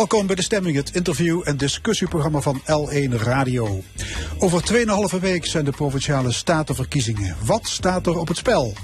Welkom 0.00 0.26
bij 0.26 0.36
De 0.36 0.42
Stemming, 0.42 0.76
het 0.76 0.94
interview- 0.94 1.40
en 1.44 1.56
discussieprogramma 1.56 2.40
van 2.40 2.60
L1 2.60 3.14
Radio. 3.14 3.82
Over 4.38 4.62
2,5 4.62 5.20
week 5.20 5.46
zijn 5.46 5.64
de 5.64 5.70
provinciale 5.70 6.32
statenverkiezingen. 6.32 7.36
Wat 7.44 7.68
staat 7.68 8.06
er 8.06 8.18
op 8.18 8.28
het 8.28 8.36
spel? 8.36 8.74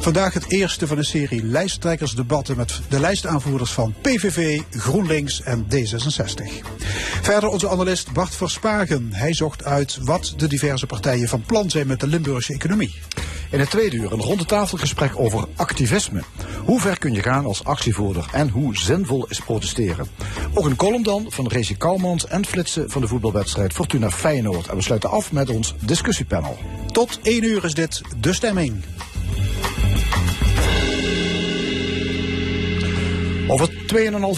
Vandaag 0.00 0.34
het 0.34 0.50
eerste 0.50 0.86
van 0.86 0.98
een 0.98 1.04
serie 1.04 1.44
lijsttrekkersdebatten 1.44 2.56
met 2.56 2.80
de 2.88 3.00
lijstaanvoerders 3.00 3.72
van 3.72 3.94
PVV, 4.00 4.60
GroenLinks 4.70 5.42
en 5.42 5.66
D66. 5.74 6.64
Verder 7.22 7.48
onze 7.48 7.68
analist 7.68 8.12
Bart 8.12 8.34
Verspagen. 8.34 9.08
Hij 9.12 9.34
zocht 9.34 9.64
uit 9.64 9.98
wat 10.00 10.34
de 10.36 10.48
diverse 10.48 10.86
partijen 10.86 11.28
van 11.28 11.42
plan 11.42 11.70
zijn 11.70 11.86
met 11.86 12.00
de 12.00 12.06
Limburgse 12.06 12.52
economie. 12.52 12.94
In 13.50 13.60
het 13.60 13.70
tweede 13.70 13.96
uur 13.96 14.12
een 14.12 14.20
ronde 14.20 14.44
tafelgesprek 14.44 15.12
over 15.18 15.48
activisme. 15.56 16.22
Hoe 16.64 16.80
ver 16.80 16.98
kun 16.98 17.12
je 17.12 17.22
gaan 17.22 17.44
als 17.44 17.64
actievoerder 17.64 18.28
en 18.32 18.48
hoe 18.48 18.76
zinvol 18.76 19.26
is 19.28 19.40
protesteren? 19.40 20.06
Ook 20.54 20.64
een 20.64 20.76
column 20.76 21.02
dan 21.02 21.26
van 21.28 21.46
Rezi 21.46 21.76
Kouwmans 21.76 22.26
en 22.26 22.46
flitsen 22.46 22.90
van 22.90 23.00
de 23.00 23.08
voetbalwedstrijd 23.08 23.72
Fortuna 23.72 24.10
Feyenoord. 24.10 24.68
En 24.68 24.76
we 24.76 24.82
sluiten 24.82 25.10
af 25.10 25.32
met 25.32 25.50
ons 25.50 25.74
discussiepanel. 25.80 26.58
Tot 26.92 27.18
1 27.22 27.44
uur 27.44 27.64
is 27.64 27.74
dit 27.74 28.02
De 28.20 28.32
Stemming. 28.32 28.82
Over 33.50 33.70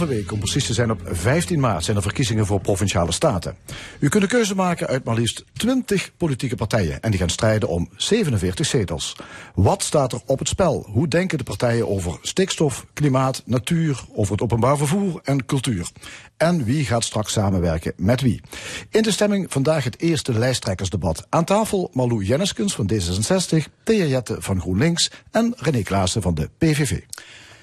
2,5 0.02 0.08
week, 0.08 0.32
om 0.32 0.38
precies 0.38 0.66
te 0.66 0.72
zijn 0.72 0.90
op 0.90 1.00
15 1.04 1.60
maart, 1.60 1.84
zijn 1.84 1.96
er 1.96 2.02
verkiezingen 2.02 2.46
voor 2.46 2.60
provinciale 2.60 3.12
staten. 3.12 3.56
U 3.98 4.08
kunt 4.08 4.22
een 4.22 4.28
keuze 4.28 4.54
maken 4.54 4.86
uit 4.86 5.04
maar 5.04 5.14
liefst 5.14 5.44
20 5.52 6.16
politieke 6.16 6.56
partijen. 6.56 7.00
En 7.00 7.10
die 7.10 7.20
gaan 7.20 7.28
strijden 7.28 7.68
om 7.68 7.88
47 7.96 8.66
zetels. 8.66 9.16
Wat 9.54 9.82
staat 9.82 10.12
er 10.12 10.20
op 10.26 10.38
het 10.38 10.48
spel? 10.48 10.86
Hoe 10.90 11.08
denken 11.08 11.38
de 11.38 11.44
partijen 11.44 11.88
over 11.88 12.18
stikstof, 12.22 12.86
klimaat, 12.92 13.42
natuur, 13.46 14.04
over 14.14 14.32
het 14.32 14.42
openbaar 14.42 14.76
vervoer 14.76 15.20
en 15.24 15.44
cultuur? 15.44 15.88
En 16.36 16.64
wie 16.64 16.84
gaat 16.84 17.04
straks 17.04 17.32
samenwerken 17.32 17.92
met 17.96 18.20
wie? 18.20 18.40
In 18.90 19.02
de 19.02 19.10
stemming 19.10 19.46
vandaag 19.48 19.84
het 19.84 20.00
eerste 20.00 20.38
lijsttrekkersdebat. 20.38 21.26
Aan 21.28 21.44
tafel 21.44 21.90
Malou 21.92 22.24
Jenneskens 22.24 22.74
van 22.74 22.90
D66, 22.92 23.56
Thea 23.84 24.04
Jette 24.04 24.36
van 24.38 24.60
GroenLinks 24.60 25.10
en 25.30 25.54
René 25.56 25.82
Klaassen 25.82 26.22
van 26.22 26.34
de 26.34 26.50
PVV. 26.58 27.00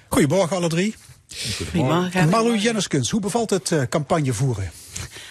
Goedemorgen 0.10 0.56
alle 0.56 0.70
drie. 0.70 0.96
Goedemorgen. 1.38 2.30
Malou 2.30 2.58
Jenneskens, 2.58 3.10
hoe 3.10 3.22
bevalt 3.22 3.50
het 3.50 3.72
eh, 3.72 3.82
campagne 3.90 4.34
voeren? 4.34 4.72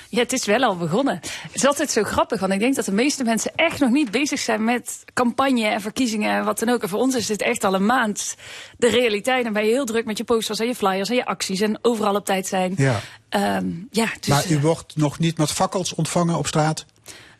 Ja, 0.08 0.18
het 0.18 0.32
is 0.32 0.44
wel 0.44 0.62
al 0.62 0.76
begonnen. 0.76 1.14
Het 1.22 1.54
is 1.54 1.66
altijd 1.66 1.90
zo 1.90 2.02
grappig, 2.02 2.40
want 2.40 2.52
ik 2.52 2.58
denk 2.58 2.74
dat 2.74 2.84
de 2.84 2.92
meeste 2.92 3.24
mensen 3.24 3.52
echt 3.54 3.80
nog 3.80 3.90
niet 3.90 4.10
bezig 4.10 4.40
zijn 4.40 4.64
met 4.64 5.04
campagne 5.14 5.66
en 5.66 5.80
verkiezingen 5.80 6.36
en 6.36 6.44
wat 6.44 6.58
dan 6.58 6.68
ook. 6.68 6.82
En 6.82 6.88
voor 6.88 6.98
ons 6.98 7.14
is 7.14 7.26
dit 7.26 7.42
echt 7.42 7.64
al 7.64 7.74
een 7.74 7.86
maand 7.86 8.34
de 8.78 8.88
realiteit. 8.88 9.44
Dan 9.44 9.52
ben 9.52 9.64
je 9.64 9.70
heel 9.70 9.84
druk 9.84 10.04
met 10.04 10.18
je 10.18 10.24
posters 10.24 10.58
en 10.58 10.66
je 10.66 10.74
flyers 10.74 11.08
en 11.08 11.16
je 11.16 11.26
acties 11.26 11.60
en 11.60 11.78
overal 11.82 12.14
op 12.14 12.24
tijd 12.24 12.46
zijn. 12.46 12.74
Ja. 12.76 13.00
Ehm, 13.28 13.66
ja 13.90 14.08
dus, 14.20 14.28
Maar 14.28 14.50
u 14.50 14.60
wordt 14.60 14.96
nog 14.96 15.18
niet 15.18 15.38
met 15.38 15.50
fakkels 15.50 15.94
ontvangen 15.94 16.38
op 16.38 16.46
straat? 16.46 16.84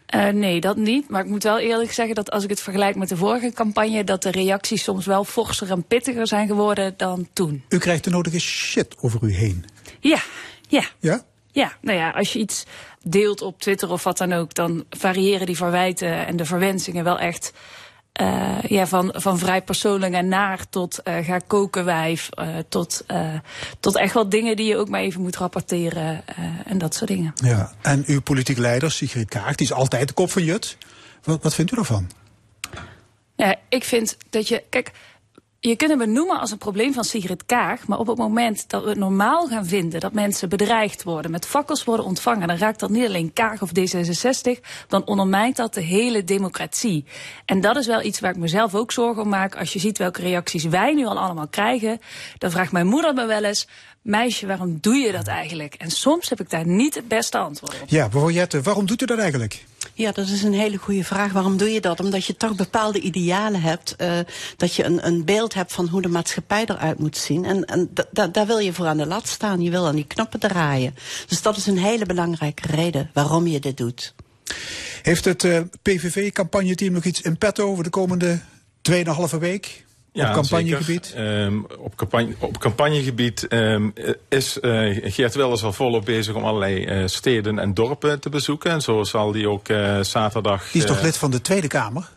Eh, 0.08 0.28
nee, 0.28 0.60
dat 0.60 0.76
niet. 0.76 1.08
Maar 1.08 1.24
ik 1.24 1.30
moet 1.30 1.42
wel 1.42 1.58
eerlijk 1.58 1.92
zeggen 1.92 2.14
dat 2.14 2.30
als 2.30 2.44
ik 2.44 2.50
het 2.50 2.60
vergelijk 2.60 2.96
met 2.96 3.08
de 3.08 3.16
vorige 3.16 3.52
campagne, 3.52 4.04
dat 4.04 4.22
de 4.22 4.30
reacties 4.30 4.82
soms 4.82 5.06
wel 5.06 5.24
forser 5.24 5.70
en 5.70 5.84
pittiger 5.84 6.26
zijn 6.26 6.46
geworden 6.46 6.94
dan 6.96 7.28
toen. 7.32 7.64
U 7.68 7.78
krijgt 7.78 8.04
de 8.04 8.10
nodige 8.10 8.40
shit 8.40 8.94
over 9.00 9.22
u 9.22 9.34
heen. 9.34 9.64
Ja, 10.00 10.18
ja. 10.68 10.82
Ja? 10.98 11.22
Ja, 11.52 11.72
nou 11.80 11.98
ja, 11.98 12.10
als 12.10 12.32
je 12.32 12.38
iets 12.38 12.64
deelt 13.02 13.42
op 13.42 13.60
Twitter 13.60 13.90
of 13.90 14.04
wat 14.04 14.18
dan 14.18 14.32
ook, 14.32 14.54
dan 14.54 14.84
variëren 14.90 15.46
die 15.46 15.56
verwijten 15.56 16.26
en 16.26 16.36
de 16.36 16.44
verwensingen 16.44 17.04
wel 17.04 17.18
echt. 17.18 17.52
Eh, 18.18 18.58
ja, 18.68 18.86
van, 18.86 19.14
van 19.16 19.38
vrij 19.38 19.62
persoonlijk 19.62 20.14
en 20.14 20.28
naar 20.28 20.68
tot 20.70 21.02
eh, 21.02 21.24
ga 21.24 21.38
koken 21.38 21.84
wijf, 21.84 22.28
eh, 22.30 22.48
tot, 22.68 23.04
tot 23.80 23.96
echt 23.96 24.14
wel 24.14 24.28
dingen 24.28 24.56
die 24.56 24.66
je 24.66 24.76
ook 24.76 24.88
maar 24.88 25.00
even 25.00 25.20
moet 25.20 25.36
rapporteren 25.36 26.24
en 26.64 26.78
dat 26.78 26.94
soort 26.94 27.10
dingen. 27.10 27.32
Ja. 27.34 27.72
En 27.82 28.02
uw 28.06 28.20
politiek 28.20 28.58
leider, 28.58 28.90
Sigrid 28.90 29.28
Kaag, 29.28 29.54
die 29.54 29.66
is 29.66 29.72
altijd 29.72 30.08
de 30.08 30.14
kop 30.14 30.30
van 30.30 30.44
Jut. 30.44 30.76
Wat, 31.22 31.42
wat 31.42 31.54
vindt 31.54 31.72
u 31.72 31.74
daarvan? 31.74 32.10
Ja, 33.36 33.56
ik 33.68 33.84
vind 33.84 34.16
dat 34.30 34.48
je, 34.48 34.62
kijk, 34.68 34.92
je 35.60 35.76
kunt 35.76 35.90
het 35.90 35.98
benoemen 35.98 36.40
als 36.40 36.50
een 36.50 36.58
probleem 36.58 36.92
van 36.92 37.04
Sigrid 37.04 37.46
Kaag, 37.46 37.86
maar 37.86 37.98
op 37.98 38.06
het 38.06 38.16
moment 38.18 38.68
dat 38.68 38.82
we 38.82 38.88
het 38.88 38.98
normaal 38.98 39.46
gaan 39.46 39.66
vinden 39.66 40.00
dat 40.00 40.12
mensen 40.12 40.48
bedreigd 40.48 41.02
worden, 41.02 41.30
met 41.30 41.46
fakkels 41.46 41.84
worden 41.84 42.06
ontvangen, 42.06 42.48
dan 42.48 42.56
raakt 42.56 42.80
dat 42.80 42.90
niet 42.90 43.06
alleen 43.06 43.32
Kaag 43.32 43.62
of 43.62 43.70
D66, 43.70 44.60
dan 44.88 45.06
ondermijnt 45.06 45.56
dat 45.56 45.74
de 45.74 45.80
hele 45.80 46.24
democratie. 46.24 47.04
En 47.44 47.60
dat 47.60 47.76
is 47.76 47.86
wel 47.86 48.02
iets 48.02 48.20
waar 48.20 48.30
ik 48.30 48.36
mezelf 48.36 48.74
ook 48.74 48.92
zorgen 48.92 49.22
om 49.22 49.28
maak. 49.28 49.56
Als 49.56 49.72
je 49.72 49.78
ziet 49.78 49.98
welke 49.98 50.22
reacties 50.22 50.64
wij 50.64 50.94
nu 50.94 51.06
al 51.06 51.18
allemaal 51.18 51.48
krijgen, 51.48 52.00
dan 52.38 52.50
vraagt 52.50 52.72
mijn 52.72 52.86
moeder 52.86 53.14
me 53.14 53.26
wel 53.26 53.44
eens, 53.44 53.68
meisje, 54.02 54.46
waarom 54.46 54.78
doe 54.80 54.96
je 54.96 55.12
dat 55.12 55.26
eigenlijk? 55.26 55.74
En 55.74 55.90
soms 55.90 56.28
heb 56.28 56.40
ik 56.40 56.50
daar 56.50 56.66
niet 56.66 56.94
het 56.94 57.08
beste 57.08 57.38
antwoord 57.38 57.82
op. 57.82 57.88
Ja, 57.88 58.08
Jette, 58.28 58.62
waarom 58.62 58.86
doet 58.86 59.02
u 59.02 59.06
dat 59.06 59.18
eigenlijk? 59.18 59.64
Ja, 59.98 60.12
dat 60.12 60.28
is 60.28 60.42
een 60.42 60.52
hele 60.54 60.76
goede 60.76 61.04
vraag. 61.04 61.32
Waarom 61.32 61.56
doe 61.56 61.68
je 61.72 61.80
dat? 61.80 62.00
Omdat 62.00 62.24
je 62.24 62.36
toch 62.36 62.54
bepaalde 62.54 63.00
idealen 63.00 63.60
hebt. 63.62 63.96
eh, 63.96 64.18
dat 64.56 64.74
je 64.74 64.84
een, 64.84 65.06
een 65.06 65.24
beeld 65.24 65.54
hebt 65.54 65.72
van 65.72 65.88
hoe 65.88 66.02
de 66.02 66.08
maatschappij 66.08 66.64
eruit 66.66 66.98
moet 66.98 67.16
zien. 67.16 67.44
En, 67.44 67.64
en 67.64 67.90
da- 67.94 68.04
da- 68.12 68.26
daar 68.26 68.46
wil 68.46 68.58
je 68.58 68.72
voor 68.72 68.86
aan 68.86 68.96
de 68.96 69.06
lat 69.06 69.28
staan. 69.28 69.60
Je 69.60 69.70
wil 69.70 69.86
aan 69.86 69.94
die 69.94 70.06
knoppen 70.06 70.40
draaien. 70.40 70.94
Dus 71.26 71.42
dat 71.42 71.56
is 71.56 71.66
een 71.66 71.78
hele 71.78 72.06
belangrijke 72.06 72.66
reden 72.66 73.10
waarom 73.14 73.46
je 73.46 73.60
dit 73.60 73.76
doet. 73.76 74.14
Heeft 75.02 75.24
het 75.24 75.44
eh, 75.44 75.60
PVV-campagneteam 75.82 76.92
nog 76.92 77.04
iets 77.04 77.20
in 77.20 77.38
petto 77.38 77.66
over 77.70 77.84
de 77.84 77.90
komende 77.90 78.40
2,5 78.90 79.38
week? 79.38 79.84
Op 80.26 80.32
campagnegebied? 80.32 81.12
Ehm, 81.16 81.58
op, 81.78 81.96
campagne, 81.96 82.34
op 82.38 82.58
campagnegebied 82.58 83.48
ehm, 83.48 83.88
is 84.28 84.60
eh, 84.60 85.12
Geert 85.12 85.34
Wilders 85.34 85.62
al 85.62 85.72
volop 85.72 86.04
bezig 86.04 86.34
om 86.34 86.44
allerlei 86.44 86.84
eh, 86.84 87.06
steden 87.06 87.58
en 87.58 87.74
dorpen 87.74 88.20
te 88.20 88.28
bezoeken. 88.28 88.70
En 88.70 88.80
zo 88.80 89.04
zal 89.04 89.32
die 89.32 89.48
ook 89.48 89.68
eh, 89.68 90.00
zaterdag... 90.00 90.70
Die 90.70 90.82
is 90.82 90.88
toch 90.88 91.02
lid 91.02 91.16
van 91.16 91.30
de 91.30 91.40
Tweede 91.40 91.66
Kamer? 91.66 92.08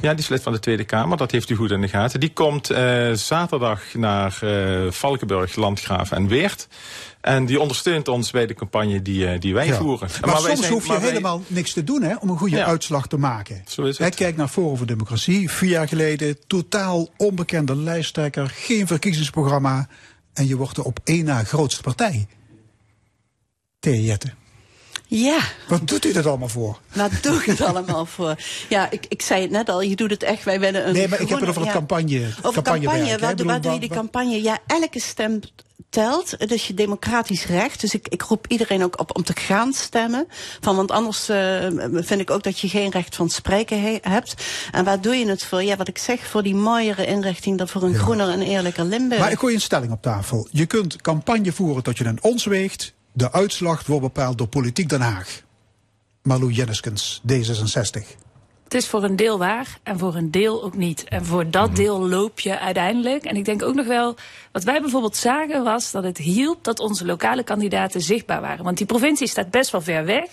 Ja, 0.00 0.10
die 0.10 0.22
is 0.22 0.28
lid 0.28 0.42
van 0.42 0.52
de 0.52 0.58
Tweede 0.58 0.84
Kamer. 0.84 1.16
Dat 1.16 1.30
heeft 1.30 1.50
u 1.50 1.54
goed 1.54 1.70
in 1.70 1.80
de 1.80 1.88
gaten. 1.88 2.20
Die 2.20 2.32
komt 2.32 2.66
zaterdag 3.12 3.94
naar 3.94 4.38
Valkenburg, 4.90 5.56
Landgraaf 5.56 6.12
en 6.12 6.28
Weert. 6.28 6.68
En 7.26 7.46
die 7.46 7.60
ondersteunt 7.60 8.08
ons 8.08 8.30
bij 8.30 8.46
de 8.46 8.54
campagne 8.54 9.02
die, 9.02 9.26
eh, 9.26 9.40
die 9.40 9.54
wij 9.54 9.66
Ja. 9.66 9.76
voeren. 9.76 10.08
Maar, 10.24 10.36
soms 10.40 10.60
zijn- 10.60 10.72
hoef 10.72 10.82
je 10.82 10.88
maar 10.88 11.00
wij- 11.00 11.08
helemaal 11.08 11.42
niks 11.46 11.72
te 11.72 11.84
doen 11.84 12.02
hè, 12.02 12.14
om 12.16 12.28
een 12.28 12.38
goede 12.38 12.56
Ja. 12.56 12.64
uitslag 12.66 13.06
te 13.08 13.16
maken. 13.16 13.62
Zo 13.68 13.82
is 13.82 13.88
het. 13.88 13.98
Hij 13.98 14.10
kijkt 14.10 14.36
naar 14.36 14.48
Forum 14.48 14.76
voor 14.76 14.86
Democratie, 14.86 15.50
vier 15.50 15.68
jaar 15.70 15.88
geleden, 15.88 16.46
totaal 16.46 17.08
onbekende 17.16 17.76
lijsttrekker, 17.76 18.48
geen 18.54 18.86
verkiezingsprogramma. 18.86 19.88
En 20.32 20.46
je 20.46 20.56
wordt 20.56 20.74
de 20.74 20.84
op 20.84 20.98
één 21.04 21.24
na 21.24 21.44
grootste 21.44 21.82
partij. 21.82 22.26
Thea 23.78 24.00
Jette, 24.00 24.30
Ja, 25.08 25.38
wat 25.68 25.88
doet 25.88 26.04
u 26.04 26.12
dat 26.12 26.26
allemaal 26.26 26.48
voor? 26.48 26.78
wat 26.94 27.10
doe 27.22 27.34
ik 27.36 27.44
het 27.44 27.60
allemaal 27.60 28.06
voor? 28.06 28.34
Ja, 28.68 28.90
ik, 28.90 29.06
ik 29.08 29.22
zei 29.22 29.42
het 29.42 29.50
net 29.50 29.68
al, 29.68 29.82
je 29.82 29.96
doet 29.96 30.10
het 30.10 30.22
echt. 30.22 30.44
Wij 30.44 30.60
willen 30.60 30.86
een 30.88 30.92
Nee, 30.94 31.08
maar 31.08 31.20
ik 31.20 31.28
heb 31.28 31.40
het 31.40 31.48
over 31.48 31.60
het 31.60 31.70
ja. 31.70 31.76
campagne. 31.76 32.28
Over 32.42 32.62
campagne, 32.62 33.18
bedoel, 33.18 33.46
waar 33.46 33.60
doe 33.60 33.72
je 33.72 33.78
die 33.78 33.88
wat- 33.88 33.98
campagne? 33.98 34.42
Ja, 34.42 34.58
elke 34.66 35.00
stem 35.00 35.40
telt. 35.90 36.48
Dus 36.48 36.66
je 36.66 36.74
democratisch 36.74 37.46
recht. 37.46 37.80
Dus 37.80 37.94
ik, 37.94 38.08
ik 38.08 38.22
roep 38.22 38.44
iedereen 38.48 38.84
ook 38.84 39.00
op 39.00 39.16
om 39.16 39.22
te 39.24 39.32
gaan 39.36 39.72
stemmen. 39.72 40.26
Van, 40.60 40.76
want 40.76 40.90
anders 40.90 41.28
eh, 41.28 41.66
vind 41.92 42.20
ik 42.20 42.30
ook 42.30 42.42
dat 42.42 42.58
je 42.60 42.68
geen 42.68 42.90
recht 42.90 43.14
van 43.16 43.30
spreken 43.30 43.82
he- 43.82 43.98
hebt. 44.00 44.34
En 44.72 44.84
waar 44.84 45.00
doe 45.00 45.14
je 45.16 45.28
het 45.28 45.44
voor? 45.44 45.62
Ja, 45.62 45.76
wat 45.76 45.88
ik 45.88 45.98
zeg, 45.98 46.26
voor 46.26 46.42
die 46.42 46.54
mooiere 46.54 47.06
inrichting, 47.06 47.58
dan 47.58 47.68
voor 47.68 47.82
een 47.82 47.94
groener 47.94 48.28
en 48.28 48.42
eerlijker 48.42 48.84
Limburg. 48.84 49.20
Maar 49.20 49.30
ik 49.32 49.38
gooi 49.38 49.54
een 49.54 49.60
stelling 49.60 49.92
op 49.92 50.02
tafel. 50.02 50.48
Je 50.50 50.66
kunt 50.66 50.96
campagne 51.02 51.52
voeren 51.52 51.82
tot 51.82 51.98
je 51.98 52.04
een 52.04 52.22
ons 52.22 52.44
weegt. 52.44 52.94
De 53.16 53.32
uitslag 53.32 53.86
wordt 53.86 54.02
bepaald 54.02 54.38
door 54.38 54.46
Politiek 54.46 54.88
Den 54.88 55.00
Haag. 55.00 55.42
Malou 56.22 56.52
Jenneskens, 56.52 57.20
D66. 57.32 58.06
Het 58.64 58.74
is 58.74 58.88
voor 58.88 59.04
een 59.04 59.16
deel 59.16 59.38
waar 59.38 59.78
en 59.82 59.98
voor 59.98 60.14
een 60.14 60.30
deel 60.30 60.64
ook 60.64 60.76
niet. 60.76 61.04
En 61.04 61.24
voor 61.24 61.50
dat 61.50 61.66
Mhm. 61.66 61.76
deel 61.76 62.08
loop 62.08 62.40
je 62.40 62.58
uiteindelijk. 62.58 63.24
En 63.24 63.36
ik 63.36 63.44
denk 63.44 63.62
ook 63.62 63.74
nog 63.74 63.86
wel, 63.86 64.14
wat 64.56 64.64
wij 64.64 64.80
bijvoorbeeld 64.80 65.16
zagen 65.16 65.64
was 65.64 65.90
dat 65.90 66.04
het 66.04 66.18
hielp 66.18 66.64
dat 66.64 66.80
onze 66.80 67.04
lokale 67.06 67.42
kandidaten 67.42 68.00
zichtbaar 68.00 68.40
waren. 68.40 68.64
Want 68.64 68.76
die 68.76 68.86
provincie 68.86 69.26
staat 69.26 69.50
best 69.50 69.70
wel 69.70 69.80
ver 69.80 70.04
weg. 70.04 70.24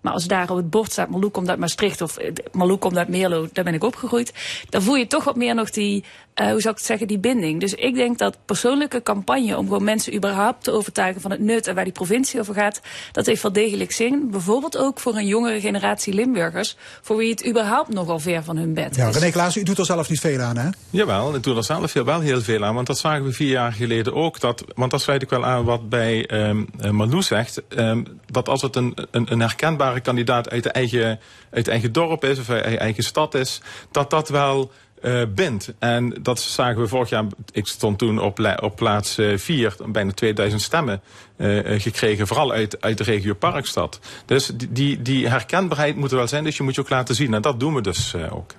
Maar 0.00 0.12
als 0.12 0.26
daar 0.26 0.50
op 0.50 0.56
het 0.56 0.70
bord 0.70 0.92
staat 0.92 1.08
Malouk 1.08 1.32
komt 1.32 1.48
uit 1.48 1.58
Maastricht 1.58 2.00
of 2.00 2.16
eh, 2.16 2.32
Malouk 2.52 2.80
komt 2.80 2.96
uit 2.96 3.08
Meerlo, 3.08 3.48
daar 3.52 3.64
ben 3.64 3.74
ik 3.74 3.84
opgegroeid. 3.84 4.32
Dan 4.68 4.82
voel 4.82 4.94
je 4.94 5.06
toch 5.06 5.24
wat 5.24 5.36
meer 5.36 5.54
nog 5.54 5.70
die, 5.70 6.04
eh, 6.34 6.50
hoe 6.50 6.60
zou 6.60 6.72
ik 6.72 6.78
het 6.78 6.86
zeggen, 6.86 7.06
die 7.06 7.18
binding. 7.18 7.60
Dus 7.60 7.74
ik 7.74 7.94
denk 7.94 8.18
dat 8.18 8.36
persoonlijke 8.44 9.02
campagne 9.02 9.56
om 9.58 9.66
gewoon 9.66 9.84
mensen 9.84 10.14
überhaupt 10.14 10.64
te 10.64 10.70
overtuigen 10.70 11.20
van 11.20 11.30
het 11.30 11.40
nut 11.40 11.66
en 11.66 11.74
waar 11.74 11.84
die 11.84 11.92
provincie 11.92 12.40
over 12.40 12.54
gaat, 12.54 12.80
dat 13.12 13.26
heeft 13.26 13.42
wel 13.42 13.52
degelijk 13.52 13.92
zin. 13.92 14.30
Bijvoorbeeld 14.30 14.76
ook 14.76 15.00
voor 15.00 15.16
een 15.16 15.26
jongere 15.26 15.60
generatie 15.60 16.14
Limburgers, 16.14 16.76
voor 17.00 17.16
wie 17.16 17.30
het 17.30 17.46
überhaupt 17.46 17.88
nogal 17.88 18.18
ver 18.18 18.44
van 18.44 18.56
hun 18.56 18.74
bed 18.74 18.96
Ja, 18.96 19.08
is. 19.08 19.16
René 19.16 19.30
Klaassen, 19.30 19.60
u 19.60 19.64
doet 19.64 19.78
er 19.78 19.84
zelf 19.84 20.08
niet 20.08 20.20
veel 20.20 20.40
aan, 20.40 20.56
hè? 20.56 20.68
Jawel, 20.90 21.34
ik 21.34 21.42
doe 21.42 21.56
er 21.56 21.64
zelf 21.64 21.92
wel 21.92 22.20
heel 22.20 22.40
veel 22.40 22.64
aan. 22.64 22.74
Want 22.74 22.86
dat 22.86 22.98
zagen 22.98 23.24
we 23.24 23.32
vier 23.32 23.48
jaar 23.48 23.71
geleden 23.72 24.14
ook. 24.14 24.40
Dat, 24.40 24.64
want 24.74 24.90
dat 24.90 25.00
sluit 25.00 25.22
ik 25.22 25.30
wel 25.30 25.44
aan 25.44 25.64
wat 25.64 25.88
bij 25.88 26.26
eh, 26.26 26.90
Malou 26.90 27.22
zegt. 27.22 27.62
ehm, 27.68 28.02
dat 28.26 28.48
als 28.48 28.62
het 28.62 28.76
een, 28.76 28.96
een, 29.10 29.32
een 29.32 29.40
herkenbare 29.40 30.00
kandidaat 30.00 30.50
uit, 30.50 30.62
de 30.62 30.70
eigen, 30.70 31.20
uit 31.50 31.68
eigen 31.68 31.92
dorp 31.92 32.24
is 32.24 32.38
of 32.38 32.50
uit 32.50 32.76
eigen 32.76 33.04
stad 33.04 33.34
is, 33.34 33.60
dat 33.90 34.10
dat 34.10 34.28
wel 34.28 34.70
eh 35.00 35.22
bindt. 35.34 35.72
En 35.78 36.14
dat 36.22 36.40
zagen 36.40 36.80
we 36.80 36.88
vorig 36.88 37.08
jaar. 37.08 37.24
Ik 37.52 37.66
stond 37.66 37.98
toen 37.98 38.18
op, 38.18 38.56
op 38.60 38.76
plaats 38.76 39.18
4, 39.36 39.76
bijna 39.86 40.12
2000 40.12 40.62
stemmen 40.62 41.02
eh, 41.42 41.74
eh, 41.74 41.80
gekregen. 41.80 42.26
Vooral 42.26 42.52
uit, 42.52 42.80
uit 42.80 42.98
de 42.98 43.04
regio 43.04 43.34
Parkstad. 43.34 44.00
Dus 44.26 44.46
die, 44.46 44.72
die, 44.72 45.02
die 45.02 45.28
herkenbaarheid 45.28 45.96
moet 45.96 46.10
er 46.10 46.16
wel 46.16 46.28
zijn. 46.28 46.44
Dus 46.44 46.56
je 46.56 46.62
moet 46.62 46.74
je 46.74 46.80
ook 46.80 46.88
laten 46.88 47.14
zien. 47.14 47.34
En 47.34 47.42
dat 47.42 47.60
doen 47.60 47.74
we 47.74 47.80
dus 47.80 48.14
eh, 48.14 48.36
ook. 48.36 48.54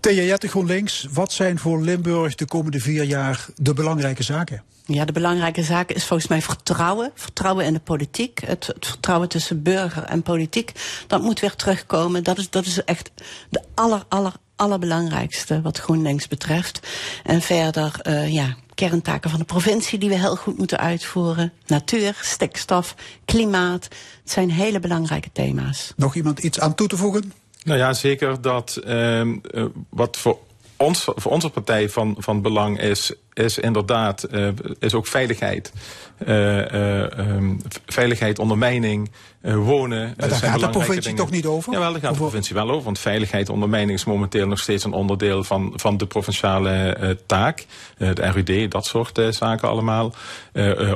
Thea 0.00 0.22
Jette 0.22 0.48
GroenLinks, 0.48 1.06
wat 1.12 1.32
zijn 1.32 1.58
voor 1.58 1.80
Limburg 1.80 2.34
de 2.34 2.44
komende 2.44 2.80
vier 2.80 3.04
jaar 3.04 3.46
de 3.56 3.74
belangrijke 3.74 4.22
zaken? 4.22 4.62
Ja, 4.84 5.04
de 5.04 5.12
belangrijke 5.12 5.62
zaak 5.62 5.90
is 5.90 6.04
volgens 6.04 6.28
mij 6.28 6.42
vertrouwen. 6.42 7.10
Vertrouwen 7.14 7.64
in 7.64 7.72
de 7.72 7.80
politiek. 7.80 8.40
Het, 8.46 8.66
het 8.66 8.86
vertrouwen 8.86 9.28
tussen 9.28 9.62
burger 9.62 10.02
en 10.02 10.22
politiek. 10.22 10.72
Dat 11.06 11.22
moet 11.22 11.40
weer 11.40 11.54
terugkomen. 11.54 12.24
Dat 12.24 12.38
is, 12.38 12.50
dat 12.50 12.66
is 12.66 12.84
echt 12.84 13.10
de 13.50 13.62
aller, 13.74 14.04
aller, 14.08 14.32
allerbelangrijkste 14.56 15.60
wat 15.60 15.78
GroenLinks 15.78 16.28
betreft. 16.28 16.80
En 17.24 17.42
verder, 17.42 17.98
eh, 18.02 18.32
ja, 18.32 18.56
kerntaken 18.74 19.30
van 19.30 19.38
de 19.38 19.44
provincie 19.44 19.98
die 19.98 20.08
we 20.08 20.18
heel 20.18 20.36
goed 20.36 20.58
moeten 20.58 20.78
uitvoeren. 20.78 21.52
Natuur, 21.66 22.18
stikstof, 22.20 22.94
klimaat. 23.24 23.84
Het 24.22 24.30
zijn 24.30 24.50
hele 24.50 24.80
belangrijke 24.80 25.30
thema's. 25.32 25.92
Nog 25.96 26.14
iemand 26.14 26.38
iets 26.38 26.60
aan 26.60 26.74
toe 26.74 26.88
te 26.88 26.96
voegen? 26.96 27.32
Nou 27.64 27.78
ja, 27.78 27.92
zeker 27.92 28.40
dat 28.40 28.76
ehm, 28.76 29.36
eh, 29.50 29.64
wat 29.88 30.16
voor 30.16 30.38
ons, 30.80 31.04
voor 31.14 31.32
onze 31.32 31.50
partij 31.50 31.88
van, 31.88 32.14
van 32.18 32.42
belang 32.42 32.80
is, 32.80 33.12
is 33.34 33.58
inderdaad 33.58 34.22
eh, 34.22 34.48
is 34.78 34.94
ook 34.94 35.06
veiligheid. 35.06 35.72
Eh, 36.18 36.58
eh, 36.72 37.18
ehm, 37.18 37.56
veiligheid, 37.86 38.38
ondermijning, 38.38 39.10
wonen. 39.42 40.14
Maar 40.16 40.28
daar 40.28 40.38
gaat 40.38 40.60
de 40.60 40.70
provincie 40.70 41.14
toch 41.14 41.30
niet 41.30 41.46
over? 41.46 41.72
Jawel, 41.72 41.92
daar 41.92 42.00
gaat 42.00 42.12
de 42.12 42.18
provincie 42.18 42.54
wel 42.54 42.70
over. 42.70 42.84
Want 42.84 42.98
veiligheid, 42.98 43.48
ondermijning 43.48 43.98
is 43.98 44.04
momenteel 44.04 44.46
nog 44.46 44.58
steeds 44.58 44.84
een 44.84 44.92
onderdeel 44.92 45.44
van, 45.44 45.72
van 45.76 45.96
de 45.96 46.06
provinciale 46.06 47.18
taak. 47.26 47.66
De 47.96 48.30
RUD, 48.30 48.70
dat 48.70 48.86
soort 48.86 49.20
zaken 49.30 49.68
allemaal. 49.68 50.14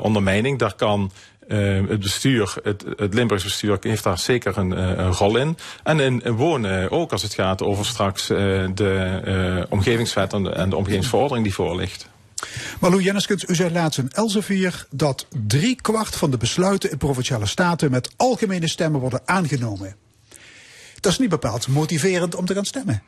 Ondermijning, 0.01 0.59
daar 0.59 0.75
kan 0.75 1.11
eh, 1.49 1.89
het 1.89 2.01
bestuur, 2.01 2.55
het, 2.63 2.85
het 2.97 3.15
Limburgs 3.15 3.45
bestuur, 3.45 3.79
heeft 3.81 4.03
daar 4.03 4.19
zeker 4.19 4.59
een, 4.59 4.73
eh, 4.73 4.89
een 4.89 5.13
rol 5.13 5.37
in. 5.37 5.57
En 5.83 6.01
in, 6.01 6.23
in 6.23 6.33
wonen 6.33 6.91
ook 6.91 7.13
als 7.13 7.23
het 7.23 7.35
gaat 7.35 7.63
over 7.63 7.87
straks 7.87 8.31
eh, 8.31 8.37
de 8.75 9.21
eh, 9.25 9.73
omgevingswet 9.73 10.33
en 10.33 10.43
de, 10.43 10.51
en 10.51 10.71
de 10.71 10.77
omgevingsverordening 10.77 11.45
die 11.45 11.55
voor 11.55 11.77
ligt. 11.77 12.09
Malou 12.81 13.03
Jenneskens, 13.03 13.49
u 13.49 13.55
zei 13.55 13.73
laatst 13.73 13.99
in 13.99 14.11
Elsevier 14.13 14.87
dat 14.91 15.27
drie 15.47 15.77
kwart 15.81 16.17
van 16.17 16.31
de 16.31 16.37
besluiten 16.37 16.91
in 16.91 16.99
provinciale 16.99 17.47
staten 17.47 17.91
met 17.91 18.11
algemene 18.17 18.69
stemmen 18.69 19.01
worden 19.01 19.21
aangenomen. 19.25 19.97
Dat 21.01 21.13
is 21.13 21.19
niet 21.19 21.29
bepaald 21.29 21.69
motiverend 21.69 22.35
om 22.35 22.47
te 22.47 22.55
gaan 22.55 22.65
stemmen. 22.65 23.03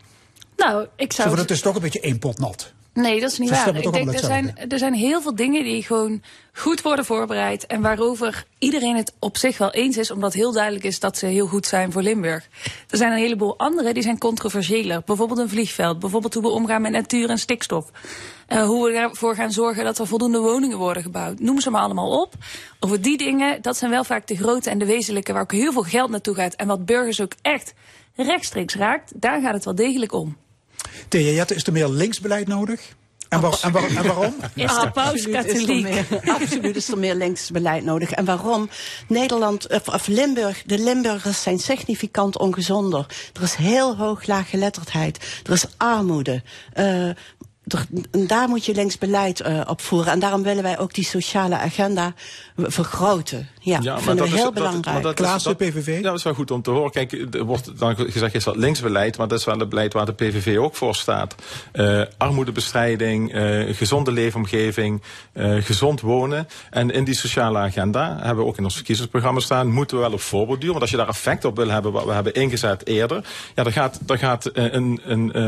Nou, 0.57 0.87
ik 0.97 1.13
Zo 1.13 1.23
zou. 1.23 1.39
het 1.39 1.51
is 1.51 1.61
toch 1.61 1.75
een 1.75 1.81
beetje 1.81 2.01
één 2.01 2.19
pot 2.19 2.39
nat. 2.39 2.73
Nee, 2.97 3.21
dat 3.21 3.31
is 3.31 3.39
niet 3.39 3.51
waar. 3.51 3.77
Ik 3.77 3.93
denk 3.93 4.13
er 4.13 4.19
zijn, 4.19 4.59
er 4.69 4.79
zijn 4.79 4.95
heel 4.95 5.21
veel 5.21 5.35
dingen 5.35 5.65
die 5.65 5.83
gewoon 5.83 6.23
goed 6.53 6.83
worden 6.83 7.05
voorbereid. 7.05 7.67
En 7.67 7.81
waarover 7.81 8.47
iedereen 8.59 8.97
het 8.97 9.13
op 9.19 9.37
zich 9.37 9.59
wel 9.59 9.71
eens 9.71 9.97
is, 9.97 10.11
omdat 10.11 10.33
heel 10.33 10.53
duidelijk 10.53 10.85
is 10.85 11.01
dat 11.01 11.19
ze 11.19 11.27
heel 11.27 11.47
goed 11.47 11.67
zijn 11.67 11.93
voor 11.93 12.03
Limburg. 12.03 12.49
Er 12.91 12.97
zijn 12.97 13.13
een 13.13 13.19
heleboel 13.19 13.59
andere 13.59 13.93
die 13.93 14.03
zijn 14.03 14.19
controversiëler. 14.19 15.03
Bijvoorbeeld 15.05 15.39
een 15.39 15.49
vliegveld, 15.49 15.99
bijvoorbeeld 15.99 16.35
hoe 16.35 16.43
we 16.43 16.49
omgaan 16.49 16.83
met 16.83 16.93
natuur 16.93 17.31
en 17.31 17.39
stikstof. 17.39 17.91
Eh, 18.47 18.65
hoe 18.65 18.91
we 18.91 18.99
ervoor 18.99 19.35
gaan 19.35 19.53
zorgen 19.53 19.85
dat 19.85 19.99
er 19.99 20.07
voldoende 20.07 20.39
woningen 20.39 20.79
worden 20.79 21.03
gebouwd. 21.03 21.39
Noem 21.39 21.61
ze 21.61 21.71
maar 21.71 21.83
allemaal 21.83 22.21
op. 22.21 22.35
Over 22.81 23.03
die 23.03 23.19
dingen, 23.19 23.63
dat 23.63 23.77
zijn 23.77 23.91
wel 23.91 24.05
vaak 24.05 24.27
de 24.27 24.37
grote 24.37 24.71
en 24.71 24.79
de 24.79 24.87
wezenlijke 24.87 25.33
waar 25.33 25.43
ook 25.43 25.53
heel 25.53 25.73
veel 25.73 25.83
geld 25.83 26.11
naartoe 26.11 26.35
gaat. 26.35 26.55
En 26.55 26.67
wat 26.67 26.85
burgers 26.85 27.21
ook 27.21 27.33
echt 27.43 27.75
rechtstreeks 28.15 28.75
raakt, 28.75 29.13
daar 29.21 29.41
gaat 29.41 29.55
het 29.55 29.65
wel 29.65 29.75
degelijk 29.75 30.13
om. 30.13 30.37
Thea 31.09 31.33
Jette, 31.33 31.55
is 31.55 31.65
er 31.67 31.73
meer 31.73 31.89
linksbeleid 31.89 32.47
nodig? 32.49 32.81
En, 33.29 33.41
waar- 33.41 33.59
en, 33.63 33.73
waar- 33.73 33.97
en 33.97 34.07
waarom? 34.07 34.35
Is 34.55 34.75
de 34.79 34.91
paus 34.93 35.25
er 35.25 35.31
katholiek? 35.31 35.83
meer- 35.83 36.21
absoluut 36.41 36.77
is 36.77 36.89
er 36.89 36.99
meer 36.99 37.15
linksbeleid 37.15 37.85
nodig. 37.85 38.11
En 38.11 38.25
waarom? 38.25 38.69
Nederland, 39.09 39.69
of, 39.69 39.89
of 39.89 40.07
Limburg, 40.07 40.63
de 40.67 40.79
Limburgers 40.79 41.43
zijn 41.43 41.59
significant 41.59 42.39
ongezonder. 42.39 43.07
Er 43.33 43.43
is 43.43 43.55
heel 43.55 43.97
hoog 43.97 44.27
laaggeletterdheid. 44.27 45.41
Er 45.47 45.53
is 45.53 45.65
armoede. 45.77 46.43
Eh, 46.73 47.09
er- 47.09 47.87
daar 48.27 48.49
moet 48.49 48.65
je 48.65 48.75
linksbeleid 48.75 49.41
eh 49.41 49.61
op 49.67 49.81
voeren. 49.81 50.13
En 50.13 50.19
daarom 50.19 50.43
willen 50.43 50.63
wij 50.63 50.79
ook 50.79 50.95
die 50.95 51.05
sociale 51.05 51.57
agenda 51.59 52.15
vergroten. 52.57 53.49
Ja, 53.67 53.79
Ja, 53.83 53.99
vinden 54.01 54.25
we 54.25 54.31
heel 54.31 54.45
dat- 54.45 54.55
belangrijk. 54.55 54.87
maar 54.87 55.03
dat 55.03 55.19
is- 55.21 55.25
Klaassen, 55.27 55.57
dat- 55.59 55.69
PVV? 55.69 55.87
Ja, 55.97 56.01
dat 56.03 56.15
is 56.19 56.23
wel 56.23 56.35
goed 56.35 56.51
om 56.51 56.63
te 56.63 56.71
horen. 56.71 56.91
Kijk, 56.91 57.13
er 57.35 57.45
wordt 57.45 57.79
dan 57.79 57.97
gezegd, 57.97 58.35
is 58.35 58.45
dat 58.45 58.57
linksbeleid, 58.57 59.17
maar 59.19 59.29
dat 59.29 59.39
is 59.39 59.45
wel 59.45 59.59
het 59.59 59.69
beleid 59.69 59.93
waar 59.93 60.07
de 60.07 60.13
PVV 60.13 60.59
ook 60.59 60.75
voor 60.77 60.95
staat. 60.95 61.35
Eh, 61.73 62.03
armoedebestrijding, 62.51 63.33
eh, 63.33 63.75
gezonde 63.77 64.13
leefomgeving, 64.13 65.03
eh, 65.33 65.57
gezond 65.63 66.01
wonen. 66.01 66.49
En 66.71 66.91
in 66.91 67.05
die 67.05 67.15
sociale 67.15 67.59
agenda 67.59 68.17
hebben 68.21 68.45
we 68.45 68.51
ook 68.51 68.59
in 68.59 68.65
ons 68.65 68.75
verkiezingsprogramma 68.75 69.41
staan, 69.41 69.73
moeten 69.73 69.97
we 69.97 70.03
wel 70.03 70.13
op 70.13 70.21
voorbeeld 70.21 70.61
duwen. 70.61 70.71
Want 70.79 70.81
als 70.83 70.91
je 70.91 70.97
daar 70.97 71.09
effect 71.09 71.45
op 71.45 71.57
wil 71.57 71.69
hebben, 71.69 71.93
wat 71.93 72.05
we 72.05 72.13
hebben 72.13 72.35
ingezet 72.35 72.87
eerder, 72.87 73.25
ja, 73.55 73.63
daar 73.63 73.73
gaat, 73.73 73.99
daar 74.03 74.19
gaat 74.19 74.51
een, 74.53 75.01
een, 75.05 75.33
eh, 75.33 75.43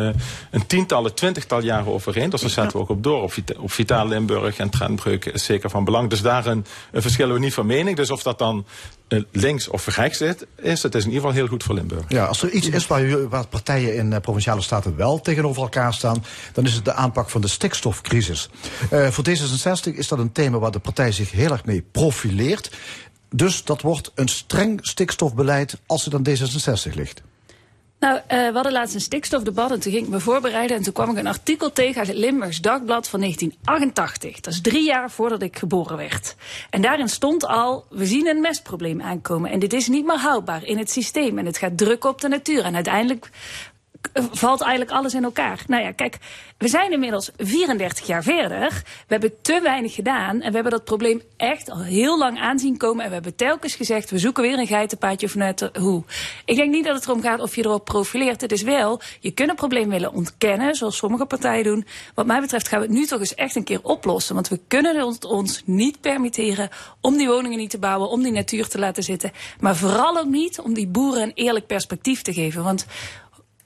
een 0.51 0.67
tiental, 0.67 1.05
een 1.05 1.15
twintigtal 1.15 1.63
jaren 1.63 1.93
overheen. 1.93 2.31
Dus 2.31 2.41
daar 2.41 2.51
zetten 2.51 2.73
we 2.77 2.83
ook 2.83 2.89
op 2.91 3.03
door. 3.03 3.23
Op, 3.23 3.33
Vita- 3.33 3.55
op 3.59 3.73
Vitaal 3.73 4.09
Limburg 4.09 4.57
en 4.59 4.71
Trendbreuk 4.71 5.25
is 5.25 5.45
zeker 5.45 5.71
van 5.71 5.85
belang. 5.85 6.11
Dus 6.11 6.23
daarin 6.23 6.65
eh, 6.91 7.01
verschillen 7.03 7.35
we 7.35 7.41
niet 7.41 7.55
van 7.55 7.67
mening. 7.67 7.97
Dus 7.97 8.08
of 8.11 8.23
dat 8.23 8.39
dan 8.39 8.67
eh, 9.09 9.23
links 9.33 9.69
of 9.69 9.87
rechts 9.97 10.21
is, 10.57 10.83
het 10.83 10.95
is 10.95 11.05
in 11.05 11.11
ieder 11.11 11.13
geval 11.13 11.31
heel 11.31 11.47
goed 11.47 11.63
voor 11.63 11.75
Limburg. 11.75 12.05
Ja, 12.09 12.25
als 12.25 12.43
er 12.43 12.51
iets 12.51 12.69
is 12.69 12.87
waar 12.87 13.47
partijen 13.47 13.95
in 13.95 14.13
eh, 14.13 14.21
provinciale 14.21 14.61
staten 14.61 14.97
wel 14.97 15.21
tegenover 15.21 15.63
elkaar 15.63 15.95
staan, 15.95 16.25
dan 16.53 16.65
is 16.65 16.75
het 16.75 16.85
de 16.85 16.93
aanpak 16.93 17.31
van 17.31 17.41
de 17.41 17.49
stikstofcrisis. 17.49 18.49
Eh, 18.91 19.09
voor 19.09 19.25
D66 19.29 19.95
is 19.95 20.09
dat 20.09 20.19
een 20.19 20.33
thema 20.33 20.59
waar 20.59 20.71
de 20.71 20.79
partij 20.79 21.13
zich 21.13 21.31
heel 21.31 21.51
erg 21.51 21.65
mee 21.65 21.85
profileert. 21.93 22.71
Dus 23.31 23.65
dat 23.65 23.81
wordt 23.81 24.13
een 24.15 24.29
streng 24.29 24.79
stikstofbeleid 24.83 25.79
als 25.87 26.05
het 26.05 26.15
aan 26.15 26.27
D66 26.29 26.95
ligt. 26.95 27.23
Nou, 28.01 28.21
eh, 28.27 28.47
we 28.47 28.53
hadden 28.53 28.73
laatst 28.73 28.95
een 28.95 29.01
stikstofdebat 29.01 29.71
en 29.71 29.81
toen 29.81 29.93
ging 29.93 30.05
ik 30.05 30.11
me 30.11 30.21
voorbereiden. 30.21 30.77
En 30.77 30.83
toen 30.83 30.93
kwam 30.93 31.11
ik 31.11 31.17
een 31.17 31.27
artikel 31.27 31.73
tegen 31.73 31.99
uit 31.99 32.09
het 32.09 32.17
Limburgs 32.17 32.61
Dagblad 32.61 33.09
van 33.09 33.21
1988. 33.21 34.41
Dat 34.41 34.53
is 34.53 34.61
drie 34.61 34.85
jaar 34.85 35.11
voordat 35.11 35.43
ik 35.43 35.59
geboren 35.59 35.97
werd. 35.97 36.35
En 36.71 36.81
daarin 36.81 37.09
stond 37.09 37.47
al, 37.47 37.85
we 37.91 38.07
zien 38.07 38.27
een 38.27 38.41
mestprobleem 38.41 39.03
aankomen. 39.03 39.51
En 39.51 39.59
dit 39.59 39.73
is 39.73 39.89
niet 39.89 40.07
meer 40.07 40.19
houdbaar 40.19 40.65
in 40.65 40.79
het 40.79 40.91
systeem. 40.91 41.39
En 41.39 41.47
het 41.47 41.59
gaat 41.59 41.79
druk 41.79 42.05
op 42.05 42.21
de 42.21 42.29
natuur. 42.29 42.65
En 42.65 42.75
uiteindelijk 42.75 43.31
valt 44.33 44.61
eigenlijk 44.61 44.91
alles 44.91 45.15
in 45.15 45.25
elkaar. 45.25 45.65
Nou 45.67 45.83
ja, 45.83 45.93
kijk, 45.93 46.19
we 46.59 46.69
zijn 46.69 46.93
inmiddels 46.93 47.31
34 47.37 48.07
jaar 48.07 48.23
verder. 48.23 48.71
We 48.85 49.07
hebben 49.07 49.33
te 49.43 49.61
weinig 49.63 49.95
gedaan. 49.95 50.41
En 50.41 50.49
we 50.49 50.55
hebben 50.55 50.73
dat 50.73 50.85
probleem 50.85 51.23
echt 51.37 51.71
al 51.71 51.83
heel 51.83 52.19
lang 52.19 52.39
aanzien 52.41 52.77
komen. 52.77 53.03
En 53.03 53.09
we 53.09 53.15
hebben 53.15 53.37
telkens 53.37 53.75
gezegd, 53.75 54.11
we 54.11 54.19
zoeken 54.19 54.43
weer 54.43 54.59
een 54.59 54.67
geitenpaadje 54.67 55.29
vanuit 55.29 55.59
de 55.59 55.71
hoe. 55.81 56.03
Ik 56.45 56.57
denk 56.57 56.71
niet 56.71 56.85
dat 56.85 56.95
het 56.95 57.05
erom 57.05 57.23
gaat 57.23 57.41
of 57.41 57.57
je 57.57 57.65
erop 57.65 57.85
profileert. 57.85 58.41
Het 58.41 58.53
is 58.53 58.63
wel, 58.63 59.01
je 59.21 59.31
kunt 59.31 59.49
een 59.49 59.57
probleem 59.57 59.89
willen 59.89 60.13
ontkennen, 60.13 60.75
zoals 60.75 60.97
sommige 60.97 61.27
partijen 61.27 61.65
doen. 61.65 61.87
Wat 62.15 62.27
mij 62.27 62.41
betreft 62.41 62.69
gaan 62.69 62.81
we 62.81 62.87
het 62.87 62.95
nu 62.95 63.07
toch 63.07 63.21
eens 63.21 63.35
echt 63.35 63.57
een 63.57 63.65
keer 63.65 63.81
oplossen. 63.83 64.35
Want 64.35 64.49
we 64.49 64.61
kunnen 64.69 65.07
het 65.07 65.25
ons 65.25 65.63
niet 65.65 66.01
permitteren 66.01 66.69
om 67.01 67.17
die 67.17 67.29
woningen 67.29 67.59
niet 67.59 67.71
te 67.71 67.79
bouwen, 67.79 68.09
om 68.09 68.23
die 68.23 68.33
natuur 68.33 68.69
te 68.69 68.79
laten 68.79 69.03
zitten. 69.03 69.33
Maar 69.61 69.77
vooral 69.77 70.19
ook 70.19 70.29
niet 70.29 70.61
om 70.61 70.75
die 70.75 70.89
boeren 70.89 71.23
een 71.23 71.33
eerlijk 71.35 71.67
perspectief 71.67 72.23
te 72.23 72.33
geven. 72.33 72.65
Want 72.65 72.87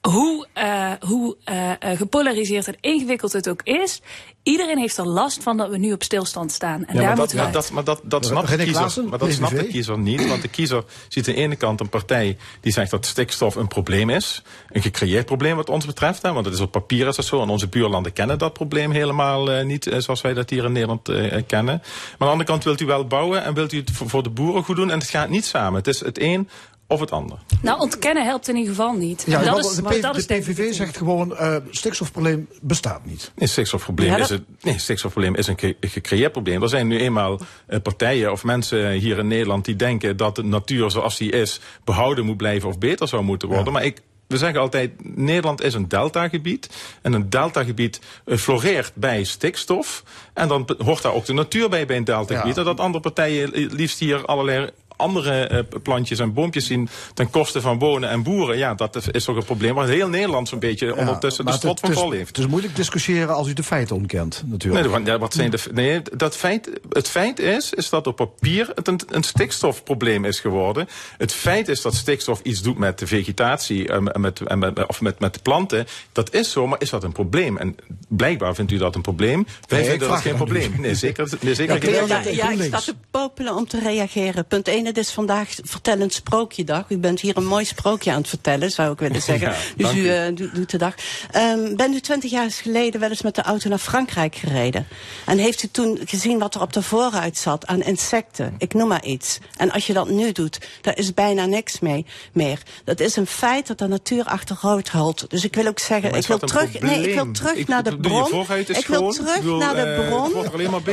hoe, 0.09 0.47
uh, 0.55 0.93
hoe 1.01 1.37
uh, 1.45 1.73
gepolariseerd 1.97 2.67
en 2.67 2.77
ingewikkeld 2.81 3.33
het 3.33 3.49
ook 3.49 3.63
is, 3.63 4.01
iedereen 4.43 4.79
heeft 4.79 4.97
er 4.97 5.07
last 5.07 5.43
van 5.43 5.57
dat 5.57 5.71
we 5.71 5.79
nu 5.79 5.93
op 5.93 6.03
stilstand 6.03 6.53
staan. 6.53 6.85
En 6.85 6.95
ja, 6.95 7.01
daar 7.01 7.09
maar 7.09 7.17
moeten 7.17 7.37
dat, 7.37 7.53
dat, 7.53 7.71
maar 7.71 7.85
dat, 7.85 8.01
dat 8.05 8.27
snapt 8.27 8.49
de 8.49 8.57
kiezer, 8.57 9.05
maar 9.05 9.19
dat 9.19 9.33
snapt 9.33 9.57
de 9.57 9.67
kiezer 9.67 9.99
niet. 9.99 10.29
Want 10.29 10.43
de 10.43 10.49
kiezer 10.49 10.85
ziet 11.09 11.29
aan 11.29 11.35
de 11.35 11.41
ene 11.41 11.57
kant 11.57 11.81
een 11.81 11.89
partij 11.89 12.37
die 12.61 12.73
zegt 12.73 12.91
dat 12.91 13.07
stikstof 13.07 13.55
een 13.55 13.69
probleem 13.69 14.11
is. 14.11 14.43
Een 14.71 14.83
gecreëerd 14.83 15.27
probleem 15.27 15.57
wat 15.57 15.69
ons 15.69 15.87
betreft. 15.87 16.23
Hè, 16.23 16.33
want 16.33 16.45
het 16.45 16.55
is 16.55 16.61
op 16.61 16.71
papier 16.71 17.07
is 17.07 17.17
dat 17.17 17.25
zo. 17.25 17.43
En 17.43 17.49
onze 17.49 17.69
buurlanden 17.69 18.13
kennen 18.13 18.39
dat 18.39 18.53
probleem 18.53 18.91
helemaal 18.91 19.53
uh, 19.53 19.65
niet 19.65 19.91
zoals 19.99 20.21
wij 20.21 20.35
dat 20.35 20.51
hier 20.51 20.65
in 20.65 20.73
Nederland 20.73 21.11
kennen. 21.47 21.83
Maar 21.83 21.83
aan 22.19 22.19
de 22.19 22.25
andere 22.25 22.45
kant 22.45 22.65
wilt 22.65 22.81
u 22.81 22.87
wel 22.87 23.07
bouwen 23.07 23.45
en 23.45 23.55
wilt 23.55 23.73
u 23.73 23.79
het 23.79 23.91
voor 23.93 24.23
de 24.23 24.31
boeren 24.31 24.65
goed 24.65 24.77
doen. 24.77 24.91
En 24.91 24.99
het 24.99 25.09
gaat 25.09 25.29
niet 25.29 25.45
samen. 25.45 25.75
Het 25.79 25.87
is 25.87 26.01
het 26.01 26.21
een 26.21 26.49
of 26.93 27.01
het 27.01 27.11
ander. 27.11 27.39
Nou, 27.63 27.81
ontkennen 27.81 28.25
helpt 28.25 28.49
in 28.49 28.57
ieder 28.57 28.75
geval 28.75 28.93
niet. 28.93 29.25
Ja, 29.27 29.43
dat 29.43 29.59
is, 29.59 29.71
is, 29.71 29.77
de, 29.77 29.83
PV, 29.83 30.01
dat 30.01 30.17
is 30.17 30.27
de 30.27 30.35
PVV 30.35 30.73
zegt 30.73 30.97
gewoon, 30.97 31.31
uh, 31.31 31.57
stikstofprobleem 31.71 32.49
bestaat 32.61 33.05
niet. 33.05 33.33
Nee, 33.35 33.49
stikstofprobleem, 33.49 34.09
ja, 34.09 34.17
dat... 34.17 34.31
is, 34.31 34.37
het, 34.37 34.43
nee, 34.61 34.79
stikstofprobleem 34.79 35.35
is 35.35 35.47
een 35.47 35.77
gecreëerd 35.81 36.33
probleem. 36.33 36.63
Er 36.63 36.69
zijn 36.69 36.87
nu 36.87 36.99
eenmaal 36.99 37.41
uh, 37.69 37.79
partijen 37.83 38.33
of 38.33 38.45
mensen 38.45 38.91
hier 38.91 39.19
in 39.19 39.27
Nederland 39.27 39.65
die 39.65 39.77
denken 39.77 40.17
dat 40.17 40.37
de 40.37 40.45
natuur 40.45 40.91
zoals 40.91 41.17
die 41.17 41.31
is 41.31 41.61
behouden 41.85 42.25
moet 42.25 42.37
blijven 42.37 42.69
of 42.69 42.79
beter 42.79 43.09
zou 43.09 43.23
moeten 43.23 43.49
worden. 43.49 43.67
Ja. 43.67 43.73
Maar 43.73 43.85
ik 43.85 44.01
we 44.33 44.39
zeggen 44.39 44.61
altijd, 44.61 45.17
Nederland 45.17 45.63
is 45.63 45.75
een 45.75 45.89
deltagebied. 45.89 46.69
En 47.03 47.13
een 47.13 47.31
deltagebied 47.31 48.01
uh, 48.25 48.37
floreert 48.37 48.95
bij 48.95 49.25
stikstof. 49.25 50.03
En 50.35 50.49
dan 50.49 50.69
hoort 50.79 51.03
daar 51.03 51.13
ook 51.13 51.25
de 51.25 51.33
natuur 51.33 51.69
bij, 51.69 51.87
bij 51.87 51.97
een 51.97 52.05
deltagebied. 52.05 52.55
Ja. 52.55 52.61
En 52.61 52.67
dat 52.67 52.81
andere 52.81 53.03
partijen 53.03 53.51
liefst 53.53 53.99
hier 53.99 54.25
allerlei 54.25 54.71
andere 55.03 55.51
uh, 55.53 55.81
plantjes 55.83 56.19
en 56.19 56.33
boompjes 56.33 56.67
zien 56.67 56.89
ten 57.15 57.31
koste 57.31 57.61
van 57.61 57.79
wonen 57.79 58.09
en 58.11 58.23
boeren. 58.23 58.59
Ja, 58.59 58.75
dat 58.75 59.09
is 59.11 59.25
toch 59.25 59.37
een 59.37 59.45
probleem 59.45 59.75
waar 59.75 59.89
heel 59.89 60.09
Nederland 60.09 60.49
zo'n 60.49 60.59
beetje 60.59 60.87
ja, 60.87 60.93
ondertussen 60.93 61.47
de 61.47 61.53
strot 61.53 61.81
van 61.81 61.93
vol 61.93 62.11
heeft. 62.11 62.29
Het 62.29 62.39
is 62.39 62.47
moeilijk 62.47 62.77
discussiëren 62.77 63.35
als 63.35 63.49
u 63.49 63.53
de 63.53 63.63
feiten 63.63 63.97
ontkent, 63.97 64.43
natuurlijk. 64.47 64.91
Nee, 64.91 65.05
ja, 65.05 65.19
wat 65.19 65.35
zijn 65.35 65.51
de, 65.51 65.59
nee 65.73 66.03
dat 66.17 66.37
feit, 66.37 66.71
het 66.91 67.09
feit 67.09 67.39
is, 67.39 67.73
is 67.73 67.89
dat 67.89 68.07
op 68.07 68.17
papier 68.17 68.71
het 68.75 68.89
een, 68.89 69.01
een 69.09 69.23
stikstofprobleem 69.23 70.25
is 70.25 70.41
geworden. 70.41 70.89
Het 71.19 71.33
feit 71.33 71.69
is 71.69 71.81
dat 71.83 71.95
stikstof 71.95 72.41
iets 72.43 72.63
doet 72.63 72.79
met 72.79 72.99
de 72.99 73.07
vegetatie 73.07 73.89
uh, 73.89 73.99
met, 73.99 74.49
met, 74.59 74.87
of 74.87 75.01
met, 75.01 75.19
met 75.19 75.35
de 75.35 75.41
planten. 75.43 75.87
Dat 76.13 76.35
is 76.35 76.51
zo, 76.51 76.67
maar 76.67 76.81
is 76.81 76.91
dat 76.91 77.05
een 77.05 77.13
probleem? 77.13 77.57
En 77.57 77.77
blijkbaar 78.09 78.55
vindt 78.55 78.73
u 78.73 78.77
dat 78.77 78.95
een 78.95 79.01
probleem. 79.03 79.47
Wij 79.69 79.81
nee, 79.81 79.89
vinden 79.89 80.09
dat 80.09 80.21
geen 80.21 80.35
probleem. 80.35 80.75
Nee, 80.81 80.95
zeker, 80.95 81.29
nee, 81.41 81.55
zeker 81.55 81.75
ja, 82.09 82.21
geen 82.21 82.35
Ja, 82.35 82.51
ik 82.51 82.63
sta 82.63 82.81
te 82.81 82.95
popelen 83.11 83.55
om 83.57 83.67
te 83.67 83.79
reageren. 83.81 84.47
Punt 84.47 84.69
1, 84.69 84.87
het 84.95 85.05
is 85.05 85.11
vandaag 85.11 85.55
vertellend 85.63 86.13
sprookjedag. 86.13 86.85
U 86.89 86.99
bent 86.99 87.21
hier 87.21 87.37
een 87.37 87.47
mooi 87.47 87.65
sprookje 87.65 88.11
aan 88.11 88.19
het 88.19 88.29
vertellen, 88.29 88.71
zou 88.71 88.93
ik 88.93 88.99
willen 88.99 89.23
zeggen. 89.31 89.49
Ja, 89.49 89.57
dus 89.77 89.95
u 89.95 89.99
uh, 89.99 90.25
doet, 90.35 90.55
doet 90.55 90.71
de 90.71 90.79
dag. 90.79 90.95
Um, 91.37 91.77
bent 91.77 91.95
u 91.95 92.01
twintig 92.01 92.31
jaar 92.31 92.51
geleden 92.51 93.01
wel 93.01 93.09
eens 93.09 93.23
met 93.23 93.35
de 93.35 93.43
auto 93.43 93.69
naar 93.69 93.79
Frankrijk 93.79 94.35
gereden? 94.35 94.87
En 95.27 95.39
heeft 95.39 95.63
u 95.63 95.69
toen 95.71 95.99
gezien 96.05 96.39
wat 96.39 96.55
er 96.55 96.61
op 96.61 96.73
de 96.73 96.83
vooruit 96.83 97.37
zat 97.37 97.67
aan 97.67 97.83
insecten? 97.83 98.55
Ik 98.59 98.75
noem 98.75 98.89
maar 98.89 99.05
iets. 99.05 99.39
En 99.57 99.71
als 99.71 99.87
je 99.87 99.93
dat 99.93 100.09
nu 100.09 100.33
doet, 100.33 100.59
daar 100.81 100.99
is 100.99 101.15
bijna 101.15 101.47
niks 101.47 101.81
mee 101.81 102.07
meer. 102.33 102.63
Dat 102.85 103.01
is 103.01 103.17
een 103.17 103.27
feit 103.27 103.67
dat 103.67 103.79
de 103.79 103.87
natuur 103.87 104.25
achter 104.25 104.59
rood. 104.61 105.31
Dus 105.31 105.45
ik 105.45 105.55
wil 105.55 105.67
ook 105.67 105.79
zeggen, 105.79 106.11
ja, 106.11 106.17
ik 106.17 106.27
wil 106.27 106.39
terug, 106.39 106.81
nee, 106.81 107.09
ik 107.09 107.15
wil 107.15 107.31
terug 107.33 107.55
ik, 107.55 107.69
naar 107.69 107.83
de 107.83 107.97
bron. 107.97 108.47
Ik 108.67 108.87
wil 108.87 109.13
terug 109.13 109.37
bedoel, 109.37 109.59
naar 109.59 109.75
de 109.75 109.97
uh, 110.01 110.09
bron. 110.09 110.45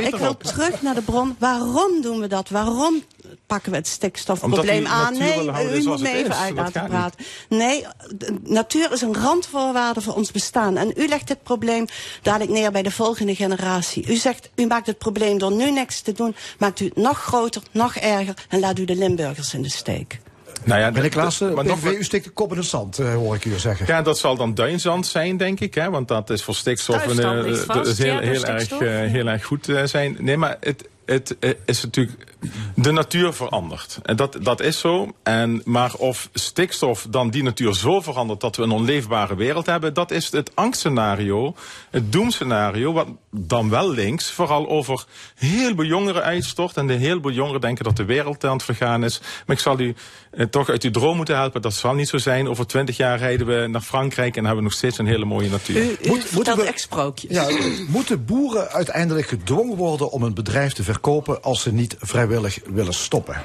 ik 0.04 0.16
wil 0.16 0.30
op. 0.30 0.44
terug 0.44 0.82
naar 0.82 0.96
de 0.96 1.02
bron. 1.02 1.36
Waarom 1.40 2.02
doen 2.02 2.20
we 2.20 2.28
dat? 2.28 2.50
Waarom 2.50 3.04
pakken 3.46 3.72
we 3.72 3.78
het 3.78 3.88
stikstofprobleem 3.88 4.86
aan. 4.86 5.18
Nee, 5.18 5.80
u 5.80 5.84
moet 5.84 6.02
me 6.02 6.10
even 6.10 6.36
uit 6.36 6.54
laten 6.54 6.86
praten. 6.88 7.26
Nee, 7.50 7.86
natuur 8.44 8.92
is 8.92 9.02
een 9.02 9.16
randvoorwaarde 9.16 10.02
voor 10.02 10.16
ons 10.16 10.32
bestaan. 10.32 10.78
En 10.78 10.94
u 10.96 11.08
legt 11.08 11.28
dit 11.28 11.44
probleem 11.44 11.86
dadelijk 12.22 12.52
neer 12.52 12.72
bij 12.72 12.84
de 12.84 12.92
volgende 12.92 13.36
generatie. 13.36 14.08
U 14.12 14.16
zegt, 14.16 14.50
u 14.56 14.66
maakt 14.66 14.88
het 14.88 14.98
probleem 14.98 15.38
door 15.38 15.52
nu 15.52 15.72
niks 15.72 16.02
te 16.02 16.12
doen, 16.12 16.36
maakt 16.58 16.80
u 16.80 16.86
het 16.86 16.96
nog 16.96 17.18
groter, 17.24 17.62
nog 17.72 17.96
erger 17.96 18.34
en 18.50 18.60
laat 18.60 18.80
u 18.80 18.86
de 18.86 18.96
Limburgers 18.96 19.54
in 19.54 19.62
de 19.62 19.70
steek. 19.70 20.20
Nou 20.64 20.80
ja, 20.82 20.90
Meneer 20.90 21.10
Klaassen, 21.10 21.54
maar 21.54 21.66
nog, 21.66 21.86
u 21.86 22.04
steekt 22.04 22.24
de 22.24 22.30
kop 22.30 22.52
in 22.52 22.58
het 22.58 22.66
zand, 22.66 23.00
uh, 23.00 23.14
hoor 23.14 23.36
ik 23.36 23.46
u 23.46 23.60
zeggen. 23.60 23.86
Ja, 23.88 24.02
dat 24.02 24.18
zal 24.18 24.36
dan 24.36 24.54
duinzand 24.54 25.08
zijn, 25.08 25.38
denk 25.38 25.60
ik. 25.60 25.76
Hè, 25.76 25.90
want 25.90 26.08
dat 26.08 26.30
is 26.30 26.44
voor 26.44 26.56
stikstof 26.56 27.06
een, 27.06 27.56
vast, 27.66 27.98
heel, 27.98 28.14
ja, 28.14 28.20
heel, 28.20 28.44
erg, 28.44 28.72
uh, 28.72 28.80
heel 28.90 29.28
erg 29.28 29.46
goed 29.46 29.68
zijn. 29.84 30.18
Nee, 30.20 30.38
maar 30.38 30.58
het, 30.60 30.88
het 31.10 31.38
is 31.66 31.84
natuurlijk 31.84 32.36
de 32.76 32.92
natuur 32.92 33.34
verandert. 33.34 34.00
En 34.04 34.16
dat, 34.16 34.38
dat 34.42 34.62
is 34.62 34.80
zo. 34.80 35.16
En, 35.24 35.62
maar 35.66 35.94
of 35.94 36.30
stikstof 36.34 37.08
dan 37.10 37.30
die 37.30 37.44
natuur 37.44 37.74
zo 37.74 38.02
verandert 38.02 38.42
dat 38.42 38.56
we 38.56 38.64
een 38.64 38.72
onleefbare 38.72 39.36
wereld 39.36 39.66
hebben, 39.66 39.94
dat 39.94 40.12
is 40.12 40.32
het 40.32 40.56
angstscenario, 40.56 41.56
het 41.90 42.12
doemscenario, 42.12 42.94
wat 42.94 43.08
dan 43.32 43.70
wel 43.70 43.90
links 43.90 44.32
vooral 44.32 44.70
over 44.70 45.06
heel 45.36 45.76
veel 45.76 45.84
jongeren 45.84 46.24
uitstort. 46.24 46.78
En 46.78 46.88
de 46.88 46.94
heel 46.94 47.22
veel 47.22 47.32
jongeren 47.32 47.62
denken 47.62 47.84
dat 47.84 47.98
de 47.98 48.06
wereld 48.06 48.44
aan 48.44 48.54
het 48.54 48.64
vergaan 48.64 49.04
is. 49.04 49.20
Maar 49.46 49.56
ik 49.56 49.62
zal 49.62 49.80
u 49.80 49.88
eh, 49.90 50.29
toch 50.50 50.70
uit 50.70 50.84
uw 50.84 50.92
droom 50.92 51.16
moeten 51.16 51.36
helpen. 51.36 51.62
Dat 51.62 51.74
zal 51.74 51.94
niet 51.94 52.08
zo 52.08 52.18
zijn. 52.18 52.48
Over 52.48 52.68
twintig 52.68 52.98
jaar 52.98 53.18
rijden 53.18 53.48
we 53.48 53.68
naar 53.68 53.82
Frankrijk 53.82 54.38
en 54.38 54.46
hebben 54.46 54.64
we 54.64 54.70
nog 54.70 54.78
steeds 54.78 54.98
een 54.98 55.08
hele 55.08 55.26
mooie 55.26 55.50
natuur. 55.50 55.84
U, 55.84 55.98
u 56.02 56.08
Moet, 56.08 56.32
moeten 56.32 56.58
we 56.58 56.72
sprookjes. 56.76 57.32
Ja, 57.32 57.48
moeten 57.88 58.26
boeren 58.26 58.70
uiteindelijk 58.70 59.28
gedwongen 59.28 59.78
worden 59.78 60.12
om 60.12 60.24
een 60.24 60.34
bedrijf 60.34 60.74
te 60.74 60.84
verkopen 60.84 61.44
als 61.44 61.62
ze 61.62 61.74
niet 61.74 61.96
vrijwillig 62.00 62.60
willen 62.66 62.94
stoppen? 62.94 63.44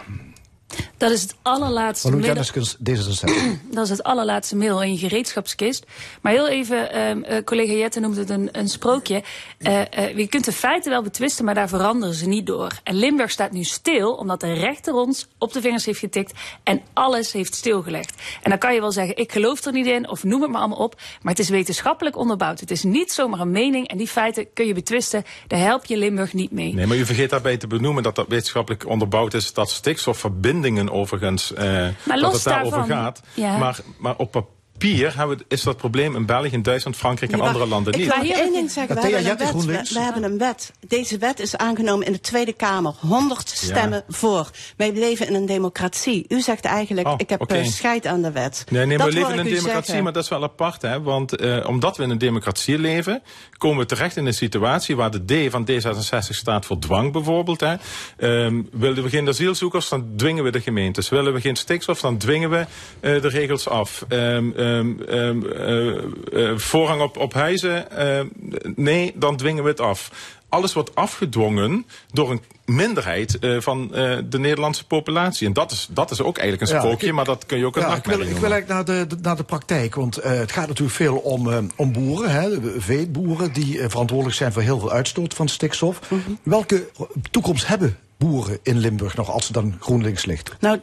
Dat 1.04 1.12
is 1.12 1.22
het 1.22 1.36
allerlaatste 1.42 2.10
middel. 2.10 2.34
dat 3.70 3.84
is 3.84 3.90
het 3.90 4.02
allerlaatste 4.02 4.56
middel 4.56 4.82
in 4.82 4.92
je 4.92 4.98
gereedschapskist. 4.98 5.86
Maar 6.20 6.32
heel 6.32 6.48
even, 6.48 6.88
uh, 7.30 7.38
collega 7.44 7.72
Jette 7.72 8.00
noemt 8.00 8.16
het 8.16 8.30
een, 8.30 8.48
een 8.52 8.68
sprookje. 8.68 9.22
Uh, 9.58 9.78
uh, 9.78 10.16
je 10.16 10.26
kunt 10.26 10.44
de 10.44 10.52
feiten 10.52 10.90
wel 10.90 11.02
betwisten, 11.02 11.44
maar 11.44 11.54
daar 11.54 11.68
veranderen 11.68 12.14
ze 12.14 12.26
niet 12.26 12.46
door. 12.46 12.72
En 12.82 12.94
Limburg 12.94 13.30
staat 13.30 13.52
nu 13.52 13.64
stil, 13.64 14.12
omdat 14.12 14.40
de 14.40 14.52
rechter 14.52 14.94
ons 14.94 15.28
op 15.38 15.52
de 15.52 15.60
vingers 15.60 15.84
heeft 15.84 15.98
getikt 15.98 16.32
en 16.62 16.82
alles 16.92 17.32
heeft 17.32 17.54
stilgelegd. 17.54 18.22
En 18.42 18.50
dan 18.50 18.58
kan 18.58 18.74
je 18.74 18.80
wel 18.80 18.92
zeggen, 18.92 19.16
ik 19.16 19.32
geloof 19.32 19.64
er 19.64 19.72
niet 19.72 19.86
in, 19.86 20.08
of 20.08 20.24
noem 20.24 20.42
het 20.42 20.50
maar 20.50 20.60
allemaal 20.60 20.78
op. 20.78 21.00
Maar 21.22 21.32
het 21.32 21.42
is 21.42 21.48
wetenschappelijk 21.48 22.16
onderbouwd. 22.16 22.60
Het 22.60 22.70
is 22.70 22.82
niet 22.82 23.12
zomaar 23.12 23.40
een 23.40 23.50
mening 23.50 23.88
en 23.88 23.96
die 23.96 24.08
feiten 24.08 24.52
kun 24.54 24.66
je 24.66 24.74
betwisten. 24.74 25.24
Daar 25.46 25.60
help 25.60 25.84
je 25.84 25.96
Limburg 25.96 26.32
niet 26.32 26.50
mee. 26.50 26.74
Nee, 26.74 26.86
maar 26.86 26.96
u 26.96 27.04
vergeet 27.04 27.30
daarbij 27.30 27.56
te 27.56 27.66
benoemen 27.66 28.02
dat 28.02 28.14
dat 28.14 28.28
wetenschappelijk 28.28 28.88
onderbouwd 28.88 29.34
is, 29.34 29.52
dat 29.52 29.70
stikstofverbindingen 29.70 30.92
overigens, 30.94 31.52
uh, 31.52 31.58
maar 32.04 32.18
dat 32.20 32.32
het 32.32 32.44
daarover 32.44 32.84
gaat. 32.84 33.20
Ja. 33.34 33.56
Maar, 33.56 33.78
maar 33.98 34.16
op 34.16 34.30
papier 34.30 34.52
hebben 34.78 35.38
we, 35.38 35.44
is 35.48 35.62
dat 35.62 35.76
probleem 35.76 36.16
in 36.16 36.26
België, 36.26 36.50
in 36.52 36.62
Duitsland, 36.62 36.96
Frankrijk 36.96 37.32
en 37.32 37.38
Ja, 37.38 37.44
andere 37.44 37.66
landen 37.66 37.92
ik 37.92 37.98
niet. 37.98 38.08
wil 38.08 38.16
nog 38.16 38.26
één 38.36 38.52
ding 38.52 38.70
zeggen. 38.70 38.94
We 38.94 39.00
Thea 39.00 39.20
hebben, 39.20 39.48
een 39.48 39.66
wet, 39.66 39.90
we, 39.92 40.00
hebben 40.00 40.22
een 40.22 40.38
wet. 40.38 40.72
Deze 40.88 41.18
wet 41.18 41.40
is 41.40 41.56
aangenomen 41.56 42.06
in 42.06 42.12
de 42.12 42.20
Tweede 42.20 42.52
Kamer. 42.52 42.94
100 43.00 43.48
stemmen 43.48 44.04
voor. 44.08 44.50
Wij 44.76 44.92
leven 44.92 45.26
in 45.26 45.34
een 45.34 45.46
democratie. 45.46 46.24
U 46.28 46.40
zegt 46.40 46.64
eigenlijk, 46.64 47.06
Oh, 47.06 47.14
ik 47.16 47.30
heb 47.30 47.42
eh, 47.50 47.64
scheid 47.64 48.06
aan 48.06 48.22
de 48.22 48.32
wet. 48.32 48.64
Nee, 48.70 48.86
nee, 48.86 48.98
Dat 48.98 49.06
we 49.06 49.12
leven 49.12 49.28
in 49.32 49.38
ik 49.38 49.44
een 49.44 49.50
democratie, 49.50 49.84
zeggen. 49.84 50.04
maar 50.04 50.12
dat 50.12 50.22
is 50.22 50.28
wel 50.28 50.42
apart, 50.42 50.82
hè? 50.82 51.02
Want 51.02 51.36
eh, 51.36 51.68
omdat 51.68 51.96
we 51.96 52.02
in 52.02 52.10
een 52.10 52.18
democratie 52.18 52.78
leven, 52.78 53.22
komen 53.56 53.78
we 53.78 53.86
terecht 53.86 54.16
in 54.16 54.26
een 54.26 54.34
situatie 54.34 54.96
waar 54.96 55.10
de 55.10 55.46
D 55.46 55.50
van 55.50 55.68
D66 55.70 56.18
staat 56.28 56.66
voor 56.66 56.78
dwang, 56.78 57.12
bijvoorbeeld. 57.12 57.60
Hè? 57.60 57.74
Ehm, 58.16 58.62
willen 58.72 59.02
we 59.02 59.08
geen 59.08 59.28
asielzoekers, 59.28 59.88
dan 59.88 60.06
dwingen 60.16 60.44
we 60.44 60.50
de 60.50 60.60
gemeentes. 60.60 61.08
Willen 61.08 61.32
we 61.32 61.40
geen 61.40 61.56
stikstof, 61.56 62.00
dan 62.00 62.18
dwingen 62.18 62.50
we 62.50 62.66
eh, 63.00 63.22
de 63.22 63.28
regels 63.28 63.68
af. 63.68 64.04
Ehm, 64.08 64.50
ehm, 64.64 65.00
ehm, 65.08 65.44
eh, 65.46 66.48
eh, 66.50 66.58
voorrang 66.58 67.00
op, 67.02 67.16
op 67.16 67.34
huizen, 67.34 67.90
ehm, 67.90 68.26
nee, 68.74 69.12
dan 69.16 69.36
dwingen 69.36 69.62
we 69.64 69.68
het 69.70 69.80
af. 69.80 70.10
Alles 70.48 70.72
wordt 70.72 70.94
afgedwongen 70.94 71.86
door 72.12 72.30
een 72.30 72.40
minderheid 72.64 73.38
eh, 73.38 73.60
van 73.60 73.94
eh, 73.94 74.18
de 74.28 74.38
Nederlandse 74.38 74.86
populatie. 74.86 75.46
En 75.46 75.52
dat 75.52 75.70
is, 75.70 75.88
dat 75.90 76.10
is 76.10 76.20
ook 76.22 76.38
eigenlijk 76.38 76.70
een 76.70 76.76
Ja, 76.76 76.82
sprookje, 76.82 77.06
ik- 77.06 77.12
maar 77.12 77.24
dat 77.24 77.46
kun 77.46 77.58
je 77.58 77.66
ook 77.66 77.76
een 77.76 77.82
Ja, 77.82 77.96
ik 77.96 78.04
wil, 78.04 78.20
ik 78.20 78.36
wil 78.36 78.52
eigenlijk 78.52 78.68
naar 78.68 78.84
de, 78.84 79.06
de- 79.06 79.16
naar 79.22 79.36
de 79.36 79.42
praktijk. 79.44 79.94
Want 79.94 80.16
eh, 80.16 80.32
het 80.32 80.52
gaat 80.52 80.68
natuurlijk 80.68 80.96
veel 80.96 81.16
om, 81.16 81.50
eh, 81.52 81.58
om 81.76 81.92
boeren, 81.92 82.30
hè, 82.30 82.50
veeboeren, 82.80 83.52
die 83.52 83.80
eh, 83.80 83.88
verantwoordelijk 83.90 84.36
zijn 84.36 84.52
voor 84.52 84.62
heel 84.62 84.78
veel 84.78 84.90
uitstoot 84.92 85.34
van 85.34 85.48
stikstof. 85.48 86.00
Mhm. 86.10 86.20
Welke 86.42 86.86
toekomst 87.30 87.66
hebben 87.66 87.96
boeren 88.16 88.58
in 88.62 88.78
Limburg 88.78 89.16
nog 89.16 89.30
als 89.30 89.46
ze 89.46 89.52
dan 89.52 89.76
GroenLinks 89.80 90.24
ligt? 90.24 90.56
Nou, 90.60 90.80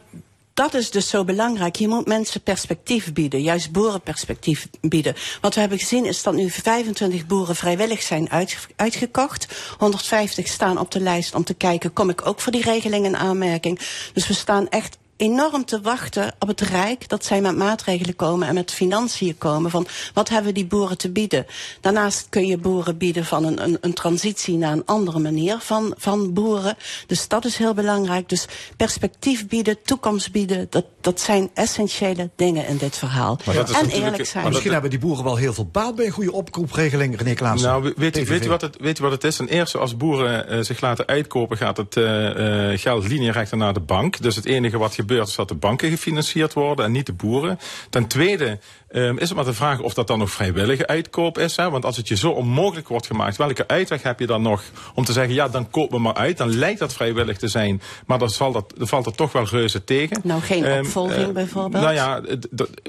dat 0.54 0.74
is 0.74 0.90
dus 0.90 1.08
zo 1.08 1.24
belangrijk. 1.24 1.76
Je 1.76 1.88
moet 1.88 2.06
mensen 2.06 2.42
perspectief 2.42 3.12
bieden, 3.12 3.42
juist 3.42 3.72
boerenperspectief 3.72 4.68
bieden. 4.80 5.14
Wat 5.40 5.54
we 5.54 5.60
hebben 5.60 5.78
gezien 5.78 6.04
is 6.04 6.22
dat 6.22 6.34
nu 6.34 6.50
25 6.50 7.26
boeren 7.26 7.56
vrijwillig 7.56 8.02
zijn 8.02 8.30
uit, 8.30 8.68
uitgekocht. 8.76 9.46
150 9.78 10.48
staan 10.48 10.78
op 10.78 10.90
de 10.90 11.00
lijst 11.00 11.34
om 11.34 11.44
te 11.44 11.54
kijken, 11.54 11.92
kom 11.92 12.10
ik 12.10 12.26
ook 12.26 12.40
voor 12.40 12.52
die 12.52 12.62
regeling 12.62 13.04
in 13.04 13.16
aanmerking. 13.16 13.80
Dus 14.12 14.26
we 14.26 14.34
staan 14.34 14.68
echt 14.68 14.98
enorm 15.16 15.64
te 15.64 15.80
wachten 15.80 16.34
op 16.38 16.48
het 16.48 16.60
Rijk 16.60 17.08
dat 17.08 17.24
zij 17.24 17.40
met 17.40 17.56
maatregelen 17.56 18.16
komen 18.16 18.48
en 18.48 18.54
met 18.54 18.72
financiën 18.72 19.38
komen 19.38 19.70
van 19.70 19.86
wat 20.14 20.28
hebben 20.28 20.54
die 20.54 20.66
boeren 20.66 20.98
te 20.98 21.10
bieden. 21.10 21.46
Daarnaast 21.80 22.26
kun 22.28 22.46
je 22.46 22.58
boeren 22.58 22.96
bieden 22.96 23.24
van 23.24 23.44
een, 23.44 23.62
een, 23.62 23.78
een 23.80 23.94
transitie 23.94 24.56
naar 24.56 24.72
een 24.72 24.86
andere 24.86 25.18
manier 25.18 25.58
van, 25.58 25.94
van 25.98 26.32
boeren. 26.32 26.76
Dus 27.06 27.28
dat 27.28 27.44
is 27.44 27.56
heel 27.56 27.74
belangrijk. 27.74 28.28
Dus 28.28 28.46
perspectief 28.76 29.48
bieden, 29.48 29.82
toekomst 29.82 30.32
bieden, 30.32 30.66
dat, 30.70 30.84
dat 31.00 31.20
zijn 31.20 31.50
essentiële 31.54 32.30
dingen 32.36 32.66
in 32.66 32.76
dit 32.76 32.98
verhaal. 32.98 33.38
En 33.44 33.88
eerlijk 33.88 34.26
zijn. 34.26 34.42
maar 34.42 34.52
Misschien 34.52 34.72
hebben 34.72 34.90
die 34.90 34.98
boeren 34.98 35.24
wel 35.24 35.36
heel 35.36 35.52
veel 35.52 35.68
baat 35.72 35.94
bij 35.94 36.06
een 36.06 36.12
goede 36.12 36.32
oproepregeling, 36.32 37.18
René 37.18 37.34
Klaassen. 37.34 37.68
Nou, 37.68 37.82
weet, 37.82 37.96
weet, 37.96 38.12
PVV. 38.12 38.28
weet, 38.28 38.44
u 38.44 38.48
wat 38.48 38.60
het, 38.60 38.76
weet 38.80 38.98
u 38.98 39.02
wat 39.02 39.12
het 39.12 39.24
is? 39.24 39.36
Ten 39.36 39.48
eerste, 39.48 39.78
als 39.78 39.96
boeren 39.96 40.48
eh, 40.48 40.60
zich 40.60 40.80
laten 40.80 41.06
uitkopen, 41.06 41.56
gaat 41.56 41.76
het 41.76 41.96
eh, 41.96 42.72
eh, 42.72 42.80
geld 42.80 43.08
linierechter 43.08 43.56
naar 43.56 43.74
de 43.74 43.80
bank. 43.80 44.22
Dus 44.22 44.36
het 44.36 44.44
enige 44.44 44.78
wat 44.78 44.94
gebeurt 45.02 45.28
is 45.28 45.34
dat 45.34 45.48
de 45.48 45.54
banken 45.54 45.90
gefinancierd 45.90 46.52
worden 46.52 46.84
en 46.84 46.92
niet 46.92 47.06
de 47.06 47.12
boeren. 47.12 47.58
Ten 47.90 48.06
tweede 48.06 48.58
ehm, 48.88 49.16
is 49.18 49.28
het 49.28 49.36
maar 49.36 49.44
de 49.44 49.52
vraag 49.52 49.80
of 49.80 49.94
dat 49.94 50.06
dan 50.06 50.18
nog 50.18 50.30
vrijwillige 50.30 50.86
uitkoop 50.86 51.38
is. 51.38 51.56
Hè? 51.56 51.70
Want 51.70 51.84
als 51.84 51.96
het 51.96 52.08
je 52.08 52.16
zo 52.16 52.30
onmogelijk 52.30 52.88
wordt 52.88 53.06
gemaakt, 53.06 53.36
welke 53.36 53.68
uitweg 53.68 54.02
heb 54.02 54.20
je 54.20 54.26
dan 54.26 54.42
nog 54.42 54.62
om 54.94 55.04
te 55.04 55.12
zeggen, 55.12 55.34
ja, 55.34 55.48
dan 55.48 55.70
koop 55.70 55.90
me 55.90 55.98
maar 55.98 56.14
uit. 56.14 56.36
Dan 56.36 56.54
lijkt 56.54 56.78
dat 56.78 56.92
vrijwillig 56.92 57.38
te 57.38 57.48
zijn, 57.48 57.82
maar 58.06 58.18
dan, 58.18 58.30
zal 58.30 58.52
dat, 58.52 58.72
dan 58.76 58.88
valt 58.88 59.06
er 59.06 59.14
toch 59.14 59.32
wel 59.32 59.44
reuze 59.44 59.84
tegen. 59.84 60.20
Nou, 60.22 60.40
geen 60.40 60.64
Ehm, 60.64 60.84
opvolging 60.84 61.26
eh, 61.26 61.32
bijvoorbeeld? 61.32 61.82
Nou 61.82 61.94
ja, 61.94 62.20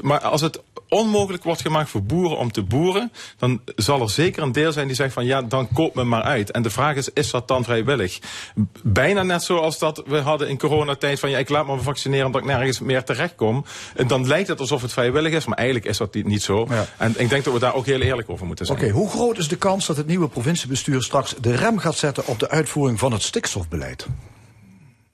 maar 0.02 0.20
als 0.20 0.42
het 0.42 0.62
onmogelijk 0.94 1.44
wordt 1.44 1.62
gemaakt 1.62 1.90
voor 1.90 2.04
boeren 2.04 2.38
om 2.38 2.52
te 2.52 2.64
boeren, 2.64 3.12
dan 3.38 3.62
zal 3.76 4.02
er 4.02 4.10
zeker 4.10 4.44
een 4.44 4.52
deel 4.52 4.72
zijn 4.72 4.88
die 4.88 4.96
zegt 4.96 5.14
van 5.14 5.26
ja, 5.26 5.42
dan 5.42 5.68
koop 5.74 5.96
me 5.96 6.04
maar 6.04 6.22
uit. 6.22 6.52
En 6.52 6.62
de 6.62 6.70
vraag 6.70 6.96
is, 6.96 7.10
is 7.14 7.32
dat 7.32 7.48
dan 7.48 7.64
vrijwillig? 7.64 8.20
Bijna 8.84 9.24
net 9.24 9.44
zoals 9.44 9.80
dat 9.80 10.04
we 10.06 10.18
hadden 10.18 10.50
in 10.50 10.58
coronatijd 10.58 11.20
van 11.20 11.30
ja, 11.30 11.38
ik 11.38 11.50
laat 11.50 11.66
me 11.66 11.72
vaccineren 12.04 12.26
omdat 12.26 12.42
ik 12.42 12.58
nergens 12.58 12.80
meer 12.80 13.04
terecht 13.04 13.36
kom. 13.36 13.66
En 13.96 14.08
dan 14.08 14.28
lijkt 14.28 14.48
het 14.48 14.60
alsof 14.60 14.82
het 14.82 14.94
vrijwillig 14.94 15.34
is, 15.34 15.46
maar 15.46 15.58
eigenlijk 15.58 15.88
is 15.88 15.98
dat 15.98 16.14
niet 16.14 16.42
zo. 16.42 16.68
Ja. 16.70 16.86
En 16.98 17.14
ik 17.18 17.30
denk 17.30 17.44
dat 17.44 17.54
we 17.54 17.60
daar 17.60 17.74
ook 17.74 17.86
heel 17.86 18.02
eerlijk 18.02 18.30
over 18.30 18.46
moeten 18.46 18.66
zijn. 18.66 18.78
Oké, 18.78 18.90
hoe 18.90 19.10
groot 19.10 19.38
is 19.38 19.48
de 19.48 19.56
kans 19.56 19.86
dat 19.86 19.98
het 19.98 20.08
nieuwe 20.08 20.28
provinciebestuur 20.28 21.04
straks 21.04 21.36
de 21.42 21.56
rem 21.56 21.78
gaat 21.78 21.96
zetten 21.96 22.28
op 22.28 22.40
de 22.40 22.50
uitvoering 22.50 23.00
van 23.00 23.12
het 23.12 23.22
stikstofbeleid? 23.22 24.08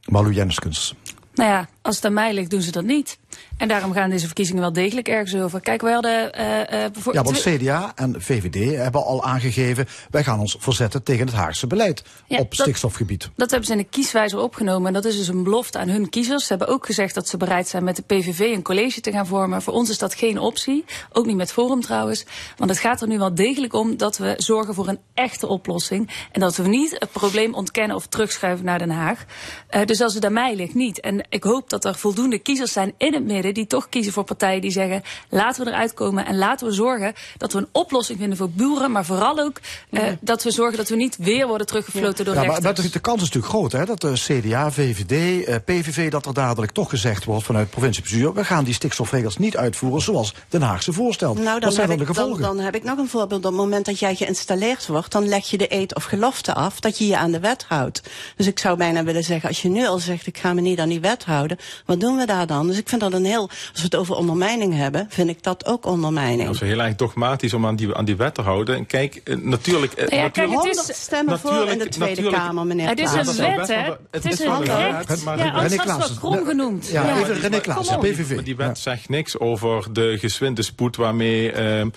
Malu 0.05 0.31
Jenskens. 0.31 0.95
Nou 1.33 1.49
ja, 1.49 1.67
als 1.89 1.97
het 1.97 2.05
aan 2.05 2.13
mij 2.13 2.33
ligt, 2.33 2.49
doen 2.49 2.61
ze 2.61 2.71
dat 2.71 2.83
niet. 2.83 3.17
En 3.57 3.67
daarom 3.67 3.93
gaan 3.93 4.09
deze 4.09 4.25
verkiezingen 4.25 4.61
wel 4.61 4.73
degelijk 4.73 5.07
ergens 5.07 5.35
over. 5.41 5.59
Kijk, 5.61 5.81
wij 5.81 5.93
hadden 5.93 6.33
eh, 6.33 6.89
Ja, 7.11 7.23
want 7.23 7.39
CDA 7.39 7.91
en 7.95 8.21
VVD 8.21 8.75
hebben 8.75 9.05
al 9.05 9.23
aangegeven... 9.23 9.87
wij 10.09 10.23
gaan 10.23 10.39
ons 10.39 10.55
verzetten 10.59 11.03
tegen 11.03 11.25
het 11.25 11.35
Haagse 11.35 11.67
beleid 11.67 12.03
Ja, 12.27 12.37
op 12.37 12.49
dat- 12.51 12.59
stikstofgebied. 12.59 13.29
Dat 13.35 13.49
hebben 13.49 13.67
ze 13.67 13.73
in 13.73 13.77
de 13.79 13.87
kieswijzer 13.89 14.39
opgenomen. 14.39 14.87
En 14.87 14.93
dat 14.93 15.05
is 15.05 15.17
dus 15.17 15.27
een 15.27 15.43
belofte 15.43 15.77
aan 15.77 15.89
hun 15.89 16.09
kiezers. 16.09 16.43
Ze 16.43 16.49
hebben 16.49 16.67
ook 16.67 16.85
gezegd 16.85 17.13
dat 17.15 17.27
ze 17.27 17.37
bereid 17.37 17.67
zijn 17.67 17.83
met 17.83 17.95
de 17.95 18.01
PVV 18.01 18.39
een 18.39 18.61
college 18.61 19.01
te 19.01 19.11
gaan 19.11 19.27
vormen. 19.27 19.61
Voor 19.61 19.73
ons 19.73 19.89
is 19.89 19.97
dat 19.97 20.13
geen 20.13 20.39
optie. 20.39 20.85
Ook 21.11 21.25
niet 21.25 21.35
met 21.35 21.51
Forum 21.51 21.81
trouwens. 21.81 22.25
Want 22.57 22.69
het 22.69 22.79
gaat 22.79 23.01
er 23.01 23.07
nu 23.07 23.17
wel 23.17 23.35
degelijk 23.35 23.73
om 23.73 23.97
dat 23.97 24.17
we 24.17 24.33
zorgen 24.37 24.73
voor 24.73 24.87
een 24.87 24.99
echte 25.13 25.47
oplossing. 25.47 26.09
En 26.31 26.39
dat 26.39 26.55
we 26.55 26.67
niet 26.67 26.95
het 26.99 27.11
probleem 27.11 27.53
ontkennen 27.53 27.95
of 27.95 28.07
terugschuiven 28.07 28.65
naar 28.65 28.79
Den 28.79 28.89
Haag. 28.89 29.25
Eh, 29.67 29.85
dus 29.85 30.01
als 30.01 30.13
het 30.13 30.25
aan 30.25 30.33
mij 30.33 30.55
ligt, 30.55 30.73
niet. 30.73 30.99
En 30.99 31.25
ik 31.29 31.43
hoop 31.43 31.69
dat 31.69 31.78
er 31.85 31.95
voldoende 31.95 32.39
kiezers 32.39 32.71
zijn 32.71 32.93
in 32.97 33.13
het 33.13 33.23
midden 33.25 33.53
die 33.53 33.67
toch 33.67 33.89
kiezen 33.89 34.13
voor 34.13 34.23
partijen 34.23 34.61
die 34.61 34.71
zeggen: 34.71 35.01
laten 35.29 35.63
we 35.65 35.71
eruit 35.71 35.93
komen 35.93 36.25
en 36.25 36.37
laten 36.37 36.67
we 36.67 36.73
zorgen 36.73 37.13
dat 37.37 37.53
we 37.53 37.59
een 37.59 37.67
oplossing 37.71 38.19
vinden 38.19 38.37
voor 38.37 38.49
boeren. 38.49 38.91
Maar 38.91 39.05
vooral 39.05 39.39
ook 39.39 39.59
eh, 39.89 40.03
dat 40.21 40.43
we 40.43 40.51
zorgen 40.51 40.77
dat 40.77 40.89
we 40.89 40.95
niet 40.95 41.17
weer 41.19 41.47
worden 41.47 41.67
teruggefloten 41.67 42.25
door 42.25 42.33
Ja, 42.33 42.39
maar 42.39 42.49
rechters. 42.49 42.75
dat 42.75 42.85
is- 42.85 42.91
de 42.91 42.99
kans 42.99 43.17
is 43.21 43.23
natuurlijk 43.31 43.53
groot 43.53 43.71
hè, 43.71 43.85
dat 43.85 44.01
de 44.01 44.13
CDA, 44.13 44.71
VVD, 44.71 45.45
eh, 45.45 45.55
PVV... 45.65 46.11
dat 46.11 46.25
er 46.25 46.33
dadelijk 46.33 46.71
toch 46.71 46.89
gezegd 46.89 47.25
wordt 47.25 47.43
vanuit 47.45 47.65
het 47.65 47.73
provinciebestuur... 47.75 48.33
we 48.33 48.43
gaan 48.45 48.63
die 48.63 48.73
stikstofregels 48.73 49.37
niet 49.37 49.57
uitvoeren 49.57 50.01
zoals 50.01 50.33
Den 50.49 50.61
Haagse 50.61 50.93
voorstelt. 50.93 51.37
Nou, 51.37 51.51
Wat 51.51 51.61
dan 51.61 51.71
zijn 51.71 51.89
heb, 51.89 51.97
dan 51.97 52.05
de 52.05 52.11
ik, 52.11 52.17
dan, 52.17 52.25
gevolgen? 52.25 52.55
dan 52.55 52.65
heb 52.65 52.75
ik 52.75 52.83
nog 52.83 52.97
een 52.97 53.07
voorbeeld. 53.07 53.45
Op 53.45 53.51
het 53.51 53.59
moment 53.61 53.85
dat 53.85 53.99
jij 53.99 54.15
geïnstalleerd 54.15 54.87
wordt, 54.87 55.11
dan 55.11 55.27
leg 55.27 55.49
je 55.49 55.57
de 55.57 55.73
eed 55.73 55.95
of 55.95 56.03
gelofte 56.03 56.53
af 56.53 56.79
dat 56.79 56.97
je 56.97 57.07
je 57.07 57.17
aan 57.17 57.31
de 57.31 57.39
wet 57.39 57.65
houdt. 57.67 58.01
Dus 58.35 58.47
ik 58.47 58.59
zou 58.59 58.77
bijna 58.77 59.03
willen 59.03 59.23
zeggen, 59.23 59.49
als 59.49 59.61
je 59.61 59.69
nu 59.69 59.87
al 59.87 59.97
zegt, 59.99 60.27
ik 60.27 60.37
ga 60.37 60.53
me 60.53 60.61
niet 60.61 60.79
aan 60.79 60.89
die 60.89 60.99
wet 60.99 61.25
houden, 61.25 61.57
wat 61.85 61.99
doen 61.99 62.17
we 62.17 62.25
daar 62.25 62.47
dan? 62.47 62.67
Dus 62.67 62.77
ik 62.77 62.89
vind 62.89 63.01
dat 63.01 63.13
een 63.13 63.25
heel, 63.25 63.49
als 63.49 63.69
we 63.73 63.81
het 63.81 63.95
over 63.95 64.15
ondermijning 64.15 64.73
hebben, 64.75 65.05
vind 65.09 65.29
ik 65.29 65.43
dat 65.43 65.65
ook 65.65 65.85
ondermijning. 65.85 66.43
Dat 66.45 66.53
is 66.53 66.59
heel 66.69 66.79
erg 66.81 66.95
dogmatisch 66.95 67.53
om 67.53 67.65
aan 67.65 67.75
die, 67.75 67.95
aan 67.95 68.05
die 68.05 68.15
wet 68.15 68.33
te 68.33 68.41
houden. 68.41 68.75
En 68.75 68.85
kijk, 68.85 69.21
eh, 69.23 69.35
natuurlijk... 69.37 69.93
eh, 69.93 69.97
Nou 70.07 70.15
ja, 70.15 70.21
natuurlijk 70.21 70.33
kijk, 70.33 70.63
het 70.65 70.71
is- 70.71 70.77
100 70.77 70.97
stemmen 70.97 71.39
voor 71.39 71.67
in 71.67 71.77
de 71.79 71.87
Tweede 71.89 72.29
Kamer, 72.29 72.65
meneer 72.65 72.87
Het 72.87 72.99
is 72.99 73.11
een 73.11 73.19
is 73.19 73.35
wet, 73.37 73.67
hè? 73.67 73.75
Het 73.75 73.97
het 74.11 74.25
is 74.25 74.31
is 74.31 74.45
wel 74.45 74.55
een 74.61 74.69
een 74.69 74.91
recht. 74.91 75.07
wet, 75.07 75.23
maar- 75.23 75.37
Ja, 75.37 75.43
René 75.43 75.61
het 75.61 75.75
wel 75.75 75.85
Klaassen. 75.85 76.17
krom 76.17 76.45
genoemd. 76.45 76.87
Ja, 76.87 77.17
even 77.17 77.39
René 77.39 77.59
Klaassen, 77.59 77.95
op. 77.95 78.01
PVV. 78.01 78.35
Maar 78.35 78.43
die 78.43 78.55
wet 78.55 78.67
Ja. 78.67 78.73
zegt 78.75 79.09
niks 79.09 79.39
over 79.39 79.93
de 79.93 80.17
gezwinde 80.19 80.61
spoed 80.61 80.95
waarmee 80.95 81.51
eh, 81.51 81.81
eh, 81.81 81.87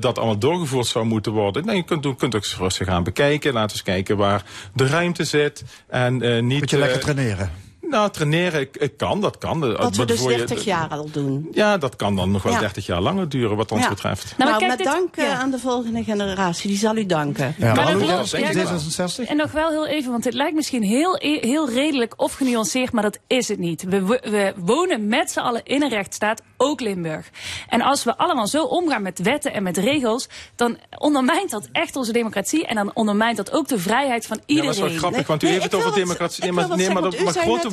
dat 0.00 0.16
allemaal 0.18 0.38
doorgevoerd 0.38 0.86
zou 0.86 1.04
moeten 1.04 1.32
worden. 1.32 1.64
Nou, 1.64 1.76
je 1.76 1.84
kunt, 1.84 2.06
ook- 2.06 2.18
kunt 2.18 2.34
ook 2.34 2.42
eens 2.42 2.56
rustig 2.56 2.86
gaan 2.86 3.02
bekijken. 3.04 3.52
Laten 3.52 3.66
we 3.68 3.72
eens 3.72 3.82
kijken 3.82 4.16
waar 4.16 4.42
de 4.74 4.86
ruimte 4.86 5.24
zit. 5.24 5.64
En 5.88 6.22
eh, 6.22 6.42
niet. 6.42 6.58
Moet 6.60 6.70
je 6.70 6.78
lekker 6.78 7.00
traineren. 7.00 7.50
Nou, 7.90 8.10
traineren 8.10 8.60
ik, 8.60 8.76
ik 8.76 8.96
kan, 8.96 9.20
dat 9.20 9.38
kan. 9.38 9.76
Wat 9.76 9.96
we 9.96 10.04
dus 10.04 10.20
voor 10.20 10.30
je- 10.30 10.36
30 10.36 10.64
jaar 10.64 10.88
al 10.88 11.08
doen. 11.10 11.48
Ja, 11.52 11.76
dat 11.78 11.96
kan 11.96 12.16
dan 12.16 12.30
nog 12.30 12.42
wel 12.42 12.52
Ja. 12.52 12.58
30 12.58 12.86
jaar 12.86 13.00
langer 13.00 13.28
duren, 13.28 13.56
wat 13.56 13.72
ons 13.72 13.82
Ja. 13.82 13.88
betreft. 13.88 14.34
Nou, 14.38 14.50
Nou, 14.50 14.66
maar 14.66 14.76
dit- 14.76 14.86
dank 14.86 15.16
eh, 15.16 15.24
ja. 15.26 15.34
aan 15.34 15.50
de 15.50 15.58
volgende 15.58 16.04
generatie, 16.04 16.68
die 16.68 16.78
zal 16.78 16.96
u 16.96 17.06
danken. 17.06 17.54
Ja, 17.58 17.74
Maar 17.74 17.86
dat 17.92 18.02
klopt, 18.02 18.30
Jenskens, 18.30 18.96
ja, 18.96 19.24
D66? 19.24 19.28
En 19.28 19.36
nog 19.36 19.52
wel 19.52 19.70
heel 19.70 19.86
even, 19.86 20.10
want 20.10 20.22
dit 20.22 20.34
lijkt 20.34 20.54
misschien 20.54 20.82
heel, 20.82 21.16
heel 21.20 21.70
redelijk 21.70 22.12
of 22.16 22.32
genuanceerd, 22.34 22.92
maar 22.92 23.02
dat 23.02 23.18
is 23.26 23.48
het 23.48 23.58
niet. 23.58 23.82
We, 23.82 24.00
we 24.06 24.52
wonen 24.56 25.08
met 25.08 25.30
z'n 25.30 25.38
allen 25.38 25.60
in 25.64 25.82
een 25.82 25.88
rechtsstaat, 25.90 26.42
ook 26.56 26.80
Limburg. 26.80 27.30
En 27.68 27.80
als 27.80 28.04
we 28.04 28.16
allemaal 28.18 28.46
zo 28.46 28.64
omgaan 28.64 29.02
met 29.02 29.18
wetten 29.22 29.52
en 29.52 29.62
met 29.62 29.76
regels, 29.76 30.28
dan 30.56 30.78
ondermijnt 30.98 31.50
dat 31.50 31.68
echt 31.72 31.96
onze 31.96 32.12
democratie. 32.12 32.66
En 32.66 32.74
dan 32.74 32.90
ondermijnt 32.94 33.36
dat 33.36 33.52
ook 33.52 33.68
de 33.68 33.78
vrijheid 33.78 34.26
van 34.26 34.36
Ja, 34.36 34.42
maar 34.46 34.56
iedereen. 34.56 34.80
dat 34.80 34.84
is 34.84 34.90
wel 34.90 34.98
grappig, 35.00 35.26
want 35.26 35.42
u 35.42 35.46
nee, 35.46 35.54
heeft 35.54 35.72
het 35.72 35.80
over 35.80 35.94
democratie. 35.94 36.42
Nee, 36.42 36.52
maar, 36.52 36.68
nee, 36.76 36.90
maar, 36.90 37.02
maar 37.02 37.12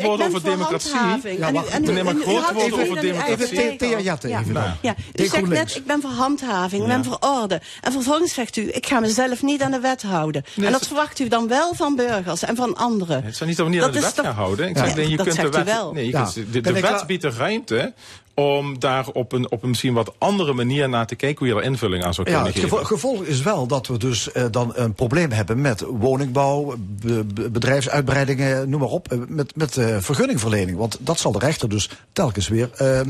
woorden 0.04 0.28
ben 0.28 0.36
over 0.36 0.42
voor 0.42 0.50
democratie. 0.58 0.92
handhaving. 0.94 1.40
Ja, 1.40 1.48
En 1.48 1.56
u- 1.56 1.68
en 1.70 1.98
u- 1.98 2.04
maar 2.04 2.16
grote 2.16 2.54
woorden 2.54 2.80
over 2.82 3.02
democratie. 3.02 3.34
Even 3.34 3.78
Thea 3.78 3.88
regel. 3.90 4.04
Jatte 4.04 4.28
Ja. 4.28 4.40
even 4.40 4.54
dan. 4.54 4.64
Ja, 4.82 4.96
u 5.16 5.26
zegt 5.26 5.48
net, 5.48 5.76
ik 5.76 5.86
ben 5.86 6.02
voor 6.02 6.10
handhaving, 6.12 6.82
ik 6.82 6.88
ben 6.88 7.04
voor 7.04 7.18
orde. 7.20 7.62
En 7.82 7.92
vervolgens 7.92 8.34
zegt 8.34 8.58
u, 8.58 8.70
ik 8.72 8.86
ga 8.88 9.00
mezelf 9.00 9.42
niet 9.44 9.62
aan 9.62 9.72
de 9.72 9.80
wet 9.80 10.02
houden. 10.02 10.44
En 10.62 10.72
dat 10.72 10.88
verwacht 10.88 11.20
u 11.20 11.28
dan 11.28 11.48
wel 11.48 11.74
van 11.76 11.96
burgers 11.96 12.44
en 12.44 12.56
van 12.56 12.76
anderen. 12.76 13.24
Het 13.24 13.34
is 13.34 13.40
niet 13.40 13.58
dat 13.58 13.66
we 13.66 13.72
niet 13.72 13.80
Dat 13.82 13.88
aan 13.90 13.94
de 13.94 14.00
is 14.00 14.06
wet 14.06 14.16
toch- 14.16 14.26
gaan 14.26 14.36
houden. 14.36 14.70
Ik 14.70 14.78
zeg 14.78 14.88
je 14.88 14.96
dat 14.96 15.26
kunt 15.26 15.26
de 15.26 15.32
zegt 15.32 15.48
u 15.48 15.64
wet. 15.64 15.94
Nee, 15.94 16.62
de 16.62 16.82
wet 16.82 17.04
biedt 17.08 17.22
de 17.22 17.30
ruimte 17.30 17.94
om 18.36 18.80
daar 18.80 19.08
op 19.08 19.32
een, 19.32 19.52
op 19.52 19.64
een 19.64 19.70
misschien 19.70 19.94
wat 19.94 20.14
andere 20.18 20.54
manier 20.54 20.90
naar 20.90 21.08
te 21.08 21.16
kijken 21.16 21.40
hoe 21.46 21.56
je 21.56 21.62
er 21.62 21.68
invulling 21.70 22.04
aan 22.04 22.14
zou 22.14 22.30
Ja, 22.30 22.34
kunnen 22.36 22.54
het 22.54 22.62
geven. 22.62 22.78
gevo- 22.78 22.96
gevolg 22.96 23.24
is 23.24 23.42
wel 23.42 23.68
dat 23.68 23.88
we 23.88 23.98
dus 23.98 24.32
eh, 24.32 24.46
dan 24.52 24.72
een 24.76 24.94
probleem 24.94 25.32
hebben 25.32 25.62
met 25.62 25.82
woningbouw, 25.82 26.76
be- 26.80 27.24
be- 27.24 27.50
bedrijfsuitbreidingen, 27.50 28.70
noem 28.70 28.80
maar 28.80 28.90
op, 28.90 29.12
eh, 29.12 29.18
met, 29.28 29.56
met 29.56 29.78
eh, 29.78 29.98
vergunningverlening. 30.00 30.78
Want 30.78 30.98
dat 31.00 31.20
zal 31.20 31.32
de 31.32 31.40
rechter 31.40 31.70
dus 31.70 31.90
telkens 32.14 32.48
weer 32.48 32.70
eh, 32.78 33.02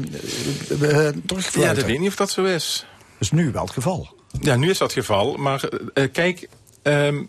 ja, 1.53 1.73
dat 1.73 1.83
weet 1.85 1.99
niet 1.99 2.07
of 2.09 2.15
dat 2.15 2.31
zo 2.31 2.43
is. 2.43 2.85
Dat 3.11 3.21
is 3.21 3.31
nu 3.31 3.51
wel 3.51 3.63
het 3.63 3.71
geval. 3.73 4.07
Ja, 4.41 4.55
nu 4.55 4.69
is 4.69 4.77
dat 4.77 4.93
het 4.93 5.05
geval. 5.05 5.35
Maar 5.37 5.69
kijk, 6.11 6.49
ehm, 6.81 7.23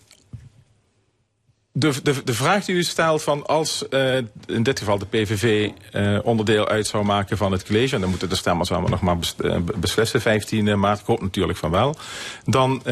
de, 1.76 2.02
de, 2.02 2.24
de 2.24 2.34
vraag 2.34 2.64
die 2.64 2.74
u 2.74 2.82
stelt 2.82 3.22
van 3.22 3.46
als 3.46 3.88
eh, 3.88 4.16
in 4.46 4.62
dit 4.62 4.78
geval 4.78 4.98
de 4.98 5.06
PVV 5.06 5.70
eh, 5.92 6.18
onderdeel 6.22 6.68
uit 6.68 6.86
zou 6.86 7.04
maken 7.04 7.36
van 7.36 7.52
het 7.52 7.64
college, 7.64 7.94
en 7.94 8.00
dan 8.00 8.10
moeten 8.10 8.28
de 8.28 8.36
stemmers 8.36 8.70
allemaal 8.72 8.90
nog 8.90 9.00
maar 9.00 9.16
eh, 9.38 9.56
beslissen, 9.76 10.20
15 10.20 10.78
maart, 10.78 11.00
ik 11.00 11.06
hoop 11.06 11.20
natuurlijk 11.20 11.58
van 11.58 11.70
wel, 11.70 11.96
dan 12.44 12.82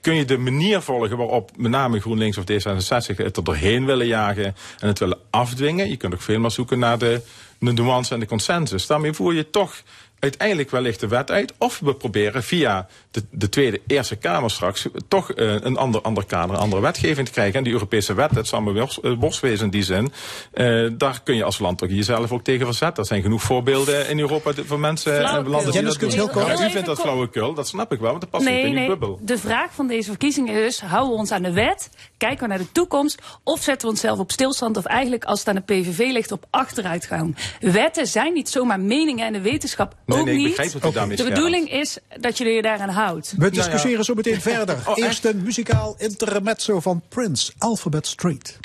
kun 0.00 0.14
je 0.14 0.24
de 0.24 0.38
manier 0.38 0.80
volgen 0.80 1.16
waarop 1.16 1.50
met 1.56 1.70
name 1.70 2.00
GroenLinks 2.00 2.38
of 2.38 2.44
D66 2.44 3.16
het 3.16 3.36
er 3.36 3.44
doorheen 3.44 3.86
willen 3.86 4.06
jagen 4.06 4.54
en 4.78 4.88
het 4.88 4.98
willen 4.98 5.18
afdwingen. 5.30 5.88
Je 5.88 5.96
kunt 5.96 6.14
ook 6.14 6.22
veel 6.22 6.38
meer 6.38 6.50
zoeken 6.50 6.78
naar 6.78 6.98
de, 6.98 7.20
de 7.58 7.72
nuance 7.72 8.14
en 8.14 8.20
de 8.20 8.26
consensus. 8.26 8.86
Daarmee 8.86 9.12
voer 9.12 9.34
je 9.34 9.50
toch 9.50 9.82
uiteindelijk 10.22 10.70
wellicht 10.70 11.00
de 11.00 11.08
wet 11.08 11.30
uit. 11.30 11.52
Of 11.58 11.78
we 11.78 11.94
proberen 11.94 12.42
via 12.42 12.86
de, 13.10 13.22
de 13.30 13.48
Tweede 13.48 13.80
Eerste 13.86 14.16
Kamer 14.16 14.50
straks 14.50 14.88
toch 15.08 15.32
eh, 15.32 15.54
een 15.60 15.76
ander, 15.76 16.00
ander 16.00 16.24
kader, 16.24 16.54
een 16.54 16.60
andere 16.60 16.82
wetgeving 16.82 17.26
te 17.26 17.32
krijgen. 17.32 17.54
En 17.54 17.64
die 17.64 17.72
Europese 17.72 18.14
wet, 18.14 18.34
dat 18.34 18.46
zal 18.46 18.60
me 18.60 18.72
worst- 19.18 19.42
eh, 19.44 19.60
in 19.60 19.70
die 19.70 19.82
zin. 19.82 20.12
eh, 20.52 20.90
daar 20.92 21.20
kun 21.22 21.36
je 21.36 21.44
als 21.44 21.58
land 21.58 21.82
ook 21.84 21.90
jezelf 21.90 22.32
ook 22.32 22.44
tegen 22.44 22.66
verzetten. 22.66 23.02
Er 23.02 23.08
zijn 23.08 23.22
genoeg 23.22 23.42
voorbeelden 23.42 24.08
in 24.08 24.18
Europa 24.18 24.52
van 24.66 24.80
mensen 24.80 25.16
en 25.16 25.24
landen 25.48 25.72
die 25.72 25.82
dat 25.82 25.98
doen. 26.00 26.10
u 26.10 26.12
heel 26.12 26.28
kort- 26.28 26.58
Ja, 26.58 26.66
u 26.66 26.70
vindt 26.70 26.86
dat 26.86 27.00
flauwekul, 27.00 27.54
dat 27.54 27.68
snap 27.68 27.92
ik 27.92 28.00
wel, 28.00 28.08
want 28.08 28.20
dat 28.20 28.30
past 28.30 28.44
niet 28.44 28.52
Nee, 28.52 28.62
in 28.62 28.70
die 28.70 28.78
nee. 28.78 28.88
bubbel. 28.88 29.18
De 29.22 29.38
vraag 29.38 29.74
van 29.74 29.86
deze 29.86 30.08
verkiezingen 30.08 30.64
is: 30.66 30.80
houden 30.80 31.12
we 31.12 31.18
ons 31.18 31.30
aan 31.30 31.42
de 31.42 31.52
wet? 31.52 31.90
Kijken 32.16 32.40
we 32.42 32.46
naar 32.48 32.58
de 32.58 32.72
toekomst? 32.72 33.22
Of 33.44 33.62
zetten 33.62 33.86
we 33.88 33.92
onszelf 33.94 34.18
op 34.18 34.30
stilstand? 34.30 34.76
Of 34.76 34.84
eigenlijk, 34.84 35.24
als 35.24 35.38
het 35.38 35.48
aan 35.48 35.54
de 35.54 35.60
PVV 35.60 35.98
ligt, 35.98 36.32
op 36.32 36.44
achteruitgang? 36.50 37.36
Wetten 37.60 38.06
zijn 38.06 38.32
niet 38.32 38.48
zomaar 38.48 38.80
meningen 38.80 39.26
en 39.26 39.32
de 39.32 39.40
wetenschap 39.40 39.94
Nee, 40.14 40.38
ik 40.38 40.56
begrijp 40.56 40.72
wat 40.72 41.16
De 41.16 41.24
bedoeling 41.24 41.70
is 41.70 41.98
dat 42.20 42.38
je 42.38 42.44
je 42.44 42.62
daaraan 42.62 42.88
houdt. 42.88 43.34
We 43.36 43.50
discussiëren 43.50 44.04
zo 44.04 44.14
meteen 44.14 44.40
verder. 44.40 44.78
Oh, 44.86 44.98
Eerst 44.98 45.24
een 45.24 45.42
muzikaal 45.42 45.94
intermezzo 45.98 46.80
van 46.80 47.02
Prince, 47.08 47.52
Alphabet 47.58 48.06
Street. 48.06 48.58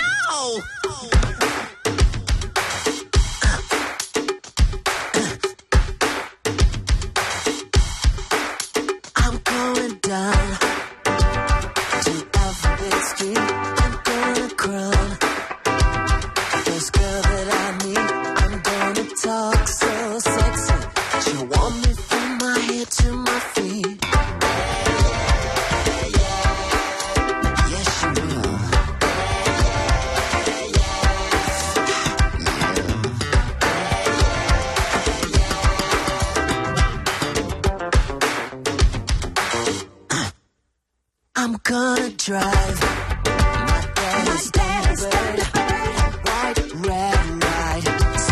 Down. 10.08 10.67
Wanna 41.70 42.10
drive. 42.12 42.82
My 43.70 43.82
daddy's 43.96 44.52
Thunderbird. 44.52 45.40
White, 46.26 46.60
red, 46.88 47.18
white. 47.44 47.88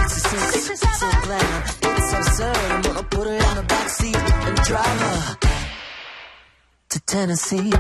66, 0.08 1.00
so 1.00 1.10
glam. 1.24 1.64
It's 1.82 2.14
absurd. 2.14 2.58
I'm 2.58 2.82
gonna 2.82 3.04
put 3.04 3.28
her 3.28 3.34
in 3.34 3.56
the 3.56 3.66
backseat 3.68 4.16
and 4.48 4.58
drive 4.64 5.00
her 5.00 5.38
to. 6.90 7.00
Tennessee. 7.08 7.72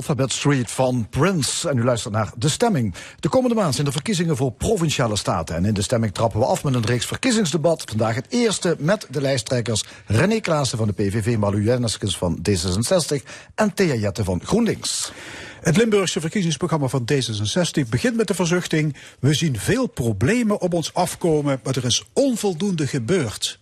Alphabet 0.00 0.32
Street 0.32 0.70
van 0.70 1.06
Prince. 1.10 1.68
En 1.68 1.76
u 1.76 1.84
luistert 1.84 2.14
naar 2.14 2.32
De 2.36 2.48
Stemming. 2.48 2.94
De 3.18 3.28
komende 3.28 3.54
maand 3.54 3.74
zijn 3.74 3.86
de 3.86 3.92
verkiezingen 3.92 4.36
voor 4.36 4.52
provinciale 4.52 5.16
staten. 5.16 5.56
En 5.56 5.64
in 5.64 5.74
De 5.74 5.82
Stemming 5.82 6.14
trappen 6.14 6.40
we 6.40 6.46
af 6.46 6.64
met 6.64 6.74
een 6.74 6.84
reeks 6.86 7.06
verkiezingsdebat. 7.06 7.82
Vandaag 7.86 8.14
het 8.14 8.26
eerste 8.28 8.76
met 8.78 9.06
de 9.10 9.20
lijsttrekkers 9.20 9.84
René 10.06 10.40
Klaassen 10.40 10.78
van 10.78 10.86
de 10.86 10.92
PVV... 10.92 11.36
Malu 11.36 11.64
Jenneskens 11.64 12.18
van 12.18 12.38
D66 12.50 13.16
en 13.54 13.74
Thea 13.74 13.94
Jette 13.94 14.24
van 14.24 14.40
GroenLinks. 14.44 15.12
Het 15.60 15.76
Limburgse 15.76 16.20
verkiezingsprogramma 16.20 16.88
van 16.88 17.08
D66 17.12 17.88
begint 17.88 18.16
met 18.16 18.26
de 18.26 18.34
verzuchting... 18.34 18.96
we 19.18 19.34
zien 19.34 19.58
veel 19.58 19.86
problemen 19.86 20.60
op 20.60 20.74
ons 20.74 20.94
afkomen, 20.94 21.60
maar 21.64 21.76
er 21.76 21.84
is 21.84 22.04
onvoldoende 22.12 22.86
gebeurd. 22.86 23.58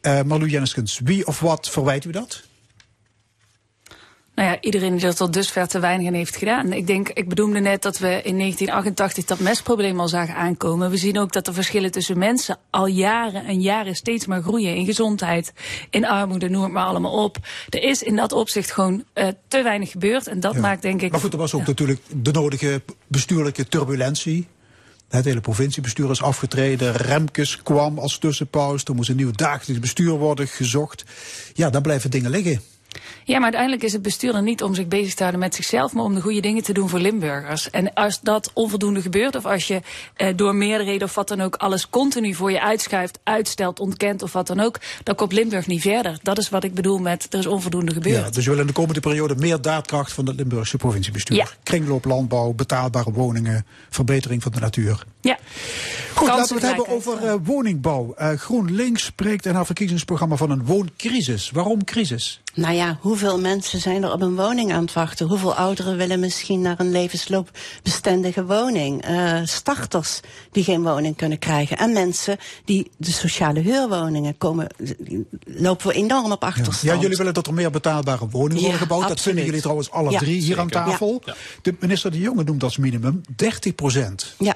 Eh 0.00 0.22
Marlu 0.22 0.48
Jenneskens, 0.48 1.00
wie 1.04 1.26
of 1.26 1.40
wat 1.40 1.70
verwijt 1.70 2.04
u 2.04 2.10
dat? 2.10 2.42
Nou 4.34 4.48
ja, 4.48 4.60
iedereen 4.60 4.96
die 4.96 5.06
er 5.06 5.14
tot 5.14 5.32
dusver 5.32 5.68
te 5.68 5.78
weinig 5.78 6.06
aan 6.06 6.14
heeft 6.14 6.36
gedaan. 6.36 6.72
Ik 6.72 6.86
denk, 6.86 7.08
ik 7.08 7.28
bedoelde 7.28 7.60
net 7.60 7.82
dat 7.82 7.98
we 7.98 8.06
in 8.06 8.38
1988 8.38 9.24
dat 9.24 9.38
mestprobleem 9.38 10.00
al 10.00 10.08
zagen 10.08 10.34
aankomen. 10.34 10.90
We 10.90 10.96
zien 10.96 11.18
ook 11.18 11.32
dat 11.32 11.44
de 11.44 11.52
verschillen 11.52 11.90
tussen 11.90 12.18
mensen 12.18 12.58
al 12.70 12.86
jaren 12.86 13.44
en 13.44 13.60
jaren 13.60 13.94
steeds 13.96 14.26
maar 14.26 14.42
groeien. 14.42 14.74
In 14.76 14.84
gezondheid, 14.84 15.52
in 15.90 16.06
armoede, 16.06 16.48
noem 16.48 16.62
het 16.62 16.72
maar 16.72 16.84
allemaal 16.84 17.24
op. 17.24 17.36
Er 17.68 17.82
is 17.82 18.02
in 18.02 18.16
dat 18.16 18.32
opzicht 18.32 18.70
gewoon 18.70 19.04
uh, 19.14 19.28
te 19.48 19.62
weinig 19.62 19.90
gebeurd. 19.90 20.26
En 20.26 20.40
dat 20.40 20.54
Ja. 20.54 20.60
maakt 20.60 20.82
denk 20.82 21.02
ik... 21.02 21.10
Maar 21.10 21.20
goed, 21.20 21.32
er 21.32 21.38
was 21.38 21.54
ook 21.54 21.66
natuurlijk 21.66 22.00
de 22.16 22.30
nodige 22.32 22.82
bestuurlijke 23.06 23.68
turbulentie. 23.68 24.46
Het 25.08 25.24
hele 25.24 25.40
provinciebestuur 25.40 26.10
is 26.10 26.22
afgetreden. 26.22 26.92
Remkes 26.92 27.62
kwam 27.62 27.98
als 27.98 28.18
tussenpaus. 28.18 28.84
Er 28.84 28.94
moest 28.94 29.08
een 29.08 29.16
nieuw 29.16 29.30
dagelijks 29.30 29.80
bestuur 29.82 30.12
worden 30.12 30.48
gezocht. 30.48 31.04
Ja, 31.52 31.70
dan 31.70 31.82
blijven 31.82 32.10
dingen 32.10 32.30
liggen. 32.30 32.60
Ja, 33.24 33.34
maar 33.34 33.42
uiteindelijk 33.42 33.82
is 33.82 33.92
het 33.92 34.02
bestuur 34.02 34.34
er 34.34 34.42
niet 34.42 34.62
om 34.62 34.74
zich 34.74 34.88
bezig 34.88 35.14
te 35.14 35.18
houden 35.18 35.40
met 35.40 35.54
zichzelf, 35.54 35.92
maar 35.92 36.04
om 36.04 36.14
de 36.14 36.20
goede 36.20 36.40
dingen 36.40 36.62
te 36.62 36.72
doen 36.72 36.88
voor 36.88 36.98
Limburgers. 36.98 37.70
En 37.70 37.94
als 37.94 38.20
dat 38.20 38.50
onvoldoende 38.52 39.00
gebeurt, 39.00 39.36
of 39.36 39.46
als 39.46 39.66
je 39.66 39.80
eh, 40.14 40.28
door 40.36 40.54
meerderheden 40.54 41.06
of 41.06 41.14
wat 41.14 41.28
dan 41.28 41.40
ook 41.40 41.56
alles 41.56 41.90
continu 41.90 42.34
voor 42.34 42.50
je 42.50 42.60
uitschuift, 42.60 43.18
uitstelt, 43.22 43.80
ontkent 43.80 44.22
of 44.22 44.32
wat 44.32 44.46
dan 44.46 44.60
ook, 44.60 44.80
dan 45.02 45.14
komt 45.14 45.32
Limburg 45.32 45.66
niet 45.66 45.80
verder. 45.80 46.18
Dat 46.22 46.38
is 46.38 46.48
wat 46.48 46.64
ik 46.64 46.74
bedoel 46.74 46.98
met 46.98 47.26
er 47.30 47.38
is 47.38 47.46
onvoldoende 47.46 47.92
gebeurd. 47.92 48.24
Ja, 48.24 48.30
dus 48.30 48.44
we 48.44 48.50
willen 48.50 48.60
in 48.60 48.66
de 48.66 48.72
komende 48.72 49.00
periode 49.00 49.34
meer 49.36 49.60
daadkracht 49.60 50.12
van 50.12 50.26
het 50.26 50.36
Limburgse 50.36 50.76
provinciebestuur. 50.76 51.36
Ja. 51.36 51.48
Kringloop, 51.62 52.04
landbouw, 52.04 52.52
betaalbare 52.52 53.12
woningen, 53.12 53.66
verbetering 53.90 54.42
van 54.42 54.52
de 54.52 54.60
natuur. 54.60 55.04
Ja. 55.24 55.38
Goed, 56.14 56.28
laten 56.28 56.48
we 56.56 56.66
het 56.66 56.76
hebben 56.76 56.88
over 56.94 57.24
eh, 57.26 57.34
woningbouw. 57.42 58.14
Eh, 58.16 58.30
GroenLinks 58.32 59.04
spreekt 59.04 59.46
in 59.46 59.54
haar 59.54 59.66
verkiezingsprogramma 59.66 60.36
van 60.36 60.50
een 60.50 60.64
wooncrisis. 60.64 61.50
Waarom 61.50 61.84
crisis? 61.84 62.40
Nou 62.54 62.74
ja, 62.74 62.98
hoeveel 63.00 63.40
mensen 63.40 63.80
zijn 63.80 64.02
er 64.02 64.12
op 64.12 64.20
een 64.22 64.36
woning 64.36 64.72
aan 64.72 64.82
het 64.82 64.92
wachten? 64.92 65.26
Hoeveel 65.26 65.54
ouderen 65.54 65.96
willen 65.96 66.20
misschien 66.20 66.60
naar 66.60 66.80
een 66.80 66.90
levensloopbestendige 66.90 68.44
woning? 68.44 69.02
Eh, 69.04 69.40
starters 69.44 70.20
die 70.52 70.64
geen 70.64 70.82
woning 70.82 71.16
kunnen 71.16 71.38
krijgen. 71.38 71.78
En 71.78 71.92
mensen 71.92 72.36
die 72.64 72.90
de 72.96 73.12
sociale 73.12 73.60
huurwoningen 73.60 74.38
komen, 74.38 74.66
lopen 75.44 75.86
we 75.86 75.92
enorm 75.94 76.32
op 76.32 76.44
achterstand. 76.44 76.94
ja, 76.96 77.00
jullie 77.02 77.16
willen 77.16 77.34
dat 77.34 77.46
er 77.46 77.54
meer 77.54 77.70
betaalbare 77.70 78.28
woningen 78.28 78.54
Ja, 78.56 78.60
worden 78.62 78.80
gebouwd. 78.80 79.02
Dat 79.02 79.10
absoluut. 79.10 79.24
vinden 79.26 79.44
jullie 79.44 79.60
trouwens 79.60 79.90
alle 79.90 80.10
Ja. 80.10 80.18
drie 80.18 80.40
hier 80.40 80.58
aan 80.60 80.68
tafel. 80.68 81.22
Ja. 81.24 81.34
De 81.62 81.74
minister 81.80 82.10
De 82.10 82.20
Jonge 82.20 82.44
noemt 82.44 82.62
als 82.62 82.76
minimum 82.76 83.20
30 83.36 83.74
procent 83.74 84.34
Ja. 84.38 84.54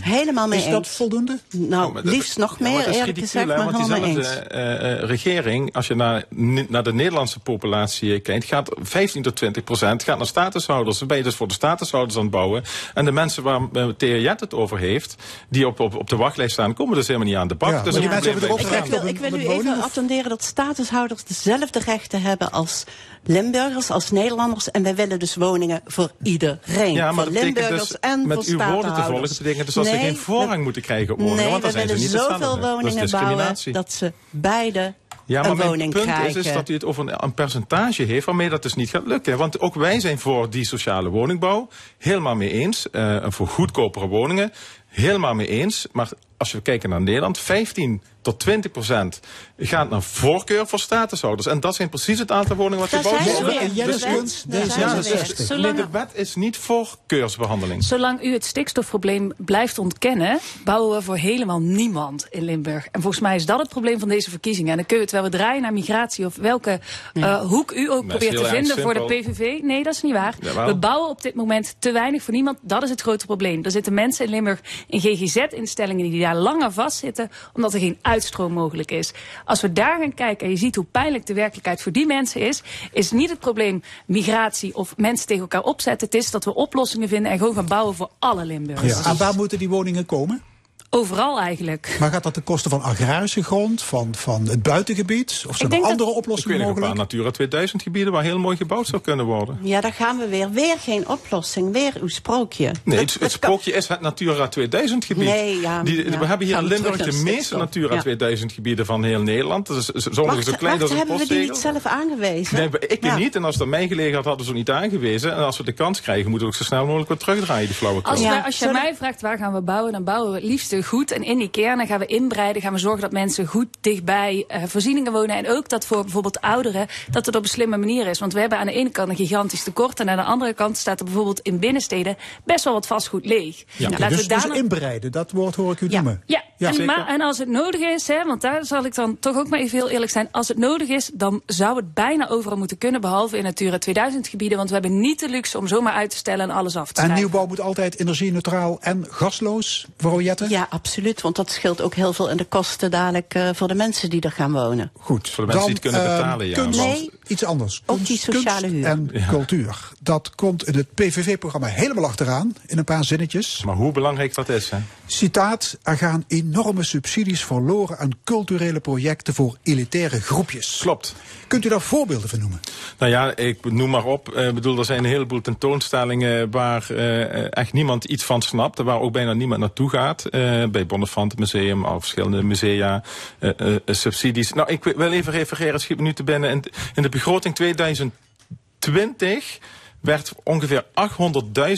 Helemaal 0.00 0.48
mee 0.48 0.58
Is 0.58 0.64
dat 0.70 0.78
eens. 0.86 0.88
voldoende? 0.96 1.38
Nou, 1.50 1.94
dat- 1.94 2.04
liefst 2.04 2.38
nog 2.38 2.60
meer, 2.60 2.88
eerlijk 2.88 3.18
gezegd, 3.18 3.48
hè, 3.48 3.56
maar 3.56 3.64
want 3.72 3.76
helemaal 3.76 4.00
mee 4.00 4.14
diezelfde 4.14 4.40
eens. 4.40 4.48
eh, 4.80 4.92
eh, 4.92 5.08
regering, 5.08 5.74
als 5.74 5.86
je 5.86 5.94
naar, 5.94 6.24
naar 6.68 6.82
de 6.82 6.92
Nederlandse 6.92 7.38
populatie 7.38 8.20
kijkt, 8.20 8.44
gaat 8.44 8.74
15 8.80 9.22
tot 9.22 9.36
20 9.36 9.64
procent 9.64 10.02
gaat 10.02 10.16
naar 10.18 10.26
statushouders. 10.26 10.98
Dan 10.98 11.08
ben 11.08 11.16
je 11.16 11.22
dus 11.22 11.34
voor 11.34 11.48
de 11.48 11.54
statushouders 11.54 12.16
aan 12.16 12.22
het 12.22 12.30
bouwen. 12.30 12.62
En 12.94 13.04
de 13.04 13.12
mensen 13.12 13.42
waar 13.42 13.60
uh, 13.72 13.88
Thea 13.96 14.16
Jet 14.16 14.40
het 14.40 14.54
over 14.54 14.78
heeft, 14.78 15.14
die 15.48 15.66
op, 15.66 15.80
op, 15.80 15.94
op 15.96 16.08
de 16.10 16.16
wachtlijst 16.16 16.52
staan, 16.52 16.74
komen 16.74 16.94
dus 16.94 17.06
helemaal 17.06 17.28
niet 17.28 17.36
aan 17.36 17.48
de 17.48 17.54
bak. 17.54 17.70
Ja, 17.70 17.82
dus 17.82 17.94
mensen 17.98 18.30
hebben 18.32 18.50
Ik, 18.58 18.86
wil, 18.90 19.06
ik 19.06 19.18
wil 19.18 19.34
u 19.34 19.46
even 19.48 19.82
attenderen 19.82 20.28
dat 20.28 20.42
statushouders 20.44 21.24
dezelfde 21.24 21.78
rechten 21.84 22.22
hebben 22.22 22.50
als 22.52 22.84
Limburgers, 23.28 23.90
als 23.90 24.10
Nederlanders. 24.10 24.70
En 24.70 24.82
wij 24.82 24.94
willen 24.94 25.18
dus 25.18 25.34
woningen 25.34 25.80
voor 25.84 26.10
iedereen. 26.22 26.92
Ja, 26.92 27.12
maar 27.12 27.24
voor 27.24 27.32
Limburgers 27.32 27.88
dus, 27.88 27.98
en 28.00 28.26
met 28.26 28.44
voor 28.44 28.52
uw 28.66 28.72
woorden 28.72 28.94
te 28.94 29.02
volgen, 29.02 29.28
betekent 29.38 29.66
dus 29.66 29.74
dat 29.74 29.86
ze 29.86 29.96
geen 29.98 30.16
voorrang 30.16 30.56
we- 30.56 30.62
moeten 30.62 30.82
krijgen 30.82 31.12
op 31.12 31.18
woningen, 31.20 31.42
Nee, 31.42 31.50
want 31.50 31.62
dan 31.62 31.72
we 31.72 31.78
zijn 31.78 31.88
ze 31.88 31.94
willen 31.94 32.10
niet 32.10 32.20
zoveel 32.20 32.48
woningen 32.48 32.80
bouwen 32.80 32.94
discriminatie. 33.00 33.72
dat 33.72 33.92
ze 33.92 34.12
beide 34.30 34.94
Ja, 35.24 35.42
maar 35.42 35.56
mijn 35.56 35.90
punt 35.90 36.04
krijgen. 36.04 36.26
is, 36.40 36.46
is 36.46 36.52
dat 36.52 36.68
u 36.68 36.72
het 36.74 36.84
over 36.84 37.08
een, 37.08 37.24
een 37.24 37.34
percentage 37.34 38.02
heeft 38.02 38.26
waarmee 38.26 38.48
dat 38.48 38.62
dus 38.62 38.74
niet 38.74 38.90
gaat 38.90 39.06
lukken. 39.06 39.38
Want 39.38 39.60
ook 39.60 39.74
wij 39.74 40.00
zijn 40.00 40.18
voor 40.18 40.50
die 40.50 40.66
sociale 40.66 41.08
woningbouw 41.08 41.68
helemaal 41.98 42.34
mee 42.34 42.50
eens. 42.50 42.90
eh, 42.90 43.24
voor 43.28 43.46
goedkopere 43.48 44.06
woningen 44.06 44.52
helemaal 44.86 45.34
mee 45.34 45.46
eens. 45.48 45.86
Maar 45.92 46.08
als 46.36 46.52
we 46.52 46.60
kijken 46.60 46.88
naar 46.90 47.00
Nederland, 47.02 47.38
15 47.38 48.02
tot 48.22 48.40
20 48.40 48.70
procent 48.70 49.20
gaat 49.58 49.90
naar 49.90 50.02
voorkeur 50.02 50.66
voor 50.66 50.78
statushouders. 50.78 51.46
En 51.46 51.60
dat 51.60 51.74
zijn 51.74 51.88
precies 51.88 52.18
het 52.18 52.30
aantal 52.30 52.56
woningen 52.56 52.78
wat 52.78 52.88
gebouwd 52.88 53.24
wordt. 53.24 53.38
we 53.38 53.44
weer. 53.44 53.60
En 53.60 53.72
Jennis 53.72 53.96
De 54.00 54.06
wet, 54.08 54.16
Kunst, 54.16 54.50
daar 54.50 54.66
zijn 54.66 54.80
Ja, 54.80 54.96
we 54.96 55.02
weer. 55.02 55.46
Zolang- 55.46 55.62
nee, 55.76 55.84
de 55.84 55.90
wet 55.90 56.10
is 56.14 56.34
niet 56.34 56.56
voorkeursbehandeling. 56.56 57.84
Zolang 57.84 58.22
u 58.24 58.32
het 58.32 58.44
stikstofprobleem 58.44 59.32
blijft 59.36 59.78
ontkennen, 59.78 60.38
bouwen 60.64 60.96
we 60.96 61.02
voor 61.02 61.16
helemaal 61.16 61.60
niemand 61.60 62.26
in 62.30 62.42
Limburg. 62.42 62.86
En 62.92 63.00
volgens 63.00 63.22
mij 63.22 63.34
is 63.36 63.46
dat 63.46 63.58
het 63.58 63.68
probleem 63.68 63.98
van 63.98 64.08
deze 64.08 64.30
verkiezingen. 64.30 64.70
En 64.70 64.76
dan 64.76 64.86
kun 64.86 64.96
je 64.96 65.02
het 65.02 65.12
wel 65.12 65.28
draaien 65.30 65.62
naar 65.62 65.72
migratie 65.72 66.26
of 66.26 66.36
welke 66.36 66.80
eh, 67.12 67.40
hoek 67.40 67.72
u 67.72 67.90
ook 67.90 68.06
probeert 68.06 68.36
te 68.36 68.44
vinden 68.44 68.78
voor 68.78 68.94
de. 68.94 69.06
PVV. 69.08 69.60
Nee, 69.62 69.82
dat 69.82 69.94
is 69.94 70.02
niet 70.02 70.12
waar. 70.12 70.34
We 70.66 70.74
bouwen 70.76 71.10
op 71.10 71.22
dit 71.22 71.34
moment 71.34 71.76
te 71.78 71.92
weinig 71.92 72.22
voor 72.22 72.34
niemand. 72.34 72.58
Dat 72.62 72.82
is 72.82 72.90
het 72.90 73.00
grote 73.00 73.26
probleem. 73.26 73.64
Er 73.64 73.70
zitten 73.70 73.94
mensen 73.94 74.24
in 74.24 74.30
Limburg 74.30 74.60
in 74.86 75.00
GGZ-instellingen 75.00 76.10
die 76.10 76.20
daar 76.20 76.36
langer 76.36 76.72
vastzitten, 76.72 77.30
omdat 77.52 77.74
er 77.74 77.80
geen 77.80 77.98
uitstroom 78.08 78.52
mogelijk 78.52 78.90
is. 78.90 79.12
Als 79.44 79.60
we 79.60 79.72
daar 79.72 79.98
gaan 80.00 80.14
kijken 80.14 80.46
en 80.46 80.52
je 80.52 80.58
ziet 80.58 80.74
hoe 80.74 80.84
pijnlijk 80.84 81.26
de 81.26 81.34
werkelijkheid 81.34 81.82
voor 81.82 81.92
die 81.92 82.06
mensen 82.06 82.40
is, 82.40 82.62
is 82.92 83.10
niet 83.10 83.30
het 83.30 83.38
probleem 83.38 83.82
migratie 84.06 84.74
of 84.76 84.96
mensen 84.96 85.26
tegen 85.26 85.42
elkaar 85.42 85.62
opzetten. 85.62 86.06
Het 86.06 86.16
is 86.16 86.30
dat 86.30 86.44
we 86.44 86.54
oplossingen 86.54 87.08
vinden 87.08 87.32
en 87.32 87.38
gewoon 87.38 87.54
gaan 87.54 87.66
bouwen 87.66 87.94
voor 87.94 88.10
alle 88.18 88.44
Limburgers. 88.44 89.02
Ja. 89.02 89.10
En 89.10 89.16
waar 89.16 89.34
moeten 89.34 89.58
die 89.58 89.68
woningen 89.68 90.06
komen? 90.06 90.42
Overal 90.90 91.40
eigenlijk. 91.40 91.96
Maar 92.00 92.10
gaat 92.10 92.22
dat 92.22 92.34
ten 92.34 92.42
koste 92.44 92.68
van 92.68 92.82
agrarische 92.82 93.42
grond, 93.42 93.82
van, 93.82 94.14
van 94.14 94.48
het 94.48 94.62
buitengebied? 94.62 95.44
Of 95.48 95.56
zijn 95.56 95.72
er 95.72 95.80
dat- 95.80 95.90
andere 95.90 96.10
Ik 96.10 96.16
oplossingen 96.16 96.58
weet 96.58 96.66
nog 96.66 96.76
een 96.76 96.82
paar? 96.82 96.94
Natura 96.94 97.30
2000 97.30 97.82
gebieden 97.82 98.12
waar 98.12 98.22
heel 98.22 98.38
mooi 98.38 98.56
gebouwd 98.56 98.86
zou 98.86 99.02
kunnen 99.02 99.24
worden. 99.26 99.58
Ja, 99.62 99.80
daar 99.80 99.92
gaan 99.92 100.18
we 100.18 100.28
weer. 100.28 100.50
Weer 100.50 100.76
geen 100.78 101.08
oplossing. 101.08 101.72
Weer 101.72 101.92
uw 102.00 102.08
sprookje. 102.08 102.64
Nee, 102.84 102.96
Dat- 102.98 102.98
het, 102.98 103.08
dat 103.10 103.18
kan- 103.20 103.30
sprookje 103.30 103.72
is 103.72 103.88
het 103.88 104.00
Natura 104.00 104.48
2000 104.48 105.04
gebied. 105.04 105.24
Nee, 105.28 105.60
ja, 105.60 105.82
Die, 105.82 106.10
ja. 106.10 106.18
we 106.18 106.26
hebben 106.26 106.46
hier 106.46 106.56
in 106.58 106.64
Limburg 106.64 106.96
de 106.96 107.20
meeste. 107.24 107.56
Natura 107.56 107.94
Ja. 107.94 108.00
2000 108.00 108.52
gebieden 108.52 108.86
van 108.86 109.04
heel 109.04 109.20
Nederland. 109.22 109.66
Sommige 109.94 110.42
zo 110.42 110.52
klein 110.58 110.80
als 110.82 110.90
een 110.90 110.96
hebben 110.96 111.16
we 111.18 111.26
die 111.26 111.38
niet 111.38 111.56
zelf 111.56 111.86
aangewezen? 111.86 112.56
Nee, 112.56 112.68
ik 112.88 113.04
Ja. 113.04 113.16
niet. 113.16 113.36
En 113.36 113.44
als 113.44 113.54
het 113.54 113.62
aan 113.62 113.68
mij 113.68 113.88
gelegen 113.88 114.14
had, 114.14 114.24
hadden 114.24 114.44
ze 114.46 114.50
het 114.50 114.58
niet 114.58 114.70
aangewezen. 114.70 115.32
En 115.32 115.38
als 115.44 115.56
we 115.56 115.64
de 115.64 115.72
kans 115.72 116.00
krijgen, 116.00 116.30
moeten 116.30 116.48
we 116.48 116.52
ook 116.54 116.58
zo 116.58 116.64
snel 116.64 116.84
mogelijk 116.86 117.08
wat 117.08 117.20
terugdraaien, 117.20 117.66
die 117.66 117.76
flauwekul. 117.76 118.10
Als, 118.12 118.44
als 118.44 118.58
je 118.58 118.68
mij 118.72 118.94
vraagt 118.96 119.20
waar 119.20 119.38
gaan 119.38 119.52
we 119.52 119.60
bouwen, 119.60 119.92
dan 119.92 120.04
bouwen 120.04 120.30
we 120.32 120.36
het 120.38 120.46
liefst 120.46 120.72
goed 120.82 121.10
en 121.10 121.22
in 121.22 121.38
die 121.38 121.50
kern. 121.50 121.76
Dan 121.78 121.86
gaan 121.86 121.98
we 121.98 122.06
inbreiden, 122.06 122.62
gaan 122.62 122.72
we 122.72 122.78
zorgen 122.78 123.00
dat 123.00 123.12
mensen 123.12 123.46
goed 123.46 123.66
dichtbij 123.80 124.44
eh, 124.48 124.62
voorzieningen 124.66 125.12
wonen. 125.12 125.36
En 125.36 125.48
ook 125.50 125.68
dat 125.68 125.86
voor 125.86 126.02
bijvoorbeeld 126.02 126.40
ouderen, 126.40 126.86
dat 127.10 127.26
het 127.26 127.36
op 127.36 127.42
een 127.42 127.48
slimme 127.48 127.76
manier 127.76 128.06
is. 128.06 128.18
Want 128.18 128.32
we 128.32 128.40
hebben 128.40 128.58
aan 128.58 128.66
de 128.66 128.72
ene 128.72 128.90
kant 128.90 129.08
een 129.08 129.16
gigantisch 129.16 129.62
tekort. 129.62 130.00
En 130.00 130.08
aan 130.10 130.16
de 130.16 130.22
andere 130.22 130.52
kant 130.54 130.76
staat 130.76 130.98
er 130.98 131.04
bijvoorbeeld 131.04 131.40
in 131.40 131.58
binnensteden 131.58 132.16
best 132.44 132.64
wel 132.64 132.72
wat 132.72 132.86
vastgoed 132.86 133.26
leeg. 133.26 133.64
Nou, 133.76 133.90
laten 133.90 134.08
dus, 134.08 134.22
we 134.22 134.28
daar 134.28 134.38
dus 134.40 134.48
nog- 134.48 134.56
inbereiden, 134.56 135.12
dat 135.12 135.30
woord 135.32 135.54
hoor 135.54 135.72
ik 135.72 135.80
u 135.80 135.86
Ja. 135.88 135.94
noemen. 135.94 136.22
Ja, 136.26 136.42
Ja, 136.56 136.68
en, 136.68 136.74
zeker. 136.74 136.96
maar, 136.96 137.06
en 137.08 137.20
als 137.20 137.38
het 137.38 137.48
nodig 137.48 137.80
is, 137.80 138.08
hè, 138.08 138.24
want 138.24 138.40
daar 138.40 138.64
zal 138.64 138.84
ik 138.84 138.94
dan 138.94 139.18
toch 139.18 139.36
ook 139.36 139.48
maar 139.48 139.58
even 139.60 139.78
heel 139.78 139.88
eerlijk 139.88 140.10
zijn. 140.12 140.28
Als 140.30 140.48
het 140.48 140.58
nodig 140.58 140.88
is, 140.88 141.10
dan 141.14 141.42
zou 141.46 141.76
het 141.76 141.94
bijna 141.94 142.28
overal 142.28 142.58
moeten 142.58 142.78
kunnen, 142.78 143.00
behalve 143.00 143.36
in 143.36 143.42
Natura 143.42 143.78
2000 143.78 144.28
gebieden. 144.28 144.56
Want 144.58 144.68
we 144.70 144.74
hebben 144.74 145.00
niet 145.00 145.20
de 145.20 145.28
luxe 145.28 145.58
om 145.58 145.66
zomaar 145.68 145.92
uit 145.92 146.10
te 146.10 146.16
stellen 146.16 146.50
en 146.50 146.56
alles 146.56 146.76
af 146.76 146.86
te 146.86 146.88
En 146.88 146.94
schrijven. 147.06 147.16
nieuwbouw 147.16 147.46
moet 147.46 147.60
altijd 147.60 147.98
energie-neutraal 148.00 148.78
en 148.80 149.06
gasloos, 149.08 149.86
mevrouw 149.96 150.20
Jette? 150.20 150.46
Ja, 150.48 150.66
absoluut. 150.68 151.20
Want 151.20 151.36
dat 151.36 151.50
scheelt 151.50 151.80
ook 151.80 151.94
heel 151.94 152.12
veel 152.12 152.30
in 152.30 152.36
de 152.36 152.44
kosten 152.44 152.90
dadelijk 152.90 153.34
eh, 153.34 153.48
voor 153.54 153.68
de 153.68 153.74
mensen 153.74 154.10
die 154.10 154.20
er 154.20 154.32
gaan 154.32 154.52
wonen. 154.52 154.90
Goed. 154.98 155.30
Voor 155.30 155.46
de 155.46 155.52
mensen 155.54 155.74
die 155.74 155.80
het 155.82 155.92
kunnen 155.92 156.16
betalen, 156.16 156.46
ja. 156.46 156.54
Kunst, 156.54 156.78
Nee. 156.80 157.10
iets 157.26 157.44
anders. 157.44 157.82
Ook 157.86 157.96
Kunst- 157.96 158.06
die 158.10 158.18
sociale 158.34 158.66
huur. 158.66 158.84
en 158.86 159.10
cultuur. 159.28 159.88
Dat 160.00 160.34
komt 160.34 160.66
in 160.66 160.74
het 160.74 160.94
PVV-programma 160.94 161.66
helemaal 161.66 162.04
achteraan, 162.04 162.54
in 162.66 162.78
een 162.78 162.84
paar 162.84 163.04
zinnetjes. 163.04 163.62
Maar 163.64 163.74
hoe 163.76 163.92
belangrijk 163.92 164.34
dat 164.34 164.48
is, 164.48 164.70
hè? 164.70 164.78
Citaat, 165.10 165.78
er 165.82 165.96
gaan 165.96 166.24
enorme 166.26 166.82
subsidies 166.82 167.44
verloren 167.44 167.98
aan 167.98 168.10
culturele 168.24 168.80
projecten 168.80 169.34
voor 169.34 169.56
elitaire 169.62 170.20
groepjes. 170.20 170.78
Klopt. 170.80 171.14
Kunt 171.46 171.64
u 171.64 171.68
daar 171.68 171.80
voorbeelden 171.80 172.28
van 172.28 172.38
noemen? 172.38 172.60
Nou 172.98 173.12
ja, 173.12 173.36
ik 173.36 173.72
noem 173.72 173.90
maar 173.90 174.04
op. 174.04 174.28
Ik 174.28 174.54
bedoel, 174.54 174.78
er 174.78 174.84
zijn 174.84 174.98
een 174.98 175.10
heleboel 175.10 175.40
tentoonstellingen 175.40 176.50
waar 176.50 176.90
eh, 176.90 177.56
echt 177.56 177.72
niemand 177.72 178.04
iets 178.04 178.24
van 178.24 178.42
snapt. 178.42 178.78
Waar 178.78 179.00
ook 179.00 179.12
bijna 179.12 179.32
niemand 179.32 179.60
naartoe 179.60 179.90
gaat. 179.90 180.24
Eh, 180.24 180.64
bij 180.66 180.86
Bonnefant 180.86 181.38
Museum, 181.38 181.84
al 181.84 182.00
verschillende 182.00 182.42
musea, 182.42 183.02
eh, 183.38 183.50
eh, 183.58 183.76
subsidies. 183.86 184.52
Nou, 184.52 184.72
ik 184.72 184.84
wil 184.84 185.12
even 185.12 185.32
refereren, 185.32 185.80
schiet 185.80 185.96
me 185.96 186.02
nu 186.02 186.12
te 186.12 186.24
binnen. 186.24 186.50
In, 186.50 186.64
in 186.94 187.02
de 187.02 187.08
begroting 187.08 187.54
2020 187.54 189.58
werd 190.00 190.32
ongeveer 190.42 190.84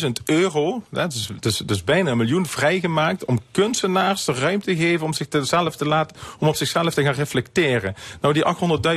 800.000 0.05 0.09
euro, 0.25 0.83
dat 0.91 1.13
is 1.13 1.29
dus, 1.41 1.57
dus 1.57 1.85
bijna 1.85 2.11
een 2.11 2.17
miljoen, 2.17 2.47
vrijgemaakt 2.47 3.25
om 3.25 3.41
kunstenaars 3.51 4.25
de 4.25 4.33
ruimte 4.33 4.67
te 4.67 4.77
geven 4.77 5.07
om, 5.07 5.13
zich 5.13 5.29
te, 5.29 5.45
zelf 5.45 5.77
te 5.77 5.87
laten, 5.87 6.17
om 6.39 6.49
op 6.49 6.57
zichzelf 6.57 6.95
te 6.95 7.03
gaan 7.03 7.13
reflecteren. 7.15 7.95
Nou, 8.21 8.35
die 8.35 8.45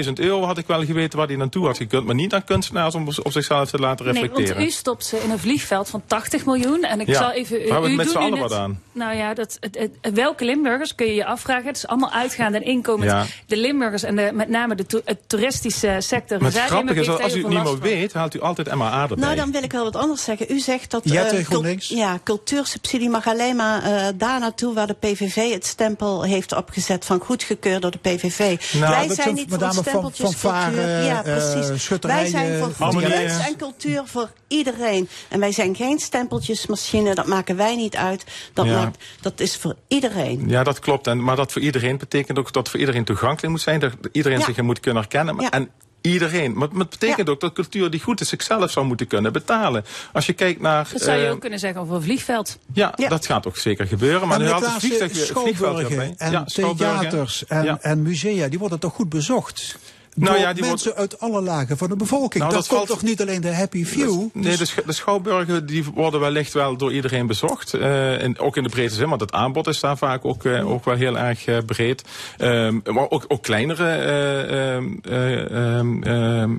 800.000 0.06 0.12
euro 0.14 0.44
had 0.46 0.58
ik 0.58 0.68
wel 0.68 0.86
geweten 0.86 1.18
waar 1.18 1.28
die 1.28 1.38
naartoe 1.38 1.66
had 1.66 1.78
gekund, 1.78 2.06
maar 2.06 2.16
niet 2.16 2.34
aan 2.34 2.44
kunstenaars 2.44 2.96
om 2.96 3.08
op 3.24 3.32
zichzelf 3.32 3.70
te 3.70 3.78
laten 3.78 4.06
Nee, 4.06 4.14
reflecteren. 4.14 4.56
want 4.56 4.68
u 4.68 4.72
stopt 4.72 5.06
ze 5.06 5.18
in 5.18 5.30
een 5.32 5.40
vliegveld 5.40 5.90
van 5.90 6.04
80 6.08 6.46
miljoen. 6.46 6.84
En 6.84 7.00
ik 7.00 7.08
Ja, 7.08 7.14
zal 7.14 7.32
even. 7.32 7.58
hebben 7.62 7.82
we 7.82 7.88
u 7.88 7.90
het 7.90 7.98
met 7.98 8.10
z'n 8.10 8.18
allen 8.18 8.40
wat 8.40 8.54
aan? 8.54 8.82
Nou 8.92 9.16
ja, 9.16 9.34
dat, 9.34 9.58
het, 9.60 9.78
het- 10.02 10.14
welke 10.16 10.46
Limburgers 10.46 10.96
kun 10.96 11.06
je 11.08 11.14
je 11.14 11.26
afvragen? 11.26 11.66
Het 11.66 11.78
is 11.78 11.88
allemaal 11.88 12.12
uitgaande 12.12 12.58
en 12.58 12.64
inkomend. 12.66 13.12
Ja. 13.12 13.26
De 13.48 13.58
Limburgers 13.58 14.04
en 14.04 14.16
de, 14.16 14.32
met 14.34 14.50
name 14.50 14.76
de 14.76 14.86
to- 14.86 15.02
het 15.06 15.30
toeristische 15.30 15.96
sector. 16.00 16.42
maar 16.42 16.52
het 16.52 16.62
grappige 16.62 17.00
is, 17.00 17.10
als 17.10 17.36
u 17.36 17.40
het 17.40 17.48
niet 17.50 17.64
meer 17.64 17.80
weet, 17.80 18.14
haalt 18.14 18.36
u 18.36 18.42
altijd 18.42 18.76
MAA 18.76 19.08
erbij. 19.14 19.26
Nou, 19.36 19.40
dan 19.40 19.52
wil 19.52 19.64
ik 19.64 19.72
wel 19.72 19.84
wat 19.84 19.96
anders 19.96 20.24
zeggen. 20.24 20.46
U 20.52 20.60
zegt 20.60 20.92
dat 20.92 21.04
cul- 21.04 21.44
GroenLinks. 21.44 21.88
ja, 21.88 22.20
cultuursubsidie 22.24 23.10
mag 23.10 23.28
alleen 23.28 23.56
maar 23.56 23.84
eh, 23.84 24.08
daar 24.16 24.40
naartoe 24.40 24.74
waar 24.74 24.88
de 24.88 24.94
PVV 24.94 25.52
het 25.54 25.66
stempel 25.66 26.24
heeft 26.24 26.56
opgezet 26.56 27.06
van 27.06 27.20
goedgekeurd 27.20 27.82
door 27.82 27.92
de 27.92 27.98
PVV. 27.98 28.40
Nou, 28.74 28.92
Wij 28.92 29.08
dat 29.08 29.16
zijn 29.18 29.34
niet 29.36 29.50
voor 29.50 29.58
name 29.60 29.74
van- 29.74 29.84
stempeltjes 29.84 30.30
fanfare, 30.30 30.72
cultuur. 30.76 31.04
Ja, 31.04 31.24
eh, 31.24 31.34
precies. 31.52 31.88
Wij 32.02 32.26
zijn 32.26 32.64
voor 32.64 32.92
kunst 33.02 33.40
en 33.48 33.56
cultuur 33.58 34.02
voor 34.06 34.32
iedereen. 34.48 35.10
En 35.30 35.40
wij 35.40 35.52
zijn 35.52 35.76
geen 35.76 36.00
stempeltjesmachine. 36.00 37.16
Dat 37.16 37.26
maken 37.28 37.56
wij 37.56 37.76
niet 37.76 37.96
uit. 37.96 38.24
Dat, 38.54 38.66
Ja. 38.66 38.74
maakt, 38.84 39.04
dat 39.22 39.40
is 39.40 39.56
voor 39.58 39.76
iedereen. 39.88 40.44
Ja, 40.50 40.64
dat 40.64 40.80
klopt. 40.80 41.08
En, 41.08 41.24
maar 41.24 41.36
dat 41.36 41.52
voor 41.52 41.62
iedereen 41.62 41.98
betekent 41.98 42.40
ook 42.40 42.54
dat 42.54 42.70
voor 42.70 42.80
iedereen 42.80 43.04
toegankelijk 43.04 43.52
moet 43.52 43.62
zijn. 43.62 43.80
Dat 43.80 43.94
iedereen 44.12 44.40
Ja. 44.40 44.46
zich 44.46 44.58
er 44.58 44.64
moet 44.64 44.80
kunnen 44.80 45.02
herkennen. 45.02 45.42
Ja. 45.42 45.50
En 45.52 45.70
iedereen. 46.12 46.54
Maar 46.54 46.68
het 46.68 46.90
betekent 46.90 47.28
Ja. 47.28 47.34
ook 47.34 47.40
dat 47.40 47.54
cultuur 47.54 47.90
die 47.90 48.00
goed 48.02 48.22
is 48.22 48.30
zichzelf 48.30 48.72
zou 48.72 48.86
moeten 48.86 49.08
kunnen 49.08 49.34
betalen. 49.34 49.86
Als 50.14 50.26
je 50.26 50.34
kijkt 50.34 50.62
naar... 50.62 50.88
Dat 50.92 51.02
zou 51.02 51.18
je 51.20 51.26
eh, 51.26 51.32
ook 51.32 51.40
kunnen 51.42 51.60
zeggen 51.60 51.82
over 51.82 51.96
een 51.96 52.02
vliegveld. 52.02 52.58
ja, 52.74 52.94
Ja. 52.96 53.10
dat 53.10 53.26
gaat 53.26 53.48
ook 53.48 53.58
zeker 53.58 53.88
gebeuren. 53.88 54.28
Maar 54.28 54.40
en 54.40 54.46
nu 54.46 54.52
had 54.52 54.62
het 54.62 54.72
vliegtuig, 54.72 55.30
eh, 55.30 55.36
vliegveld 55.36 55.80
en 56.18 56.32
Ja, 56.32 56.44
theaters 56.76 57.46
en, 57.46 57.64
Ja. 57.64 57.78
en 57.82 58.02
musea, 58.02 58.48
die 58.48 58.60
worden 58.60 58.80
toch 58.80 58.94
goed 58.94 59.10
bezocht? 59.10 59.78
Nou 60.16 60.32
Door 60.32 60.42
ja, 60.42 60.54
die 60.54 60.64
mensen 60.64 60.96
uit 60.96 61.20
alle 61.20 61.42
lagen 61.42 61.78
van 61.78 61.90
de 61.90 61.96
bevolking. 61.96 62.44
Nou, 62.44 62.56
dat, 62.56 62.62
dat 62.68 62.68
komt 62.78 62.88
valt- 62.88 63.00
toch 63.00 63.10
niet 63.10 63.22
alleen 63.22 63.42
de 63.42 63.54
happy 63.54 63.86
few? 63.86 64.10
Nee, 64.34 64.44
Dus- 64.44 64.58
de, 64.58 64.66
sch- 64.66 64.86
de 64.86 64.92
schouwburgen 64.94 65.66
die 65.66 65.84
worden 65.94 66.20
wellicht 66.20 66.54
wel 66.54 66.78
door 66.78 66.94
iedereen 66.94 67.28
bezocht. 67.28 67.74
eh, 67.74 68.22
en 68.24 68.40
ook 68.40 68.58
in 68.58 68.64
de 68.64 68.70
brede 68.70 68.94
zin, 68.94 69.10
want 69.10 69.22
het 69.22 69.32
aanbod 69.32 69.68
is 69.68 69.80
daar 69.80 69.98
vaak 69.98 70.26
ook, 70.26 70.46
eh, 70.46 70.70
ook 70.72 70.86
wel 70.86 70.96
heel 70.96 71.18
erg 71.18 71.46
eh, 71.46 71.58
breed. 71.66 72.04
Ehm, 72.38 72.80
maar 72.84 73.10
ook, 73.10 73.26
ook 73.28 73.44
kleinere 73.44 73.90
eh, 73.92 74.76
ehm, 74.76 74.86
eh, 75.04 75.78
ehm, 75.78 76.04
ehm, 76.04 76.52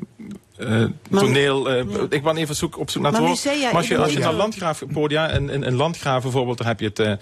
eh, 0.57 0.85
toneel. 1.11 1.71
eh, 1.71 1.85
Ik 2.09 2.23
ben 2.23 2.37
even 2.37 2.57
zoek, 2.57 2.79
op 2.79 2.91
zoek 2.91 3.03
naar 3.03 3.11
het 3.13 3.21
Maar 3.21 3.31
woord. 3.31 3.45
musea 3.45 3.65
maar 3.67 3.77
als 3.77 3.89
je, 3.89 3.99
als 3.99 4.13
je 4.13 4.19
naar 4.19 4.33
Landgraaf 4.33 4.83
podia 4.93 5.29
en 5.31 5.51
in, 5.51 5.63
in 5.63 5.75
Landgraaf 5.75 6.23
bijvoorbeeld, 6.23 6.59
dan 6.59 6.67
heb 6.67 6.81
je 6.81 6.91
het 6.95 7.19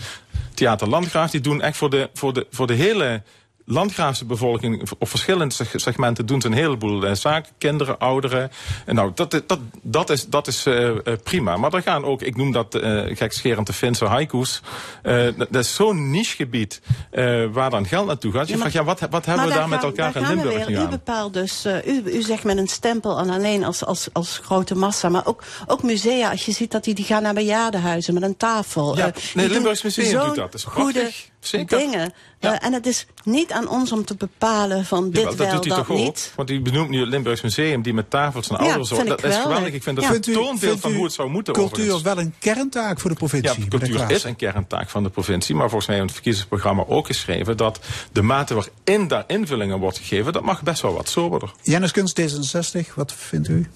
Theater 0.55 0.89
Landgraaf. 0.89 1.31
Die 1.31 1.41
doen 1.41 1.63
echt 1.63 1.77
voor 1.77 1.91
de, 1.91 2.11
voor 2.15 2.33
de, 2.33 2.47
voor 2.51 2.67
de 2.67 2.75
hele 2.75 3.23
Landgraafse 3.67 4.25
bevolking 4.25 4.91
op 4.99 5.09
verschillende 5.09 5.55
seg- 5.55 5.73
segmenten 5.75 6.27
doen 6.27 6.41
ze 6.41 6.47
een 6.47 6.53
heleboel 6.53 7.07
eh, 7.07 7.15
zaken. 7.15 7.53
Kinderen, 7.59 7.99
ouderen. 7.99 8.51
En 8.87 8.95
nou, 8.95 9.11
dat, 9.15 9.43
dat, 9.47 9.59
dat 9.83 10.11
is, 10.11 10.27
dat 10.27 10.47
is 10.47 10.67
eh, 10.67 10.89
eh, 10.89 10.97
prima. 11.23 11.57
Maar 11.57 11.73
er 11.73 11.83
gaan 11.83 12.05
ook, 12.05 12.23
ik 12.23 12.37
noem 12.37 12.53
dat 12.53 12.75
eh 12.75 13.17
gekscherend 13.17 13.67
de 13.67 13.73
Finse 13.73 14.05
haiku's. 14.05 14.61
Eh, 15.03 15.27
dat 15.37 15.55
is 15.65 15.75
zo'n 15.75 16.11
nichegebied 16.11 16.81
eh 17.11 17.45
waar 17.53 17.71
dan 17.71 17.87
geld 17.87 18.07
naartoe 18.07 18.33
gaat. 18.33 18.47
Je 18.47 18.53
Ja, 18.53 18.59
maar- 18.59 18.71
vraagt, 18.71 18.87
ja, 18.87 18.95
wat, 19.01 19.11
wat 19.11 19.27
hebben 19.27 19.47
we 19.47 19.53
daar 19.55 19.69
met 19.69 19.83
elkaar 19.83 20.17
in 20.17 20.27
Limburg 20.27 20.69
nu 20.69 20.77
U 20.79 20.89
bepaalt 20.89 21.35
dus, 21.35 21.67
u, 21.87 22.03
u 22.05 22.23
zegt 22.23 22.45
met 22.45 22.57
een 22.59 22.69
stempel 22.69 23.19
en 23.19 23.31
alleen 23.31 23.65
als, 23.65 23.85
als, 23.85 24.09
als 24.13 24.41
grote 24.43 24.75
massa. 24.75 25.09
Maar 25.09 25.27
ook, 25.27 25.43
ook 25.67 25.83
musea, 25.83 26.31
als 26.31 26.45
je 26.45 26.53
ziet 26.53 26.71
dat 26.71 26.85
die, 26.85 26.95
die 26.95 27.05
gaan 27.05 27.23
naar 27.23 27.35
bejaardenhuizen 27.35 28.15
met 28.15 28.23
een 28.23 28.37
tafel. 28.37 28.97
Ja, 28.97 29.13
nee, 29.35 29.49
Limburgs 29.49 29.83
Museum 29.83 30.11
doet 30.27 30.35
dat. 30.35 30.37
Dat 30.37 30.55
is 30.55 30.65
prachtig. 30.65 31.31
Zeker. 31.47 31.79
dingen. 31.79 32.13
Ja. 32.41 32.59
Eh, 32.61 32.67
en 32.67 32.73
het 32.73 32.87
is 32.87 33.07
niet 33.25 33.53
aan 33.53 33.69
ons 33.69 33.93
om 33.93 34.05
te 34.05 34.15
bepalen 34.15 34.85
van 34.85 35.05
dit 35.11 35.15
Jawel, 35.17 35.37
dat 35.37 35.47
wel, 35.47 35.55
doet 35.55 35.65
hij 35.65 35.77
dat 35.77 35.87
toch 35.87 35.97
ook? 35.97 36.03
niet. 36.05 36.33
Want 36.37 36.51
u 36.51 36.61
benoemt 36.61 36.89
nu 36.89 37.01
het 37.01 37.09
Limburgs 37.09 37.41
Museum 37.41 37.83
die 37.83 37.95
met 37.95 38.11
tafels 38.11 38.49
en 38.49 38.57
Ja, 38.57 38.63
ouders 38.71 38.89
vind 38.89 39.09
Dat 39.09 39.19
ik 39.19 39.25
is 39.25 39.35
wel, 39.35 39.43
geweldig. 39.43 39.73
Ik 39.73 39.83
vind 39.83 39.97
dat 39.97 40.05
Ja. 40.05 40.11
een 40.11 40.23
Vindt 40.23 40.39
u- 40.41 40.45
toonbeeld 40.45 40.81
van 40.81 40.93
hoe 40.93 41.05
het 41.05 41.13
zou 41.13 41.29
moeten 41.31 41.53
Cultuur 41.55 41.75
overigens. 41.93 42.03
wel 42.03 42.19
een 42.19 42.35
kerntaak 42.39 43.01
voor 43.01 43.11
de 43.11 43.17
provincie. 43.17 43.61
Ja, 43.63 43.69
cultuur 43.69 44.11
is 44.11 44.25
een 44.25 44.37
kerntaak 44.37 44.89
van 44.91 45.03
de 45.03 45.11
provincie. 45.11 45.55
Maar 45.55 45.69
volgens 45.69 45.87
mij 45.87 45.97
in 45.97 46.03
het 46.03 46.13
verkiezingsprogramma 46.13 46.85
ook 46.89 47.07
geschreven... 47.07 47.57
dat 47.57 47.81
de 48.13 48.23
mate 48.23 48.55
waarin 48.55 49.09
daar 49.09 49.25
invullingen 49.27 49.79
wordt 49.79 49.99
gegeven... 49.99 50.33
dat 50.33 50.43
mag 50.43 50.63
best 50.63 50.83
wel 50.83 50.95
wat 50.95 51.09
soberder. 51.09 51.53
Jennis 51.63 51.91
Kunst, 51.91 52.21
D66, 52.21 52.95
wat 52.95 53.13
vindt 53.13 53.49
u? 53.49 53.67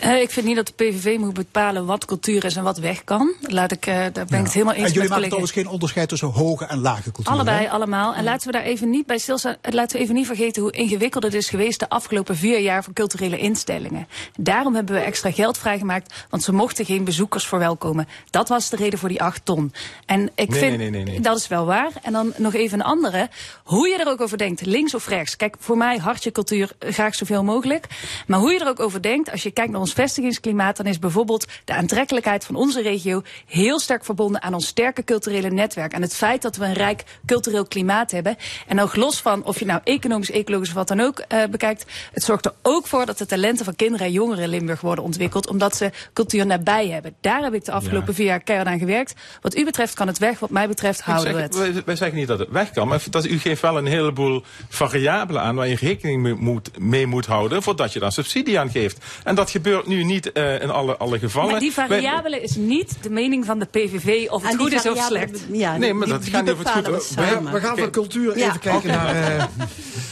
Eh, 0.00 0.20
ik 0.20 0.30
vind 0.30 0.46
niet 0.46 0.56
dat 0.56 0.66
de 0.66 0.72
PVV 0.84 1.18
moet 1.18 1.34
bepalen 1.34 1.86
wat 1.86 2.04
cultuur 2.04 2.44
is 2.44 2.56
en 2.56 2.62
wat 2.64 2.78
weg 2.78 3.04
kan. 3.04 3.32
Laat 3.40 3.72
ik, 3.72 3.86
eh, 3.86 3.94
daar 3.94 4.12
ben 4.12 4.38
ik 4.38 4.44
het 4.44 4.52
helemaal 4.52 4.74
en 4.74 4.80
eens 4.80 4.88
jullie 4.88 5.00
met 5.00 5.10
maken 5.10 5.24
trouwens 5.26 5.52
geen 5.52 5.68
onderscheid 5.68 6.08
tussen 6.08 6.28
hoge 6.28 6.64
en 6.64 6.78
lage 6.78 7.12
cultuur. 7.12 7.32
Allebei, 7.32 7.64
hè? 7.64 7.70
allemaal. 7.70 8.14
En 8.14 8.24
laten 8.24 8.46
we 8.46 8.52
daar 8.52 8.62
even 8.62 8.90
niet 8.90 9.06
bij 9.06 9.18
stilstaan. 9.18 9.56
eh, 9.60 9.72
Laten 9.72 9.96
we 9.96 10.02
even 10.02 10.14
niet 10.14 10.26
vergeten 10.26 10.62
hoe 10.62 10.72
ingewikkeld 10.72 11.22
het 11.24 11.34
is 11.34 11.48
geweest 11.48 11.80
de 11.80 11.88
afgelopen 11.88 12.36
vier 12.36 12.60
jaar 12.60 12.84
voor 12.84 12.92
culturele 12.92 13.38
instellingen. 13.38 14.08
Daarom 14.38 14.74
hebben 14.74 14.94
we 14.94 15.00
extra 15.00 15.30
geld 15.30 15.58
vrijgemaakt, 15.58 16.14
want 16.30 16.42
ze 16.42 16.52
mochten 16.52 16.84
geen 16.84 17.04
bezoekers 17.04 17.46
verwelkomen. 17.46 18.08
Dat 18.30 18.48
was 18.48 18.68
de 18.68 18.76
reden 18.76 18.98
voor 18.98 19.08
die 19.08 19.22
acht 19.22 19.44
ton. 19.44 19.72
En 20.06 20.30
ik 20.34 20.48
Nee, 20.48 20.58
vind, 20.58 20.76
nee, 20.78 20.90
nee, 20.90 21.20
dat 21.20 21.36
is 21.36 21.48
wel 21.48 21.64
waar. 21.64 21.90
En 22.02 22.12
dan 22.12 22.32
nog 22.36 22.54
even 22.54 22.78
een 22.80 22.86
andere. 22.86 23.28
Hoe 23.64 23.88
je 23.88 23.98
er 23.98 24.08
ook 24.08 24.20
over 24.20 24.38
denkt, 24.38 24.66
links 24.66 24.94
of 24.94 25.06
rechts. 25.08 25.36
Kijk, 25.36 25.56
voor 25.58 25.76
mij 25.76 25.96
hartje 25.98 26.32
cultuur, 26.32 26.70
graag 26.78 27.14
zoveel 27.14 27.44
mogelijk. 27.44 27.86
Maar 28.26 28.38
hoe 28.38 28.52
je 28.52 28.58
er 28.58 28.68
ook 28.68 28.80
over 28.80 29.02
denkt, 29.02 29.30
als 29.30 29.42
je 29.42 29.50
kijkt 29.50 29.70
naar 29.70 29.80
ons 29.80 29.89
ons 29.90 29.98
vestigingsklimaat, 29.98 30.76
dan 30.76 30.86
is 30.86 30.98
bijvoorbeeld 30.98 31.46
de 31.64 31.74
aantrekkelijkheid 31.74 32.44
van 32.44 32.54
onze 32.54 32.82
regio 32.82 33.22
heel 33.46 33.80
sterk 33.80 34.04
verbonden 34.04 34.42
aan 34.42 34.54
ons 34.54 34.66
sterke 34.66 35.04
culturele 35.04 35.50
netwerk. 35.50 35.94
Aan 35.94 36.02
het 36.02 36.14
feit 36.14 36.42
dat 36.42 36.56
we 36.56 36.64
een 36.64 36.72
rijk 36.72 37.04
cultureel 37.26 37.64
klimaat 37.66 38.10
hebben. 38.10 38.36
En 38.66 38.80
ook 38.80 38.96
los 38.96 39.20
van 39.20 39.44
of 39.44 39.58
je 39.58 39.64
nou 39.64 39.80
economisch, 39.84 40.30
ecologisch 40.30 40.68
of 40.68 40.74
wat 40.74 40.88
dan 40.88 41.00
ook 41.00 41.18
eh, 41.18 41.44
bekijkt, 41.50 41.84
het 42.12 42.22
zorgt 42.22 42.44
er 42.44 42.52
ook 42.62 42.86
voor 42.86 43.06
dat 43.06 43.18
de 43.18 43.26
talenten 43.26 43.64
van 43.64 43.76
kinderen 43.76 44.06
en 44.06 44.12
jongeren 44.12 44.42
in 44.42 44.48
Limburg 44.48 44.80
worden 44.80 45.04
ontwikkeld, 45.04 45.48
omdat 45.48 45.76
ze 45.76 45.90
cultuur 46.12 46.46
nabij 46.46 46.88
hebben. 46.88 47.14
Daar 47.20 47.42
heb 47.42 47.54
ik 47.54 47.64
de 47.64 47.72
afgelopen 47.72 48.14
vier 48.14 48.26
jaar 48.26 48.40
keihard 48.40 48.70
aan 48.70 48.78
gewerkt. 48.78 49.14
Wat 49.40 49.56
u 49.56 49.64
betreft 49.64 49.94
kan 49.94 50.06
het 50.06 50.18
weg, 50.18 50.38
wat 50.38 50.50
mij 50.50 50.68
betreft 50.68 51.00
houden 51.00 51.34
we 51.34 51.40
het. 51.40 51.56
wij, 51.56 51.82
wij 51.84 51.96
zeggen 51.96 52.18
niet 52.18 52.28
dat 52.28 52.38
het 52.38 52.50
weg 52.50 52.70
kan, 52.70 52.88
maar 52.88 53.02
dat, 53.10 53.26
u 53.26 53.38
geeft 53.38 53.62
wel 53.62 53.78
een 53.78 53.86
heleboel 53.86 54.44
variabelen 54.68 55.42
aan 55.42 55.54
waar 55.54 55.68
je 55.68 55.76
rekening 55.76 56.22
mee 56.22 56.34
moet, 56.34 56.78
mee 56.78 57.06
moet 57.06 57.26
houden 57.26 57.62
voordat 57.62 57.92
je 57.92 57.98
daar 57.98 58.12
subsidie 58.12 58.58
aan 58.58 58.70
geeft. 58.70 59.04
En 59.24 59.34
dat 59.34 59.50
gebeurt 59.50 59.79
nu 59.86 60.04
niet 60.04 60.32
eh, 60.32 60.60
in 60.62 60.70
alle, 60.70 60.96
alle 60.96 61.18
gevallen. 61.18 61.50
Maar 61.50 61.60
die 61.60 61.72
Wij- 61.76 61.86
variabele 61.88 62.40
is 62.40 62.56
niet 62.56 62.96
de 63.02 63.10
mening 63.10 63.44
van 63.44 63.58
de 63.58 63.64
PVV 63.66 64.26
of 64.30 64.42
het 64.46 64.56
goed 64.56 64.72
is 64.72 64.88
of 64.88 64.98
slecht. 65.06 65.38
Ja, 65.52 65.76
Nee, 65.76 65.94
maar 65.94 66.04
die- 66.04 66.14
dat 66.14 66.22
die 66.22 66.32
gaat 66.32 66.42
niet 66.42 66.52
over 66.52 66.64
het 66.64 66.74
goed, 66.74 66.84
we 67.14 67.22
hoor. 67.22 67.52
We, 67.52 67.60
gaan 67.60 67.78
van 67.78 67.90
cultuur 67.90 68.38
Ja, 68.38 68.46
even 68.48 68.60
kijken 68.60 68.88
naar 68.88 69.14
eh, 69.38 69.44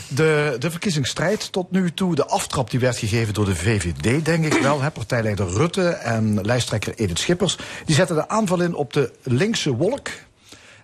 de, 0.09 0.57
de 0.59 0.71
verkiezingsstrijd 0.71 1.53
tot 1.53 1.71
nu 1.71 1.91
toe. 1.93 2.15
De 2.15 2.27
aftrap 2.27 2.71
die 2.71 2.81
werd 2.81 2.99
gegeven 2.99 3.35
door 3.35 3.45
de 3.45 3.57
VVD, 3.57 4.25
denk 4.25 4.45
ik 4.45 4.53
wel. 4.63 4.81
Hè. 4.81 4.91
Partijleider 4.91 5.49
Rutte 5.49 5.89
en 5.89 6.39
lijsttrekker 6.43 6.95
Edith 6.97 7.19
Schippers. 7.19 7.57
Die 7.85 7.95
zetten 7.95 8.17
de 8.17 8.29
aanval 8.29 8.61
in 8.61 8.75
op 8.75 8.93
de 8.93 9.13
linkse 9.23 9.71
wolk. 9.77 10.09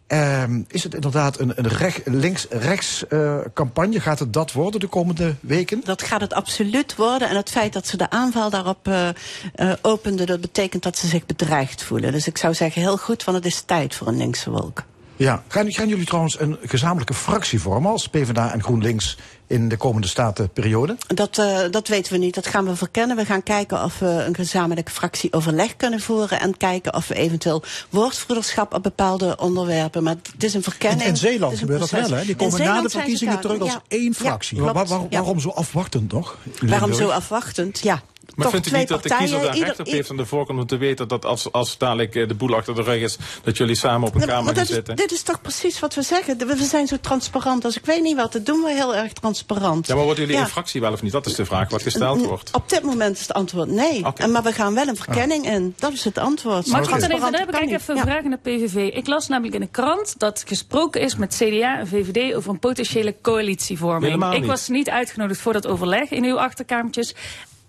Ehm, 0.06 0.62
is 0.68 0.82
het 0.82 0.94
inderdaad 0.94 1.38
een, 1.38 1.52
een 1.56 1.68
rech- 1.68 2.04
links-rechts 2.04 3.06
eh, 3.06 3.38
campagne? 3.54 4.00
Gaat 4.00 4.18
het 4.18 4.32
dat 4.32 4.52
worden 4.52 4.80
de 4.80 4.86
komende 4.86 5.34
weken? 5.40 5.80
Dat 5.84 6.02
gaat 6.02 6.20
het 6.20 6.32
absoluut 6.32 6.96
worden. 6.96 7.28
En 7.28 7.36
het 7.36 7.50
feit 7.50 7.72
dat 7.72 7.86
ze 7.86 7.96
de 7.96 8.10
aanval 8.10 8.50
daarop 8.50 8.88
eh 8.88 9.08
eh, 9.54 9.72
openden, 9.82 10.26
dat 10.26 10.40
betekent 10.40 10.82
dat 10.82 10.98
ze 10.98 11.06
zich 11.06 11.26
bedreigd 11.26 11.82
voelen. 11.82 12.12
Dus 12.12 12.26
ik 12.26 12.38
zou 12.38 12.54
zeggen, 12.54 12.82
heel 12.82 12.98
goed, 12.98 13.24
want 13.24 13.36
het 13.36 13.46
is 13.46 13.60
tijd 13.60 13.94
voor 13.94 14.06
een 14.06 14.16
linkse 14.16 14.50
wolk. 14.50 14.82
Ja. 15.16 15.42
Gaan, 15.48 15.72
gaan 15.72 15.88
jullie 15.88 16.04
trouwens 16.06 16.40
een 16.40 16.56
gezamenlijke 16.62 17.14
fractie 17.14 17.60
vormen 17.60 17.90
als 17.90 18.08
PvdA 18.08 18.52
en 18.52 18.62
GroenLinks 18.62 19.16
in 19.46 19.68
de 19.68 19.76
komende 19.76 20.06
statenperiode? 20.08 20.96
Dat, 21.06 21.38
eh, 21.38 21.58
dat 21.70 21.88
weten 21.88 22.12
we 22.12 22.18
niet. 22.18 22.34
Dat 22.34 22.46
gaan 22.46 22.64
we 22.64 22.76
verkennen. 22.76 23.16
We 23.16 23.24
gaan 23.24 23.42
kijken 23.42 23.84
of 23.84 23.98
we 23.98 24.06
een 24.26 24.34
gezamenlijke 24.34 24.90
fractieoverleg 24.90 25.76
kunnen 25.76 26.00
voeren. 26.00 26.40
En 26.40 26.56
kijken 26.56 26.94
of 26.94 27.08
we 27.08 27.14
eventueel 27.14 27.62
woordvoerderschap 27.90 28.74
op 28.74 28.82
bepaalde 28.82 29.36
onderwerpen. 29.40 30.02
Maar 30.02 30.14
het 30.32 30.44
is 30.44 30.50
een 30.54 30.58
In, 30.58 30.62
verkenning. 30.64 31.02
in 31.02 31.08
Het 31.08 31.18
Zeeland 31.18 31.58
gebeurt 31.58 31.80
dat 31.80 31.90
wel, 31.90 32.02
hè? 32.10 32.20
Die 32.20 32.30
In 32.30 32.36
komen 32.36 32.60
na 32.60 32.82
de 32.82 32.88
verkiezingen 32.88 33.40
terug 33.40 33.60
als 33.60 33.72
Ja. 33.72 33.82
één 33.88 34.14
fractie. 34.14 34.56
klopt. 34.56 34.72
Waar- 34.72 34.86
waar- 34.86 35.00
Ja. 35.00 35.18
Waarom 35.18 35.40
zo 35.40 35.48
afwachtend 35.48 36.12
nog? 36.12 36.36
in 36.60 36.68
Waarom 36.68 36.92
zo 36.94 37.08
afwachtend? 37.08 37.78
Ja. 37.80 38.02
Maar 38.34 38.42
Toch 38.44 38.50
vindt 38.50 38.66
u 38.66 38.68
twee 38.68 38.80
niet 38.80 38.88
dat 38.90 39.02
de 39.02 39.08
kiezer 39.16 39.40
daar 39.40 39.54
ieder- 39.54 39.66
recht 39.68 39.80
op 39.80 39.86
heeft 39.86 40.10
aan 40.10 40.16
de 40.16 40.26
voorkant 40.26 40.58
om 40.58 40.66
te 40.66 40.76
weten 40.76 41.08
dat 41.08 41.24
als, 41.24 41.52
als 41.52 41.78
dadelijk 41.78 42.14
eh, 42.14 42.28
de 42.28 42.34
boel 42.34 42.54
achter 42.56 42.74
de 42.74 42.82
rug 42.82 43.00
is, 43.00 43.16
dat 43.42 43.56
jullie 43.56 43.74
samen 43.74 44.08
op 44.08 44.14
een 44.14 44.20
kamer 44.20 44.34
maar 44.34 44.44
gaan 44.44 44.54
dat 44.54 44.62
is, 44.68 44.74
zitten? 44.74 44.96
dit 44.96 45.12
is 45.12 45.22
toch 45.22 45.40
precies 45.40 45.80
wat 45.80 45.94
we 45.94 46.02
zeggen. 46.02 46.38
We 46.38 46.46
we 46.46 46.64
zijn 46.64 46.86
zo 46.86 46.96
transparant. 47.00 47.64
Als 47.64 47.76
ik 47.76 47.84
weet 47.86 48.02
niet 48.02 48.16
wat, 48.16 48.32
dat 48.32 48.46
doen 48.46 48.62
we 48.62 48.72
heel 48.72 48.94
erg 48.94 49.12
transparant. 49.12 49.86
Ja, 49.86 49.94
maar 49.94 50.04
worden 50.04 50.22
jullie 50.22 50.38
Ja. 50.38 50.44
een 50.44 50.50
fractie 50.50 50.80
wel 50.80 50.92
of 50.92 51.02
niet? 51.02 51.12
Dat 51.12 51.26
is 51.26 51.34
de 51.34 51.44
vraag 51.44 51.70
wat 51.70 51.82
gesteld 51.82 52.24
wordt. 52.24 52.50
Op 52.54 52.68
dit 52.68 52.82
moment 52.82 53.14
is 53.16 53.20
het 53.22 53.32
antwoord 53.32 53.68
nee. 53.68 54.04
En, 54.14 54.30
maar 54.32 54.42
we 54.42 54.52
gaan 54.52 54.74
wel 54.74 54.86
een 54.88 54.96
verkenning 54.96 55.46
in. 55.46 55.74
Dat 55.78 55.92
is 55.92 56.04
het 56.04 56.18
antwoord. 56.18 56.66
Mag 56.66 56.80
ik 56.82 57.00
dan 57.00 57.10
even, 57.10 57.34
heb 57.38 57.54
ik 57.54 57.70
even 57.70 57.90
een 57.90 57.96
Ja. 57.96 58.02
vraag 58.02 58.24
aan 58.24 58.30
de 58.30 58.36
PVV. 58.42 58.74
Ik 58.94 59.06
las 59.06 59.28
namelijk 59.28 59.54
in 59.54 59.60
de 59.60 59.66
krant 59.66 60.14
dat 60.18 60.42
gesproken 60.46 61.00
is 61.00 61.16
met 61.16 61.34
CDA 61.34 61.78
en 61.78 61.86
VVD 61.86 62.34
over 62.34 62.50
een 62.50 62.58
potentiële 62.58 63.14
coalitievorming. 63.22 64.04
Helemaal 64.04 64.32
Ik 64.32 64.38
niet. 64.40 64.48
was 64.48 64.68
niet 64.68 64.90
uitgenodigd 64.90 65.40
voor 65.40 65.52
dat 65.52 65.66
overleg 65.66 66.10
in 66.10 66.24
uw 66.24 66.38
achterkamertjes. 66.40 67.14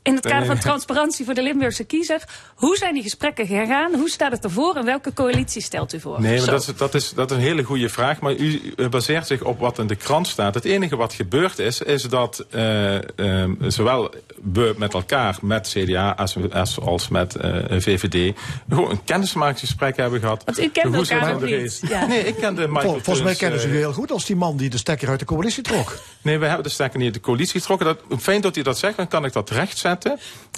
In 0.05 0.15
het 0.15 0.25
kader 0.27 0.45
van 0.45 0.59
transparantie 0.69 1.25
voor 1.25 1.33
de 1.33 1.41
Limburgse 1.43 1.83
kiezer. 1.83 2.21
Hoe 2.55 2.77
zijn 2.77 2.93
die 2.93 3.03
gesprekken 3.03 3.47
gegaan? 3.47 3.93
Hoe 3.95 4.09
staat 4.09 4.31
het 4.31 4.43
ervoor? 4.43 4.75
En 4.75 4.85
welke 4.85 5.13
coalitie 5.13 5.61
stelt 5.61 5.93
u 5.93 5.99
voor? 5.99 6.21
Nee, 6.21 6.37
maar 6.37 6.49
dat 6.49 6.67
is, 6.67 6.75
dat, 6.75 6.93
is, 6.93 7.13
dat 7.13 7.31
is 7.31 7.37
een 7.37 7.43
hele 7.43 7.63
goede 7.63 7.89
vraag. 7.89 8.19
Maar 8.19 8.33
u 8.33 8.73
eh, 8.77 8.87
baseert 8.87 9.27
zich 9.27 9.41
op 9.41 9.59
wat 9.59 9.79
in 9.79 9.87
de 9.87 9.95
krant 9.95 10.27
staat. 10.27 10.53
Het 10.53 10.65
enige 10.65 10.95
wat 10.95 11.13
gebeurd 11.13 11.59
is, 11.59 11.81
is 11.81 12.03
dat 12.03 12.45
eh, 12.49 12.95
eh, 13.43 13.49
zowel 13.67 14.13
we 14.53 14.73
met 14.77 14.93
elkaar, 14.93 15.37
met 15.41 15.67
CDA 15.77 16.11
als, 16.11 16.35
als, 16.51 16.79
als 16.79 17.07
met 17.07 17.35
eh, 17.35 17.51
VVD, 17.69 18.37
gewoon 18.69 18.89
een 18.91 19.03
kennismakingsgesprek 19.03 19.97
hebben 19.97 20.19
gehad. 20.19 20.43
Want 20.45 20.59
u 20.59 20.69
kent 20.69 20.95
elkaar 20.95 21.31
nog 21.33 21.39
de 21.39 21.57
niet. 21.57 21.81
Ja. 21.89 22.05
Nee, 22.05 22.19
ik 22.25 22.35
kende 22.35 22.67
Michael 22.67 22.83
Vol- 22.91 22.99
volgens 22.99 23.25
mij 23.25 23.35
kennen 23.35 23.59
ze 23.59 23.67
eh, 23.67 23.73
u 23.73 23.77
heel 23.77 23.93
goed 23.93 24.11
als 24.11 24.25
die 24.25 24.35
man 24.35 24.57
die 24.57 24.69
de 24.69 24.77
stekker 24.77 25.09
uit 25.09 25.19
de 25.19 25.25
coalitie 25.25 25.63
trok. 25.63 25.97
Nee, 26.21 26.37
we 26.37 26.45
hebben 26.45 26.63
de 26.63 26.69
stekker 26.69 26.97
niet 26.97 27.07
uit 27.07 27.15
de 27.15 27.21
coalitie 27.21 27.59
getrokken. 27.59 27.85
Dat, 27.85 28.21
fijn 28.21 28.41
dat 28.41 28.55
u 28.57 28.61
dat 28.61 28.77
zegt, 28.77 28.97
dan 28.97 29.07
kan 29.07 29.25
ik 29.25 29.33
dat 29.33 29.49
rechtzetten. 29.49 29.93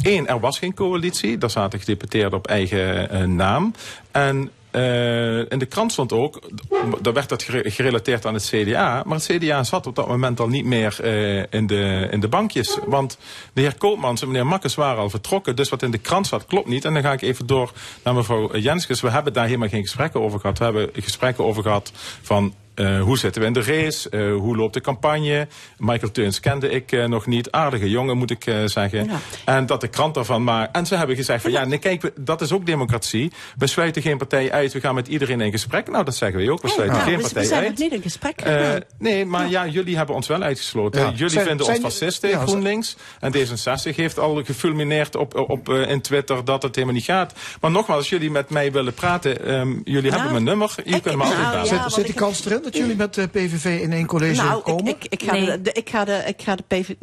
Eén, 0.03 0.27
er 0.27 0.39
was 0.39 0.59
geen 0.59 0.73
coalitie. 0.73 1.37
Daar 1.37 1.49
zaten 1.49 1.79
gedeputeerden 1.79 2.37
op 2.37 2.47
eigen 2.47 3.09
eh, 3.09 3.23
naam. 3.23 3.73
En 4.11 4.51
eh, 4.71 5.37
in 5.37 5.59
de 5.59 5.65
krant 5.65 5.91
stond 5.91 6.13
ook, 6.13 6.41
daar 7.01 7.13
werd 7.13 7.29
dat 7.29 7.43
gere- 7.43 7.69
gerelateerd 7.69 8.25
aan 8.25 8.33
het 8.33 8.45
CDA. 8.45 9.03
Maar 9.05 9.17
het 9.17 9.25
CDA 9.25 9.63
zat 9.63 9.87
op 9.87 9.95
dat 9.95 10.07
moment 10.07 10.39
al 10.39 10.47
niet 10.47 10.65
meer 10.65 10.97
eh, 11.01 11.43
in, 11.49 11.67
de, 11.67 12.07
in 12.11 12.19
de 12.19 12.27
bankjes. 12.27 12.77
Want 12.85 13.17
de 13.53 13.61
heer 13.61 13.77
Koopmans 13.77 14.21
en 14.21 14.27
meneer 14.27 14.47
Makkes 14.47 14.75
waren 14.75 15.01
al 15.01 15.09
vertrokken. 15.09 15.55
Dus 15.55 15.69
wat 15.69 15.83
in 15.83 15.91
de 15.91 15.97
krant 15.97 16.25
staat 16.25 16.45
klopt 16.45 16.67
niet. 16.67 16.85
En 16.85 16.93
dan 16.93 17.03
ga 17.03 17.11
ik 17.11 17.21
even 17.21 17.47
door 17.47 17.71
naar 18.03 18.13
mevrouw 18.13 18.57
Jenskes. 18.57 19.01
We 19.01 19.09
hebben 19.09 19.33
daar 19.33 19.45
helemaal 19.45 19.69
geen 19.69 19.83
gesprekken 19.83 20.21
over 20.21 20.39
gehad. 20.39 20.57
We 20.57 20.63
hebben 20.63 20.89
gesprekken 20.93 21.45
over 21.45 21.63
gehad 21.63 21.91
van 22.21 22.53
eh, 22.77 23.01
hoe 23.01 23.17
zitten 23.17 23.41
we 23.41 23.47
in 23.47 23.53
de 23.53 23.61
race? 23.63 24.09
Eh, 24.09 24.35
hoe 24.35 24.55
loopt 24.55 24.73
de 24.73 24.81
campagne? 24.81 25.47
Michael 25.77 26.11
Teuns 26.11 26.39
kende 26.39 26.69
ik 26.69 26.91
eh, 26.91 27.05
nog 27.05 27.25
niet. 27.25 27.51
Aardige 27.51 27.89
jongen, 27.89 28.17
moet 28.17 28.31
ik 28.31 28.45
eh, 28.45 28.55
zeggen. 28.65 29.05
Ja. 29.05 29.19
En 29.45 29.65
dat 29.65 29.81
de 29.81 29.87
krant 29.87 30.13
daarvan 30.13 30.43
maakt. 30.43 30.75
En 30.75 30.85
ze 30.85 30.95
hebben 30.95 31.15
gezegd 31.15 31.41
van 31.41 31.51
ja, 31.51 31.65
nee, 31.65 31.77
kijk, 31.77 32.01
we- 32.01 32.13
dat 32.19 32.41
is 32.41 32.51
ook 32.51 32.65
democratie. 32.65 33.31
We 33.57 33.67
sluiten 33.67 34.01
geen 34.01 34.17
partij 34.17 34.51
uit. 34.51 34.73
We 34.73 34.79
gaan 34.79 34.95
met 34.95 35.07
iedereen 35.07 35.41
in 35.41 35.51
gesprek. 35.51 35.89
Nou, 35.89 36.03
dat 36.03 36.15
zeggen 36.15 36.39
we 36.39 36.51
ook. 36.51 36.61
We 36.61 36.67
sluiten 36.67 36.97
Nou, 36.97 37.09
geen 37.09 37.17
we, 37.17 37.23
we 37.27 37.33
partij 37.33 37.49
zijn 37.49 37.61
nog 37.61 37.69
uit. 37.69 37.79
niet 37.79 37.91
in 37.93 38.01
gesprek. 38.01 38.41
Nee, 38.99 39.25
maar 39.25 39.49
ja, 39.49 39.67
jullie 39.67 39.97
hebben 39.97 40.15
ons 40.15 40.27
wel 40.27 40.41
uitgesloten. 40.41 41.01
Ja. 41.01 41.11
Jullie 41.11 41.29
Zijn- 41.29 41.45
vinden 41.45 41.65
zijn- 41.65 41.77
ons 41.83 41.85
fascisten, 41.85 42.29
ja, 42.29 42.39
GroenLinks. 42.45 42.95
En 43.19 43.31
D66 43.35 43.95
heeft 43.95 44.19
al 44.19 44.43
gefulmineerd 44.43 45.15
op, 45.15 45.35
op, 45.49 45.69
eh, 45.69 45.89
in 45.89 46.01
Twitter 46.01 46.45
dat 46.45 46.61
het 46.63 46.75
helemaal 46.75 46.95
niet 46.95 47.05
gaat. 47.05 47.33
Maar 47.61 47.71
nogmaals, 47.71 47.99
als 47.99 48.09
jullie 48.09 48.31
met 48.31 48.49
mij 48.49 48.71
willen 48.71 48.93
praten, 48.93 49.45
ehm, 49.45 49.73
jullie 49.83 50.11
hebben 50.11 50.31
mijn 50.31 50.43
nummer. 50.43 50.75
Je 50.83 50.91
kunt 51.01 51.05
me 51.05 51.11
nou, 51.11 51.23
altijd 51.23 51.51
bellen. 51.51 51.65
ja, 51.65 51.83
Zit, 51.83 51.93
zit 51.93 52.05
die 52.05 52.13
kans 52.15 52.45
erin 52.45 52.61
dat 52.71 52.81
jullie 52.81 52.95
met 52.95 53.13
de 53.13 53.27
PVV 53.27 53.81
in 53.81 53.93
één 53.93 54.05
college 54.05 54.41
nou, 54.41 54.61
komen? 54.61 54.87
ik, 54.87 55.03
ik, 55.03 55.11
ik, 55.21 55.23
ga 55.23 55.31
Nee. 55.31 55.45
de, 55.45 55.61
de- 55.61 55.71
ik 55.71 55.89
ga 55.89 56.05
de, 56.05 56.23
ik 56.25 56.41
ga 56.41 56.55
de, 56.55 56.63
PV, 56.67 56.93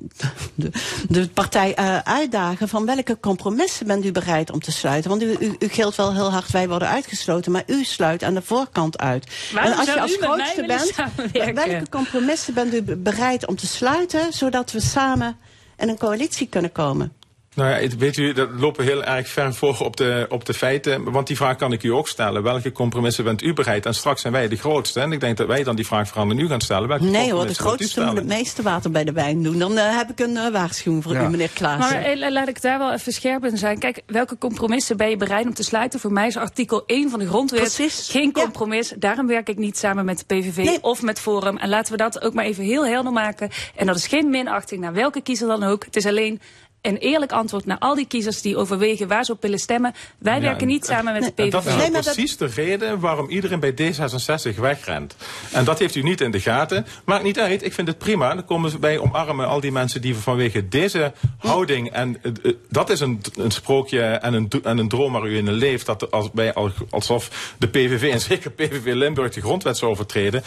de, 0.55 0.70
de 1.09 1.29
partij 1.29 1.74
eh, 1.74 1.98
uitdagen 1.98 2.68
van 2.68 2.87
welke 2.87 3.18
compromissen 3.20 3.87
bent 3.87 4.05
u 4.05 4.12
bereid 4.12 4.50
om 4.53 4.61
te 4.61 4.72
sluiten. 4.72 5.11
Want 5.11 5.22
u, 5.22 5.37
u, 5.40 5.57
u 5.59 5.68
geldt 5.68 5.96
wel 5.96 6.14
heel 6.14 6.31
hard, 6.33 6.50
wij 6.50 6.68
worden 6.68 6.88
uitgesloten, 6.88 7.53
maar 7.53 7.62
u 7.66 7.85
sluit 7.85 8.22
aan 8.22 8.35
de 8.35 8.42
voorkant 8.42 8.98
uit. 8.98 9.27
Waarom 9.53 9.72
en 9.72 9.79
als 9.79 9.87
zou 9.87 9.96
je 9.96 10.03
als 10.03 10.16
grootste 10.20 10.64
bent, 10.66 11.55
welke 11.55 11.83
compromissen 11.90 12.55
bent 12.55 12.74
u 12.74 12.83
be- 12.83 12.96
bereid 12.96 13.46
om 13.46 13.57
te 13.57 13.66
sluiten, 13.66 14.33
zodat 14.33 14.72
we 14.72 14.81
samen 14.81 15.37
in 15.79 15.88
een 15.88 15.98
coalitie 15.98 16.46
kunnen 16.48 16.72
komen? 16.72 17.12
Nou 17.55 17.71
ja, 17.71 17.77
het- 17.77 17.97
weet 17.97 18.17
u, 18.17 18.33
dat 18.33 18.49
lopen 18.59 18.85
heel 18.85 19.05
erg 19.05 19.29
ver 19.29 19.55
voor 19.55 19.79
op 19.81 19.97
de, 19.97 20.27
op 20.29 20.45
de 20.45 20.55
feiten. 20.55 21.12
Want 21.12 21.27
die 21.27 21.37
vraag 21.37 21.57
kan 21.57 21.73
ik 21.73 21.83
u 21.83 21.88
ook 21.88 22.09
stellen. 22.09 22.43
Welke 22.43 22.73
compromissen 22.73 23.25
bent 23.25 23.43
u 23.43 23.53
bereid? 23.55 23.87
En 23.87 23.95
straks 23.95 24.21
zijn 24.21 24.33
wij 24.33 24.49
de 24.49 24.57
grootste. 24.57 25.01
En 25.01 25.12
ik 25.12 25.21
denk 25.21 25.37
dat 25.37 25.47
wij 25.47 25.62
dan 25.62 25.77
die 25.77 25.87
vraag 25.87 26.09
vooral 26.09 26.31
aan 26.31 26.38
u 26.38 26.47
gaan 26.49 26.61
stellen. 26.61 26.88
Welke 26.88 27.05
Nee 27.05 27.33
hoor, 27.33 27.47
de 27.47 27.55
grootste 27.55 28.05
moet 28.05 28.17
het 28.17 28.27
meeste 28.27 28.62
water 28.62 28.90
bij 28.90 29.05
de 29.05 29.12
wijn 29.12 29.43
doen. 29.43 29.59
Dan 29.59 29.79
eh, 29.79 29.97
heb 29.97 30.11
ik 30.11 30.21
een 30.21 30.37
eh, 30.37 30.49
waarschuwing 30.53 31.03
voor 31.03 31.12
Ja. 31.12 31.25
u, 31.25 31.29
meneer 31.29 31.49
Klaassen. 31.55 32.01
Maar 32.01 32.05
eh, 32.11 32.31
laat 32.31 32.49
ik 32.49 32.62
daar 32.62 32.79
wel 32.79 32.93
even 32.93 33.12
scherp 33.12 33.45
in 33.45 33.57
zijn. 33.59 33.79
Kijk, 33.79 34.03
welke 34.07 34.38
compromissen 34.38 34.97
ben 34.97 35.11
je 35.11 35.17
bereid 35.17 35.47
om 35.47 35.55
te 35.55 35.62
sluiten? 35.62 36.01
Voor 36.01 36.12
mij 36.12 36.27
is 36.27 36.37
artikel 36.37 36.83
1 36.87 37.11
van 37.11 37.19
de 37.19 37.27
grondwet 37.27 37.61
Precies. 37.61 38.09
geen 38.11 38.31
Ja. 38.35 38.43
compromis. 38.43 38.95
Daarom 38.99 39.27
werk 39.27 39.49
ik 39.49 39.59
niet 39.59 39.79
samen 39.79 40.05
met 40.05 40.19
de 40.19 40.25
PVV 40.35 40.57
Nee. 40.64 40.83
of 40.83 41.03
met 41.03 41.21
Forum. 41.21 41.57
En 41.57 41.69
laten 41.69 41.93
we 41.93 41.99
dat 41.99 42.23
ook 42.23 42.35
maar 42.35 42.45
even 42.45 42.64
heel 42.64 42.87
helder 42.87 43.12
maken. 43.12 43.51
En 43.77 43.87
dat 43.87 43.97
is 43.97 44.07
geen 44.07 44.31
minachting 44.31 44.81
naar 44.81 44.93
welke 44.93 45.21
kiezer 45.23 45.49
dan 45.49 45.62
ook. 45.62 45.85
Het 45.85 45.97
is 45.97 46.07
alleen 46.07 46.40
een 46.85 46.97
eerlijk 46.97 47.33
antwoord 47.33 47.66
naar 47.66 47.79
al 47.79 47.94
die 47.94 48.07
kiezers 48.07 48.40
die 48.42 48.57
overwegen 48.57 49.09
waar 49.09 49.25
ze 49.25 49.33
op 49.33 49.42
willen 49.42 49.59
stemmen. 49.59 49.94
Wij 50.18 50.35
Ja, 50.35 50.40
werken 50.40 50.61
en- 50.61 50.66
niet 50.66 50.85
samen 50.85 51.12
met 51.12 51.23
de 51.23 51.31
PVV. 51.33 51.51
dat 51.51 51.66
is 51.66 51.75
Nee, 51.77 51.90
dat- 51.90 52.03
precies 52.03 52.37
de 52.37 52.47
reden 52.47 53.01
waarom 53.01 53.29
iedereen 53.29 53.61
bij 53.61 53.73
D66 53.73 54.57
wegrent. 54.61 55.16
En 55.53 55.64
dat 55.64 55.79
heeft 55.79 55.94
u 55.94 56.03
niet 56.03 56.20
in 56.20 56.31
de 56.31 56.40
gaten. 56.40 56.87
Maakt 57.05 57.23
niet 57.23 57.38
uit, 57.40 57.62
ik 57.64 57.73
vind 57.73 57.88
het 57.88 57.99
prima. 57.99 58.35
Dan 58.35 58.44
komen 58.44 58.81
wij 58.81 58.99
omarmen 58.99 59.47
al 59.49 59.61
die 59.61 59.73
mensen 59.73 60.01
die 60.01 60.14
vanwege 60.16 60.68
deze 60.68 61.12
houding... 61.38 61.90
en 61.90 62.16
eh, 62.23 62.33
eh, 62.42 62.53
dat 62.70 62.90
is 62.90 63.01
een, 63.01 63.20
een 63.37 63.51
sprookje 63.51 64.01
en 64.03 64.35
een, 64.35 64.49
en 64.62 64.79
een 64.79 64.88
droom 64.88 65.12
waar 65.12 65.27
u 65.27 65.37
in 65.37 65.53
leeft... 65.53 65.87
Dat 65.87 66.11
als, 66.11 66.31
bij, 66.31 66.55
al- 66.55 66.70
alsof 66.90 67.55
de 67.59 67.68
PVV 67.68 68.12
en 68.12 68.20
zeker 68.20 68.51
PVV 68.51 68.92
Limburg 68.94 69.33
de 69.35 69.40
grondwet 69.40 69.77
zou 69.77 69.90
overtreden. 69.90 70.42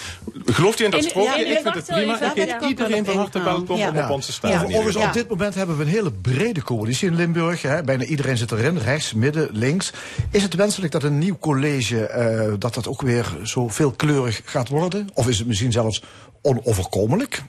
Gelooft 0.45 0.79
u 0.79 0.83
in 0.85 0.91
dat 0.91 1.03
In- 1.03 1.09
sprookje? 1.09 1.45
ja, 1.45 1.51
ik 1.51 1.59
vind 1.61 1.75
het 1.75 1.85
prima. 1.85 2.35
Ik 2.35 2.61
iedereen 2.61 3.05
van 3.05 3.15
harte 3.17 3.43
welkom 3.43 3.77
Ja. 3.77 3.89
om 3.89 3.97
op 3.97 4.09
onze 4.09 4.31
stem. 4.31 4.61
Overigens, 4.63 4.95
op 5.05 5.13
dit 5.13 5.29
moment 5.29 5.55
hebben 5.55 5.77
we 5.77 5.83
een 5.83 5.89
hele 5.89 6.11
brede 6.33 6.63
coalitie 6.63 7.09
in 7.09 7.15
Limburg. 7.15 7.61
Hè. 7.61 7.83
Bijna 7.83 8.03
iedereen 8.03 8.37
zit 8.37 8.51
erin, 8.51 8.77
rechts, 8.77 9.13
midden, 9.13 9.49
links. 9.51 9.93
Is 10.31 10.43
het 10.43 10.53
wenselijk 10.53 10.91
dat 10.91 11.03
een 11.03 11.17
nieuw 11.17 11.37
college, 11.39 12.05
eh, 12.05 12.53
dat 12.59 12.73
dat 12.73 12.87
ook 12.87 13.01
weer 13.01 13.37
zo 13.43 13.67
veelkleurig 13.67 14.41
gaat 14.45 14.69
worden? 14.69 15.07
Of 15.13 15.27
is 15.27 15.37
het 15.37 15.47
misschien 15.47 15.71
zelfs 15.71 16.03
onoverkomelijk? 16.41 17.43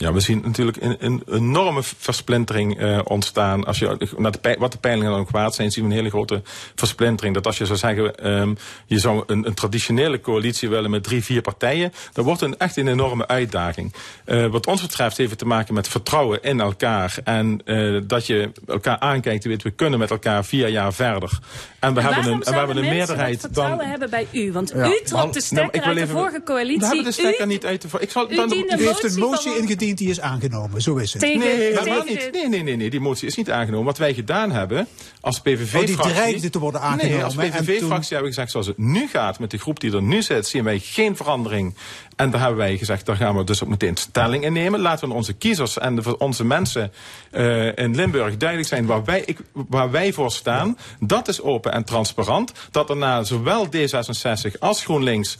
Ja, 0.00 0.12
we 0.12 0.20
zien 0.20 0.40
natuurlijk 0.44 0.76
een, 0.80 0.96
een 0.98 1.22
enorme 1.30 1.82
versplintering 1.82 2.78
eh, 2.78 3.00
ontstaan. 3.04 3.64
Als 3.64 3.78
je 3.78 4.08
naar 4.16 4.32
de, 4.40 4.56
wat 4.58 4.72
de 4.72 4.78
peilingen 4.78 5.10
dan 5.10 5.20
ook 5.20 5.30
waard 5.30 5.54
zijn, 5.54 5.70
zien 5.70 5.84
we 5.84 5.90
een 5.90 5.96
hele 5.96 6.08
grote 6.08 6.42
versplintering. 6.74 7.34
Dat 7.34 7.46
als 7.46 7.58
je 7.58 7.66
zou 7.66 7.78
zeggen, 7.78 8.14
ehm, 8.14 8.54
je 8.86 8.98
zou 8.98 9.22
een, 9.26 9.46
een 9.46 9.54
traditionele 9.54 10.20
coalitie 10.20 10.68
willen 10.68 10.90
met 10.90 11.02
drie, 11.02 11.24
vier 11.24 11.40
partijen, 11.40 11.92
dan 12.12 12.24
wordt 12.24 12.40
een 12.40 12.56
echt 12.58 12.76
een 12.76 12.88
enorme 12.88 13.26
uitdaging. 13.26 13.94
Eh, 14.24 14.46
wat 14.46 14.66
ons 14.66 14.82
betreft 14.82 15.16
heeft 15.16 15.30
het 15.30 15.38
te 15.38 15.46
maken 15.46 15.74
met 15.74 15.88
vertrouwen 15.88 16.42
in 16.42 16.60
elkaar. 16.60 17.18
En 17.24 17.60
eh, 17.64 18.00
dat 18.04 18.26
je 18.26 18.50
elkaar 18.66 18.98
aankijkt 18.98 19.44
en 19.44 19.50
weet, 19.50 19.62
we 19.62 19.70
kunnen 19.70 19.98
met 19.98 20.10
elkaar 20.10 20.44
vier 20.44 20.68
jaar 20.68 20.92
verder. 20.92 21.38
En 21.78 21.94
we 21.94 22.00
hebben 22.00 22.32
een, 22.32 22.42
en 22.42 22.52
we 22.52 22.58
hebben 22.58 22.76
een 22.76 22.88
meerderheid 22.88 23.40
dat 23.40 23.54
dan. 23.54 23.64
vertrouwen 23.64 23.88
hebben 23.88 24.10
bij 24.10 24.26
u? 24.32 24.52
Want 24.52 24.72
Ja, 24.74 24.86
u 24.86 25.00
trok 25.04 25.32
de 25.32 25.40
stekker 25.40 25.80
ik 25.80 25.86
uit 25.86 25.98
de 25.98 26.06
vorige 26.06 26.42
coalitie. 26.44 26.78
We 26.78 26.86
hebben 26.86 27.04
de 27.04 27.12
stekker 27.12 27.44
u, 27.44 27.48
niet 27.48 27.66
uit 27.66 27.82
de. 27.82 27.88
Ik 28.00 28.10
zal, 28.10 28.30
u 28.30 28.34
dan, 28.34 28.48
diende 28.48 28.76
U 28.78 28.86
heeft 28.86 29.04
een 29.04 29.18
motie 29.18 29.50
motie 29.50 29.76
die 29.94 30.08
is 30.10 30.20
aangenomen, 30.20 30.82
zo 30.82 30.96
is 30.96 31.12
het. 31.12 31.22
tegen, 31.22 31.38
Nee, 31.38 31.56
tegen 31.58 31.78
helemaal 31.78 32.04
niet. 32.04 32.28
Nee, 32.32 32.48
nee, 32.48 32.62
nee, 32.62 32.76
nee, 32.76 32.90
die 32.90 33.00
motie 33.00 33.26
is 33.28 33.36
niet 33.36 33.50
aangenomen. 33.50 33.86
Wat 33.86 33.98
wij 33.98 34.14
gedaan 34.14 34.50
hebben 34.50 34.86
als 35.20 35.40
PVV-fractie... 35.40 35.96
Oh, 35.98 36.02
die 36.04 36.12
dreigde 36.12 36.50
te 36.50 36.58
worden 36.58 36.80
aangenomen, 36.80 37.14
Nee, 37.14 37.24
als 37.24 37.34
PVV-fractie 37.34 37.78
toen- 37.78 37.90
hebben 38.00 38.20
we 38.20 38.26
gezegd, 38.26 38.50
zoals 38.50 38.66
het 38.66 38.78
nu 38.78 39.08
gaat 39.08 39.38
met 39.38 39.50
de 39.50 39.58
groep 39.58 39.80
die 39.80 39.92
er 39.92 40.02
nu 40.02 40.22
zit, 40.22 40.46
zien 40.46 40.64
wij 40.64 40.78
geen 40.78 41.16
verandering. 41.16 41.74
En 42.16 42.30
daar 42.30 42.40
hebben 42.40 42.58
wij 42.58 42.76
gezegd, 42.78 43.06
daar 43.06 43.16
gaan 43.16 43.36
we 43.36 43.44
dus 43.44 43.62
ook 43.62 43.68
meteen 43.68 43.96
stelling 43.96 44.44
in 44.44 44.52
nemen. 44.52 44.80
Laten 44.80 45.08
we 45.08 45.14
onze 45.14 45.32
kiezers 45.32 45.78
en 45.78 45.94
de, 45.96 46.18
onze 46.18 46.44
mensen 46.44 46.92
eh, 47.30 47.66
in 47.76 47.94
Limburg 47.94 48.36
duidelijk 48.36 48.68
zijn 48.68 48.86
waar 48.86 49.04
wij, 49.04 49.22
ik, 49.26 49.38
waar 49.52 49.90
wij 49.90 50.12
voor 50.12 50.30
staan. 50.32 50.78
Dat 51.00 51.28
is 51.28 51.40
open 51.40 51.72
en 51.72 51.84
transparant. 51.84 52.52
Dat 52.70 52.88
daarna 52.88 53.22
zowel 53.22 53.66
D66 53.66 54.58
als 54.58 54.84
GroenLinks 54.84 55.36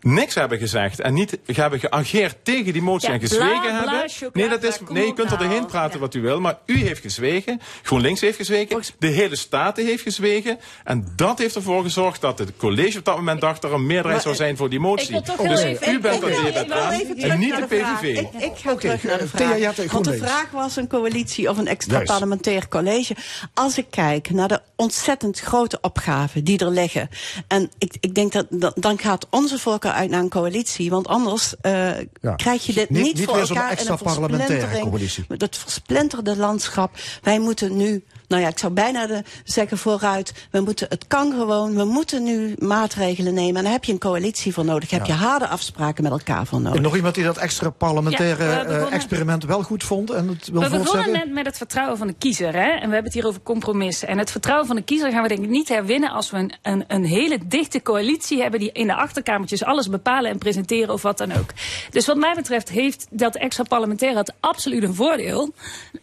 niks 0.00 0.34
hebben 0.34 0.58
gezegd 0.58 1.00
en 1.00 1.14
niet 1.14 1.38
hebben 1.46 1.80
geageerd 1.80 2.36
tegen 2.42 2.72
die 2.72 2.82
motie 2.82 3.08
Ja, 3.08 3.14
en 3.14 3.20
gezwegen 3.20 3.60
bla, 3.60 3.82
bla, 3.82 3.92
hebben. 4.08 4.30
nee, 4.32 4.48
dat 4.48 4.62
is, 4.62 4.78
nee, 4.88 5.06
je 5.06 5.12
kunt 5.14 5.30
er 5.30 5.36
nou. 5.36 5.48
doorheen 5.48 5.66
praten 5.66 5.92
Ja. 5.94 5.98
wat 5.98 6.14
u 6.14 6.20
wil, 6.20 6.40
maar 6.40 6.58
u 6.66 6.76
heeft 6.78 7.00
gezwegen, 7.00 7.60
GroenLinks 7.82 8.20
heeft 8.20 8.36
gezwegen, 8.36 8.82
de 8.98 9.06
hele 9.06 9.36
Staten 9.36 9.86
heeft 9.86 10.02
gezwegen. 10.02 10.58
En 10.84 11.12
dat 11.16 11.38
heeft 11.38 11.54
ervoor 11.54 11.82
gezorgd 11.82 12.20
dat 12.20 12.38
het 12.38 12.52
college 12.56 12.98
op 12.98 13.04
dat 13.04 13.16
moment 13.16 13.40
dacht 13.40 13.64
er 13.64 13.72
een 13.72 13.86
meerderheid 13.86 14.22
zou 14.22 14.34
zijn 14.34 14.56
voor 14.56 14.68
die 14.70 14.80
motie. 14.80 15.16
ik 15.16 15.24
wil 15.36 15.48
dus 15.48 15.62
even- 15.62 15.92
u 15.92 16.00
bent 16.00 16.14
ik 16.16 16.22
er 16.22 16.30
ik 16.56 16.70
aan 16.72 16.92
en 17.30 17.38
niet 17.38 17.56
de. 17.56 17.66
PVV. 17.66 18.18
Ik, 18.18 18.28
ik 18.42 18.52
ga 18.56 18.74
terug 18.74 19.02
naar 19.02 19.18
de 19.18 19.30
Thea 19.30 19.46
vraag. 19.46 19.58
Jatte, 19.58 19.86
Want 19.86 20.04
de 20.04 20.16
vraag 20.16 20.50
was 20.50 20.76
een 20.76 20.88
coalitie 20.88 21.48
of 21.48 21.58
een 21.58 21.66
extra 21.66 21.92
Juist. 21.94 22.10
parlementair 22.10 22.68
college. 22.68 23.14
Als 23.54 23.78
ik 23.78 23.86
kijk 23.90 24.30
naar 24.30 24.48
de 24.48 24.60
ontzettend 24.76 25.40
grote 25.40 25.78
opgaven 25.80 26.44
die 26.44 26.58
er 26.58 26.70
liggen. 26.70 27.08
En 27.48 27.70
ik, 27.78 27.96
ik 28.00 28.14
denk 28.14 28.32
dat, 28.32 28.46
dat 28.50 28.72
dan 28.76 28.98
gaat 28.98 29.26
onze 29.30 29.58
uit 29.92 30.10
naar 30.10 30.20
een 30.20 30.28
coalitie. 30.28 30.90
Want 30.90 31.08
anders 31.08 31.54
eh, 31.60 31.90
Ja. 32.20 32.34
krijg 32.36 32.66
je 32.66 32.72
dit 32.72 32.90
Niet- 32.90 33.24
voor 33.24 33.38
elkaar 33.38 33.70
extra 33.70 33.92
een 33.92 33.98
parlementaire 33.98 34.80
coalitie. 34.80 35.24
Dat 35.36 35.56
versplinterde 35.56 36.36
landschap. 36.36 36.90
Wij 37.22 37.40
moeten 37.40 37.76
nu, 37.76 38.04
nou 38.30 38.42
ja, 38.42 38.48
ik 38.48 38.58
zou 38.58 38.72
bijna 38.72 39.06
de, 39.06 39.22
zeggen 39.44 39.78
vooruit. 39.78 40.32
We 40.50 40.60
moeten, 40.60 40.86
het 40.88 41.06
kan 41.06 41.32
gewoon. 41.32 41.74
We 41.74 41.84
moeten 41.84 42.22
nu 42.22 42.54
maatregelen 42.58 43.34
nemen. 43.34 43.56
En 43.56 43.62
daar 43.62 43.72
heb 43.72 43.84
je 43.84 43.92
een 43.92 43.98
coalitie 43.98 44.52
voor 44.52 44.64
nodig. 44.64 44.90
Heb 44.90 45.06
je 45.06 45.12
harde 45.12 45.46
afspraken 45.48 46.02
met 46.02 46.12
elkaar 46.12 46.46
voor 46.46 46.60
nodig. 46.60 46.76
En 46.76 46.82
nog 46.82 46.96
iemand 46.96 47.14
die 47.14 47.24
dat 47.24 47.36
extra 47.36 47.70
parlementaire 47.70 48.44
Ja, 48.44 48.50
we 48.50 48.56
eh, 48.56 48.66
begonnen- 48.66 48.90
experiment 48.92 49.44
wel 49.44 49.62
goed 49.62 49.84
vond 49.84 50.10
en 50.10 50.28
het 50.28 50.48
wil 50.48 50.60
We 50.60 50.68
begonnen 50.68 50.86
voortzetten? 50.86 51.12
net 51.12 51.32
met 51.32 51.46
het 51.46 51.56
vertrouwen 51.56 51.98
van 51.98 52.06
de 52.06 52.14
kiezer. 52.18 52.52
Hè? 52.52 52.70
En 52.70 52.88
we 52.88 52.94
hebben 52.94 53.04
het 53.04 53.14
hier 53.14 53.26
over 53.26 53.40
compromissen. 53.42 54.08
En 54.08 54.18
het 54.18 54.30
vertrouwen 54.30 54.66
van 54.66 54.76
de 54.76 54.82
kiezer 54.82 55.10
gaan 55.10 55.22
we 55.22 55.28
denk 55.28 55.42
ik 55.42 55.48
niet 55.48 55.68
herwinnen... 55.68 56.10
als 56.10 56.30
we 56.30 56.36
een, 56.36 56.52
een, 56.62 56.84
een 56.88 57.04
hele 57.04 57.38
dichte 57.46 57.82
coalitie 57.82 58.40
hebben... 58.40 58.60
die 58.60 58.72
in 58.72 58.86
de 58.86 58.94
achterkamertjes 58.94 59.64
alles 59.64 59.88
bepalen 59.88 60.30
en 60.30 60.38
presenteren 60.38 60.94
of 60.94 61.02
wat 61.02 61.18
dan 61.18 61.32
ook. 61.32 61.50
Dus 61.90 62.06
wat 62.06 62.16
mij 62.16 62.34
betreft 62.34 62.68
heeft 62.68 63.06
dat 63.10 63.36
extra 63.36 63.64
parlementair 63.64 64.16
het 64.16 64.32
absoluut 64.40 64.82
een 64.82 64.94
voordeel... 64.94 65.54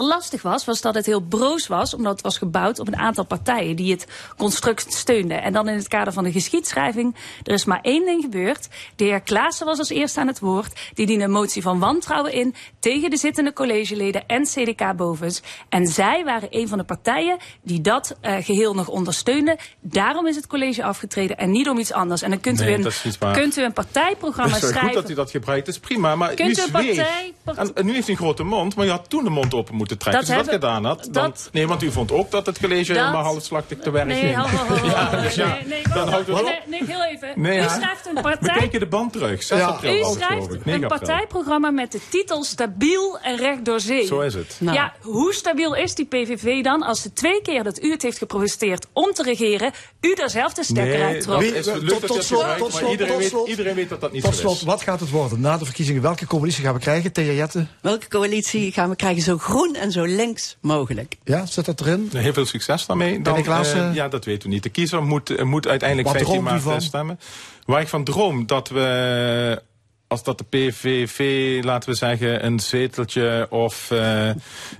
Lastig 0.00 0.42
was, 0.42 0.64
was 0.64 0.80
dat 0.80 0.94
het 0.94 1.06
heel 1.06 1.20
broos 1.20 1.66
was, 1.66 1.94
omdat 1.94 2.12
het 2.12 2.20
was 2.22 2.38
gebouwd 2.38 2.78
op 2.78 2.86
een 2.86 2.96
aantal 2.96 3.24
partijen 3.24 3.76
die 3.76 3.92
het 3.92 4.06
construct 4.36 4.92
steunden. 4.92 5.42
En 5.42 5.52
dan 5.52 5.68
in 5.68 5.76
het 5.76 5.88
kader 5.88 6.12
van 6.12 6.24
de 6.24 6.32
geschiedschrijving, 6.32 7.14
er 7.42 7.52
is 7.52 7.64
maar 7.64 7.80
één 7.82 8.04
ding 8.04 8.22
gebeurd. 8.22 8.68
De 8.96 9.04
heer 9.04 9.20
Klaassen 9.20 9.66
was 9.66 9.78
als 9.78 9.88
eerste 9.88 10.20
aan 10.20 10.26
het 10.26 10.38
woord. 10.38 10.90
Die 10.94 11.06
diende 11.06 11.24
een 11.24 11.30
motie 11.30 11.62
van 11.62 11.78
wantrouwen 11.78 12.32
in 12.32 12.54
tegen 12.78 13.10
de 13.10 13.16
zittende 13.16 13.52
collegeleden 13.52 14.26
en 14.26 14.42
CDK 14.44 14.96
bovens. 14.96 15.42
En 15.68 15.86
zij 15.86 16.24
waren 16.24 16.48
een 16.50 16.68
van 16.68 16.78
de 16.78 16.84
partijen 16.84 17.36
die 17.62 17.80
dat 17.80 18.16
eh, 18.20 18.34
geheel 18.40 18.74
nog 18.74 18.88
ondersteunden. 18.88 19.56
Daarom 19.80 20.26
is 20.26 20.36
het 20.36 20.46
college 20.46 20.84
afgetreden 20.84 21.36
en 21.38 21.50
niet 21.50 21.68
om 21.68 21.78
iets 21.78 21.92
anders. 21.92 22.22
En 22.22 22.30
dan 22.30 22.40
kunt, 22.40 22.58
Nee, 22.58 22.78
u, 22.78 22.84
een, 22.84 23.32
kunt 23.32 23.56
u 23.56 23.62
een 23.62 23.72
partijprogramma 23.72 24.54
Het 24.54 24.62
is 24.62 24.68
schrijven. 24.68 24.90
goed 24.92 25.00
dat 25.02 25.10
u 25.10 25.14
dat 25.14 25.30
gebruikt, 25.30 25.66
dat 25.66 25.74
is 25.74 25.80
prima. 25.80 26.16
Maar 26.16 26.34
Kunt 26.34 26.58
u 26.58 26.60
u 26.60 26.64
een 26.64 26.68
zweeg. 26.68 26.96
partij- 26.96 27.64
En, 27.64 27.74
en 27.74 27.86
nu 27.86 27.92
heeft 27.92 28.08
u 28.08 28.10
een 28.10 28.16
grote 28.18 28.42
mond, 28.44 28.76
maar 28.76 28.86
u 28.86 28.90
had 28.90 29.10
toen 29.10 29.24
de 29.24 29.30
mond 29.30 29.54
open 29.54 29.74
moeten 29.82 29.98
trekken. 29.98 30.26
Dat 30.26 30.30
Als 30.36 30.38
u 30.38 30.42
dat 30.42 30.52
hebben- 30.52 30.68
gedaan 30.70 30.90
had, 30.96 31.08
dan... 31.14 31.24
dat- 31.24 31.48
nee, 31.52 31.66
want 31.66 31.82
u 31.82 31.90
vond 31.92 32.12
ook 32.12 32.30
dat 32.30 32.46
het 32.46 32.58
college 32.60 32.92
Dat- 32.92 33.02
helemaal 33.02 33.22
halfslachtig 33.24 33.78
te 33.78 33.90
werk 33.90 34.06
Nee, 34.06 34.20
ging. 34.20 34.36
ho, 34.36 34.42
ho, 34.56 34.64
ho, 34.66 34.74
ho. 34.76 34.86
Ja, 34.86 35.10
nee, 35.12 35.22
dus 35.22 35.34
ja, 35.34 35.46
nee, 35.46 35.64
nee, 35.66 35.82
dan 35.94 36.08
houdt 36.08 36.26
het 36.26 36.36
nee, 36.36 36.44
op. 36.44 36.62
nee, 36.68 36.80
nee, 36.80 36.88
heel 36.96 37.04
even. 37.04 37.32
Nee, 37.40 37.58
u 37.58 37.62
schrijft 37.62 38.06
een 38.06 38.14
We 38.14 38.20
partij... 38.20 38.56
kijken 38.58 38.80
de 38.80 38.86
band 38.86 39.12
terug. 39.12 39.42
6 39.42 39.58
Ja. 39.58 39.66
april 39.66 39.94
U 39.96 40.00
was 40.00 40.14
het, 40.14 40.22
geloof 40.24 40.42
schrijft 40.44 40.54
ik. 40.60 40.64
9 40.64 40.82
een 40.82 40.88
partijprogramma 40.88 41.70
met 41.70 41.92
de 41.92 42.00
titel 42.10 42.44
Stabiel 42.44 43.18
en 43.22 43.36
recht 43.36 43.64
door 43.64 43.80
zee. 43.80 44.06
Zo 44.06 44.20
is 44.20 44.34
het. 44.34 44.56
Nou. 44.60 44.76
Ja, 44.76 44.92
hoe 45.00 45.32
stabiel 45.34 45.74
is 45.74 45.94
die 45.94 46.06
PVV 46.06 46.62
dan 46.62 46.82
als 46.82 47.02
de 47.02 47.12
twee 47.12 47.42
keer 47.42 47.62
dat 47.62 47.82
u 47.82 47.90
het 47.90 48.02
heeft 48.02 48.18
geprotesteerd 48.18 48.86
om 48.92 49.12
te 49.12 49.22
regeren, 49.22 49.70
u 50.00 50.14
daar 50.14 50.30
zelf 50.30 50.52
de 50.54 50.64
stekker 50.64 50.98
Nee, 50.98 51.02
uit 51.02 51.22
trok? 51.22 51.42
Tot- 51.42 52.06
tot 52.06 52.24
slot, 52.24 52.38
gebruikt, 52.40 52.58
tot 52.62 52.72
slot, 52.74 52.90
iedereen 52.90 53.12
tot 53.12 53.20
weet- 53.20 53.28
slot. 53.30 53.48
Iedereen 53.48 53.74
weet 53.74 53.88
dat 53.88 54.00
dat 54.00 54.12
niet 54.12 54.22
Tot 54.22 54.34
zo 54.34 54.40
slot, 54.40 54.54
is. 54.56 54.62
wat 54.62 54.82
gaat 54.82 55.00
het 55.00 55.10
worden? 55.10 55.40
Na 55.40 55.58
de 55.58 55.64
verkiezingen, 55.64 56.02
welke 56.02 56.26
coalitie 56.26 56.64
gaan 56.64 56.74
we 56.74 56.80
krijgen? 56.80 57.12
Thea 57.12 57.32
Jette? 57.32 57.66
Welke 57.80 58.08
coalitie 58.08 58.72
gaan 58.72 58.88
we 58.90 58.96
krijgen 58.96 59.22
zo 59.22 59.38
groen 59.38 59.71
en 59.76 59.92
zo 59.92 60.04
links 60.04 60.56
mogelijk? 60.60 61.16
Ja, 61.24 61.46
zit 61.46 61.64
dat 61.64 61.80
erin? 61.80 62.10
Heel 62.12 62.32
veel 62.32 62.46
succes 62.46 62.86
daarmee. 62.86 63.22
Dan, 63.22 63.36
eh, 63.46 63.94
ja, 63.94 64.08
dat 64.08 64.24
weten 64.24 64.48
we 64.48 64.54
niet. 64.54 64.62
De 64.62 64.68
kiezer 64.68 65.02
moet, 65.02 65.30
eh, 65.30 65.44
moet 65.44 65.66
uiteindelijk 65.68 66.08
Wat 66.08 66.16
15 66.16 66.40
droomt 66.42 66.50
u 66.50 66.52
maart 66.52 66.62
van? 66.74 66.80
stemmen. 66.80 67.20
Waar 67.64 67.80
ik 67.80 67.88
van 67.88 68.04
droom 68.04 68.46
dat 68.46 68.68
we, 68.68 69.62
als 70.06 70.22
dat 70.22 70.38
de 70.38 70.44
PVV, 70.44 71.58
laten 71.64 71.90
we 71.90 71.96
zeggen, 71.96 72.44
een 72.44 72.60
zeteltje 72.60 73.46
of, 73.50 73.90
eh, 73.90 74.28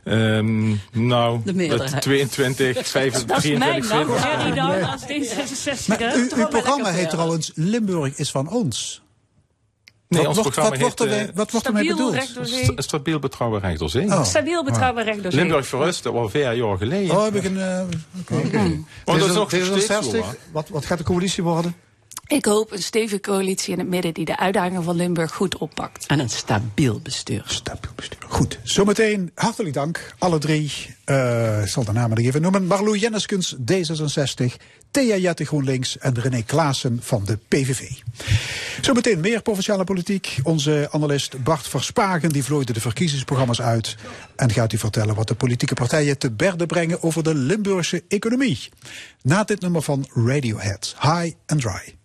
ehm, 0.05 0.68
nou, 0.93 1.40
De 1.45 1.55
meerderheid. 1.55 2.03
22, 2.03 2.86
25, 2.88 3.26
Dat 3.36 3.45
is 3.45 3.59
mijn 3.59 3.80
23 3.80 4.07
dan, 4.07 4.18
zetels. 4.18 4.43
Jerry 4.43 4.55
dan, 4.55 4.90
als 4.90 5.03
D66. 5.03 5.86
Maar 5.86 5.99
hè? 5.99 6.16
u, 6.16 6.28
Toch 6.28 6.38
uw 6.38 6.47
programma 6.49 6.90
heet 6.90 7.11
trouwens 7.11 7.53
Limburg 7.55 8.16
is 8.18 8.30
van 8.30 8.51
ons. 8.51 9.02
Nee, 10.13 10.27
wat, 10.27 10.29
ons 10.29 10.37
wordt- 10.37 10.55
programma 10.55 10.71
wat, 10.71 10.81
wordt 10.99 10.99
heet, 11.13 11.21
ermee- 11.21 11.35
wat 11.35 11.51
wordt 11.51 11.67
ermee 11.67 11.85
Stabiel, 11.85 12.11
bedoeld? 12.11 12.85
Stabiel 12.85 13.19
betrouwbaar 13.19 13.61
recht 13.61 13.79
door 13.79 13.89
zee. 13.91 14.07
Oh. 14.07 14.25
Stabiel, 14.25 14.65
betrouwbaar, 14.65 15.05
recht 15.05 15.23
door 15.23 15.33
zee. 15.33 15.41
Limburg 15.41 15.67
verrust, 15.67 16.07
al 16.07 16.29
vier 16.29 16.53
jaar 16.55 16.77
geleden. 16.77 17.17
Oh, 17.17 17.25
heb 17.25 17.35
ik 17.35 17.45
een... 17.45 17.61
eh, 17.61 17.83
oké. 18.21 18.35
Oh, 19.05 19.19
dat 19.19 19.29
is 19.29 19.35
nog 19.35 19.49
steeds 19.49 19.87
zo, 19.87 20.01
D66, 20.03 20.17
hoor. 20.17 20.37
wat, 20.53 20.69
wat 20.69 20.85
gaat 20.87 20.99
de 20.99 21.05
coalitie 21.05 21.43
worden? 21.43 21.75
Ik 22.27 22.45
hoop 22.45 22.73
een 22.73 22.83
stevige 22.83 23.21
coalitie 23.21 23.73
in 23.73 23.79
het 23.79 23.89
midden 23.89 24.15
die 24.15 24.25
de 24.25 24.37
uitdagingen 24.39 24.83
van 24.83 24.97
Limburg 24.97 25.33
goed 25.35 25.59
oppakt. 25.59 26.07
En 26.07 26.19
een 26.19 26.31
stabiel 26.31 27.01
bestuur. 27.03 27.43
Stabiel 27.47 27.91
bestuur. 27.97 28.19
Goed, 28.29 28.59
zometeen 28.63 29.31
hartelijk 29.35 29.75
dank, 29.75 30.15
alle 30.19 30.39
drie. 30.39 30.73
Eh, 31.05 31.63
ik 31.63 31.69
zal 31.69 31.85
de 31.85 31.93
namen 31.93 32.17
nog 32.17 32.27
even 32.27 32.43
noemen. 32.43 32.67
Marlou 32.67 32.99
Jenneskens, 32.99 33.57
D66. 33.73 34.45
Thea 34.93 35.16
Jette 35.16 35.45
GroenLinks 35.45 35.99
en 35.99 36.20
René 36.20 36.43
Klaassen 36.43 36.99
van 37.03 37.24
de 37.24 37.38
PVV. 37.49 37.90
Zometeen 38.80 39.20
meer 39.20 39.43
provinciale 39.43 39.84
politiek. 39.84 40.38
Onze 40.43 40.88
analist 40.90 41.43
Bart 41.43 41.68
Verspagen 41.68 42.28
die 42.28 42.45
vlooide 42.45 42.72
de 42.72 42.80
verkiezingsprogramma's 42.80 43.61
uit. 43.61 43.97
En 44.36 44.51
gaat 44.51 44.72
u 44.72 44.78
vertellen 44.78 45.14
wat 45.14 45.28
de 45.28 45.34
politieke 45.34 45.74
partijen 45.74 46.18
te 46.18 46.30
berde 46.30 46.66
brengen 46.66 47.03
over 47.03 47.22
de 47.22 47.34
Limburgse 47.34 48.03
economie. 48.09 48.68
Na 49.22 49.45
dit 49.45 49.61
nummer 49.61 49.82
van 49.82 50.09
Radiohead, 50.14 50.97
High 51.01 51.34
and 51.47 51.61
Dry. 51.61 52.02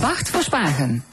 Bart 0.00 0.30
Verspagen. 0.30 1.04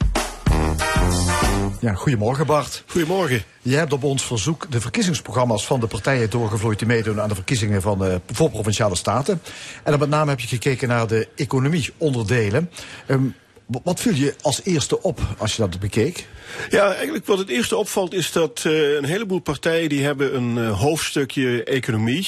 Ja, 1.80 1.94
goedemorgen 1.94 2.46
Bart. 2.46 2.82
Goedemorgen. 2.86 3.42
Je 3.62 3.76
hebt 3.76 3.92
op 3.92 4.02
ons 4.02 4.24
verzoek 4.24 4.70
de 4.70 4.80
verkiezingsprogramma's 4.80 5.66
van 5.66 5.80
de 5.80 5.86
partijen 5.86 6.30
doorgevloeid 6.30 6.78
die 6.78 6.88
meedoen 6.88 7.20
aan 7.20 7.28
de 7.28 7.34
verkiezingen 7.34 7.82
van 7.82 7.98
de, 7.98 8.20
voor 8.32 8.50
provinciale 8.50 8.96
staten. 8.96 9.40
En 9.82 9.90
dan 9.90 10.00
met 10.00 10.08
name 10.08 10.30
heb 10.30 10.40
je 10.40 10.46
gekeken 10.46 10.88
naar 10.88 11.06
de 11.06 11.28
economie-onderdelen. 11.36 12.70
Ehm, 13.06 13.22
wat 13.66 14.00
viel 14.00 14.14
je 14.14 14.34
als 14.40 14.60
eerste 14.64 15.02
op 15.02 15.20
als 15.38 15.56
je 15.56 15.62
dat 15.62 15.80
bekeek? 15.80 16.26
Ja, 16.70 16.94
eigenlijk 16.94 17.26
wat 17.26 17.38
het 17.38 17.48
eerste 17.48 17.76
opvalt 17.76 18.12
is 18.14 18.32
dat 18.32 18.62
eh, 18.66 18.94
een 18.94 19.04
heleboel 19.04 19.40
partijen 19.40 19.88
die 19.88 20.04
hebben 20.04 20.36
een 20.36 20.58
eh, 20.58 20.80
hoofdstukje 20.80 21.64
economie. 21.64 22.26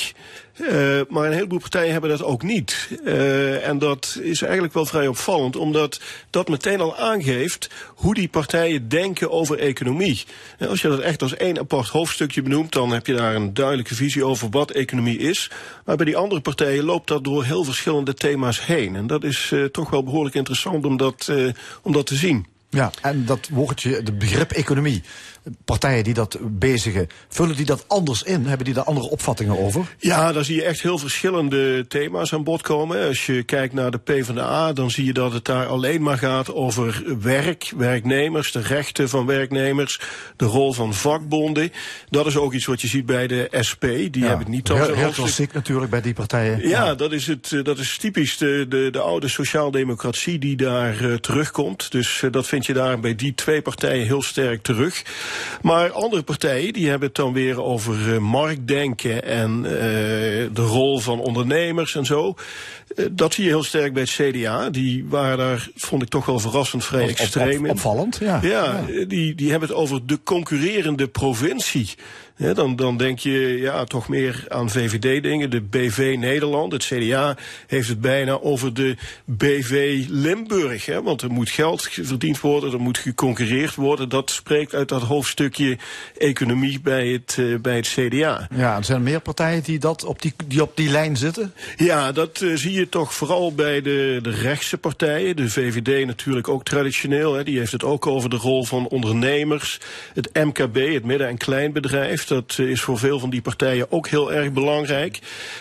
Eh, 0.69 1.01
maar 1.09 1.27
een 1.27 1.33
heleboel 1.33 1.59
partijen 1.59 1.93
hebben 1.93 2.11
dat 2.11 2.23
ook 2.23 2.43
niet. 2.43 2.89
Eh, 3.05 3.69
en 3.69 3.79
dat 3.79 4.19
is 4.23 4.43
eigenlijk 4.43 4.75
wel 4.75 4.87
vrij 4.87 5.07
opvallend, 5.07 5.57
omdat 5.57 6.01
dat 6.31 6.49
meteen 6.49 6.81
al 6.81 6.97
aangeeft 6.97 7.71
hoe 7.87 8.15
die 8.15 8.29
partijen 8.29 8.89
denken 8.89 9.31
over 9.31 9.59
economie. 9.59 10.25
Als 10.69 10.83
je 10.83 10.89
dat 10.89 11.01
echt 11.01 11.23
als 11.23 11.37
één 11.37 11.59
apart 11.59 11.89
hoofdstukje 11.89 12.43
benoemt, 12.43 12.73
dan 12.73 12.93
heb 12.93 13.07
je 13.07 13.15
daar 13.15 13.35
een 13.35 13.55
duidelijke 13.55 13.95
visie 13.95 14.25
over 14.25 14.51
wat 14.51 14.71
economie 14.71 15.19
is. 15.19 15.51
Maar 15.85 15.97
bij 15.97 16.07
die 16.07 16.17
andere 16.17 16.41
partijen 16.41 16.85
loopt 16.85 17.09
dat 17.09 17.25
door 17.25 17.45
heel 17.45 17.65
verschillende 17.65 18.15
thema's 18.15 18.67
heen. 18.67 18.97
En 18.97 19.07
dat 19.07 19.25
is 19.25 19.51
eh, 19.53 19.65
toch 19.65 19.91
wel 19.91 20.05
behoorlijk 20.05 20.35
interessant 20.35 20.85
om 20.85 20.97
dat, 20.97 21.33
om 21.83 21.93
dat 21.93 22.07
te 22.07 22.15
zien. 22.15 22.47
Ja, 22.71 22.91
en 23.03 23.25
dat 23.25 23.49
woordje, 23.53 23.95
het 23.95 24.19
begrip 24.19 24.51
economie. 24.51 25.03
Partijen 25.65 26.05
die 26.05 26.15
dat 26.15 26.39
bezigen, 26.41 27.07
vullen 27.29 27.57
die 27.57 27.67
dat 27.67 27.85
anders 27.89 28.23
in? 28.23 28.47
Hebben 28.47 28.65
die 28.65 28.75
daar 28.75 28.85
andere 28.85 29.11
opvattingen 29.11 29.59
over? 29.59 29.97
Ja, 29.99 30.33
daar 30.33 30.45
zie 30.45 30.55
je 30.55 30.65
echt 30.65 30.83
heel 30.83 30.99
verschillende 30.99 31.87
thema's 31.87 32.33
aan 32.33 32.45
bod 32.45 32.63
komen. 32.63 33.07
Als 33.07 33.27
je 33.27 33.43
kijkt 33.43 33.75
naar 33.75 33.91
de 33.91 33.99
PvdA, 33.99 34.73
dan 34.73 34.91
zie 34.91 35.05
je 35.05 35.13
dat 35.13 35.33
het 35.33 35.45
daar 35.45 35.67
alleen 35.67 36.03
maar 36.03 36.19
gaat 36.19 36.53
over 36.53 37.03
werk, 37.21 37.73
werknemers, 37.77 38.53
de 38.53 38.61
rechten 38.61 39.09
van 39.09 39.27
werknemers, 39.27 40.01
de 40.37 40.45
rol 40.45 40.73
van 40.73 40.95
vakbonden. 40.95 41.73
Dat 42.09 42.27
is 42.27 42.37
ook 42.37 42.53
iets 42.53 42.67
wat 42.67 42.81
je 42.81 42.89
ziet 42.89 43.07
bij 43.07 43.27
de 43.27 43.49
SP. 43.69 43.85
Die 44.11 44.25
hebben 44.25 44.51
niet 44.51 44.71
als 44.71 44.79
heel, 44.79 44.95
heel 44.95 45.11
klassiek 45.11 45.53
natuurlijk 45.53 45.91
bij 45.91 46.01
die 46.01 46.15
partijen. 46.15 46.69
Ja, 46.69 46.95
dat 46.95 47.13
is, 47.13 47.27
het, 47.27 47.53
eh, 47.53 47.65
dat 47.65 47.79
is 47.79 47.97
typisch 47.97 48.37
de, 48.37 48.67
de, 48.69 48.89
de 48.91 49.01
oude 49.01 49.29
sociaaldemocratie 49.29 50.39
die 50.39 50.57
daar 50.57 51.05
eh, 51.05 51.15
terugkomt. 51.15 51.91
Dus 51.91 52.23
eh, 52.23 52.33
dat 52.33 52.47
vind 52.47 52.67
je 52.67 52.73
daar 52.73 53.01
bij 53.01 53.15
die 53.15 53.35
twee 53.35 53.63
partijen 53.63 54.07
heel 54.07 54.23
sterk 54.23 54.63
terug. 54.63 55.03
Maar 55.63 55.91
andere 55.91 56.23
partijen 56.23 56.73
die 56.73 56.89
hebben 56.89 57.09
het 57.09 57.17
dan 57.17 57.33
weer 57.33 57.63
over 57.63 58.15
eh, 58.15 58.19
marktdenken 58.19 59.25
en 59.25 59.65
eh, 59.65 59.71
de 60.53 60.63
rol 60.63 60.99
van 60.99 61.21
ondernemers 61.21 61.95
en 61.95 62.05
zo. 62.05 62.35
Eh, 62.97 63.05
dat 63.13 63.35
zie 63.35 63.45
je 63.45 63.51
heel 63.51 63.63
sterk 63.63 63.93
bij 63.93 64.03
het 64.03 64.11
CDA. 64.11 64.71
Die 64.71 65.05
waren 65.09 65.39
daar, 65.39 65.69
vond 65.77 66.03
ik 66.03 66.09
toch 66.09 66.27
wel 66.27 66.39
verrassend 66.39 66.85
vrij 66.85 67.03
Op- 67.03 67.11
op- 67.11 67.17
extreem 67.17 67.65
in. 67.65 67.71
opvallend, 67.71 68.17
ja. 68.21 68.39
Ja, 68.43 68.85
eh, 68.89 69.09
Die, 69.09 69.35
die 69.35 69.51
hebben 69.51 69.69
het 69.69 69.79
over 69.79 70.07
de 70.07 70.19
concurrerende 70.25 71.09
provincie. 71.09 71.89
Ja, 72.41 72.55
dan, 72.55 72.77
dan 72.77 72.97
denk 72.97 73.19
je 73.19 73.59
ja, 73.59 73.85
toch 73.85 74.09
meer 74.09 74.45
aan 74.49 74.71
VVD-dingen. 74.71 75.51
De 75.51 75.61
BV 75.61 76.17
Nederland, 76.19 76.73
het 76.73 76.85
CDA 76.85 77.37
heeft 77.67 77.89
het 77.89 78.01
bijna 78.01 78.41
over 78.41 78.75
de 78.75 78.97
BV 79.25 80.05
Limburg. 80.09 80.87
Hè, 80.87 81.03
want 81.03 81.23
er 81.23 81.31
moet 81.31 81.51
geld 81.51 81.83
verdiend 81.83 82.41
worden, 82.41 82.73
er 82.73 82.81
moet 82.81 82.99
geconcurreerd 82.99 83.75
worden. 83.75 84.09
Dat 84.09 84.31
spreekt 84.31 84.75
uit 84.75 84.89
dat 84.89 85.03
hoofdstukje 85.03 85.79
economie 86.19 86.81
bij 86.81 87.09
het, 87.09 87.37
eh, 87.39 87.57
bij 87.63 87.77
het 87.77 87.89
CDA. 87.89 88.49
Ja, 88.55 88.77
er 88.77 88.85
zijn 88.85 89.03
meer 89.03 89.21
partijen 89.21 89.63
die, 89.63 89.79
dat 89.79 90.05
op 90.05 90.23
die, 90.23 90.35
die 90.47 90.63
op 90.63 90.77
die 90.77 90.91
lijn 90.91 91.17
zitten. 91.17 91.53
Ja, 91.77 92.13
dat 92.13 92.41
eh, 92.41 92.51
zie 92.55 92.73
je 92.73 92.89
toch 92.89 93.15
vooral 93.15 93.55
bij 93.55 93.83
de, 93.83 94.19
de 94.23 94.31
rechtse 94.31 94.79
partijen. 94.79 95.37
De 95.37 95.51
VVD 95.51 96.07
natuurlijk 96.07 96.49
ook 96.49 96.65
traditioneel. 96.65 97.35
Hè. 97.35 97.45
Die 97.45 97.59
heeft 97.59 97.73
het 97.73 97.85
ook 97.85 98.07
over 98.07 98.31
de 98.31 98.37
rol 98.37 98.65
van 98.65 98.89
ondernemers. 98.89 99.81
Het 100.15 100.31
MKB, 100.33 100.95
het 100.95 101.05
midden- 101.05 101.29
en 101.29 101.37
kleinbedrijf. 101.37 102.29
Dat 102.31 102.57
eh, 102.59 102.71
is 102.71 102.81
voor 102.81 102.99
veel 102.99 103.19
van 103.19 103.31
die 103.31 103.43
partijen 103.43 103.93
ook 103.93 104.09
heel 104.09 104.33
erg 104.33 104.53
belangrijk. 104.53 105.19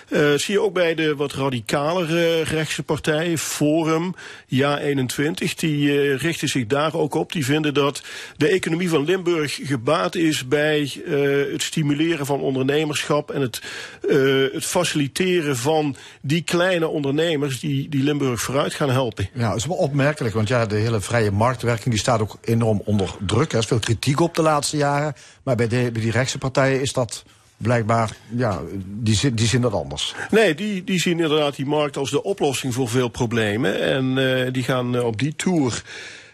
Eh, 0.10 0.34
zie 0.34 0.54
je 0.54 0.62
ook 0.62 0.74
bij 0.74 0.96
de 0.96 1.16
wat 1.16 1.34
radicalere 1.34 2.42
rechtse 2.44 2.84
partijen. 2.84 3.38
Forum, 3.38 4.16
Ja21. 4.46 5.56
Die 5.56 5.92
eh, 5.92 6.18
richten 6.18 6.48
zich 6.48 6.66
daar 6.68 6.94
ook 6.94 7.14
op. 7.14 7.32
Die 7.32 7.46
vinden 7.46 7.74
dat 7.74 8.04
de 8.38 8.48
economie 8.48 8.90
van 8.90 9.06
Limburg 9.06 9.60
gebaat 9.64 10.16
is 10.16 10.48
bij 10.48 11.02
eh, 11.06 11.52
het 11.52 11.62
stimuleren 11.62 12.26
van 12.26 12.40
ondernemerschap 12.40 13.32
en 13.32 13.42
het, 13.42 13.62
eh, 14.10 14.18
het 14.54 14.66
faciliteren 14.66 15.58
van 15.58 15.96
die 16.22 16.42
kleine 16.42 16.88
ondernemers 16.88 17.60
die, 17.60 17.90
die 17.90 18.04
Limburg 18.04 18.42
vooruit 18.42 18.74
gaan 18.74 18.90
helpen. 18.90 19.30
Ja, 19.34 19.48
dat 19.48 19.58
is 19.58 19.66
wel 19.66 19.78
opmerkelijk, 19.78 20.36
want 20.36 20.48
ja, 20.48 20.66
de 20.66 20.76
hele 20.76 21.02
vrije 21.02 21.32
marktwerking 21.32 21.90
die 21.90 22.00
staat 22.00 22.22
ook 22.22 22.38
enorm 22.42 22.82
onder 22.86 23.16
druk. 23.26 23.52
Er 23.52 23.60
is 23.60 23.66
veel 23.66 23.80
kritiek 23.80 24.20
op 24.20 24.36
de 24.36 24.42
laatste 24.42 24.78
jaren. 24.78 25.14
Maar 25.44 25.56
bij, 25.56 25.68
de, 25.68 25.90
bij 25.94 26.02
die 26.02 26.12
rechtse 26.12 26.38
partijen 26.38 26.59
is 26.68 26.94
dat 26.94 27.24
blijkbaar, 27.58 28.12
ja, 28.36 28.62
die, 28.86 29.34
die 29.34 29.48
zien 29.48 29.62
dat 29.62 29.74
anders. 29.74 30.16
Nee, 30.32 30.56
die, 30.56 30.84
die 30.84 31.00
zien 31.00 31.20
inderdaad 31.20 31.56
die 31.56 31.66
markt 31.66 31.98
als 31.98 32.12
de 32.12 32.24
oplossing 32.24 32.74
voor 32.74 32.90
veel 32.90 33.08
problemen. 33.08 33.82
En 33.82 34.18
eh, 34.18 34.54
die 34.54 34.64
gaan 34.64 34.96
eh, 34.96 35.06
op 35.06 35.20
die 35.20 35.36
tour. 35.36 35.84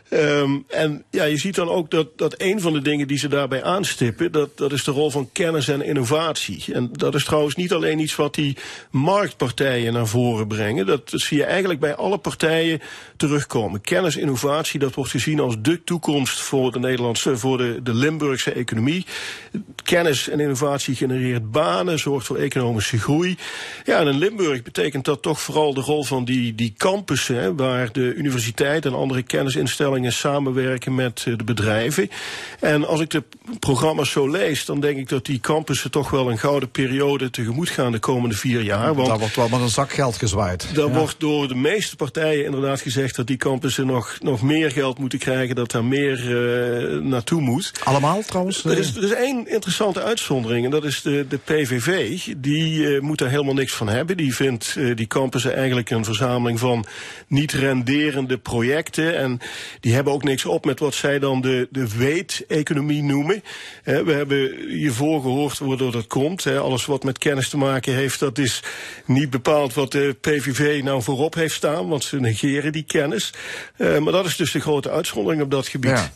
Ehm, 0.10 0.58
en 0.68 1.03
ja, 1.10 1.24
je 1.24 1.38
ziet 1.38 1.56
dan 1.56 1.70
ook 1.70 1.91
dat, 1.91 2.18
dat 2.18 2.36
een 2.38 2.62
van 2.62 2.74
de 2.74 2.82
dingen 2.82 3.08
die 3.08 3.18
ze 3.18 3.28
daarbij 3.28 3.64
aanstippen, 3.64 4.32
dat, 4.32 4.58
dat 4.58 4.72
is 4.72 4.84
de 4.84 4.91
rol 4.91 5.12
van 5.12 5.30
kennis 5.32 5.68
en 5.68 5.82
innovatie. 5.82 6.74
En 6.74 6.89
dat 6.91 7.16
is 7.16 7.24
trouwens 7.24 7.56
niet 7.56 7.74
alleen 7.74 7.99
iets 7.99 8.16
wat 8.16 8.36
die 8.36 8.58
marktpartijen 8.91 9.93
naar 9.93 10.08
voren 10.08 10.47
brengen. 10.47 10.86
Dat 10.86 11.12
zie 11.14 11.38
je 11.38 11.43
eigenlijk 11.43 11.80
bij 11.80 11.95
alle 11.95 12.18
partijen 12.18 12.82
terugkomen. 13.18 13.82
Kennis, 13.82 14.18
innovatie, 14.18 14.80
dat 14.80 14.93
wordt 14.93 15.12
gezien 15.12 15.39
als 15.39 15.56
de 15.60 15.84
toekomst 15.84 16.39
voor 16.39 16.72
de 16.72 16.80
Nederlandse, 16.80 17.38
voor 17.38 17.58
de, 17.58 17.80
de 17.84 17.93
Limburgse 17.93 18.51
economie. 18.51 19.06
Kennis 19.84 20.30
en 20.30 20.39
innovatie 20.39 20.95
genereert 20.95 21.51
banen, 21.51 21.99
zorgt 21.99 22.26
voor 22.26 22.38
economische 22.38 22.99
groei. 22.99 23.38
Ja, 23.84 23.99
en 23.99 24.08
in 24.08 24.18
Limburg 24.18 24.62
betekent 24.62 25.06
dat 25.06 25.22
toch 25.22 25.41
vooral 25.41 25.74
de 25.74 25.82
rol 25.82 26.03
van 26.03 26.26
die, 26.26 26.56
die 26.56 26.74
campussen, 26.78 27.56
waar 27.56 27.91
de 27.91 28.14
universiteit 28.14 28.86
en 28.86 28.93
andere 28.93 29.24
kennisinstellingen 29.24 29.95
samenwerken 30.04 30.96
met 30.96 31.24
eh, 31.28 31.38
de 31.38 31.43
bedrijven. 31.43 32.10
En 32.60 32.88
als 32.88 33.00
ik 33.00 33.10
de 33.10 33.24
programma's 33.60 34.10
zo 34.12 34.30
lees, 34.30 34.66
dan 34.66 34.80
denk 34.80 34.98
ik 34.98 35.10
dat 35.10 35.26
die 35.26 35.39
campussen 35.39 35.91
toch 35.91 36.10
wel 36.10 36.32
een 36.32 36.38
gouden 36.38 36.70
periode 36.72 37.30
tegemoet 37.30 37.70
gaan 37.70 37.91
de 37.91 38.00
komende 38.00 38.36
vier 38.36 38.62
jaar. 38.62 38.93
Want 38.96 39.08
Daar 39.08 39.20
wordt 39.20 39.36
wel 39.36 39.50
met 39.50 39.60
een 39.60 39.70
zak 39.70 39.91
geld 39.93 40.18
gezwaaid. 40.18 40.76
daar 40.76 40.88
Ja. 40.88 40.93
wordt 40.93 41.16
door 41.20 41.48
de 41.48 41.56
meeste 41.56 41.96
partijen 41.96 42.46
inderdaad 42.46 42.82
gezegd 42.82 43.16
dat 43.16 43.28
die 43.28 43.38
campussen 43.38 43.86
nog, 43.86 44.18
nog 44.22 44.41
meer 44.41 44.72
geld 44.72 45.00
moeten 45.00 45.20
krijgen, 45.20 45.56
dat 45.56 45.72
daar 45.72 45.86
meer 45.86 46.14
eh, 46.20 47.00
naartoe 47.02 47.41
moet. 47.41 47.72
Allemaal 47.84 48.22
trouwens? 48.22 48.64
Er 48.66 48.78
is, 48.78 48.96
er 48.96 49.04
is 49.04 49.14
één 49.14 49.48
interessante 49.52 50.02
uitzondering 50.04 50.66
en 50.66 50.72
dat 50.72 50.84
is 50.84 51.02
de, 51.02 51.26
de 51.30 51.38
PVV. 51.38 52.20
Die 52.38 52.88
eh, 52.96 53.02
moet 53.02 53.18
daar 53.18 53.30
helemaal 53.30 53.54
niks 53.54 53.74
van 53.74 53.88
hebben. 53.88 54.18
Die 54.18 54.36
vindt 54.36 54.76
eh, 54.78 54.96
die 54.96 55.08
campussen 55.08 55.56
eigenlijk 55.56 55.89
een 55.89 56.06
verzameling 56.06 56.60
van 56.60 56.86
niet 57.28 57.52
renderende 57.52 58.38
projecten. 58.38 59.18
En 59.18 59.39
die 59.86 59.94
hebben 59.94 60.14
ook 60.14 60.24
niks 60.24 60.46
op 60.46 60.66
met 60.66 60.80
wat 60.80 60.94
zij 60.94 61.20
dan 61.20 61.42
de, 61.42 61.68
de 61.72 61.98
weet-economie 61.98 63.04
noemen. 63.04 63.44
We 63.84 64.12
hebben 64.12 64.68
hiervoor 64.68 65.22
gehoord 65.22 65.60
waardoor 65.60 65.92
dat 65.92 66.08
komt. 66.08 66.48
alles 66.48 66.86
wat 66.86 67.04
met 67.04 67.18
kennis 67.18 67.50
te 67.50 67.58
maken 67.58 67.94
heeft, 67.94 68.20
dat 68.20 68.38
is 68.38 68.64
niet 69.06 69.30
bepaald 69.30 69.74
wat 69.74 69.92
de 69.92 70.16
PVV 70.22 70.84
nou 70.84 71.02
voorop 71.02 71.34
heeft 71.34 71.54
staan. 71.56 71.88
Want 71.88 72.04
ze 72.04 72.20
negeren 72.20 72.72
die 72.72 72.84
kennis. 72.84 73.34
Eh, 73.78 73.98
maar 73.98 74.12
dat 74.12 74.26
is 74.26 74.36
dus 74.36 74.52
de 74.52 74.60
grote 74.60 74.90
uitzondering 74.90 75.42
op 75.42 75.52
dat 75.52 75.68
gebied. 75.68 76.12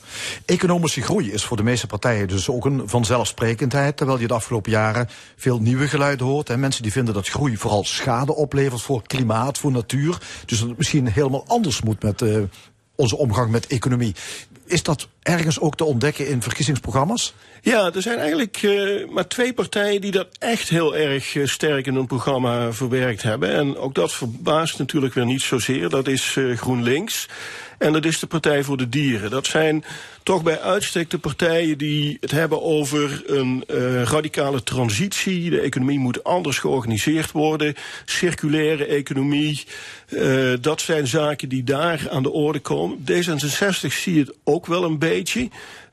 Economische 0.45 1.01
groei 1.01 1.31
is 1.31 1.43
voor 1.43 1.57
de 1.57 1.63
meeste 1.63 1.87
partijen 1.87 2.27
dus 2.27 2.49
ook 2.49 2.65
een 2.65 2.81
vanzelfsprekendheid. 2.85 3.97
Terwijl 3.97 4.19
je 4.19 4.27
de 4.27 4.33
afgelopen 4.33 4.71
jaren 4.71 5.09
veel 5.35 5.59
nieuwe 5.59 5.87
geluiden 5.87 6.25
hoort. 6.25 6.47
Hè. 6.47 6.57
Mensen 6.57 6.83
die 6.83 6.91
vinden 6.91 7.13
dat 7.13 7.27
groei 7.27 7.57
vooral 7.57 7.83
schade 7.83 8.35
oplevert 8.35 8.81
voor 8.81 9.03
klimaat, 9.03 9.57
voor 9.57 9.71
natuur. 9.71 10.17
Dus 10.45 10.59
dat 10.59 10.67
het 10.67 10.77
misschien 10.77 11.07
helemaal 11.07 11.43
anders 11.47 11.81
moet 11.81 12.03
met 12.03 12.21
eh, 12.21 12.37
onze 12.99 13.17
omgang 13.17 13.51
met 13.51 13.67
economie. 13.67 14.15
Is 14.65 14.83
dat 14.83 15.07
ergens 15.21 15.59
ook 15.59 15.75
te 15.75 15.83
ontdekken 15.83 16.27
in 16.27 16.41
verkiezingsprogramma's? 16.41 17.33
Ja, 17.61 17.91
er 17.93 18.01
zijn 18.01 18.17
eigenlijk 18.17 18.57
eh, 18.61 19.09
maar 19.09 19.27
twee 19.27 19.53
partijen 19.53 20.01
die 20.01 20.11
dat 20.11 20.27
echt 20.39 20.69
heel 20.69 20.95
erg 20.95 21.35
eh, 21.35 21.45
sterk 21.45 21.85
in 21.85 21.95
hun 21.95 22.07
programma 22.07 22.73
verwerkt 22.73 23.21
hebben. 23.21 23.51
En 23.51 23.77
ook 23.77 23.95
dat 23.95 24.13
verbaast 24.13 24.77
natuurlijk 24.77 25.13
weer 25.13 25.25
niet 25.25 25.41
zozeer. 25.41 25.89
Dat 25.89 26.07
is 26.07 26.35
eh, 26.37 26.57
GroenLinks. 26.57 27.27
En 27.79 27.93
dat 27.93 28.05
is 28.05 28.19
de 28.19 28.27
Partij 28.27 28.63
voor 28.63 28.77
de 28.77 28.89
Dieren. 28.89 29.29
Dat 29.29 29.45
zijn 29.45 29.83
toch 30.23 30.43
bij 30.43 30.59
uitstek 30.59 31.09
de 31.09 31.17
partijen 31.17 31.77
die 31.77 32.17
het 32.19 32.31
hebben 32.31 32.61
over 32.61 33.23
een 33.25 33.63
eh, 33.67 34.03
radicale 34.03 34.63
transitie. 34.63 35.49
De 35.49 35.59
economie 35.61 35.99
moet 35.99 36.23
anders 36.23 36.57
georganiseerd 36.57 37.31
worden. 37.31 37.75
Circulaire 38.05 38.85
economie. 38.85 39.63
Eh, 40.09 40.53
dat 40.61 40.81
zijn 40.81 41.07
zaken 41.07 41.49
die 41.49 41.63
daar 41.63 42.07
aan 42.09 42.23
de 42.23 42.31
orde 42.31 42.59
komen. 42.59 42.97
D66 43.11 43.87
zie 43.87 44.13
je 44.13 44.19
het 44.19 44.33
ook 44.43 44.65
wel 44.65 44.83
een 44.83 44.99
beetje. 44.99 45.49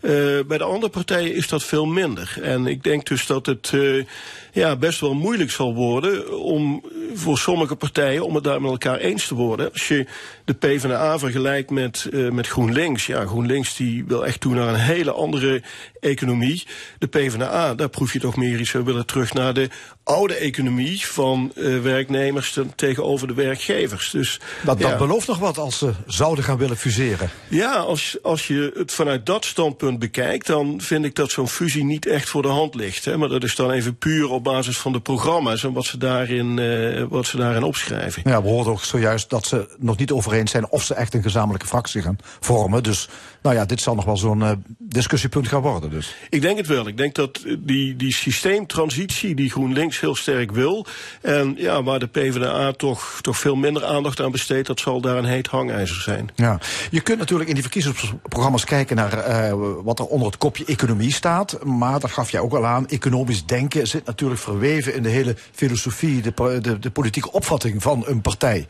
Eh, 0.06 0.12
bij 0.46 0.58
de 0.58 0.64
andere 0.64 0.88
partijen 0.92 1.34
is 1.34 1.48
dat 1.48 1.64
veel 1.64 1.86
minder. 1.86 2.38
En 2.42 2.66
ik 2.66 2.82
denk 2.82 3.06
dus 3.06 3.26
dat 3.26 3.46
het 3.46 3.70
eh, 3.74 4.04
ja, 4.52 4.76
best 4.76 5.00
wel 5.00 5.14
moeilijk 5.14 5.50
zal 5.50 5.74
worden 5.74 6.38
om 6.38 6.84
voor 7.14 7.38
sommige 7.38 7.76
partijen 7.76 8.24
om 8.24 8.34
het 8.34 8.44
daar 8.44 8.60
met 8.60 8.70
elkaar 8.70 8.98
eens 8.98 9.26
te 9.26 9.34
worden. 9.34 9.72
Als 9.72 9.88
je 9.88 10.06
de 10.44 10.54
PvdA 10.54 11.18
vergelijkt 11.18 11.70
met, 11.70 12.08
eh, 12.12 12.30
met 12.30 12.46
GroenLinks, 12.46 13.06
ja, 13.06 13.26
GroenLinks 13.26 13.76
die 13.76 14.04
wil 14.04 14.26
echt 14.26 14.40
toe 14.40 14.54
naar 14.54 14.68
een 14.68 14.80
hele 14.80 15.12
andere 15.12 15.62
economie. 16.06 16.66
De 16.98 17.06
PvdA, 17.06 17.74
daar 17.74 17.88
proef 17.88 18.12
je 18.12 18.20
toch 18.20 18.36
meer 18.36 18.60
iets. 18.60 18.72
We 18.72 18.82
willen 18.82 19.06
terug 19.06 19.32
naar 19.32 19.54
de 19.54 19.68
oude 20.04 20.34
economie 20.34 21.06
van 21.06 21.52
eh, 21.56 21.78
werknemers 21.80 22.52
ten- 22.52 22.72
tegenover 22.74 23.26
de 23.26 23.34
werkgevers. 23.34 24.10
Dus 24.10 24.40
Dat, 24.64 24.98
belooft 24.98 25.26
nog 25.26 25.38
wat 25.38 25.58
als 25.58 25.78
ze 25.78 25.92
zouden 26.06 26.44
gaan 26.44 26.56
willen 26.58 26.76
fuseren. 26.76 27.30
Ja, 27.48 27.72
als, 27.74 28.16
als 28.22 28.46
je 28.46 28.72
het 28.76 28.92
vanuit 28.92 29.26
dat 29.26 29.44
standpunt 29.44 29.98
bekijkt, 29.98 30.46
dan 30.46 30.80
vind 30.80 31.04
ik 31.04 31.14
dat 31.14 31.30
zo'n 31.30 31.48
fusie 31.48 31.84
niet 31.84 32.06
echt 32.06 32.28
voor 32.28 32.42
de 32.42 32.48
hand 32.48 32.74
ligt. 32.74 33.04
Hè. 33.04 33.16
Maar 33.16 33.28
dat 33.28 33.44
is 33.44 33.54
dan 33.56 33.70
even 33.70 33.96
puur 33.98 34.30
op 34.30 34.44
basis 34.44 34.78
van 34.78 34.92
de 34.92 35.00
programma's 35.00 35.64
en 35.64 35.72
wat 35.72 35.84
ze 35.84 35.98
daarin, 35.98 36.58
eh, 36.58 37.04
wat 37.08 37.26
ze 37.26 37.36
daarin 37.36 37.62
opschrijven. 37.62 38.22
Ja, 38.24 38.42
we 38.42 38.48
hoorden 38.48 38.72
ook 38.72 38.84
zojuist 38.84 39.30
dat 39.30 39.46
ze 39.46 39.68
nog 39.78 39.96
niet 39.96 40.10
over 40.10 40.32
eens 40.32 40.50
zijn 40.50 40.68
of 40.70 40.84
ze 40.84 40.94
echt 40.94 41.14
een 41.14 41.22
gezamenlijke 41.22 41.66
fractie 41.66 42.02
gaan 42.02 42.18
vormen. 42.40 42.82
Dus 42.82 43.08
nou 43.46 43.58
ja, 43.58 43.64
dit 43.64 43.80
zal 43.80 43.94
nog 43.94 44.04
wel 44.04 44.16
zo'n 44.16 44.42
eh, 44.42 44.50
discussiepunt 44.78 45.48
gaan 45.48 45.60
worden. 45.60 45.90
Dus. 45.90 46.14
Ik 46.30 46.40
denk 46.40 46.56
het 46.56 46.66
wel. 46.66 46.86
Ik 46.86 46.96
denk 46.96 47.14
dat 47.14 47.44
die, 47.58 47.96
die 47.96 48.12
systeemtransitie 48.12 49.34
die 49.34 49.50
GroenLinks 49.50 50.00
heel 50.00 50.14
sterk 50.14 50.50
wil. 50.52 50.86
En 51.22 51.54
ja, 51.56 51.82
waar 51.82 51.98
de 51.98 52.06
PvdA 52.06 52.72
toch, 52.72 53.18
toch 53.20 53.38
veel 53.38 53.56
minder 53.56 53.84
aandacht 53.84 54.20
aan 54.20 54.30
besteedt, 54.30 54.66
dat 54.66 54.80
zal 54.80 55.00
daar 55.00 55.16
een 55.16 55.24
heet 55.24 55.46
hangijzer 55.46 56.02
zijn. 56.02 56.30
Ja. 56.34 56.60
Je 56.90 57.00
kunt 57.00 57.18
natuurlijk 57.18 57.48
in 57.48 57.54
die 57.54 57.62
verkiezingsprogramma's 57.62 58.64
kijken 58.64 58.96
naar 58.96 59.12
eh, 59.12 59.54
wat 59.82 59.98
er 59.98 60.06
onder 60.06 60.26
het 60.26 60.38
kopje 60.38 60.64
economie 60.64 61.12
staat. 61.12 61.64
Maar 61.64 62.00
dat 62.00 62.10
gaf 62.10 62.30
jij 62.30 62.40
ook 62.40 62.54
al 62.54 62.66
aan. 62.66 62.88
Economisch 62.88 63.46
denken 63.46 63.86
zit 63.86 64.06
natuurlijk 64.06 64.40
verweven 64.40 64.94
in 64.94 65.02
de 65.02 65.08
hele 65.08 65.36
filosofie, 65.52 66.22
de, 66.22 66.58
de, 66.60 66.78
de 66.78 66.90
politieke 66.90 67.32
opvatting 67.32 67.82
van 67.82 68.04
een 68.06 68.20
partij. 68.20 68.66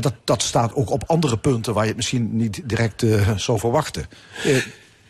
Dat, 0.00 0.14
dat 0.24 0.42
staat 0.42 0.74
ook 0.74 0.90
op 0.90 1.04
andere 1.06 1.38
punten 1.38 1.74
waar 1.74 1.82
je 1.82 1.88
het 1.88 1.96
misschien 1.96 2.36
niet 2.36 2.62
direct 2.64 3.02
eh, 3.02 3.30
zou 3.36 3.58
verwachten. 3.58 4.06
Eh, 4.44 4.56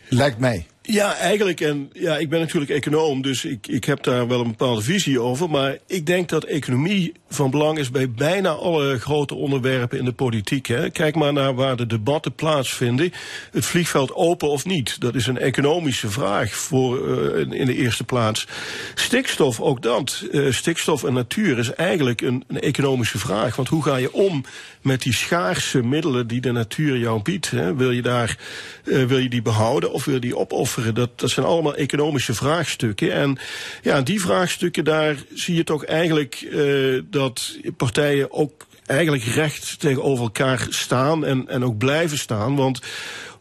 lijkt 0.09 0.39
mij. 0.39 0.67
Ja, 0.87 1.15
eigenlijk. 1.15 1.61
En 1.61 1.89
ja, 1.93 2.17
ik 2.17 2.29
ben 2.29 2.39
natuurlijk 2.39 2.71
econoom, 2.71 3.21
dus 3.21 3.45
ik, 3.45 3.67
ik 3.67 3.83
heb 3.85 4.03
daar 4.03 4.27
wel 4.27 4.39
een 4.39 4.47
bepaalde 4.47 4.81
visie 4.81 5.19
over. 5.21 5.49
Maar 5.49 5.77
ik 5.87 6.05
denk 6.05 6.29
dat 6.29 6.43
economie 6.43 7.13
van 7.29 7.51
belang 7.51 7.77
is 7.77 7.91
bij 7.91 8.11
bijna 8.11 8.49
alle 8.49 8.99
grote 8.99 9.35
onderwerpen 9.35 9.99
in 9.99 10.05
de 10.05 10.11
politiek. 10.13 10.65
Hè. 10.67 10.89
Kijk 10.89 11.15
maar 11.15 11.33
naar 11.33 11.55
waar 11.55 11.75
de 11.75 11.85
debatten 11.87 12.33
plaatsvinden. 12.35 13.11
Het 13.51 13.65
vliegveld 13.65 14.13
open 14.13 14.49
of 14.49 14.65
niet? 14.65 14.99
Dat 15.01 15.15
is 15.15 15.27
een 15.27 15.37
economische 15.37 16.09
vraag 16.09 16.53
voor, 16.55 17.17
eh, 17.17 17.59
in- 17.59 17.65
de 17.65 17.75
eerste 17.75 18.03
plaats. 18.03 18.47
Stikstof, 18.95 19.59
ook 19.61 19.81
dat. 19.81 20.23
Eh, 20.31 20.51
stikstof 20.51 21.03
en 21.03 21.13
natuur 21.13 21.57
is 21.57 21.73
eigenlijk 21.73 22.21
een, 22.21 22.43
een 22.47 22.59
economische 22.59 23.17
vraag. 23.17 23.55
Want 23.55 23.67
hoe 23.67 23.83
ga 23.83 23.95
je 23.95 24.13
om 24.13 24.43
met 24.81 25.01
die 25.01 25.13
schaarse 25.13 25.83
middelen 25.83 26.27
die 26.27 26.41
de 26.41 26.51
natuur 26.51 26.97
jou 26.97 27.21
biedt? 27.21 27.51
Hè? 27.51 27.75
Wil 27.75 27.91
je 27.91 28.01
daar, 28.01 28.37
eh, 28.85 29.03
wil 29.03 29.17
je 29.17 29.29
die 29.29 29.41
behouden 29.41 29.91
of 29.91 30.05
wil 30.05 30.13
je 30.13 30.19
die 30.19 30.37
opofferen? 30.37 30.73
Dat, 30.93 31.19
dat 31.19 31.29
zijn 31.29 31.45
allemaal 31.45 31.75
economische 31.75 32.33
vraagstukken. 32.33 33.11
En 33.11 33.37
ja, 33.81 34.01
die 34.01 34.21
vraagstukken, 34.21 34.83
daar 34.83 35.15
zie 35.33 35.55
je 35.55 35.63
toch 35.63 35.85
eigenlijk 35.85 36.47
eh, 36.51 37.01
dat 37.09 37.57
partijen 37.77 38.31
ook 38.31 38.65
eigenlijk 38.85 39.23
recht 39.23 39.79
tegenover 39.79 40.23
elkaar 40.23 40.67
staan 40.69 41.25
en, 41.25 41.47
en 41.47 41.63
ook 41.63 41.77
blijven 41.77 42.17
staan. 42.17 42.55
Want 42.55 42.81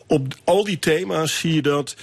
op 0.06 0.34
al 0.44 0.64
die 0.64 0.78
thema's 0.78 1.38
zie 1.38 1.54
je 1.54 1.62
dat 1.62 1.96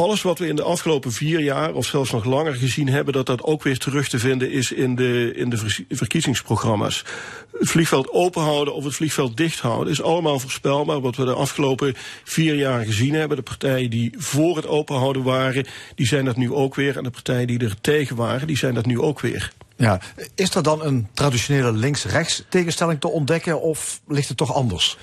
alles 0.00 0.22
wat 0.22 0.38
we 0.38 0.46
in 0.46 0.56
de 0.56 0.62
afgelopen 0.62 1.12
vier 1.12 1.40
jaar, 1.40 1.74
of 1.74 1.86
zelfs 1.86 2.10
nog 2.10 2.24
langer 2.24 2.54
gezien 2.54 2.88
hebben, 2.88 3.12
dat 3.12 3.26
dat 3.26 3.42
ook 3.42 3.62
weer 3.62 3.78
terug 3.78 4.08
te 4.08 4.18
vinden 4.18 4.50
is 4.50 4.72
in 4.72 4.94
de, 4.94 5.32
in 5.34 5.50
de 5.50 5.84
verkiezingsprogramma's. 5.88 7.04
Het 7.58 7.68
vliegveld 7.68 8.10
openhouden 8.10 8.74
of 8.74 8.84
het 8.84 8.94
vliegveld 8.94 9.36
dicht 9.36 9.60
houden 9.60 9.92
is 9.92 10.02
allemaal 10.02 10.38
voorspelbaar. 10.38 11.00
Wat 11.00 11.16
we 11.16 11.24
de 11.24 11.34
afgelopen 11.34 11.94
vier 12.24 12.54
jaar 12.54 12.84
gezien 12.84 13.14
hebben. 13.14 13.36
De 13.36 13.42
partijen 13.42 13.90
die 13.90 14.14
voor 14.16 14.56
het 14.56 14.66
openhouden 14.66 15.22
waren, 15.22 15.66
die 15.94 16.06
zijn 16.06 16.24
dat 16.24 16.36
nu 16.36 16.52
ook 16.52 16.74
weer. 16.74 16.96
En 16.96 17.02
de 17.02 17.10
partijen 17.10 17.46
die 17.46 17.58
er 17.58 17.80
tegen 17.80 18.16
waren, 18.16 18.46
die 18.46 18.56
zijn 18.56 18.74
dat 18.74 18.86
nu 18.86 19.00
ook 19.00 19.20
weer. 19.20 19.52
Ja, 19.76 20.00
is 20.34 20.54
er 20.54 20.62
dan 20.62 20.84
een 20.84 21.08
traditionele 21.14 21.72
links-rechts 21.72 22.44
tegenstelling 22.48 23.00
te 23.00 23.08
ontdekken 23.08 23.60
of 23.60 24.00
ligt 24.06 24.28
het 24.28 24.36
toch 24.36 24.54
anders? 24.54 24.98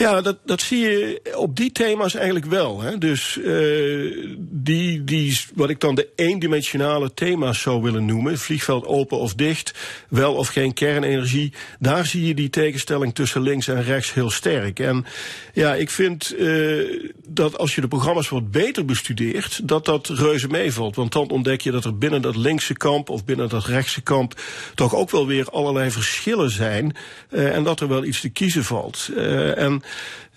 Ja, 0.00 0.20
dat, 0.20 0.36
dat 0.44 0.60
zie 0.60 0.78
je 0.78 1.20
op 1.36 1.56
die 1.56 1.72
thema's 1.72 2.14
eigenlijk 2.14 2.46
wel. 2.46 2.80
Hè. 2.80 2.98
Dus 2.98 3.36
uh, 3.36 4.26
die, 4.38 5.04
die, 5.04 5.40
wat 5.54 5.70
ik 5.70 5.80
dan 5.80 5.94
de 5.94 6.08
eendimensionale 6.16 7.14
thema's 7.14 7.60
zou 7.60 7.82
willen 7.82 8.04
noemen, 8.04 8.38
vliegveld 8.38 8.86
open 8.86 9.18
of 9.18 9.34
dicht, 9.34 9.74
wel 10.08 10.34
of 10.34 10.48
geen 10.48 10.74
kernenergie, 10.74 11.52
daar 11.78 12.06
zie 12.06 12.26
je 12.26 12.34
die 12.34 12.50
tegenstelling 12.50 13.14
tussen 13.14 13.42
links 13.42 13.68
en 13.68 13.82
rechts 13.82 14.14
heel 14.14 14.30
sterk. 14.30 14.78
En 14.78 15.04
ja, 15.52 15.74
ik 15.74 15.90
vind 15.90 16.34
uh, 16.38 17.10
dat 17.26 17.58
als 17.58 17.74
je 17.74 17.80
de 17.80 17.88
programma's 17.88 18.28
wat 18.28 18.50
beter 18.50 18.84
bestudeert, 18.84 19.68
dat 19.68 19.84
dat 19.84 20.08
reuze 20.08 20.48
meevalt. 20.48 20.96
Want 20.96 21.12
dan 21.12 21.30
ontdek 21.30 21.60
je 21.60 21.70
dat 21.70 21.84
er 21.84 21.98
binnen 21.98 22.22
dat 22.22 22.36
linkse 22.36 22.74
kamp 22.74 23.08
of 23.08 23.24
binnen 23.24 23.48
dat 23.48 23.64
rechtse 23.64 24.00
kamp 24.00 24.40
toch 24.74 24.94
ook 24.94 25.10
wel 25.10 25.26
weer 25.26 25.50
allerlei 25.50 25.90
verschillen 25.90 26.50
zijn. 26.50 26.96
Uh, 27.30 27.54
en 27.54 27.64
dat 27.64 27.80
er 27.80 27.88
wel 27.88 28.04
iets 28.04 28.20
te 28.20 28.28
kiezen 28.28 28.64
valt. 28.64 29.08
en 29.56 29.82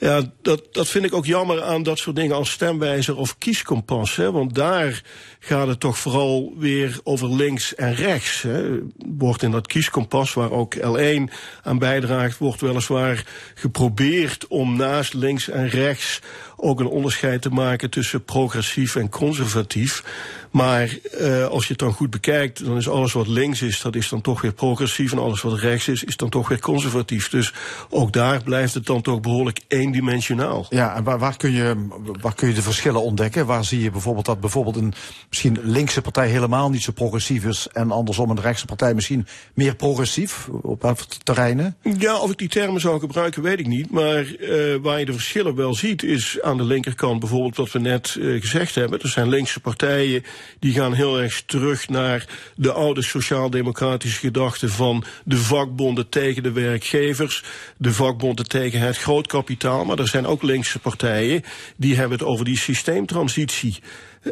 ja, 0.03 0.21
dat, 0.41 0.67
dat 0.71 0.87
vind 0.87 1.05
ik 1.05 1.13
ook 1.13 1.25
jammer 1.25 1.63
aan 1.63 1.83
dat 1.83 1.97
soort 1.97 2.15
dingen 2.15 2.35
als 2.35 2.51
stemwijzer 2.51 3.17
of 3.17 3.37
kieskompas. 3.37 4.15
Hè, 4.15 4.31
want 4.31 4.55
daar 4.55 5.01
gaat 5.39 5.67
het 5.67 5.79
toch 5.79 5.97
vooral 5.97 6.53
weer 6.57 6.99
over 7.03 7.35
links 7.35 7.75
en 7.75 7.95
rechts. 7.95 8.41
Hè. 8.41 8.79
Wordt 8.97 9.43
in 9.43 9.51
dat 9.51 9.67
kieskompas, 9.67 10.33
waar 10.33 10.51
ook 10.51 10.75
L1 10.75 11.33
aan 11.63 11.79
bijdraagt, 11.79 12.37
wordt 12.37 12.61
weliswaar 12.61 13.25
geprobeerd 13.55 14.47
om 14.47 14.75
naast 14.75 15.13
links 15.13 15.49
en 15.49 15.69
rechts 15.69 16.19
ook 16.63 16.79
een 16.79 16.87
onderscheid 16.87 17.41
te 17.41 17.49
maken 17.49 17.89
tussen 17.89 18.23
progressief 18.23 18.95
en 18.95 19.09
conservatief. 19.09 20.03
Maar 20.51 20.97
uh, 21.21 21.47
als 21.47 21.63
je 21.63 21.69
het 21.69 21.79
dan 21.79 21.93
goed 21.93 22.09
bekijkt, 22.09 22.65
dan 22.65 22.77
is 22.77 22.89
alles 22.89 23.13
wat 23.13 23.27
links 23.27 23.61
is, 23.61 23.81
dat 23.81 23.95
is 23.95 24.09
dan 24.09 24.21
toch 24.21 24.41
weer 24.41 24.53
progressief. 24.53 25.11
En 25.11 25.17
alles 25.17 25.41
wat 25.41 25.59
rechts 25.59 25.87
is, 25.87 26.03
is 26.03 26.17
dan 26.17 26.29
toch 26.29 26.49
weer 26.49 26.59
conservatief. 26.59 27.29
Dus 27.29 27.53
ook 27.89 28.13
daar 28.13 28.43
blijft 28.43 28.73
het 28.73 28.85
dan 28.85 29.01
toch 29.01 29.19
behoorlijk 29.19 29.59
eendimensionaal. 29.67 30.65
Ja, 30.69 30.95
en 30.95 31.03
waar, 31.03 31.19
waar, 31.19 31.37
kun 31.37 31.51
je, 31.51 31.87
waar 32.21 32.35
kun 32.35 32.47
je 32.47 32.53
de 32.53 32.61
verschillen 32.61 33.01
ontdekken? 33.01 33.45
Waar 33.45 33.65
zie 33.65 33.81
je 33.81 33.91
bijvoorbeeld 33.91 34.25
dat 34.25 34.39
bijvoorbeeld 34.39 34.75
een 34.75 34.93
misschien 35.29 35.59
linkse 35.61 36.01
partij 36.01 36.27
helemaal 36.27 36.69
niet 36.69 36.83
zo 36.83 36.91
progressief 36.91 37.45
is. 37.45 37.67
En 37.71 37.91
andersom 37.91 38.29
een 38.29 38.41
rechtse 38.41 38.65
partij 38.65 38.93
misschien 38.93 39.27
meer 39.53 39.75
progressief 39.75 40.47
op 40.61 40.81
welke 40.81 41.03
terreinen? 41.23 41.75
Ja, 41.97 42.19
of 42.19 42.31
ik 42.31 42.37
die 42.37 42.49
termen 42.49 42.81
zou 42.81 42.99
gebruiken, 42.99 43.41
weet 43.41 43.59
ik 43.59 43.67
niet. 43.67 43.91
Maar 43.91 44.25
uh, 44.25 44.75
waar 44.81 44.99
je 44.99 45.05
de 45.05 45.13
verschillen 45.13 45.55
wel 45.55 45.73
ziet, 45.73 46.03
is 46.03 46.41
aan 46.41 46.52
de 46.57 46.63
linkerkant 46.63 47.19
bijvoorbeeld 47.19 47.55
wat 47.55 47.71
we 47.71 47.79
net 47.79 48.15
uh, 48.19 48.41
gezegd 48.41 48.75
hebben. 48.75 49.01
Er 49.01 49.09
zijn 49.09 49.29
linkse 49.29 49.59
partijen 49.59 50.23
die 50.59 50.73
gaan 50.73 50.93
heel 50.93 51.21
erg 51.21 51.43
terug 51.45 51.89
naar 51.89 52.25
de 52.55 52.71
oude 52.71 53.01
sociaal-democratische 53.01 54.19
gedachte 54.19 54.69
van 54.69 55.03
de 55.25 55.37
vakbonden 55.37 56.09
tegen 56.09 56.43
de 56.43 56.51
werkgevers, 56.51 57.43
de 57.77 57.93
vakbonden 57.93 58.47
tegen 58.47 58.79
het 58.79 58.97
grootkapitaal. 58.97 59.85
Maar 59.85 59.99
er 59.99 60.07
zijn 60.07 60.27
ook 60.27 60.41
linkse 60.41 60.79
partijen 60.79 61.43
die 61.75 61.95
hebben 61.95 62.17
het 62.17 62.27
over 62.27 62.45
die 62.45 62.57
systeemtransitie. 62.57 63.79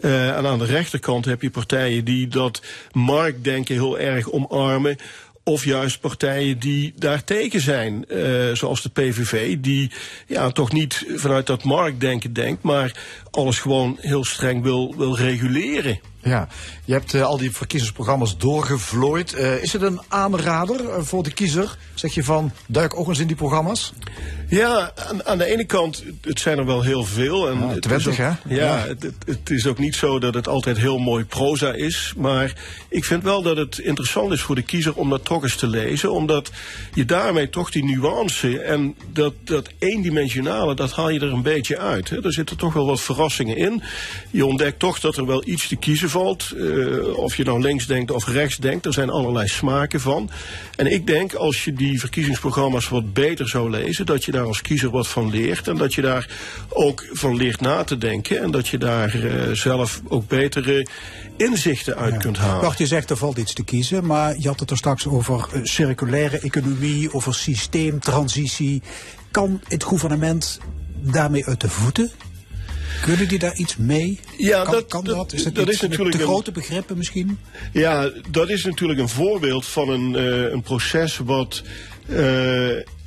Uh, 0.01 0.37
en 0.37 0.45
aan 0.45 0.59
de 0.59 0.65
rechterkant 0.65 1.25
heb 1.25 1.41
je 1.41 1.49
partijen 1.49 2.05
die 2.05 2.27
dat 2.27 2.61
marktdenken 2.91 3.75
heel 3.75 3.99
erg 3.99 4.31
omarmen 4.31 4.97
of 5.43 5.65
juist 5.65 5.99
partijen 5.99 6.59
die 6.59 6.93
daartegen 6.95 7.61
zijn, 7.61 8.05
uh, 8.07 8.51
zoals 8.53 8.81
de 8.81 8.89
PVV, 8.89 9.57
die 9.57 9.91
ja, 10.27 10.51
toch 10.51 10.71
niet 10.71 11.05
vanuit 11.15 11.47
dat 11.47 11.63
marktdenken 11.63 12.33
denkt, 12.33 12.63
maar 12.63 12.99
alles 13.31 13.59
gewoon 13.59 13.97
heel 13.99 14.25
streng 14.25 14.63
wil, 14.63 14.95
wil 14.97 15.17
reguleren. 15.17 15.99
Ja, 16.23 16.47
je 16.85 16.93
hebt 16.93 17.13
uh, 17.13 17.23
al 17.23 17.37
die 17.37 17.51
verkiezingsprogramma's 17.51 18.37
doorgevlooid. 18.37 19.33
Uh, 19.33 19.63
is 19.63 19.73
het 19.73 19.81
een 19.81 20.01
aanrader 20.07 21.05
voor 21.05 21.23
de 21.23 21.33
kiezer? 21.33 21.77
Zeg 21.93 22.13
je 22.13 22.23
van, 22.23 22.51
duik 22.67 22.97
ook 22.97 23.07
eens 23.07 23.19
in 23.19 23.27
die 23.27 23.35
programma's? 23.35 23.93
Ja, 24.51 24.91
aan, 24.95 25.25
aan 25.25 25.37
de 25.37 25.45
ene 25.45 25.65
kant, 25.65 26.03
het 26.21 26.39
zijn 26.39 26.57
er 26.57 26.65
wel 26.65 26.81
heel 26.81 27.03
veel. 27.03 27.49
En 27.49 27.59
ja, 27.59 27.79
twintig, 27.79 28.17
hè? 28.17 28.23
Ja, 28.23 28.35
ja. 28.47 28.77
Het, 28.87 29.03
het, 29.03 29.15
het, 29.25 29.49
is 29.49 29.67
ook 29.67 29.77
niet 29.77 29.95
zo 29.95 30.19
dat 30.19 30.33
het 30.33 30.47
altijd 30.47 30.77
heel 30.77 30.97
mooi 30.97 31.23
proza 31.23 31.73
is. 31.73 32.13
Maar 32.17 32.53
ik 32.89 33.05
vind 33.05 33.23
wel 33.23 33.41
dat 33.41 33.57
het 33.57 33.77
interessant 33.77 34.31
is 34.31 34.41
voor 34.41 34.55
de 34.55 34.61
kiezer 34.61 34.95
om 34.95 35.09
dat 35.09 35.25
toch 35.25 35.43
eens 35.43 35.55
te 35.55 35.67
lezen. 35.67 36.11
Omdat 36.11 36.51
je 36.93 37.05
daarmee 37.05 37.49
toch 37.49 37.71
die 37.71 37.83
nuance 37.83 38.59
en 38.59 38.95
dat, 39.13 39.33
dat 39.43 39.69
eendimensionale, 39.79 40.75
dat 40.75 40.91
haal 40.91 41.09
je 41.09 41.19
er 41.19 41.33
een 41.33 41.41
beetje 41.41 41.77
uit. 41.77 42.09
Hè? 42.09 42.23
Er 42.23 42.33
zitten 42.33 42.57
toch 42.57 42.73
wel 42.73 42.85
wat 42.85 43.01
verrassingen 43.01 43.57
in. 43.57 43.83
Je 44.31 44.45
ontdekt 44.45 44.79
toch 44.79 44.99
dat 44.99 45.17
er 45.17 45.25
wel 45.25 45.43
iets 45.45 45.67
te 45.67 45.75
kiezen 45.75 46.09
valt. 46.09 46.53
Uh, 46.55 47.17
of 47.17 47.35
je 47.35 47.43
nou 47.43 47.61
links 47.61 47.87
denkt 47.87 48.11
of 48.11 48.27
rechts 48.27 48.57
denkt. 48.57 48.85
Er 48.85 48.93
zijn 48.93 49.09
allerlei 49.09 49.47
smaken 49.47 50.01
van. 50.01 50.29
En 50.75 50.87
ik 50.87 51.07
denk 51.07 51.33
als 51.33 51.63
je 51.63 51.73
die 51.73 51.99
verkiezingsprogramma's 51.99 52.89
wat 52.89 53.13
beter 53.13 53.49
zou 53.49 53.69
lezen, 53.69 54.05
dat 54.05 54.25
je 54.25 54.31
daar 54.31 54.39
als 54.45 54.61
kiezer 54.61 54.89
wat 54.89 55.07
van 55.07 55.29
leert. 55.29 55.67
En 55.67 55.77
dat 55.77 55.93
je 55.93 56.01
daar 56.01 56.29
ook 56.69 57.05
van 57.11 57.35
leert 57.35 57.61
na 57.61 57.83
te 57.83 57.97
denken. 57.97 58.41
En 58.41 58.51
dat 58.51 58.67
je 58.67 58.77
daar 58.77 59.15
uh, 59.15 59.51
zelf 59.51 60.01
ook 60.07 60.27
betere 60.27 60.87
inzichten 61.37 61.95
uit 61.95 62.13
ja. 62.13 62.19
kunt 62.19 62.37
halen. 62.37 62.61
Wacht, 62.61 62.77
je 62.77 62.87
zegt 62.87 63.09
er 63.09 63.17
valt 63.17 63.37
iets 63.37 63.53
te 63.53 63.63
kiezen, 63.63 64.05
maar 64.05 64.35
je 64.39 64.47
had 64.47 64.59
het 64.59 64.69
er 64.69 64.77
straks 64.77 65.07
over 65.07 65.47
uh, 65.53 65.59
circulaire 65.63 66.39
economie, 66.39 67.13
over 67.13 67.35
systeemtransitie. 67.35 68.81
Kan 69.31 69.61
het 69.67 69.83
gouvernement 69.83 70.59
daarmee 71.01 71.45
uit 71.45 71.61
de 71.61 71.69
voeten? 71.69 72.11
Kunnen 73.01 73.27
die 73.27 73.39
daar 73.39 73.55
iets 73.55 73.77
mee? 73.77 74.19
Ja, 74.37 74.63
kan 74.63 74.73
dat, 74.73 74.85
kan 74.87 75.03
dat, 75.03 75.15
dat? 75.15 75.33
Is 75.33 75.43
dat, 75.43 75.69
is 75.69 75.81
natuurlijk 75.81 76.11
te 76.11 76.21
een, 76.21 76.27
grote 76.27 76.51
begrippen 76.51 76.97
misschien? 76.97 77.39
Ja, 77.73 78.11
dat 78.29 78.49
is 78.49 78.63
natuurlijk 78.63 78.99
een 78.99 79.09
voorbeeld 79.09 79.65
van 79.65 79.89
een, 79.89 80.13
uh, 80.13 80.51
een 80.51 80.61
proces 80.61 81.17
wat 81.17 81.63
uh, 82.09 82.17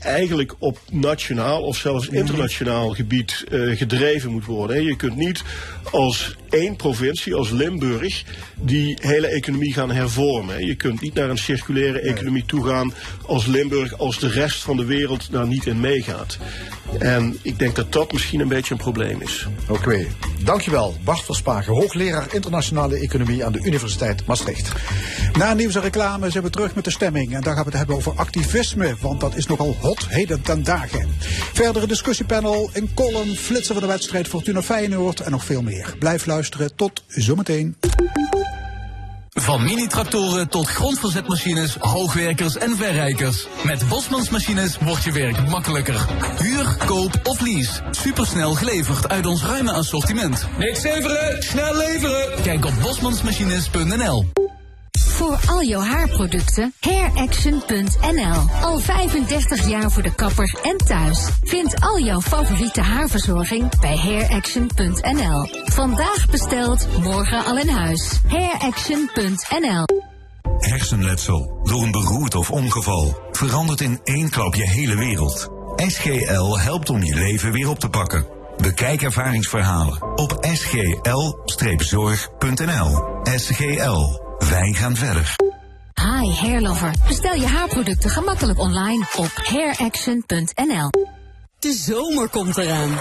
eigenlijk 0.04 0.54
op 0.58 0.78
nationaal 0.92 1.62
of 1.62 1.76
zelfs 1.76 2.08
internationaal 2.08 2.90
gebied 2.90 3.44
uh, 3.50 3.76
gedreven 3.76 4.30
moet 4.30 4.44
worden. 4.44 4.84
Je 4.84 4.96
kunt 4.96 5.16
niet 5.16 5.42
als 5.90 6.36
één 6.54 6.76
provincie, 6.76 7.34
als 7.34 7.50
Limburg, 7.50 8.24
die 8.60 8.98
hele 9.00 9.26
economie 9.26 9.72
gaan 9.72 9.90
hervormen. 9.90 10.66
Je 10.66 10.74
kunt 10.74 11.00
niet 11.00 11.14
naar 11.14 11.30
een 11.30 11.38
circulaire 11.38 12.00
economie 12.00 12.44
toe 12.46 12.66
gaan 12.66 12.92
als 13.26 13.46
Limburg, 13.46 13.98
als 13.98 14.18
de 14.18 14.28
rest 14.28 14.62
van 14.62 14.76
de 14.76 14.84
wereld 14.84 15.32
daar 15.32 15.46
niet 15.46 15.66
in 15.66 15.80
meegaat. 15.80 16.38
En 16.98 17.38
ik 17.42 17.58
denk 17.58 17.76
dat 17.76 17.92
dat 17.92 18.12
misschien 18.12 18.40
een 18.40 18.48
beetje 18.48 18.72
een 18.72 18.80
probleem 18.80 19.20
is. 19.20 19.46
Oké, 19.68 19.72
okay. 19.72 20.08
dankjewel. 20.44 20.96
Bart 21.04 21.24
Verspagen, 21.24 21.74
hoogleraar 21.74 22.34
internationale 22.34 22.96
economie 22.96 23.44
aan 23.44 23.52
de 23.52 23.60
Universiteit 23.62 24.26
Maastricht. 24.26 24.72
Na 25.38 25.54
nieuws 25.54 25.74
en 25.74 25.82
reclame 25.82 26.30
zijn 26.30 26.44
we 26.44 26.50
terug 26.50 26.74
met 26.74 26.84
de 26.84 26.90
stemming. 26.90 27.34
En 27.34 27.40
daar 27.40 27.54
gaan 27.54 27.64
we 27.64 27.68
het 27.68 27.78
hebben 27.78 27.96
over 27.96 28.12
activisme, 28.12 28.94
want 29.00 29.20
dat 29.20 29.36
is 29.36 29.46
nogal 29.46 29.76
hot 29.80 30.06
heden 30.08 30.42
ten 30.42 30.62
dagen. 30.62 31.08
Verdere 31.52 31.86
discussiepanel, 31.86 32.70
een 32.72 32.90
column, 32.94 33.36
flitsen 33.36 33.74
van 33.74 33.82
de 33.82 33.88
wedstrijd 33.88 34.28
Fortuna 34.28 34.62
Feyenoord 34.62 35.20
en 35.20 35.30
nog 35.30 35.44
veel 35.44 35.62
meer. 35.62 35.94
Blijf 35.98 36.26
luisteren, 36.26 36.43
tot 36.76 37.02
zometeen. 37.08 37.76
Van 39.30 39.64
mini-tractoren 39.64 40.48
tot 40.48 40.68
grondverzetmachines, 40.68 41.76
hoogwerkers 41.78 42.56
en 42.56 42.76
verrijkers. 42.76 43.46
Met 43.64 43.88
Bosmans 43.88 44.30
Machines 44.30 44.78
wordt 44.78 45.04
je 45.04 45.12
werk 45.12 45.48
makkelijker. 45.48 46.06
Huur, 46.38 46.76
koop 46.86 47.20
of 47.24 47.40
lease. 47.40 47.82
Supersnel 47.90 48.54
geleverd 48.54 49.08
uit 49.08 49.26
ons 49.26 49.42
ruime 49.44 49.72
assortiment. 49.72 50.46
Niks 50.58 50.82
leveren, 50.82 51.42
snel 51.42 51.76
leveren. 51.76 52.42
Kijk 52.42 52.64
op 52.64 52.72
bosmansmachines.nl. 52.82 54.43
Voor 55.14 55.38
al 55.46 55.62
jouw 55.62 55.80
haarproducten, 55.80 56.74
hairaction.nl. 56.80 58.62
Al 58.62 58.78
35 58.78 59.68
jaar 59.68 59.90
voor 59.90 60.02
de 60.02 60.14
kapper 60.14 60.58
en 60.62 60.76
thuis. 60.76 61.28
Vind 61.42 61.80
al 61.80 62.00
jouw 62.00 62.20
favoriete 62.20 62.80
haarverzorging 62.80 63.80
bij 63.80 63.96
hairaction.nl. 63.96 65.48
Vandaag 65.64 66.30
besteld, 66.30 66.86
morgen 67.02 67.44
al 67.44 67.58
in 67.58 67.68
huis. 67.68 68.20
hairaction.nl. 68.28 69.84
Hersenletsel 70.58 71.60
door 71.62 71.82
een 71.82 71.90
beroerte 71.90 72.38
of 72.38 72.50
ongeval 72.50 73.18
verandert 73.32 73.80
in 73.80 74.00
één 74.04 74.30
klap 74.30 74.54
je 74.54 74.68
hele 74.68 74.96
wereld. 74.96 75.48
SGL 75.76 76.58
helpt 76.58 76.90
om 76.90 77.02
je 77.02 77.14
leven 77.14 77.52
weer 77.52 77.68
op 77.68 77.78
te 77.78 77.88
pakken. 77.88 78.26
Bekijk 78.56 79.02
ervaringsverhalen 79.02 80.18
op 80.18 80.38
sgl-zorg.nl. 80.40 81.22
SGL. 83.36 84.23
Wij 84.48 84.72
gaan 84.72 84.96
verder. 84.96 85.36
Hi 85.94 86.30
Hairlover. 86.30 86.94
Bestel 87.08 87.34
je 87.34 87.46
haarproducten 87.46 88.10
gemakkelijk 88.10 88.58
online 88.58 89.06
op 89.16 89.30
hairaction.nl. 89.34 90.90
De 91.58 91.72
zomer 91.72 92.28
komt 92.28 92.58
eraan. 92.58 93.00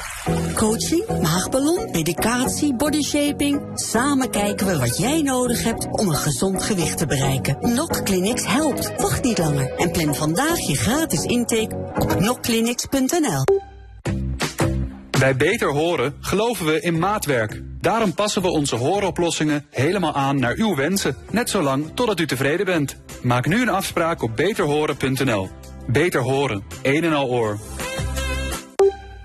Coaching, 0.55 1.07
maagballon, 1.21 1.91
medicatie, 1.91 2.75
bodyshaping. 2.75 3.61
Samen 3.73 4.29
kijken 4.29 4.67
we 4.67 4.77
wat 4.77 4.97
jij 4.97 5.21
nodig 5.21 5.63
hebt 5.63 5.87
om 5.91 6.09
een 6.09 6.15
gezond 6.15 6.63
gewicht 6.63 6.97
te 6.97 7.05
bereiken. 7.05 7.57
Nok 7.75 8.05
Clinics 8.05 8.45
helpt. 8.45 9.01
Wacht 9.01 9.23
niet 9.23 9.37
langer 9.37 9.73
en 9.77 9.91
plan 9.91 10.15
vandaag 10.15 10.59
je 10.59 10.75
gratis 10.75 11.23
intake 11.23 11.75
op 11.95 12.19
nokclinics.nl. 12.19 13.43
Bij 15.19 15.35
Beter 15.35 15.71
Horen 15.71 16.15
geloven 16.19 16.65
we 16.65 16.81
in 16.81 16.99
maatwerk. 16.99 17.61
Daarom 17.83 18.13
passen 18.13 18.41
we 18.41 18.47
onze 18.47 18.75
hooroplossingen 18.75 19.65
helemaal 19.69 20.13
aan 20.13 20.39
naar 20.39 20.55
uw 20.55 20.75
wensen, 20.75 21.15
net 21.31 21.49
zolang 21.49 21.91
totdat 21.93 22.19
u 22.19 22.27
tevreden 22.27 22.65
bent. 22.65 22.95
Maak 23.21 23.47
nu 23.47 23.61
een 23.61 23.69
afspraak 23.69 24.21
op 24.21 24.35
beterhoren.nl. 24.35 25.49
Beter 25.87 26.21
horen, 26.21 26.63
een 26.81 27.03
en 27.03 27.13
al 27.13 27.27
oor. 27.27 27.59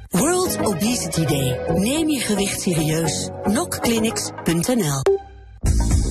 World 0.08 0.58
Obesity 0.62 1.24
Day. 1.24 1.60
Neem 1.74 2.08
je 2.08 2.20
gewicht 2.20 2.60
serieus. 2.60 3.28
Nokclinics.nl 3.44 5.02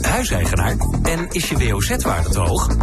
Huiseigenaar 0.02 0.76
en 1.04 1.28
is 1.30 1.50
je 1.50 1.58
WOZ-waarde 1.58 2.30
te 2.30 2.40
hoog? 2.40 2.76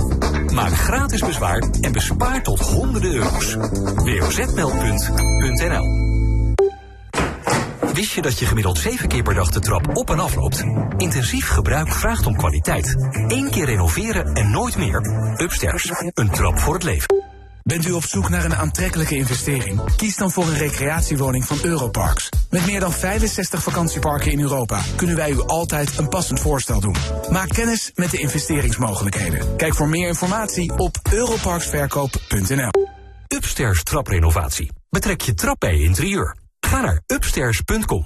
Maak 0.52 0.72
gratis 0.72 1.20
bezwaar 1.20 1.62
en 1.80 1.92
bespaar 1.92 2.42
tot 2.42 2.60
honderden 2.60 3.12
euro's. 3.12 3.56
wozmeldpunt.nl 3.94 6.13
Wist 7.94 8.12
je 8.12 8.22
dat 8.22 8.38
je 8.38 8.46
gemiddeld 8.46 8.78
zeven 8.78 9.08
keer 9.08 9.22
per 9.22 9.34
dag 9.34 9.50
de 9.50 9.60
trap 9.60 9.96
op 9.96 10.10
en 10.10 10.18
af 10.18 10.34
loopt? 10.34 10.64
Intensief 10.96 11.48
gebruik 11.48 11.92
vraagt 11.92 12.26
om 12.26 12.36
kwaliteit. 12.36 12.96
Eén 13.28 13.50
keer 13.50 13.64
renoveren 13.64 14.32
en 14.32 14.50
nooit 14.50 14.76
meer. 14.76 15.00
Upstairs, 15.36 15.90
een 16.14 16.30
trap 16.30 16.58
voor 16.58 16.74
het 16.74 16.82
leven. 16.82 17.24
Bent 17.62 17.86
u 17.86 17.92
op 17.92 18.04
zoek 18.04 18.28
naar 18.28 18.44
een 18.44 18.54
aantrekkelijke 18.54 19.16
investering? 19.16 19.96
Kies 19.96 20.16
dan 20.16 20.30
voor 20.30 20.44
een 20.44 20.56
recreatiewoning 20.56 21.44
van 21.44 21.58
Europarks. 21.62 22.28
Met 22.50 22.66
meer 22.66 22.80
dan 22.80 22.92
65 22.92 23.62
vakantieparken 23.62 24.32
in 24.32 24.40
Europa 24.40 24.80
kunnen 24.96 25.16
wij 25.16 25.30
u 25.30 25.40
altijd 25.40 25.98
een 25.98 26.08
passend 26.08 26.40
voorstel 26.40 26.80
doen. 26.80 26.96
Maak 27.30 27.48
kennis 27.48 27.90
met 27.94 28.10
de 28.10 28.18
investeringsmogelijkheden. 28.18 29.56
Kijk 29.56 29.74
voor 29.74 29.88
meer 29.88 30.08
informatie 30.08 30.78
op 30.78 30.96
europarksverkoop.nl. 31.12 32.70
Upstairs 33.28 33.82
traprenovatie. 33.82 34.70
Betrek 34.90 35.20
je 35.20 35.34
trap 35.34 35.60
bij 35.60 35.76
je 35.76 35.84
interieur. 35.84 36.42
Ga 36.64 36.80
naar 36.80 37.00
upstairs.com. 37.06 38.04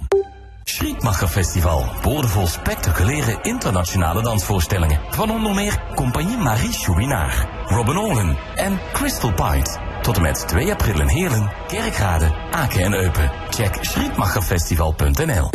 Schriekmacher 0.63 1.27
Festival. 1.27 1.85
Boordevol 2.01 2.47
spectaculaire 2.47 3.39
internationale 3.41 4.21
dansvoorstellingen. 4.21 4.99
Van 5.09 5.31
onder 5.31 5.53
meer 5.53 5.81
Compagnie 5.95 6.37
Marie 6.37 6.71
Chouinard, 6.71 7.47
Robin 7.65 7.97
Olin 7.97 8.37
en 8.55 8.79
Crystal 8.93 9.33
Pint. 9.33 9.79
Tot 10.01 10.15
en 10.15 10.21
met 10.21 10.47
2 10.47 10.71
april 10.71 10.99
in 10.99 11.07
Heerlen, 11.07 11.51
Kerkrade, 11.67 12.35
Aken 12.51 12.81
en 12.81 12.93
Eupen. 12.93 13.31
Check 13.49 13.77
schriekmacherfestival.nl 13.81 15.49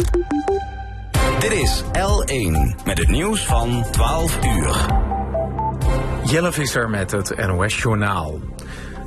Dit 1.38 1.52
is 1.52 1.82
L1 1.82 2.84
met 2.84 2.98
het 2.98 3.08
nieuws 3.08 3.46
van 3.46 3.84
12 3.90 4.44
uur. 4.44 4.86
Jelle 6.24 6.52
Visser 6.52 6.90
met 6.90 7.10
het 7.10 7.46
NOS-journaal. 7.46 8.38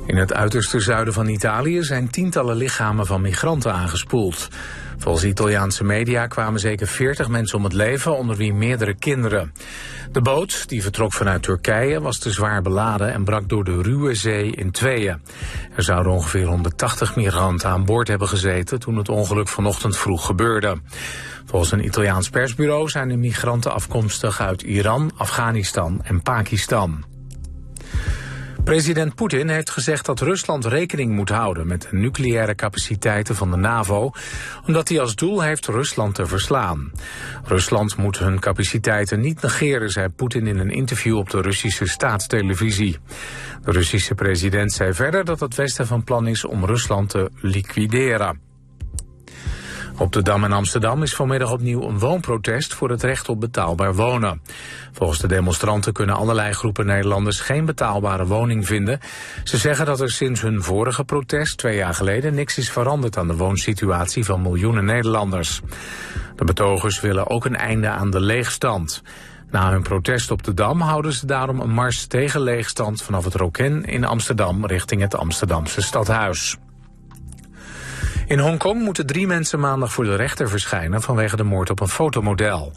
In 0.08 0.16
het 0.16 0.32
uiterste 0.32 0.80
zuiden 0.80 1.14
van 1.14 1.28
Italië 1.28 1.82
zijn 1.82 2.10
tientallen 2.10 2.56
lichamen 2.56 3.06
van 3.06 3.20
migranten 3.20 3.72
aangespoeld. 3.72 4.48
Volgens 4.98 5.24
Italiaanse 5.24 5.84
media 5.84 6.26
kwamen 6.26 6.60
zeker 6.60 6.86
40 6.86 7.28
mensen 7.28 7.58
om 7.58 7.64
het 7.64 7.72
leven, 7.72 8.16
onder 8.16 8.36
wie 8.36 8.54
meerdere 8.54 8.94
kinderen. 8.94 9.52
De 10.12 10.20
boot, 10.20 10.68
die 10.68 10.82
vertrok 10.82 11.12
vanuit 11.12 11.42
Turkije, 11.42 12.00
was 12.00 12.18
te 12.18 12.30
zwaar 12.30 12.62
beladen 12.62 13.12
en 13.12 13.24
brak 13.24 13.48
door 13.48 13.64
de 13.64 13.82
ruwe 13.82 14.14
zee 14.14 14.50
in 14.50 14.70
tweeën. 14.70 15.22
Er 15.76 15.82
zouden 15.82 16.12
ongeveer 16.12 16.46
180 16.46 17.16
migranten 17.16 17.68
aan 17.68 17.84
boord 17.84 18.08
hebben 18.08 18.28
gezeten 18.28 18.78
toen 18.78 18.96
het 18.96 19.08
ongeluk 19.08 19.48
vanochtend 19.48 19.96
vroeg 19.96 20.26
gebeurde. 20.26 20.76
Volgens 21.46 21.72
een 21.72 21.84
Italiaans 21.84 22.30
persbureau 22.30 22.88
zijn 22.88 23.08
de 23.08 23.16
migranten 23.16 23.72
afkomstig 23.72 24.40
uit 24.40 24.62
Iran, 24.62 25.10
Afghanistan 25.16 26.00
en 26.02 26.22
Pakistan. 26.22 27.17
President 28.68 29.14
Poetin 29.14 29.48
heeft 29.48 29.70
gezegd 29.70 30.06
dat 30.06 30.20
Rusland 30.20 30.64
rekening 30.64 31.12
moet 31.12 31.28
houden 31.28 31.66
met 31.66 31.82
de 31.82 31.96
nucleaire 31.96 32.54
capaciteiten 32.54 33.34
van 33.34 33.50
de 33.50 33.56
NAVO, 33.56 34.10
omdat 34.66 34.88
hij 34.88 35.00
als 35.00 35.14
doel 35.14 35.40
heeft 35.40 35.66
Rusland 35.66 36.14
te 36.14 36.26
verslaan. 36.26 36.92
Rusland 37.44 37.96
moet 37.96 38.18
hun 38.18 38.40
capaciteiten 38.40 39.20
niet 39.20 39.42
negeren, 39.42 39.90
zei 39.90 40.08
Poetin 40.08 40.46
in 40.46 40.58
een 40.58 40.70
interview 40.70 41.16
op 41.16 41.30
de 41.30 41.40
Russische 41.40 41.86
staatstelevisie. 41.86 42.98
De 43.64 43.72
Russische 43.72 44.14
president 44.14 44.72
zei 44.72 44.94
verder 44.94 45.24
dat 45.24 45.40
het 45.40 45.54
Westen 45.54 45.86
van 45.86 46.04
plan 46.04 46.26
is 46.26 46.44
om 46.44 46.64
Rusland 46.64 47.10
te 47.10 47.30
liquideren. 47.40 48.47
Op 49.98 50.12
de 50.12 50.22
Dam 50.22 50.44
in 50.44 50.52
Amsterdam 50.52 51.02
is 51.02 51.14
vanmiddag 51.14 51.52
opnieuw 51.52 51.82
een 51.82 51.98
woonprotest 51.98 52.74
voor 52.74 52.90
het 52.90 53.02
recht 53.02 53.28
op 53.28 53.40
betaalbaar 53.40 53.94
wonen. 53.94 54.42
Volgens 54.92 55.18
de 55.18 55.26
demonstranten 55.26 55.92
kunnen 55.92 56.16
allerlei 56.16 56.52
groepen 56.52 56.86
Nederlanders 56.86 57.40
geen 57.40 57.64
betaalbare 57.64 58.26
woning 58.26 58.66
vinden. 58.66 59.00
Ze 59.44 59.56
zeggen 59.56 59.86
dat 59.86 60.00
er 60.00 60.10
sinds 60.10 60.40
hun 60.40 60.62
vorige 60.62 61.04
protest 61.04 61.58
twee 61.58 61.76
jaar 61.76 61.94
geleden 61.94 62.34
niks 62.34 62.58
is 62.58 62.70
veranderd 62.70 63.16
aan 63.16 63.28
de 63.28 63.36
woonsituatie 63.36 64.24
van 64.24 64.42
miljoenen 64.42 64.84
Nederlanders. 64.84 65.60
De 66.36 66.44
betogers 66.44 67.00
willen 67.00 67.30
ook 67.30 67.44
een 67.44 67.56
einde 67.56 67.88
aan 67.88 68.10
de 68.10 68.20
leegstand. 68.20 69.02
Na 69.50 69.70
hun 69.70 69.82
protest 69.82 70.30
op 70.30 70.42
de 70.42 70.54
Dam 70.54 70.80
houden 70.80 71.12
ze 71.12 71.26
daarom 71.26 71.60
een 71.60 71.72
mars 71.72 72.06
tegen 72.06 72.40
leegstand 72.40 73.02
vanaf 73.02 73.24
het 73.24 73.34
Roken 73.34 73.84
in 73.84 74.04
Amsterdam 74.04 74.66
richting 74.66 75.00
het 75.00 75.14
Amsterdamse 75.16 75.82
stadhuis. 75.82 76.56
In 78.28 78.38
Hongkong 78.38 78.82
moeten 78.82 79.06
drie 79.06 79.26
mensen 79.26 79.60
maandag 79.60 79.92
voor 79.92 80.04
de 80.04 80.14
rechter 80.14 80.48
verschijnen 80.48 81.02
vanwege 81.02 81.36
de 81.36 81.42
moord 81.42 81.70
op 81.70 81.80
een 81.80 81.88
fotomodel. 81.88 82.72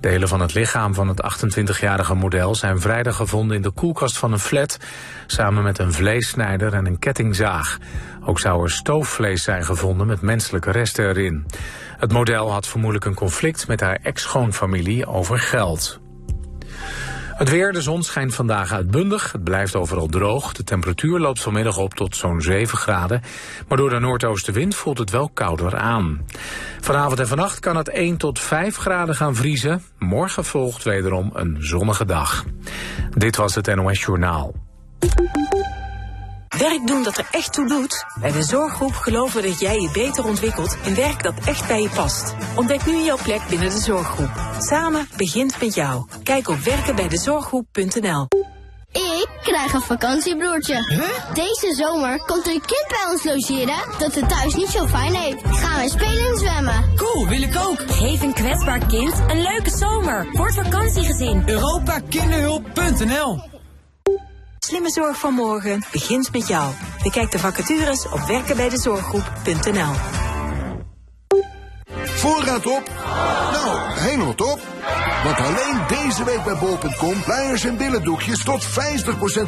Delen 0.00 0.28
van 0.28 0.40
het 0.40 0.54
lichaam 0.54 0.94
van 0.94 1.08
het 1.08 1.22
28-jarige 1.22 2.14
model 2.14 2.54
zijn 2.54 2.80
vrijdag 2.80 3.16
gevonden 3.16 3.56
in 3.56 3.62
de 3.62 3.70
koelkast 3.70 4.18
van 4.18 4.32
een 4.32 4.38
flat, 4.38 4.78
samen 5.26 5.62
met 5.62 5.78
een 5.78 5.92
vleessnijder 5.92 6.74
en 6.74 6.86
een 6.86 6.98
kettingzaag. 6.98 7.78
Ook 8.24 8.40
zou 8.40 8.62
er 8.62 8.70
stoofvlees 8.70 9.42
zijn 9.42 9.64
gevonden 9.64 10.06
met 10.06 10.20
menselijke 10.20 10.70
resten 10.70 11.08
erin. 11.08 11.46
Het 11.98 12.12
model 12.12 12.52
had 12.52 12.66
vermoedelijk 12.66 13.04
een 13.04 13.14
conflict 13.14 13.68
met 13.68 13.80
haar 13.80 13.98
ex-schoonfamilie 14.02 15.06
over 15.06 15.38
geld. 15.38 16.01
Het 17.32 17.48
weer, 17.50 17.72
de 17.72 17.80
zon 17.80 18.02
schijnt 18.02 18.34
vandaag 18.34 18.72
uitbundig. 18.72 19.32
Het 19.32 19.44
blijft 19.44 19.76
overal 19.76 20.06
droog. 20.06 20.52
De 20.52 20.64
temperatuur 20.64 21.18
loopt 21.18 21.40
vanmiddag 21.40 21.78
op 21.78 21.94
tot 21.94 22.16
zo'n 22.16 22.40
7 22.40 22.78
graden. 22.78 23.22
Maar 23.68 23.78
door 23.78 23.90
de 23.90 23.98
noordoostenwind 23.98 24.74
voelt 24.74 24.98
het 24.98 25.10
wel 25.10 25.30
kouder 25.34 25.76
aan. 25.76 26.26
Vanavond 26.80 27.20
en 27.20 27.28
vannacht 27.28 27.60
kan 27.60 27.76
het 27.76 27.88
1 27.88 28.16
tot 28.16 28.38
5 28.38 28.76
graden 28.76 29.14
gaan 29.14 29.34
vriezen. 29.34 29.82
Morgen 29.98 30.44
volgt 30.44 30.84
wederom 30.84 31.30
een 31.34 31.56
zonnige 31.58 32.04
dag. 32.04 32.44
Dit 33.16 33.36
was 33.36 33.54
het 33.54 33.74
NOS 33.74 34.00
Journaal. 34.00 34.54
Werk 36.58 36.86
doen 36.86 37.02
dat 37.02 37.18
er 37.18 37.28
echt 37.30 37.52
toe 37.52 37.68
doet? 37.68 38.04
Bij 38.20 38.32
de 38.32 38.42
Zorggroep 38.42 38.94
geloven 38.94 39.42
we 39.42 39.48
dat 39.48 39.60
jij 39.60 39.80
je 39.80 39.90
beter 39.92 40.24
ontwikkelt 40.24 40.76
in 40.84 40.94
werk 40.94 41.22
dat 41.22 41.34
echt 41.44 41.66
bij 41.66 41.82
je 41.82 41.88
past. 41.88 42.34
Ontdek 42.56 42.86
nu 42.86 43.02
jouw 43.02 43.18
plek 43.22 43.40
binnen 43.48 43.70
de 43.70 43.78
Zorggroep. 43.78 44.30
Samen 44.58 45.08
begint 45.16 45.60
met 45.60 45.74
jou. 45.74 46.06
Kijk 46.22 46.48
op 46.48 46.58
werkenbijdezorggroep.nl 46.58 48.26
Ik 48.92 49.28
krijg 49.42 49.72
een 49.72 49.80
vakantiebroertje. 49.80 50.74
Deze 51.34 51.74
zomer 51.74 52.22
komt 52.26 52.46
een 52.46 52.62
kind 52.66 52.86
bij 52.88 53.06
ons 53.10 53.24
logeren 53.24 53.78
dat 53.98 54.14
het 54.14 54.28
thuis 54.28 54.54
niet 54.54 54.68
zo 54.68 54.86
fijn 54.86 55.14
heeft. 55.14 55.42
Gaan 55.44 55.82
we 55.82 55.88
spelen 55.88 56.28
en 56.28 56.38
zwemmen. 56.38 56.92
Cool, 56.96 57.28
wil 57.28 57.42
ik 57.42 57.56
ook. 57.56 57.82
Geef 57.86 58.22
een 58.22 58.34
kwetsbaar 58.34 58.86
kind 58.86 59.14
een 59.28 59.42
leuke 59.42 59.70
zomer 59.70 60.28
voor 60.32 60.46
het 60.46 60.54
vakantiegezin. 60.54 61.42
EuropaKinderhulp.nl 61.46 63.51
Slimme 64.72 64.90
zorg 64.90 65.18
van 65.18 65.34
morgen 65.34 65.84
begint 65.90 66.32
met 66.32 66.48
jou. 66.48 66.72
Bekijk 67.02 67.30
de 67.30 67.38
vacatures 67.38 68.08
op 68.08 68.20
werkenbijdezorggroep.nl 68.20 69.92
Voorraad 72.04 72.66
op? 72.66 72.90
Nou, 73.52 73.92
helemaal 73.92 74.34
top. 74.34 74.60
Want 75.24 75.36
alleen 75.36 75.86
deze 75.88 76.24
week 76.24 76.44
bij 76.44 76.58
bol.com 76.58 77.14
luiers 77.26 77.64
en 77.64 77.76
billendoekjes 77.76 78.44
tot 78.44 78.66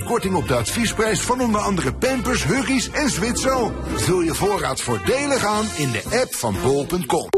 50% 0.00 0.04
korting 0.04 0.34
op 0.34 0.48
de 0.48 0.54
adviesprijs 0.54 1.20
van 1.20 1.40
onder 1.40 1.60
andere 1.60 1.94
Pampers, 1.94 2.44
Huggies 2.44 2.90
en 2.90 3.08
Zwitser. 3.08 3.72
Vul 3.94 4.20
je 4.20 4.34
voorraad 4.34 4.80
voordelig 4.80 5.44
aan 5.44 5.66
in 5.76 5.90
de 5.90 6.02
app 6.20 6.34
van 6.34 6.56
bol.com. 6.62 7.28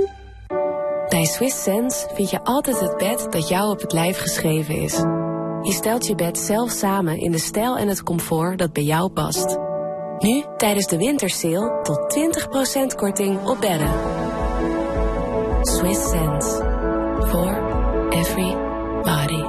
Bij 1.09 1.25
Swiss 1.25 1.63
Sense 1.63 2.09
vind 2.15 2.31
je 2.31 2.45
altijd 2.45 2.81
het 2.81 2.97
bed 2.97 3.27
dat 3.33 3.49
jou 3.49 3.71
op 3.71 3.81
het 3.81 3.93
lijf 3.93 4.21
geschreven 4.21 4.77
is. 4.77 5.01
Je 5.67 5.73
stelt 5.73 6.07
je 6.07 6.15
bed 6.15 6.39
zelf 6.39 6.71
samen 6.71 7.19
in 7.19 7.31
de 7.31 7.39
stijl 7.39 7.77
en 7.79 7.89
het 7.89 8.03
comfort 8.03 8.59
dat 8.59 8.73
bij 8.73 8.83
jou 8.83 9.11
past. 9.11 9.57
Nu, 10.19 10.45
tijdens 10.57 10.87
de 10.87 10.97
wintersale, 10.97 11.81
tot 11.83 12.17
20% 12.93 12.97
korting 12.97 13.45
op 13.45 13.61
bedden. 13.61 13.91
Swiss 15.61 16.09
Sense. 16.09 16.49
For 17.29 17.63
every 18.11 18.57
body. 19.03 19.45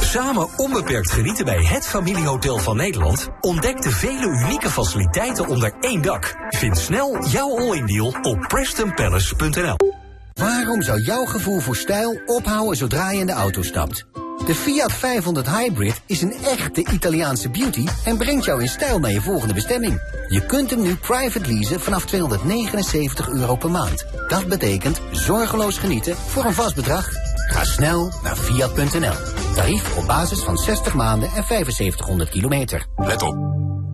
Samen 0.00 0.48
onbeperkt 0.56 1.10
genieten 1.10 1.44
bij 1.44 1.64
het 1.64 1.86
familiehotel 1.86 2.58
van 2.58 2.76
Nederland. 2.76 3.28
Ontdek 3.40 3.82
de 3.82 3.90
vele 3.90 4.26
unieke 4.26 4.70
faciliteiten 4.70 5.48
onder 5.48 5.72
één 5.80 6.02
dak. 6.02 6.34
Vind 6.48 6.78
snel 6.78 7.26
jouw 7.26 7.58
all-in 7.58 7.86
deal 7.86 8.14
op 8.22 8.38
PrestonPalace.nl 8.48 9.76
Waarom 10.34 10.82
zou 10.82 11.00
jouw 11.00 11.24
gevoel 11.24 11.60
voor 11.60 11.76
stijl 11.76 12.20
ophouden 12.26 12.76
zodra 12.76 13.10
je 13.10 13.20
in 13.20 13.26
de 13.26 13.32
auto 13.32 13.62
stapt? 13.62 14.06
De 14.46 14.54
Fiat 14.54 14.92
500 14.92 15.48
Hybrid 15.48 16.00
is 16.06 16.22
een 16.22 16.32
echte 16.32 16.84
Italiaanse 16.92 17.50
beauty 17.50 17.84
en 18.04 18.16
brengt 18.16 18.44
jou 18.44 18.60
in 18.60 18.68
stijl 18.68 18.98
naar 18.98 19.10
je 19.10 19.20
volgende 19.20 19.54
bestemming. 19.54 20.00
Je 20.28 20.46
kunt 20.46 20.70
hem 20.70 20.82
nu 20.82 20.94
private 20.94 21.52
leasen 21.52 21.80
vanaf 21.80 22.04
279 22.04 23.28
euro 23.28 23.56
per 23.56 23.70
maand. 23.70 24.06
Dat 24.28 24.46
betekent 24.46 25.00
zorgeloos 25.10 25.78
genieten 25.78 26.16
voor 26.16 26.44
een 26.44 26.54
vast 26.54 26.74
bedrag. 26.74 27.08
Ga 27.48 27.64
snel 27.64 28.12
naar 28.22 28.36
Fiat.nl. 28.36 29.14
Tarief 29.54 29.96
op 29.96 30.06
basis 30.06 30.42
van 30.42 30.56
60 30.56 30.94
maanden 30.94 31.28
en 31.28 31.44
7500 31.44 32.30
kilometer. 32.30 32.86
Let 32.96 33.22
op. 33.22 33.36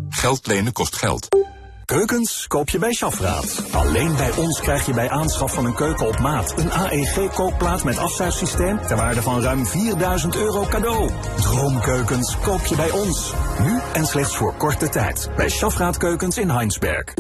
Geld 0.09 0.47
lenen 0.47 0.73
kost 0.73 0.97
geld. 0.97 1.54
Keukens 1.85 2.47
koop 2.47 2.69
je 2.69 2.79
bij 2.79 2.93
Schafraad. 2.93 3.65
Alleen 3.73 4.17
bij 4.17 4.33
ons 4.37 4.61
krijg 4.61 4.87
je 4.87 4.93
bij 4.95 5.11
aanschaf 5.11 5.55
van 5.55 5.65
een 5.65 5.75
keuken 5.75 6.07
op 6.07 6.19
maat 6.19 6.59
een 6.59 6.73
AEG-kookplaat 6.73 7.85
met 7.85 7.99
afzuigsysteem 7.99 8.79
ter 8.87 8.97
waarde 8.97 9.23
van 9.23 9.43
ruim 9.43 9.67
4000 9.67 10.37
euro 10.37 10.67
cadeau. 10.67 11.11
Droomkeukens 11.41 12.37
koop 12.43 12.67
je 12.67 12.77
bij 12.77 12.91
ons. 12.91 13.33
Nu 13.63 13.81
en 13.93 14.07
slechts 14.07 14.37
voor 14.37 14.55
korte 14.55 14.89
tijd. 14.89 15.31
Bij 15.37 15.49
Schafraad 15.49 15.97
Keukens 15.97 16.39
in 16.39 16.51
Heinsberg. 16.51 17.15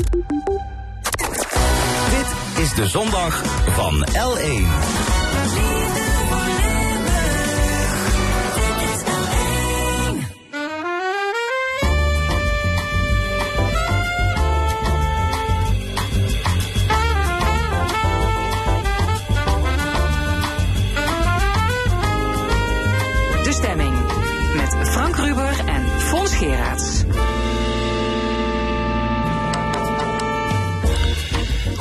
Dit 2.10 2.62
is 2.64 2.74
de 2.74 2.86
zondag 2.86 3.42
van 3.74 4.06
L1. 4.06 5.23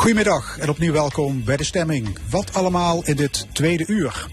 Goedemiddag 0.03 0.57
en 0.57 0.69
opnieuw 0.69 0.91
welkom 0.91 1.43
bij 1.43 1.57
de 1.57 1.63
stemming. 1.63 2.17
Wat 2.29 2.53
allemaal 2.53 3.03
in 3.05 3.15
dit 3.15 3.47
tweede 3.51 3.83
uur. 3.87 4.27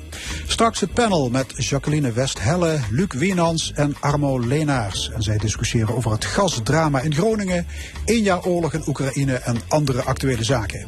Straks 0.47 0.81
het 0.81 0.95
panel 0.95 1.31
met 1.31 1.53
Jacqueline 1.57 2.12
Westhelle, 2.12 2.81
Luc 2.91 3.12
Wienans 3.12 3.72
en 3.72 3.97
Armo 4.01 4.39
Leenaars. 4.39 5.11
En 5.11 5.22
zij 5.22 5.39
discussiëren 5.39 5.97
over 5.97 6.11
het 6.11 6.24
gasdrama 6.24 7.01
in 7.01 7.14
Groningen, 7.14 7.66
één 8.05 8.22
jaar 8.22 8.45
oorlog 8.45 8.72
in 8.72 8.83
Oekraïne 8.87 9.35
en 9.35 9.57
andere 9.68 10.03
actuele 10.03 10.45
zaken. 10.45 10.87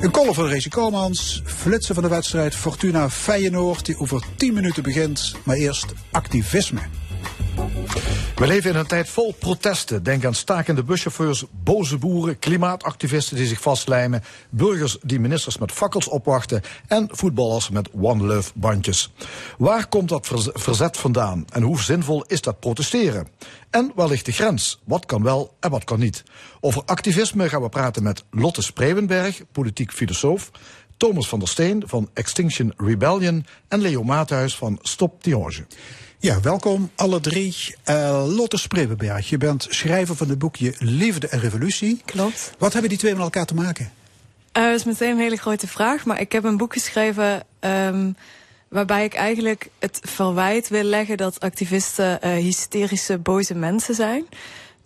Een 0.00 0.10
column 0.10 0.34
van 0.34 0.46
Rezi 0.46 0.68
Komans, 0.68 1.42
flitsen 1.44 1.94
van 1.94 2.04
de 2.04 2.10
wedstrijd 2.10 2.54
Fortuna 2.54 3.10
Feyenoord 3.10 3.86
die 3.86 3.98
over 3.98 4.22
10 4.36 4.54
minuten 4.54 4.82
begint, 4.82 5.34
maar 5.44 5.56
eerst 5.56 5.92
activisme. 6.10 6.80
We 8.42 8.46
leven 8.46 8.70
in 8.70 8.76
een 8.76 8.86
tijd 8.86 9.08
vol 9.08 9.34
protesten. 9.38 10.02
Denk 10.02 10.24
aan 10.24 10.34
stakende 10.34 10.82
buschauffeurs, 10.82 11.44
boze 11.50 11.98
boeren, 11.98 12.38
klimaatactivisten 12.38 13.36
die 13.36 13.46
zich 13.46 13.60
vastlijmen, 13.60 14.22
burgers 14.50 14.96
die 15.02 15.20
ministers 15.20 15.58
met 15.58 15.72
fakkels 15.72 16.08
opwachten 16.08 16.62
en 16.86 17.08
voetballers 17.10 17.70
met 17.70 17.88
One 18.00 18.24
Love 18.24 18.50
bandjes. 18.54 19.12
Waar 19.58 19.86
komt 19.86 20.08
dat 20.08 20.26
verz- 20.26 20.48
verzet 20.52 20.96
vandaan 20.96 21.44
en 21.48 21.62
hoe 21.62 21.80
zinvol 21.80 22.24
is 22.26 22.40
dat 22.40 22.60
protesteren? 22.60 23.28
En 23.70 23.92
waar 23.94 24.08
ligt 24.08 24.26
de 24.26 24.32
grens? 24.32 24.80
Wat 24.84 25.06
kan 25.06 25.22
wel 25.22 25.54
en 25.60 25.70
wat 25.70 25.84
kan 25.84 25.98
niet? 25.98 26.22
Over 26.60 26.82
activisme 26.84 27.48
gaan 27.48 27.62
we 27.62 27.68
praten 27.68 28.02
met 28.02 28.24
Lotte 28.30 28.62
Spreeuwenberg, 28.62 29.40
politiek 29.52 29.92
filosoof, 29.92 30.50
Thomas 30.96 31.28
van 31.28 31.38
der 31.38 31.48
Steen 31.48 31.82
van 31.86 32.10
Extinction 32.12 32.72
Rebellion 32.76 33.46
en 33.68 33.80
Leo 33.80 34.02
Maathuis 34.02 34.56
van 34.56 34.78
Stop 34.82 35.22
Tionge. 35.22 35.66
Ja, 36.22 36.40
welkom 36.40 36.90
alle 36.94 37.20
drie. 37.20 37.54
Eh, 37.82 38.24
Lotte 38.36 38.56
Spreeuwenberg, 38.56 39.28
je 39.28 39.38
bent 39.38 39.66
schrijver 39.70 40.16
van 40.16 40.28
het 40.28 40.38
boekje 40.38 40.74
Liefde 40.78 41.28
en 41.28 41.40
Revolutie. 41.40 42.02
Klopt. 42.04 42.54
Wat 42.58 42.72
hebben 42.72 42.90
die 42.90 42.98
twee 42.98 43.12
met 43.12 43.22
elkaar 43.22 43.46
te 43.46 43.54
maken? 43.54 43.92
Eh, 44.52 44.64
dat 44.64 44.74
is 44.74 44.84
meteen 44.84 45.10
een 45.10 45.18
hele 45.18 45.36
grote 45.36 45.66
vraag, 45.66 46.04
maar 46.04 46.20
ik 46.20 46.32
heb 46.32 46.44
een 46.44 46.56
boek 46.56 46.72
geschreven 46.72 47.42
ehm, 47.58 48.12
waarbij 48.68 49.04
ik 49.04 49.14
eigenlijk 49.14 49.68
het 49.78 50.00
verwijt 50.02 50.68
wil 50.68 50.82
leggen 50.82 51.16
dat 51.16 51.40
activisten 51.40 52.22
eh, 52.22 52.32
hysterische, 52.32 53.18
boze 53.18 53.54
mensen 53.54 53.94
zijn. 53.94 54.24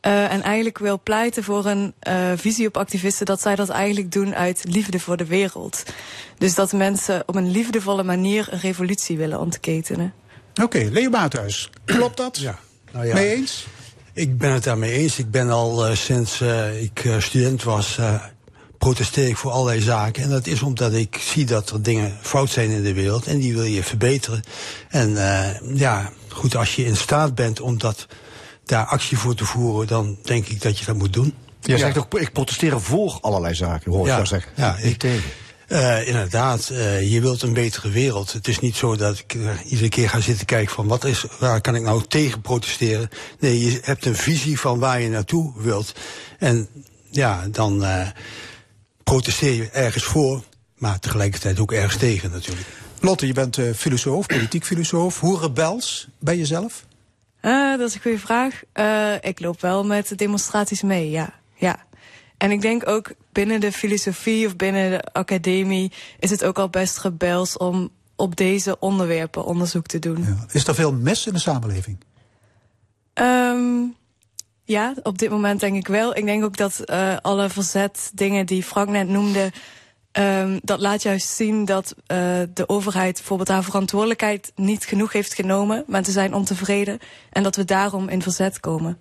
En 0.01 0.43
eigenlijk 0.43 0.79
wil 0.79 1.01
pleiten 1.03 1.45
voor 1.45 1.67
een 1.67 1.95
visie 2.37 2.67
op 2.67 2.77
activisten 2.77 3.27
dat 3.27 3.41
zij 3.41 3.55
dat 3.55 3.69
eigenlijk 3.69 4.13
doen 4.13 4.35
uit 4.35 4.65
liefde 4.69 5.01
voor 5.01 5.17
de 5.17 5.27
wereld. 5.27 5.83
Dus 6.39 6.55
dat 6.55 6.73
mensen 6.73 7.23
op 7.27 7.35
een 7.35 7.51
liefdevolle 7.51 8.03
manier 8.03 8.49
een 8.51 8.61
revolutie 8.61 9.17
willen 9.17 9.41
ontketenen. 9.41 10.13
Oké, 10.63 10.89
Leo 10.93 11.11
Maathuis, 11.11 11.71
klopt 11.85 12.17
dat? 12.17 12.39
Ja. 12.39 12.59
Nou 12.93 13.07
ja, 13.07 13.15
Mee 13.15 13.35
eens? 13.35 13.67
Ik 14.13 14.39
ben 14.39 14.51
het 14.53 14.65
daarmee 14.65 14.93
eens. 14.93 15.19
Ik 15.19 15.31
ben 15.31 15.51
al 15.51 15.87
eh, 15.87 15.97
sinds 15.97 16.41
eh, 16.41 16.83
ik 16.83 17.05
eh, 17.05 17.21
student 17.21 17.63
was, 17.63 17.99
eh, 17.99 18.15
protesteer 18.79 19.29
ik 19.29 19.37
voor 19.37 19.51
allerlei 19.51 19.81
zaken. 19.81 20.23
En 20.23 20.31
dat 20.31 20.47
is 20.47 20.63
omdat 20.63 20.93
ik 20.93 21.17
zie 21.21 21.45
dat 21.47 21.71
er 21.71 21.83
dingen 21.83 22.17
fout 22.21 22.51
zijn 22.51 22.71
in 22.71 22.83
de 22.83 22.93
wereld 22.93 23.27
en 23.27 23.39
die 23.39 23.55
wil 23.55 23.65
je 23.65 23.83
verbeteren. 23.83 24.43
En 24.89 25.17
eh, 25.17 25.77
ja, 25.79 26.11
goed, 26.29 26.57
als 26.57 26.75
je 26.77 26.85
in 26.85 26.97
staat 26.97 27.35
bent 27.35 27.61
om 27.61 27.79
dat, 27.79 28.07
daar 28.65 28.85
actie 28.87 29.19
voor 29.19 29.35
te 29.35 29.45
voeren, 29.45 29.87
dan 29.87 30.19
denk 30.23 30.47
ik 30.47 30.63
dat 30.63 30.79
je 30.79 30.85
dat 30.85 30.97
moet 30.97 31.13
doen. 31.13 31.35
Jij 31.61 31.79
zegt 31.79 31.99
ook, 31.99 32.15
ik 32.19 32.33
protesteer 32.33 32.81
voor 32.81 33.19
allerlei 33.21 33.55
zaken, 33.55 33.91
hoor 33.93 34.01
ik 34.01 34.07
Ja, 34.07 34.13
jou 34.15 34.27
zeggen. 34.27 34.53
ja, 34.57 34.77
ik- 34.77 34.99
tegen. 34.99 35.31
Eh, 35.67 36.07
inderdaad, 36.07 36.69
eh, 36.69 37.13
je 37.13 37.21
wilt 37.21 37.43
een 37.43 37.53
betere 37.53 37.91
wereld. 37.91 38.33
Het 38.33 38.49
is 38.49 38.59
niet 38.59 38.77
zo 38.77 38.97
dat 38.97 39.19
ik 39.19 39.35
eh, 39.35 39.71
iedere 39.71 39.89
keer 39.89 40.09
ga 40.09 40.21
zitten 40.21 40.47
kijken 40.47 40.75
van 40.75 40.87
wat 40.87 41.05
is, 41.05 41.25
waar 41.39 41.61
kan 41.61 41.75
ik 41.75 41.83
nou 41.83 42.03
tegen 42.09 42.41
protesteren. 42.41 43.09
Nee, 43.39 43.61
je 43.61 43.79
hebt 43.83 44.05
een 44.05 44.17
visie 44.17 44.61
van 44.61 44.79
waar 44.79 45.01
je 45.01 45.09
naartoe 45.09 45.53
wilt. 45.57 45.95
En 46.39 46.69
ja, 47.11 47.47
dan 47.51 47.85
eh, 47.85 48.09
protesteer 49.05 49.53
je 49.53 49.71
ergens 49.71 50.05
voor, 50.05 50.43
maar 50.77 50.99
tegelijkertijd 50.99 51.61
ook 51.61 51.73
ergens 51.73 51.97
tegen 51.97 52.31
natuurlijk. 52.31 52.67
Lotte, 53.01 53.27
je 53.27 53.33
bent 53.33 53.59
eh, 53.59 53.73
filosoof, 53.73 54.27
politiek 54.27 54.65
filosoof. 54.65 55.21
Hoe 55.21 55.41
rebels 55.41 56.09
ben 56.19 56.37
je 56.37 56.47
zelf? 56.47 56.85
Eh, 57.41 57.79
dat 57.79 57.89
is 57.89 57.95
een 57.95 58.01
goede 58.01 58.19
vraag. 58.19 58.63
Eh, 58.73 59.15
ik 59.21 59.41
loop 59.41 59.61
wel 59.61 59.85
met 59.85 60.09
de 60.09 60.15
demonstraties 60.15 60.83
mee, 60.83 61.11
ja. 61.11 61.33
ja. 61.55 61.86
En 62.37 62.51
ik 62.51 62.61
denk 62.61 62.89
ook 62.89 63.13
binnen 63.33 63.61
de 63.61 63.73
filosofie 63.73 64.47
of 64.47 64.57
binnen 64.57 64.91
de 64.91 65.05
academie 65.13 65.93
is 66.19 66.31
het 66.31 66.45
ook 66.45 66.59
al 66.59 66.69
best 66.69 66.99
rebels 66.99 67.57
om 67.57 67.91
op 68.17 68.37
deze 68.37 68.79
onderwerpen 68.79 69.45
onderzoek 69.45 69.87
te 69.87 69.99
doen. 69.99 70.27
Is 70.53 70.67
er 70.67 70.75
veel 70.75 70.93
mis 70.93 71.27
in 71.27 71.33
de 71.33 71.39
samenleving? 71.39 71.99
Ehm, 73.13 73.83
ja, 74.65 74.95
op 75.03 75.19
dit 75.19 75.31
moment 75.31 75.61
denk 75.61 75.77
ik 75.77 75.89
wel. 75.89 76.17
Ik 76.17 76.25
denk 76.25 76.45
ook 76.45 76.57
dat 76.57 76.79
eh, 76.79 77.17
alle 77.23 77.49
verzet 77.49 78.11
dingen 78.15 78.47
die 78.47 78.63
Frank 78.63 78.89
net 78.89 79.09
noemde, 79.09 79.53
ehm, 80.13 80.59
dat 80.63 80.81
laat 80.81 81.03
juist 81.03 81.29
zien 81.29 81.65
dat 81.65 81.95
eh, 82.07 82.19
de 82.55 82.69
overheid 82.69 83.15
bijvoorbeeld 83.15 83.49
haar 83.49 83.65
verantwoordelijkheid 83.65 84.53
niet 84.55 84.85
genoeg 84.85 85.13
heeft 85.13 85.35
genomen. 85.35 85.85
Mensen 85.87 86.13
zijn 86.13 86.35
ontevreden 86.35 86.99
en 87.31 87.43
dat 87.43 87.57
we 87.57 87.65
daarom 87.65 88.09
in 88.09 88.23
verzet 88.23 88.61
komen. 88.61 88.99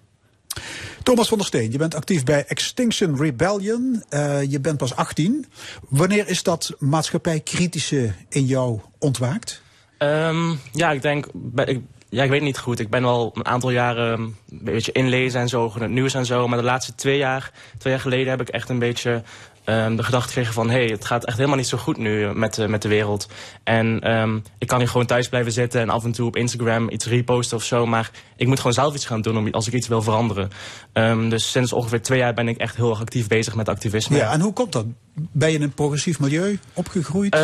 Thomas 1.03 1.27
van 1.27 1.37
der 1.37 1.47
Steen, 1.47 1.71
je 1.71 1.77
bent 1.77 1.95
actief 1.95 2.23
bij 2.23 2.45
Extinction 2.47 3.17
Rebellion. 3.17 4.03
Eh, 4.09 4.51
je 4.51 4.59
bent 4.59 4.77
pas 4.77 4.95
18. 4.95 5.45
Wanneer 5.89 6.27
is 6.27 6.43
dat 6.43 6.75
maatschappijkritische 6.79 8.13
in 8.29 8.45
jou 8.45 8.79
ontwaakt? 8.99 9.61
Ehm, 9.97 10.55
ja, 10.71 10.91
ik 10.91 11.01
denk, 11.01 11.27
ik, 11.55 11.79
ja, 12.09 12.23
ik 12.23 12.29
weet 12.29 12.41
niet 12.41 12.57
goed. 12.57 12.79
Ik 12.79 12.89
ben 12.89 13.03
al 13.03 13.31
een 13.33 13.45
aantal 13.45 13.69
jaren 13.69 14.19
een 14.19 14.35
beetje 14.49 14.91
inlezen 14.91 15.41
en 15.41 15.49
zo, 15.49 15.73
het 15.79 15.89
nieuws 15.89 16.13
en 16.13 16.25
zo. 16.25 16.47
Maar 16.47 16.57
de 16.57 16.63
laatste 16.63 16.95
twee 16.95 17.17
jaar, 17.17 17.51
twee 17.77 17.93
jaar 17.93 18.01
geleden 18.01 18.29
heb 18.29 18.41
ik 18.41 18.49
echt 18.49 18.69
een 18.69 18.79
beetje 18.79 19.23
ehm, 19.65 19.95
de 19.95 20.03
gedachte 20.03 20.27
gekregen 20.27 20.53
van... 20.53 20.69
hé, 20.69 20.75
hey, 20.77 20.85
het 20.87 21.05
gaat 21.05 21.25
echt 21.25 21.37
helemaal 21.37 21.57
niet 21.57 21.67
zo 21.67 21.77
goed 21.77 21.97
nu 21.97 22.33
met, 22.33 22.53
de- 22.53 22.67
met 22.67 22.81
de 22.81 22.87
wereld. 22.87 23.27
En 23.63 23.99
ehm, 24.01 24.39
ik 24.57 24.67
kan 24.67 24.79
hier 24.79 24.87
gewoon 24.87 25.05
thuis 25.05 25.29
blijven 25.29 25.51
zitten 25.51 25.81
en 25.81 25.89
af 25.89 26.03
en 26.03 26.11
toe 26.11 26.27
op 26.27 26.35
Instagram 26.35 26.89
iets 26.89 27.05
reposten 27.05 27.57
of 27.57 27.63
zo. 27.63 27.85
Maar 27.85 28.11
ik 28.35 28.47
moet 28.47 28.57
gewoon 28.57 28.73
zelf 28.73 28.95
iets 28.95 29.05
gaan 29.05 29.21
doen 29.21 29.37
om, 29.37 29.47
als 29.51 29.67
ik 29.67 29.73
iets 29.73 29.87
wil 29.87 30.01
veranderen. 30.01 30.49
Ehm, 30.93 31.29
dus 31.29 31.51
sinds 31.51 31.73
ongeveer 31.73 32.01
twee 32.01 32.19
jaar 32.19 32.33
ben 32.33 32.47
ik 32.47 32.57
echt 32.57 32.75
heel 32.75 32.89
erg 32.89 32.99
actief 33.01 33.27
bezig 33.27 33.55
met 33.55 33.69
activisme. 33.69 34.17
Ja, 34.17 34.31
en 34.31 34.41
hoe 34.41 34.53
komt 34.53 34.71
dat? 34.71 34.85
Ben 35.13 35.49
je 35.49 35.55
in 35.55 35.61
een 35.61 35.73
progressief 35.73 36.19
milieu 36.19 36.59
opgegroeid? 36.73 37.35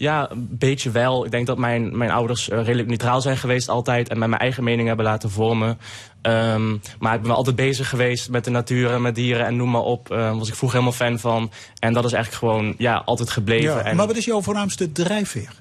Ja, 0.00 0.30
een 0.30 0.48
beetje 0.50 0.90
wel. 0.90 1.24
Ik 1.24 1.30
denk 1.30 1.46
dat 1.46 1.58
mijn, 1.58 1.96
mijn 1.96 2.10
ouders 2.10 2.48
eh, 2.48 2.62
redelijk 2.62 2.88
neutraal 2.88 3.20
zijn 3.20 3.36
geweest 3.36 3.68
altijd. 3.68 4.08
En 4.08 4.18
mij 4.18 4.28
mijn 4.28 4.40
eigen 4.40 4.64
mening 4.64 4.88
hebben 4.88 5.04
laten 5.04 5.30
vormen. 5.30 5.78
Ehm, 6.22 6.76
maar 6.98 7.14
ik 7.14 7.22
ben 7.22 7.34
altijd 7.34 7.56
bezig 7.56 7.88
geweest 7.88 8.30
met 8.30 8.44
de 8.44 8.50
natuur 8.50 8.90
en 8.90 9.02
met 9.02 9.14
dieren 9.14 9.46
en 9.46 9.56
noem 9.56 9.70
maar 9.70 9.82
op. 9.82 10.08
Daar 10.08 10.38
was 10.38 10.48
ik 10.48 10.54
vroeger 10.54 10.78
helemaal 10.78 10.98
fan 11.06 11.18
van. 11.18 11.50
En 11.78 11.92
dat 11.92 12.04
is 12.04 12.12
eigenlijk 12.12 12.44
gewoon 12.44 12.74
ja, 12.78 13.02
altijd 13.04 13.30
gebleven. 13.30 13.74
Ja, 13.74 13.82
en 13.82 13.96
Maar 13.96 14.06
wat 14.06 14.16
is 14.16 14.24
jouw 14.24 14.42
voornaamste 14.42 14.92
drijfveer? 14.92 15.52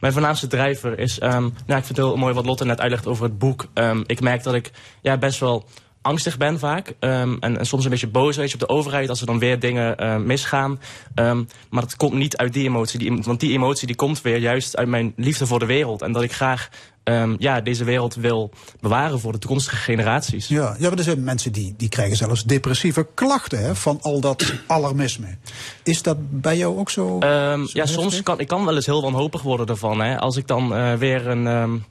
mijn 0.00 0.12
voornaamste 0.12 0.46
drijver 0.46 0.98
is... 0.98 1.18
ehm, 1.18 1.40
nou, 1.40 1.78
ik 1.78 1.84
vind 1.84 1.88
het 1.88 1.96
heel 1.96 2.16
mooi 2.16 2.34
wat 2.34 2.46
Lotte 2.46 2.64
net 2.64 2.80
uitlegt 2.80 3.06
over 3.06 3.24
het 3.24 3.38
boek. 3.38 3.66
Ik 4.06 4.20
merk 4.20 4.42
dat 4.42 4.54
ik 4.54 4.70
ja, 5.00 5.16
best 5.16 5.40
wel 5.40 5.64
angstig 6.06 6.36
ben 6.36 6.58
vaak. 6.58 6.94
Ehm, 6.98 7.36
en, 7.40 7.58
en 7.58 7.66
soms 7.66 7.84
een 7.84 7.90
beetje 7.90 8.06
boos 8.06 8.36
weet 8.36 8.48
je, 8.48 8.54
op 8.54 8.60
de 8.60 8.68
overheid 8.68 9.08
als 9.08 9.20
er 9.20 9.26
dan 9.26 9.38
weer 9.38 9.60
dingen 9.60 9.96
eh, 9.96 10.16
misgaan. 10.16 10.80
Ehm, 11.14 11.44
maar 11.70 11.82
dat 11.82 11.96
komt 11.96 12.14
niet 12.14 12.36
uit 12.36 12.52
die 12.52 12.64
emotie. 12.64 12.98
Die, 12.98 13.22
want 13.22 13.40
die 13.40 13.52
emotie 13.52 13.86
die 13.86 13.96
komt 13.96 14.22
weer 14.22 14.38
juist 14.38 14.76
uit 14.76 14.88
mijn 14.88 15.12
liefde 15.16 15.46
voor 15.46 15.58
de 15.58 15.66
wereld. 15.66 16.02
En 16.02 16.12
dat 16.12 16.22
ik 16.22 16.32
graag 16.32 16.68
ehm, 17.02 17.34
ja, 17.38 17.60
deze 17.60 17.84
wereld 17.84 18.14
wil 18.14 18.50
bewaren 18.80 19.20
voor 19.20 19.32
de 19.32 19.38
toekomstige 19.38 19.76
generaties. 19.76 20.48
Ja, 20.48 20.76
ja 20.78 20.88
maar 20.88 20.98
er 20.98 21.04
zijn 21.04 21.24
mensen 21.24 21.52
die, 21.52 21.74
die 21.76 21.88
krijgen 21.88 22.16
zelfs 22.16 22.44
depressieve 22.44 23.06
klachten 23.14 23.58
hè, 23.58 23.74
van 23.74 23.98
al 24.02 24.20
dat 24.20 24.52
alarmisme. 24.66 25.36
Is 25.82 26.02
dat 26.02 26.16
bij 26.20 26.56
jou 26.56 26.78
ook 26.78 26.90
zo? 26.90 27.18
Zo 27.20 27.26
ja, 27.28 27.56
heftig? 27.58 27.88
soms 27.88 28.22
kan 28.22 28.40
ik 28.40 28.48
kan 28.48 28.64
wel 28.64 28.74
eens 28.74 28.86
heel 28.86 29.02
wanhopig 29.02 29.42
worden 29.42 29.66
ervan. 29.66 30.00
Hè. 30.00 30.18
Als 30.18 30.36
ik 30.36 30.46
dan 30.46 30.74
eh, 30.74 30.94
weer 30.94 31.26
een... 31.26 31.84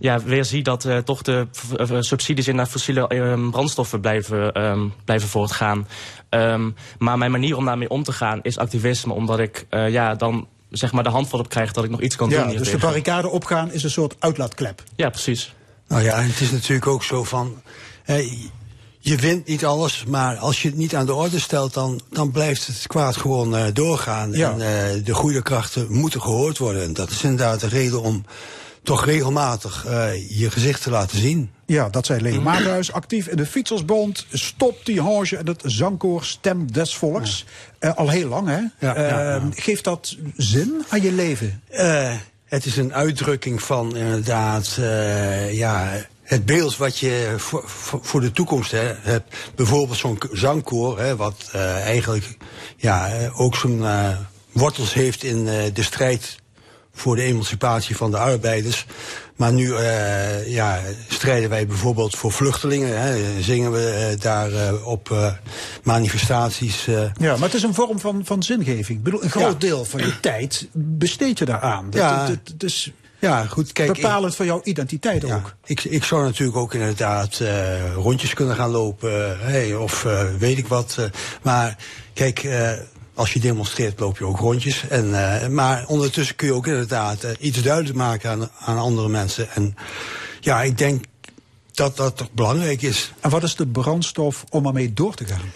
ja, 0.00 0.20
weer 0.22 0.44
zie 0.44 0.62
dat 0.62 0.84
eh, 0.84 0.98
toch 0.98 1.22
de 1.22 1.46
v- 1.52 1.96
subsidies 2.00 2.48
in 2.48 2.56
naar 2.56 2.66
fossiele 2.66 3.08
ehm, 3.08 3.50
brandstoffen 3.50 4.00
blijven, 4.00 4.52
ehm, 4.52 4.88
blijven 5.04 5.28
voortgaan. 5.28 5.88
Ehm, 6.28 6.70
maar 6.98 7.18
mijn 7.18 7.30
manier 7.30 7.56
om 7.56 7.64
daarmee 7.64 7.90
om 7.90 8.02
te 8.02 8.12
gaan 8.12 8.38
is 8.42 8.58
activisme. 8.58 9.12
Omdat 9.12 9.38
ik 9.38 9.66
eh, 9.70 9.90
ja, 9.90 10.14
dan 10.14 10.46
zeg 10.70 10.92
maar 10.92 11.02
de 11.02 11.10
handvat 11.10 11.40
op 11.40 11.48
krijg 11.48 11.72
dat 11.72 11.84
ik 11.84 11.90
nog 11.90 12.00
iets 12.00 12.16
kan 12.16 12.30
ja, 12.30 12.44
doen. 12.44 12.56
dus 12.56 12.70
de 12.70 12.78
barricade 12.78 13.28
opgaan 13.28 13.72
is 13.72 13.82
een 13.82 13.90
soort 13.90 14.16
uitlaatklep. 14.18 14.82
Ja, 14.96 15.08
precies. 15.10 15.54
Nou 15.88 16.02
ja, 16.02 16.14
en 16.16 16.26
het 16.26 16.40
is 16.40 16.50
natuurlijk 16.50 16.86
ook 16.86 17.02
zo 17.02 17.24
van. 17.24 17.62
je 18.98 19.16
wint 19.16 19.46
niet 19.46 19.64
alles, 19.64 20.04
maar 20.04 20.36
als 20.36 20.62
je 20.62 20.68
het 20.68 20.76
niet 20.76 20.94
aan 20.94 21.06
de 21.06 21.14
orde 21.14 21.38
stelt, 21.40 21.74
dan, 21.74 22.00
dan 22.10 22.30
blijft 22.30 22.66
het 22.66 22.86
kwaad 22.86 23.16
gewoon 23.16 23.56
eh, 23.56 23.64
doorgaan. 23.72 24.32
Ja. 24.32 24.50
En 24.52 24.60
eh, 24.60 25.04
de 25.04 25.14
goede 25.14 25.42
krachten 25.42 25.86
moeten 25.90 26.20
gehoord 26.22 26.58
worden. 26.58 26.82
En 26.82 26.92
dat 26.92 27.10
is 27.10 27.22
inderdaad 27.22 27.60
de 27.60 27.68
reden 27.68 28.02
om 28.02 28.24
toch 28.88 29.04
regelmatig 29.04 29.84
eh, 29.86 30.38
je 30.38 30.50
gezicht 30.50 30.82
te 30.82 30.90
laten 30.90 31.18
zien. 31.18 31.50
Ja, 31.66 31.88
dat 31.88 32.06
zei 32.06 32.20
Leo 32.20 32.40
Maathuis, 32.40 32.92
actief 32.92 33.26
in 33.26 33.36
de 33.36 33.46
Fietsersbond. 33.46 34.26
Stop 34.32 34.80
die 34.84 35.00
Honge 35.00 35.36
en 35.36 35.46
het 35.46 35.62
zangkoor 35.64 36.24
Stem 36.24 36.72
des 36.72 36.96
Volks. 36.96 37.44
Eh, 37.78 37.94
al 37.96 38.08
heel 38.08 38.28
lang, 38.28 38.48
hè? 38.48 38.60
Ja, 38.86 38.94
Eh, 38.94 39.08
ja. 39.08 39.42
Geeft 39.54 39.84
dat 39.84 40.16
zin 40.36 40.84
aan 40.88 41.02
je 41.02 41.12
leven? 41.12 41.62
Eh, 41.68 42.12
het 42.44 42.64
is 42.64 42.76
een 42.76 42.94
uitdrukking 42.94 43.62
van 43.62 43.96
inderdaad, 43.96 44.78
ja, 45.50 46.06
het 46.22 46.44
beeld 46.44 46.76
wat 46.76 46.98
je 46.98 47.34
voor, 48.02 48.20
de 48.20 48.32
toekomst 48.32 48.70
hè, 48.70 48.94
hebt. 49.00 49.36
Bijvoorbeeld 49.54 49.98
zo'n 49.98 50.18
zangkoor, 50.32 50.98
hè, 50.98 51.16
wat 51.16 51.50
eigenlijk 51.84 52.36
ja, 52.76 53.28
ook 53.34 53.56
zijn 53.56 53.82
wortels 54.52 54.94
heeft 54.94 55.22
in 55.24 55.44
de 55.44 55.82
strijd 55.82 56.38
voor 56.98 57.16
de 57.16 57.22
emancipatie 57.22 57.96
van 57.96 58.10
de 58.10 58.16
arbeiders. 58.18 58.86
Maar 59.36 59.52
nu 59.52 59.74
eh, 59.74 60.48
ja, 60.48 60.80
strijden 61.08 61.50
wij 61.50 61.66
bijvoorbeeld 61.66 62.16
voor 62.16 62.32
vluchtelingen. 62.32 63.00
Hè, 63.00 63.42
zingen 63.42 63.72
we 63.72 63.90
eh, 64.12 64.20
daar 64.20 64.52
eh, 64.52 64.86
op 64.86 65.34
manifestaties. 65.82 66.84
Ja, 66.84 67.10
maar 67.36 67.38
het 67.48 67.54
is 67.54 67.62
een 67.62 67.74
vorm 67.74 67.98
van, 68.00 68.20
van 68.24 68.42
zingeving. 68.42 68.98
Ik 68.98 69.02
bedoel, 69.02 69.22
een 69.22 69.30
groot 69.30 69.52
Ja. 69.52 69.68
deel 69.68 69.84
van 69.84 70.00
je 70.00 70.20
tijd 70.30 70.68
besteed 70.72 71.38
je 71.38 71.44
daaraan. 71.44 71.84
Dat, 71.90 72.00
Ja. 72.00 72.26
dat, 72.26 72.38
dat 72.44 72.62
is 72.70 72.92
ja, 73.18 73.44
goed, 73.46 73.72
kijk. 73.72 73.88
ik- 73.88 73.94
bepalend 74.02 74.36
voor 74.36 74.44
jouw 74.44 74.60
identiteit 74.64 75.24
ook. 75.32 75.54
Ik, 75.64 75.84
ik 75.84 76.04
zou 76.04 76.22
natuurlijk 76.24 76.56
ook 76.58 76.74
inderdaad 76.74 77.40
rondjes 77.94 78.34
kunnen 78.34 78.56
gaan 78.56 78.70
lopen, 78.70 79.38
hey, 79.40 79.74
of 79.74 80.06
weet 80.38 80.58
ik 80.58 80.66
wat. 80.66 80.96
maar 81.42 81.76
kijk, 82.14 82.48
als 83.18 83.32
je 83.32 83.40
demonstreert 83.40 84.00
loop 84.00 84.18
je 84.18 84.24
ook 84.24 84.38
rondjes. 84.38 84.88
En, 84.88 85.14
eh, 85.14 85.48
maar 85.48 85.84
ondertussen 85.86 86.36
kun 86.36 86.46
je 86.46 86.54
ook 86.54 86.66
inderdaad 86.66 87.22
eh, 87.22 87.30
iets 87.38 87.62
duidelijk 87.62 87.96
maken 87.96 88.30
aan, 88.30 88.50
aan 88.58 88.78
andere 88.78 89.08
mensen. 89.08 89.50
En 89.50 89.74
ja, 90.40 90.62
ik 90.62 90.78
denk 90.78 91.04
dat 91.72 91.96
dat 91.96 92.16
toch 92.16 92.32
belangrijk 92.32 92.82
is. 92.82 93.12
En 93.20 93.30
wat 93.30 93.42
is 93.42 93.56
de 93.56 93.66
brandstof 93.66 94.44
om 94.50 94.66
ermee 94.66 94.92
door 94.92 95.14
te 95.14 95.24
gaan? 95.24 95.52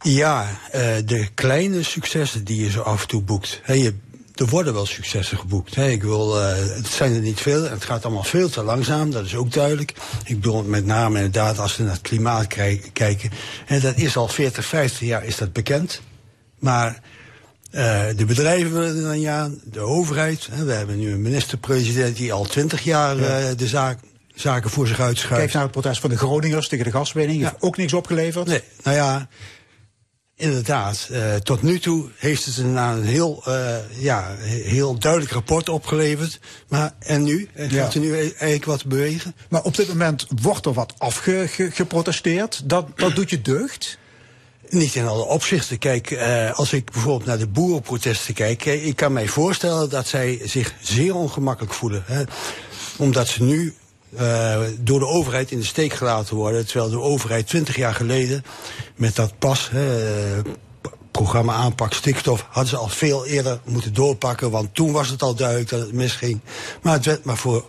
Ja, 0.00 0.58
eh, 0.70 0.82
de 1.04 1.28
kleine 1.34 1.82
successen 1.82 2.44
die 2.44 2.62
je 2.62 2.70
zo 2.70 2.80
af 2.80 3.02
en 3.02 3.08
toe 3.08 3.22
boekt. 3.22 3.60
Hè, 3.62 3.72
je, 3.72 3.94
er 4.34 4.46
worden 4.46 4.74
wel 4.74 4.86
successen 4.86 5.38
geboekt. 5.38 5.74
Hè. 5.74 5.88
Ik 5.88 6.02
wil, 6.02 6.34
het 6.36 6.86
zijn 6.86 7.14
er 7.14 7.20
niet 7.20 7.40
veel. 7.40 7.66
en 7.66 7.72
Het 7.72 7.84
gaat 7.84 8.04
allemaal 8.04 8.22
veel 8.22 8.48
te 8.48 8.62
langzaam, 8.62 9.10
dat 9.10 9.24
is 9.24 9.34
ook 9.34 9.52
duidelijk. 9.52 9.94
Ik 10.24 10.34
bedoel 10.34 10.62
met 10.62 10.86
name 10.86 11.16
inderdaad 11.16 11.58
als 11.58 11.76
we 11.76 11.82
naar 11.82 11.92
het 11.92 12.02
klimaat 12.02 12.46
kijken. 12.92 13.30
En 13.66 13.80
dat 13.80 13.96
is 13.96 14.16
al 14.16 14.28
40, 14.28 14.64
50 14.64 15.00
jaar 15.00 15.24
is 15.24 15.36
dat 15.36 15.52
bekend. 15.52 16.00
Maar 16.60 17.00
eh, 17.70 18.02
de 18.16 18.24
bedrijven 18.24 18.72
willen 18.72 18.96
er 18.96 19.02
dan 19.02 19.28
aan, 19.28 19.60
de 19.64 19.80
overheid. 19.80 20.48
Hè, 20.50 20.64
we 20.64 20.72
hebben 20.72 20.98
nu 20.98 21.12
een 21.12 21.22
minister-president 21.22 22.16
die 22.16 22.32
al 22.32 22.44
20 22.44 22.82
jaar 22.82 23.18
eh, 23.18 23.56
de 23.56 23.66
zaak, 23.66 23.98
zaken 24.34 24.70
voor 24.70 24.86
zich 24.86 25.00
uitschuift. 25.00 25.40
Kijk 25.42 25.52
naar 25.52 25.62
het 25.62 25.72
protest 25.72 26.00
van 26.00 26.10
de 26.10 26.16
Groningers 26.16 26.68
tegen 26.68 26.84
de 26.84 26.90
gaswinning. 26.90 27.42
Heeft 27.42 27.54
ook 27.58 27.76
niks 27.76 27.92
opgeleverd. 27.92 28.46
Nee, 28.46 28.62
nou 28.82 28.96
ja, 28.96 29.28
inderdaad. 30.36 31.08
eh, 31.10 31.34
tot 31.34 31.62
nu 31.62 31.78
toe 31.78 32.08
heeft 32.16 32.44
het 32.44 32.56
een, 32.56 32.76
een 32.76 33.04
heel, 33.04 33.44
ja, 33.98 34.34
heel 34.38 34.98
duidelijk 34.98 35.32
rapport 35.32 35.68
opgeleverd. 35.68 36.40
Maar 36.68 36.92
en 36.98 37.22
nu? 37.22 37.48
Ja. 37.54 37.68
Gaat 37.68 37.94
er 37.94 38.00
nu 38.00 38.12
e- 38.12 38.18
eigenlijk 38.20 38.64
wat 38.64 38.84
bewegen? 38.86 39.34
Maar 39.48 39.62
op 39.62 39.76
dit 39.76 39.88
moment 39.88 40.26
wordt 40.42 40.66
er 40.66 40.72
wat 40.72 40.94
afgeprotesteerd. 40.98 42.62
Dat, 42.64 42.86
dat 42.96 43.14
doet 43.14 43.30
je 43.30 43.42
deugd. 43.42 43.98
Niet 44.70 44.94
in 44.94 45.06
alle 45.06 45.24
opzichten. 45.24 45.78
Kijk, 45.78 46.10
eh, 46.10 46.52
als 46.58 46.72
ik 46.72 46.90
bijvoorbeeld 46.90 47.24
naar 47.24 47.38
de 47.38 47.46
boerenprotesten 47.46 48.34
kijk, 48.34 48.66
eh, 48.66 48.86
ik 48.86 48.96
kan 48.96 49.12
mij 49.12 49.28
voorstellen 49.28 49.90
dat 49.90 50.06
zij 50.06 50.40
zich 50.44 50.74
zeer 50.80 51.14
ongemakkelijk 51.14 51.74
voelen. 51.74 52.02
Hè, 52.06 52.22
omdat 52.96 53.28
ze 53.28 53.42
nu 53.42 53.74
eh, 54.16 54.60
door 54.80 54.98
de 54.98 55.06
overheid 55.06 55.50
in 55.50 55.58
de 55.58 55.64
steek 55.64 55.92
gelaten 55.92 56.36
worden. 56.36 56.66
Terwijl 56.66 56.90
de 56.90 57.00
overheid 57.00 57.46
twintig 57.46 57.76
jaar 57.76 57.94
geleden 57.94 58.44
met 58.96 59.16
dat 59.16 59.38
pas, 59.38 59.70
programma 61.10 61.52
aanpak 61.52 61.92
stikstof, 61.92 62.46
hadden 62.48 62.70
ze 62.70 62.76
al 62.76 62.88
veel 62.88 63.26
eerder 63.26 63.60
moeten 63.64 63.94
doorpakken. 63.94 64.50
Want 64.50 64.74
toen 64.74 64.92
was 64.92 65.08
het 65.08 65.22
al 65.22 65.34
duidelijk 65.34 65.70
dat 65.70 65.80
het 65.80 65.92
misging. 65.92 66.40
Maar 66.82 66.92
het 66.92 67.04
werd 67.04 67.24
maar 67.24 67.36
voor, 67.36 67.66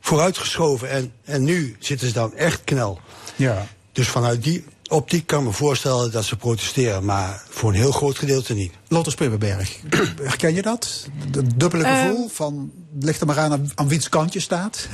vooruitgeschoven. 0.00 0.90
En, 0.90 1.12
en 1.24 1.44
nu 1.44 1.76
zitten 1.78 2.06
ze 2.06 2.12
dan 2.12 2.34
echt 2.34 2.60
knel. 2.64 3.00
Ja. 3.36 3.66
Dus 3.92 4.08
vanuit 4.08 4.42
die 4.42 4.64
optiek 4.92 5.26
kan 5.26 5.38
ik 5.40 5.46
me 5.46 5.52
voorstellen 5.52 6.12
dat 6.12 6.24
ze 6.24 6.36
protesteren, 6.36 7.04
maar 7.04 7.42
voor 7.48 7.70
een 7.70 7.76
heel 7.76 7.92
groot 7.92 8.18
gedeelte 8.18 8.54
niet. 8.54 8.72
Lotte 8.88 9.10
Spibberberg, 9.10 9.78
herken 10.22 10.54
je 10.54 10.62
dat? 10.62 11.08
Het 11.32 11.60
dubbele 11.60 11.84
Ehm. 11.84 12.06
gevoel 12.08 12.28
van, 12.28 12.72
ligt 13.00 13.20
er 13.20 13.26
maar 13.26 13.38
aan 13.38 13.52
aan- 13.52 13.70
aan 13.74 13.88
wiens 13.88 14.08
kant 14.08 14.32
je 14.32 14.40
staat. 14.40 14.88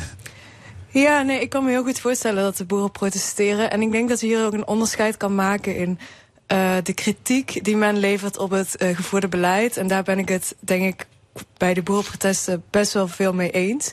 Ja, 0.91 1.23
nee, 1.23 1.41
ik 1.41 1.51
kan 1.51 1.65
me 1.65 1.71
heel 1.71 1.83
goed 1.85 2.01
voorstellen 2.01 2.43
dat 2.43 2.57
de 2.57 2.65
boeren 2.65 2.91
protesteren. 2.93 3.71
En 3.71 3.83
ik 3.83 3.93
denk 3.93 4.09
dat 4.09 4.21
je 4.21 4.27
hier 4.27 4.45
ook 4.45 4.53
een 4.53 4.67
onderscheid 4.67 5.17
kan 5.17 5.35
maken 5.35 5.77
in 5.77 5.99
eh, 6.47 6.77
de 6.83 6.93
kritiek 6.93 7.65
die 7.65 7.77
men 7.77 7.97
levert 7.99 8.39
op 8.39 8.51
het 8.51 8.77
eh, 8.77 8.97
gevoerde 8.97 9.29
beleid. 9.29 9.77
En 9.77 9.87
daar 9.89 10.03
ben 10.03 10.19
ik 10.19 10.29
het, 10.29 10.55
denk 10.61 10.83
ik, 10.95 11.07
bij 11.57 11.75
de 11.75 11.83
boerenprotesten 11.83 12.63
best 12.71 12.93
wel 12.93 13.09
veel 13.09 13.33
mee 13.33 13.51
eens. 13.51 13.93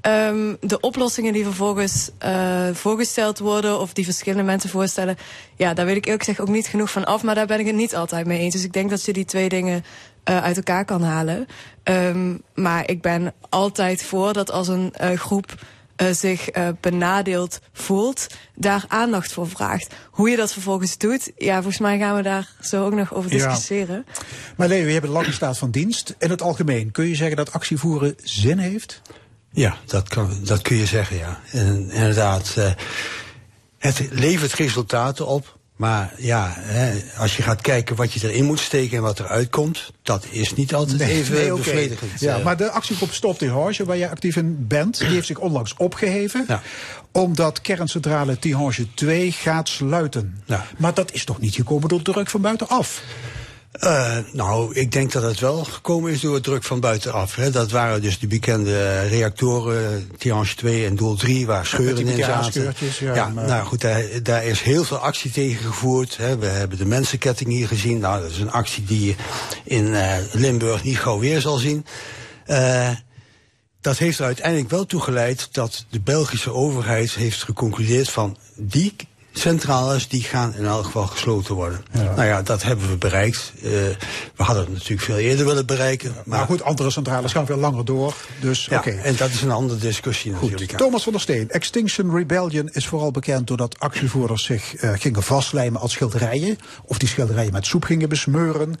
Ehm, 0.00 0.54
de 0.60 0.80
oplossingen 0.80 1.32
die 1.32 1.44
vervolgens 1.44 2.10
eh, 2.18 2.68
voorgesteld 2.72 3.38
worden, 3.38 3.80
of 3.80 3.92
die 3.92 4.04
verschillende 4.04 4.44
mensen 4.44 4.70
voorstellen, 4.70 5.16
ja, 5.56 5.74
daar 5.74 5.86
weet 5.86 5.96
ik 5.96 6.04
eerlijk 6.04 6.24
gezegd 6.24 6.40
ook 6.40 6.54
niet 6.54 6.66
genoeg 6.66 6.90
van 6.90 7.04
af, 7.04 7.22
maar 7.22 7.34
daar 7.34 7.46
ben 7.46 7.60
ik 7.60 7.66
het 7.66 7.74
niet 7.74 7.96
altijd 7.96 8.26
mee 8.26 8.38
eens. 8.38 8.54
Dus 8.54 8.64
ik 8.64 8.72
denk 8.72 8.90
dat 8.90 9.04
je 9.04 9.12
die 9.12 9.24
twee 9.24 9.48
dingen 9.48 9.84
eh, 10.24 10.42
uit 10.42 10.56
elkaar 10.56 10.84
kan 10.84 11.02
halen. 11.02 11.46
Ehm, 11.82 12.36
maar 12.54 12.88
ik 12.90 13.02
ben 13.02 13.32
altijd 13.48 14.02
voor 14.02 14.32
dat 14.32 14.50
als 14.50 14.68
een 14.68 14.92
eh, 14.94 15.18
groep 15.18 15.54
zich 16.10 16.48
benadeeld 16.80 17.60
voelt, 17.72 18.26
daar 18.54 18.84
aandacht 18.88 19.32
voor 19.32 19.48
vraagt. 19.48 19.94
Hoe 20.10 20.30
je 20.30 20.36
dat 20.36 20.52
vervolgens 20.52 20.98
doet, 20.98 21.30
ja, 21.36 21.54
volgens 21.54 21.78
mij 21.78 21.98
gaan 21.98 22.16
we 22.16 22.22
daar 22.22 22.48
zo 22.60 22.84
ook 22.84 22.94
nog 22.94 23.14
over 23.14 23.32
Ja. 23.32 23.36
discussiëren. 23.36 24.06
Maar 24.56 24.68
Leo, 24.68 24.86
je 24.86 24.92
hebt 24.92 25.04
een 25.04 25.12
lange 25.12 25.32
staat 25.32 25.58
van 25.58 25.70
dienst. 25.70 26.14
In 26.18 26.30
het 26.30 26.42
algemeen, 26.42 26.90
kun 26.90 27.08
je 27.08 27.14
zeggen 27.14 27.36
dat 27.36 27.52
actievoeren 27.52 28.14
zin 28.22 28.58
heeft? 28.58 29.02
Ja, 29.52 29.76
dat, 29.86 30.08
kan, 30.08 30.38
dat 30.44 30.62
kun 30.62 30.76
je 30.76 30.86
zeggen, 30.86 31.16
ja. 31.16 31.40
En 31.52 31.90
inderdaad, 31.90 32.54
eh, 32.56 32.70
het 33.78 34.08
levert 34.10 34.52
resultaten 34.52 35.26
op. 35.26 35.58
Maar 35.76 36.12
ja, 36.16 36.54
hè, 36.56 37.02
als 37.16 37.36
je 37.36 37.42
gaat 37.42 37.60
kijken 37.60 37.96
wat 37.96 38.12
je 38.12 38.28
erin 38.28 38.44
moet 38.44 38.60
steken 38.60 38.96
en 38.96 39.02
wat 39.02 39.18
eruit 39.20 39.48
komt, 39.50 39.92
dat 40.02 40.26
is 40.30 40.54
niet 40.54 40.74
altijd 40.74 41.00
even 41.00 41.34
nee, 41.34 41.52
oké. 41.52 41.62
bevredigend. 41.62 42.20
Ja, 42.20 42.38
Eh, 42.38 42.44
maar 42.44 42.56
de 42.56 42.70
actiegroep 42.70 43.12
Stop 43.12 43.40
Horge, 43.40 43.84
waar 43.84 43.96
je 43.96 44.08
actief 44.10 44.36
in 44.36 44.66
bent, 44.66 44.98
die 44.98 45.08
heeft 45.08 45.26
zich 45.26 45.38
onlangs 45.38 45.74
opgeheven. 45.76 46.46
Omdat 47.12 47.60
kerncentrale 47.60 48.38
Tihange 48.38 48.86
2 48.94 49.32
gaat 49.32 49.68
sluiten. 49.68 50.42
Maar 50.78 50.94
dat 50.94 51.12
is 51.12 51.24
toch 51.24 51.40
niet 51.40 51.54
gekomen 51.54 51.88
door 51.88 52.02
druk 52.02 52.30
van 52.30 52.40
buitenaf? 52.40 53.02
Eh, 53.70 54.16
nou, 54.32 54.74
ik 54.74 54.92
denk 54.92 55.12
dat 55.12 55.22
het 55.22 55.40
wel 55.40 55.64
gekomen 55.64 56.12
is 56.12 56.20
door 56.20 56.34
het 56.34 56.42
druk 56.42 56.64
van 56.64 56.80
buitenaf. 56.80 57.34
Hè. 57.34 57.50
Dat 57.50 57.70
waren 57.70 58.02
dus 58.02 58.18
die 58.18 58.28
bekende 58.28 59.00
reactoren, 59.00 60.10
Tihange 60.18 60.54
2 60.54 60.86
en 60.86 60.96
Doel 60.96 61.14
3, 61.16 61.46
waar 61.46 61.66
scheuren 61.66 62.06
in 62.06 62.24
zaten. 62.24 62.74
ja, 63.00 63.28
maar- 63.28 63.46
nou 63.46 63.66
goed, 63.66 63.80
daar, 63.80 64.04
daar 64.22 64.44
is 64.44 64.60
heel 64.60 64.84
veel 64.84 64.96
actie 64.96 65.30
tegen 65.30 65.64
gevoerd. 65.64 66.16
Hè. 66.16 66.38
We 66.38 66.46
hebben 66.46 66.78
de 66.78 66.86
mensenketting 66.86 67.50
hier 67.50 67.68
gezien. 67.68 67.98
Nou, 67.98 68.22
dat 68.22 68.30
is 68.30 68.38
een 68.38 68.50
actie 68.52 68.84
die 68.84 69.06
je 69.06 69.14
in 69.64 69.94
eh, 69.94 70.16
Limburg 70.32 70.84
niet 70.84 70.98
gauw 70.98 71.18
weer 71.18 71.40
zal 71.40 71.56
zien. 71.56 71.86
Eh, 72.46 72.90
dat 73.80 73.98
heeft 73.98 74.18
er 74.18 74.24
uiteindelijk 74.24 74.70
wel 74.70 74.86
toe 74.86 75.00
geleid 75.00 75.48
dat 75.52 75.84
de 75.90 76.00
Belgische 76.00 76.52
overheid 76.52 77.14
heeft 77.14 77.42
geconcludeerd 77.42 78.10
van 78.10 78.36
die 78.56 78.94
centrales 79.40 80.08
die 80.08 80.22
gaan 80.22 80.54
in 80.54 80.64
elk 80.64 80.84
geval 80.84 81.06
gesloten 81.06 81.54
worden. 81.54 81.84
Nou 81.92 82.24
ja, 82.24 82.42
dat 82.42 82.62
hebben 82.62 82.88
we 82.88 82.96
bereikt. 82.96 83.52
Uh, 83.56 83.62
we 84.36 84.42
hadden 84.42 84.64
het 84.64 84.72
natuurlijk 84.72 85.00
veel 85.00 85.18
eerder 85.18 85.46
willen 85.46 85.66
bereiken. 85.66 86.12
Maar, 86.14 86.38
maar 86.38 86.46
goed, 86.46 86.62
andere 86.62 86.90
centrales 86.90 87.32
gaan 87.32 87.46
veel 87.46 87.56
langer 87.56 87.84
door. 87.84 88.14
Dus, 88.40 88.66
ja, 88.66 88.78
oké. 88.78 88.90
En 88.90 89.16
dat 89.16 89.30
is 89.30 89.42
een 89.42 89.50
andere 89.50 89.78
discussie 89.78 90.32
goed. 90.32 90.50
natuurlijk. 90.50 90.78
Thomas 90.78 91.02
van 91.02 91.12
der 91.12 91.20
Steen, 91.20 91.50
Extinction 91.50 92.16
Rebellion 92.16 92.68
is 92.72 92.86
vooral 92.86 93.10
bekend 93.10 93.46
doordat 93.46 93.78
actievoerders 93.78 94.44
zich 94.44 94.82
uh, 94.82 94.92
gingen 94.94 95.22
vastlijmen 95.22 95.80
als 95.80 95.92
schilderijen. 95.92 96.58
Of 96.84 96.98
die 96.98 97.08
schilderijen 97.08 97.52
met 97.52 97.66
soep 97.66 97.84
gingen 97.84 98.08
besmeuren. 98.08 98.74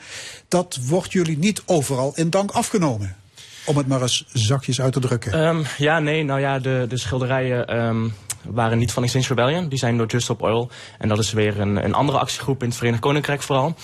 Dat 0.48 0.78
wordt 0.86 1.12
jullie 1.12 1.38
niet 1.38 1.62
overal 1.66 2.12
in 2.14 2.30
dank 2.30 2.50
afgenomen. 2.50 3.16
Om 3.64 3.76
het 3.76 3.86
maar 3.86 4.02
eens 4.02 4.24
zachtjes 4.32 4.80
uit 4.80 4.92
te 4.92 5.00
drukken. 5.00 5.46
Um, 5.46 5.64
ja, 5.78 5.98
nee, 5.98 6.24
nou 6.24 6.40
ja, 6.40 6.58
de, 6.58 6.86
de 6.88 6.98
schilderijen 6.98 7.76
um, 7.76 8.12
waren 8.44 8.78
niet 8.78 8.92
van 8.92 9.02
Extinction 9.02 9.36
Rebellion. 9.36 9.68
Die 9.68 9.78
zijn 9.78 9.96
door 9.96 10.06
Just 10.06 10.24
Stop 10.24 10.42
Oil. 10.42 10.70
En 10.98 11.08
dat 11.08 11.18
is 11.18 11.32
weer 11.32 11.60
een, 11.60 11.84
een 11.84 11.94
andere 11.94 12.18
actiegroep 12.18 12.62
in 12.62 12.68
het 12.68 12.76
Verenigd 12.76 13.02
Koninkrijk 13.02 13.42
vooral. 13.42 13.74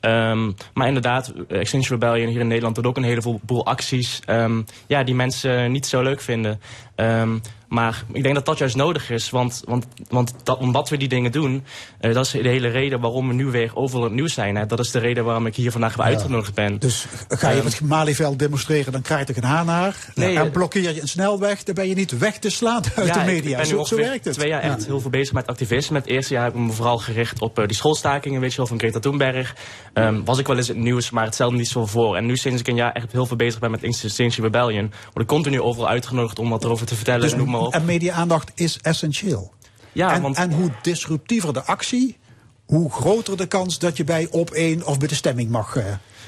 Um, 0.00 0.54
maar 0.74 0.86
inderdaad, 0.86 1.32
Extinction 1.48 2.00
Rebellion 2.00 2.28
hier 2.28 2.40
in 2.40 2.46
Nederland 2.46 2.74
doet 2.74 2.86
ook 2.86 2.96
een 2.96 3.02
heleboel 3.02 3.66
acties 3.66 4.20
um, 4.26 4.64
ja, 4.86 5.02
die 5.02 5.14
mensen 5.14 5.72
niet 5.72 5.86
zo 5.86 6.02
leuk 6.02 6.20
vinden. 6.20 6.60
Um, 6.96 7.40
maar 7.74 8.04
ik 8.12 8.22
denk 8.22 8.34
dat 8.34 8.46
dat 8.46 8.58
juist 8.58 8.76
nodig 8.76 9.10
is. 9.10 9.30
Want, 9.30 9.62
want, 9.64 9.86
want 10.08 10.34
dat, 10.42 10.58
omdat 10.58 10.88
we 10.88 10.96
die 10.96 11.08
dingen 11.08 11.32
doen, 11.32 11.64
uh, 12.00 12.14
dat 12.14 12.24
is 12.26 12.30
de 12.30 12.48
hele 12.48 12.68
reden 12.68 13.00
waarom 13.00 13.28
we 13.28 13.34
nu 13.34 13.46
weer 13.46 13.70
overal 13.74 14.04
het 14.04 14.12
nieuws 14.12 14.34
zijn. 14.34 14.56
Hè. 14.56 14.66
Dat 14.66 14.78
is 14.78 14.90
de 14.90 14.98
reden 14.98 15.24
waarom 15.24 15.46
ik 15.46 15.56
hier 15.56 15.70
vandaag 15.70 15.96
weer 15.96 16.06
ja. 16.06 16.12
uitgenodigd 16.12 16.54
ben. 16.54 16.78
Dus 16.78 17.06
ga 17.28 17.50
je 17.50 17.58
op 17.58 17.64
het 17.64 17.80
Malieveld 17.80 18.38
demonstreren, 18.38 18.92
dan 18.92 19.02
krijg 19.02 19.26
je 19.26 19.36
een 19.36 19.44
haan 19.44 19.66
naar. 19.66 19.96
Nee, 20.14 20.38
en 20.38 20.50
blokkeer 20.50 20.94
je 20.94 21.00
een 21.00 21.08
snelweg, 21.08 21.62
dan 21.62 21.74
ben 21.74 21.88
je 21.88 21.94
niet 21.94 22.18
weg 22.18 22.38
te 22.38 22.50
slaan 22.50 22.82
uit 22.96 23.06
ja, 23.06 23.12
de 23.12 23.24
media. 23.24 23.58
Ik 23.58 23.68
ben 23.68 23.76
nu 23.76 23.84
zo, 23.84 23.84
zo 23.84 23.96
werkt 23.96 24.24
het. 24.24 24.34
twee 24.34 24.48
jaar 24.48 24.60
echt 24.60 24.80
ja. 24.80 24.86
heel 24.86 25.00
veel 25.00 25.10
bezig 25.10 25.34
met 25.34 25.46
activisme. 25.46 25.98
Het 25.98 26.06
eerste 26.06 26.34
jaar 26.34 26.44
heb 26.44 26.54
ik 26.54 26.60
me 26.60 26.72
vooral 26.72 26.98
gericht 26.98 27.40
op 27.40 27.58
uh, 27.58 27.66
die 27.66 27.76
schoolstakingen, 27.76 28.40
weet 28.40 28.50
je 28.50 28.56
wel, 28.56 28.66
van 28.66 28.78
Greta 28.78 28.98
Thunberg. 28.98 29.54
Um, 29.94 30.24
was 30.24 30.38
ik 30.38 30.46
wel 30.46 30.56
eens 30.56 30.68
in 30.68 30.74
het 30.74 30.84
nieuws, 30.84 31.10
maar 31.10 31.24
het 31.24 31.34
stelde 31.34 31.56
niet 31.56 31.68
zo 31.68 31.86
voor. 31.86 32.16
En 32.16 32.26
nu 32.26 32.36
sinds 32.36 32.60
ik 32.60 32.68
een 32.68 32.76
jaar 32.76 32.92
echt 32.92 33.12
heel 33.12 33.26
veel 33.26 33.36
bezig 33.36 33.60
ben 33.60 33.70
met 33.70 33.82
Extinction 33.82 34.44
Rebellion, 34.44 34.92
word 35.04 35.20
ik 35.20 35.26
continu 35.26 35.60
overal 35.60 35.88
uitgenodigd 35.88 36.38
om 36.38 36.50
wat 36.50 36.64
erover 36.64 36.86
te 36.86 36.94
vertellen. 36.94 37.20
Dus, 37.20 37.34
noem 37.34 37.50
maar 37.50 37.60
En 37.72 37.84
media-aandacht 37.84 38.52
is 38.54 38.78
essentieel. 38.82 39.52
Ja, 39.92 40.12
en, 40.12 40.22
want... 40.22 40.36
en 40.36 40.52
hoe 40.52 40.70
disruptiever 40.82 41.52
de 41.52 41.62
actie, 41.62 42.18
hoe 42.66 42.90
groter 42.90 43.36
de 43.36 43.46
kans 43.46 43.78
dat 43.78 43.96
je 43.96 44.04
bij 44.04 44.28
op 44.30 44.50
één 44.50 44.86
of 44.86 44.98
bij 44.98 45.08
de 45.08 45.14
stemming 45.14 45.50
mag 45.50 45.76
uh, 45.76 45.84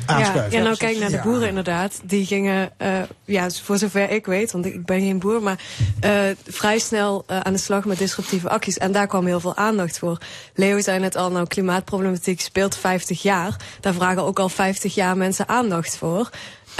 aanschuiven. 0.06 0.50
Ja, 0.50 0.58
ja, 0.58 0.64
nou 0.64 0.76
kijk 0.76 0.98
naar 0.98 1.10
de 1.10 1.20
boeren 1.22 1.48
inderdaad. 1.48 2.00
Die 2.04 2.26
gingen, 2.26 2.70
uh, 2.82 2.88
ja, 3.24 3.50
voor 3.50 3.78
zover 3.78 4.10
ik 4.10 4.26
weet, 4.26 4.52
want 4.52 4.66
ik 4.66 4.86
ben 4.86 5.00
geen 5.00 5.18
boer, 5.18 5.42
maar 5.42 5.60
uh, 6.04 6.20
vrij 6.46 6.78
snel 6.78 7.24
uh, 7.30 7.40
aan 7.40 7.52
de 7.52 7.58
slag 7.58 7.84
met 7.84 7.98
disruptieve 7.98 8.48
acties. 8.48 8.78
En 8.78 8.92
daar 8.92 9.06
kwam 9.06 9.26
heel 9.26 9.40
veel 9.40 9.56
aandacht 9.56 9.98
voor. 9.98 10.18
Leo 10.54 10.80
zei 10.80 10.98
net 10.98 11.16
al, 11.16 11.30
nou, 11.30 11.46
klimaatproblematiek 11.46 12.40
speelt 12.40 12.76
50 12.76 13.22
jaar. 13.22 13.56
Daar 13.80 13.94
vragen 13.94 14.24
ook 14.24 14.38
al 14.38 14.48
50 14.48 14.94
jaar 14.94 15.16
mensen 15.16 15.48
aandacht 15.48 15.96
voor. 15.96 16.30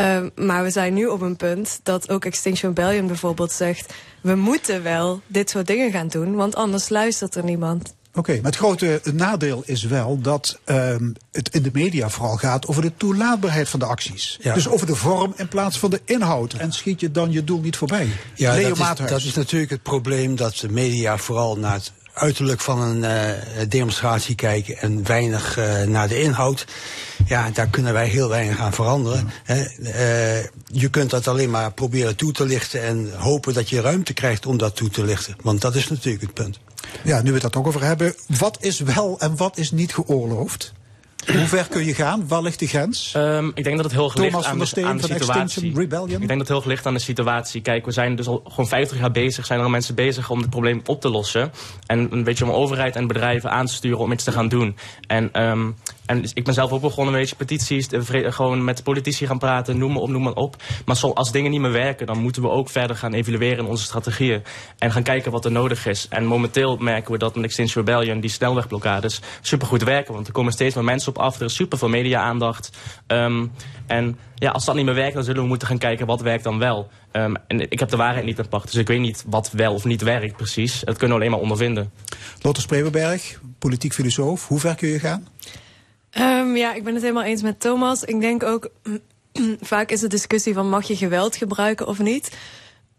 Uh, 0.00 0.18
maar 0.34 0.62
we 0.62 0.70
zijn 0.70 0.94
nu 0.94 1.06
op 1.06 1.20
een 1.20 1.36
punt 1.36 1.80
dat 1.82 2.08
ook 2.08 2.24
Extinction 2.24 2.74
Rebellion 2.74 3.06
bijvoorbeeld 3.06 3.52
zegt... 3.52 3.94
we 4.20 4.34
moeten 4.34 4.82
wel 4.82 5.20
dit 5.26 5.50
soort 5.50 5.66
dingen 5.66 5.90
gaan 5.90 6.08
doen, 6.08 6.34
want 6.34 6.54
anders 6.54 6.88
luistert 6.88 7.34
er 7.34 7.44
niemand. 7.44 7.94
Oké, 8.16 8.30
okay, 8.30 8.36
maar 8.36 8.50
het 8.50 8.60
grote 8.60 9.00
nadeel 9.12 9.62
is 9.64 9.82
wel 9.82 10.20
dat 10.20 10.58
um, 10.64 11.14
het 11.32 11.48
in 11.54 11.62
de 11.62 11.70
media 11.72 12.08
vooral 12.08 12.36
gaat 12.36 12.66
over 12.66 12.82
de 12.82 12.92
toelaatbaarheid 12.96 13.68
van 13.68 13.80
de 13.80 13.86
acties. 13.86 14.38
Ja. 14.40 14.54
Dus 14.54 14.68
over 14.68 14.86
de 14.86 14.94
vorm 14.94 15.32
in 15.36 15.48
plaats 15.48 15.78
van 15.78 15.90
de 15.90 16.00
inhoud. 16.04 16.52
En 16.52 16.72
schiet 16.72 17.00
je 17.00 17.10
dan 17.10 17.32
je 17.32 17.44
doel 17.44 17.60
niet 17.60 17.76
voorbij. 17.76 18.08
Ja, 18.34 18.52
Leo 18.54 18.74
dat 18.74 19.00
is, 19.00 19.06
dat 19.06 19.22
is 19.22 19.34
natuurlijk 19.34 19.70
het 19.70 19.82
probleem 19.82 20.36
dat 20.36 20.56
de 20.56 20.68
media 20.68 21.18
vooral 21.18 21.56
naar 21.56 21.72
het 21.72 21.92
uiterlijk 22.16 22.60
van 22.60 22.80
een 22.80 22.98
uh, 22.98 23.68
demonstratie 23.68 24.34
kijken 24.34 24.78
en 24.78 25.06
weinig 25.06 25.58
uh, 25.58 25.82
naar 25.82 26.08
de 26.08 26.20
inhoud. 26.20 26.66
Ja, 27.26 27.50
daar 27.50 27.68
kunnen 27.68 27.92
wij 27.92 28.08
heel 28.08 28.28
weinig 28.28 28.58
aan 28.58 28.72
veranderen. 28.72 29.30
Ja. 29.46 29.54
Uh, 29.54 30.44
je 30.66 30.88
kunt 30.90 31.10
dat 31.10 31.28
alleen 31.28 31.50
maar 31.50 31.72
proberen 31.72 32.16
toe 32.16 32.32
te 32.32 32.44
lichten 32.44 32.82
en 32.82 33.12
hopen 33.16 33.54
dat 33.54 33.68
je 33.68 33.80
ruimte 33.80 34.12
krijgt 34.12 34.46
om 34.46 34.56
dat 34.56 34.76
toe 34.76 34.90
te 34.90 35.04
lichten. 35.04 35.36
Want 35.42 35.60
dat 35.60 35.74
is 35.74 35.88
natuurlijk 35.88 36.22
het 36.22 36.34
punt. 36.34 36.58
Ja, 37.04 37.22
nu 37.22 37.28
we 37.28 37.32
het 37.32 37.42
dat 37.42 37.56
ook 37.56 37.66
over 37.66 37.82
hebben. 37.82 38.14
Wat 38.38 38.56
is 38.60 38.80
wel 38.80 39.20
en 39.20 39.36
wat 39.36 39.58
is 39.58 39.70
niet 39.70 39.94
geoorloofd? 39.94 40.72
Hoe 41.26 41.46
ver 41.46 41.68
kun 41.68 41.84
je 41.84 41.94
gaan? 41.94 42.28
Waar 42.28 42.42
ligt 42.42 42.58
de 42.58 42.66
grens? 42.66 43.14
Um, 43.16 43.52
ik 43.54 43.64
denk 43.64 43.76
dat 43.76 43.84
het 43.84 43.94
heel 43.94 44.08
gelicht 44.08 44.30
Thomas 44.30 44.46
aan 44.46 44.58
de, 44.58 44.64
Steen 44.64 44.86
aan 44.86 44.96
de 44.96 45.02
situatie. 45.02 45.70
Ik 45.80 45.90
denk 46.08 46.28
dat 46.28 46.38
het 46.38 46.48
heel 46.48 46.60
gelicht 46.60 46.86
aan 46.86 46.94
de 46.94 47.00
situatie. 47.00 47.60
Kijk, 47.60 47.84
we 47.84 47.92
zijn 47.92 48.16
dus 48.16 48.26
al 48.26 48.42
gewoon 48.48 48.68
50 48.68 48.98
jaar 48.98 49.10
bezig. 49.10 49.46
Zijn 49.46 49.58
er 49.58 49.64
al 49.64 49.70
mensen 49.70 49.94
bezig 49.94 50.30
om 50.30 50.40
het 50.40 50.50
probleem 50.50 50.80
op 50.86 51.00
te 51.00 51.08
lossen. 51.08 51.52
En 51.86 52.12
een 52.12 52.24
beetje 52.24 52.44
om 52.44 52.50
overheid 52.50 52.96
en 52.96 53.06
bedrijven 53.06 53.50
aan 53.50 53.66
te 53.66 53.72
sturen 53.72 53.98
om 53.98 54.12
iets 54.12 54.24
te 54.24 54.32
gaan 54.32 54.48
doen. 54.48 54.76
En, 55.06 55.42
um, 55.42 55.76
en 56.06 56.24
ik 56.34 56.44
ben 56.44 56.54
zelf 56.54 56.70
ook 56.70 56.80
begonnen 56.80 57.14
beetje 57.14 57.36
petities. 57.36 57.88
Gewoon 58.10 58.64
met 58.64 58.82
politici 58.82 59.26
gaan 59.26 59.38
praten. 59.38 59.78
Noem 59.78 59.92
maar 59.92 60.02
op, 60.02 60.08
noem 60.08 60.22
maar 60.22 60.32
op. 60.32 60.56
Maar 60.84 61.00
als 61.14 61.32
dingen 61.32 61.50
niet 61.50 61.60
meer 61.60 61.72
werken, 61.72 62.06
dan 62.06 62.18
moeten 62.18 62.42
we 62.42 62.48
ook 62.48 62.70
verder 62.70 62.96
gaan 62.96 63.12
evalueren 63.14 63.58
in 63.58 63.70
onze 63.70 63.84
strategieën. 63.84 64.42
En 64.78 64.92
gaan 64.92 65.02
kijken 65.02 65.32
wat 65.32 65.44
er 65.44 65.52
nodig 65.52 65.86
is. 65.86 66.06
En 66.08 66.24
momenteel 66.24 66.76
merken 66.76 67.12
we 67.12 67.18
dat 67.18 67.34
met 67.34 67.44
Extinction 67.44 67.84
Rebellion 67.84 68.20
die 68.20 68.30
snelwegblokkades 68.30 69.20
supergoed 69.40 69.82
werken. 69.82 70.14
Want 70.14 70.26
er 70.26 70.32
komen 70.32 70.52
steeds 70.52 70.74
meer 70.74 70.84
mensen 70.84 71.08
op 71.08 71.18
af. 71.18 71.38
Er 71.38 71.44
is 71.44 71.54
super 71.54 71.78
veel 71.78 71.88
media-aandacht. 71.88 72.70
Um, 73.06 73.52
en 73.86 74.18
ja, 74.34 74.50
als 74.50 74.64
dat 74.64 74.74
niet 74.74 74.84
meer 74.84 74.94
werkt, 74.94 75.14
dan 75.14 75.24
zullen 75.24 75.42
we 75.42 75.48
moeten 75.48 75.68
gaan 75.68 75.78
kijken 75.78 76.06
wat 76.06 76.20
werkt 76.20 76.44
dan 76.44 76.58
wel. 76.58 76.88
Um, 77.12 77.36
en 77.46 77.70
ik 77.70 77.78
heb 77.78 77.88
de 77.88 77.96
waarheid 77.96 78.24
niet 78.24 78.38
aan 78.38 78.48
pacht, 78.48 78.64
dus 78.64 78.80
ik 78.80 78.86
weet 78.86 79.00
niet 79.00 79.24
wat 79.26 79.50
wel 79.52 79.74
of 79.74 79.84
niet 79.84 80.02
werkt 80.02 80.36
precies. 80.36 80.80
Dat 80.80 80.96
kunnen 80.96 81.16
we 81.16 81.22
alleen 81.22 81.30
maar 81.32 81.42
ondervinden. 81.42 81.92
Lotte 82.42 82.60
Spreeuwenberg, 82.60 83.40
politiek 83.58 83.92
filosoof. 83.92 84.48
Hoe 84.48 84.60
ver 84.60 84.74
kun 84.74 84.88
je 84.88 84.98
gaan? 84.98 85.26
Um, 86.18 86.56
ja, 86.56 86.74
ik 86.74 86.84
ben 86.84 86.92
het 86.94 87.02
helemaal 87.02 87.24
eens 87.24 87.42
met 87.42 87.60
Thomas. 87.60 88.04
Ik 88.04 88.20
denk 88.20 88.42
ook, 88.42 88.70
vaak 89.60 89.90
is 89.90 90.00
de 90.00 90.08
discussie 90.08 90.54
van 90.54 90.68
mag 90.68 90.88
je 90.88 90.96
geweld 90.96 91.36
gebruiken 91.36 91.86
of 91.86 91.98
niet. 91.98 92.36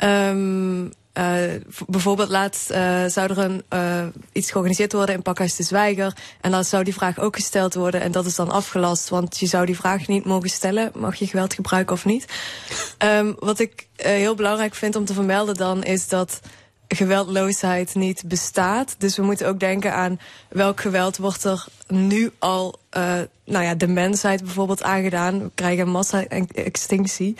Um, 0.03 0.91
Uh, 1.17 1.53
bijvoorbeeld 1.87 2.29
laatst 2.29 2.71
uh, 2.71 3.05
zou 3.05 3.31
er 3.31 3.37
een, 3.37 3.63
uh, 3.73 4.05
iets 4.31 4.51
georganiseerd 4.51 4.93
worden 4.93 5.15
in 5.15 5.21
Pakhuis 5.21 5.55
de 5.55 5.63
Zwijger. 5.63 6.15
En 6.41 6.51
dan 6.51 6.63
zou 6.63 6.83
die 6.83 6.93
vraag 6.93 7.19
ook 7.19 7.35
gesteld 7.35 7.73
worden. 7.73 8.01
En 8.01 8.11
dat 8.11 8.25
is 8.25 8.35
dan 8.35 8.51
afgelast, 8.51 9.09
want 9.09 9.37
je 9.37 9.45
zou 9.45 9.65
die 9.65 9.75
vraag 9.75 10.07
niet 10.07 10.25
mogen 10.25 10.49
stellen. 10.49 10.91
Mag 10.95 11.15
je 11.15 11.27
geweld 11.27 11.53
gebruiken 11.53 11.95
of 11.95 12.05
niet? 12.05 12.25
um, 13.03 13.35
wat 13.39 13.59
ik 13.59 13.87
heel 13.95 14.35
belangrijk 14.35 14.75
vind 14.75 14.95
om 14.95 15.05
te 15.05 15.13
vermelden 15.13 15.55
dan 15.55 15.83
is 15.83 16.07
dat 16.07 16.39
geweldloosheid 16.87 17.95
niet 17.95 18.23
bestaat. 18.25 18.95
Dus 18.97 19.15
we 19.15 19.23
moeten 19.23 19.47
ook 19.47 19.59
denken 19.59 19.93
aan 19.93 20.19
welk 20.49 20.81
geweld 20.81 21.17
wordt 21.17 21.43
er 21.43 21.65
nu 21.87 22.31
al, 22.39 22.79
nou 23.45 23.63
ja, 23.63 23.75
de 23.75 23.87
mensheid 23.87 24.43
bijvoorbeeld 24.43 24.83
aangedaan. 24.83 25.39
We 25.39 25.51
krijgen 25.55 25.89
massa-extinctie. 25.89 27.35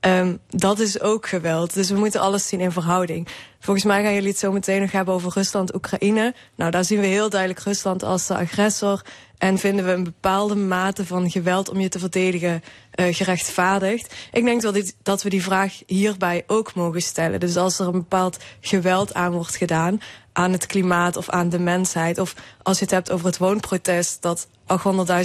Um, 0.00 0.38
dat 0.48 0.78
is 0.78 1.00
ook 1.00 1.28
geweld. 1.28 1.74
Dus 1.74 1.90
we 1.90 1.98
moeten 1.98 2.20
alles 2.20 2.48
zien 2.48 2.60
in 2.60 2.72
verhouding. 2.72 3.28
Volgens 3.60 3.86
mij 3.86 4.02
gaan 4.02 4.14
jullie 4.14 4.28
het 4.28 4.38
zo 4.38 4.52
meteen 4.52 4.80
nog 4.80 4.92
hebben 4.92 5.14
over 5.14 5.32
Rusland-Oekraïne. 5.34 6.34
Nou, 6.54 6.70
daar 6.70 6.84
zien 6.84 7.00
we 7.00 7.06
heel 7.06 7.30
duidelijk 7.30 7.60
Rusland 7.60 8.02
als 8.02 8.26
de 8.26 8.36
agressor. 8.36 9.02
En 9.40 9.58
vinden 9.58 9.84
we 9.84 9.92
een 9.92 10.04
bepaalde 10.04 10.54
mate 10.54 11.06
van 11.06 11.30
geweld 11.30 11.68
om 11.68 11.80
je 11.80 11.88
te 11.88 11.98
verdedigen 11.98 12.62
uh, 12.94 13.14
gerechtvaardigd. 13.14 14.14
Ik 14.32 14.44
denk 14.44 14.62
dat, 14.62 14.74
dit, 14.74 14.96
dat 15.02 15.22
we 15.22 15.28
die 15.28 15.42
vraag 15.42 15.82
hierbij 15.86 16.44
ook 16.46 16.74
mogen 16.74 17.02
stellen. 17.02 17.40
Dus 17.40 17.56
als 17.56 17.78
er 17.78 17.86
een 17.86 17.92
bepaald 17.92 18.38
geweld 18.60 19.14
aan 19.14 19.32
wordt 19.32 19.56
gedaan 19.56 20.00
aan 20.32 20.52
het 20.52 20.66
klimaat 20.66 21.16
of 21.16 21.28
aan 21.28 21.48
de 21.48 21.58
mensheid. 21.58 22.18
Of 22.18 22.34
als 22.62 22.78
je 22.78 22.84
het 22.84 22.92
hebt 22.92 23.10
over 23.10 23.26
het 23.26 23.38
woonprotest 23.38 24.22
dat 24.22 24.48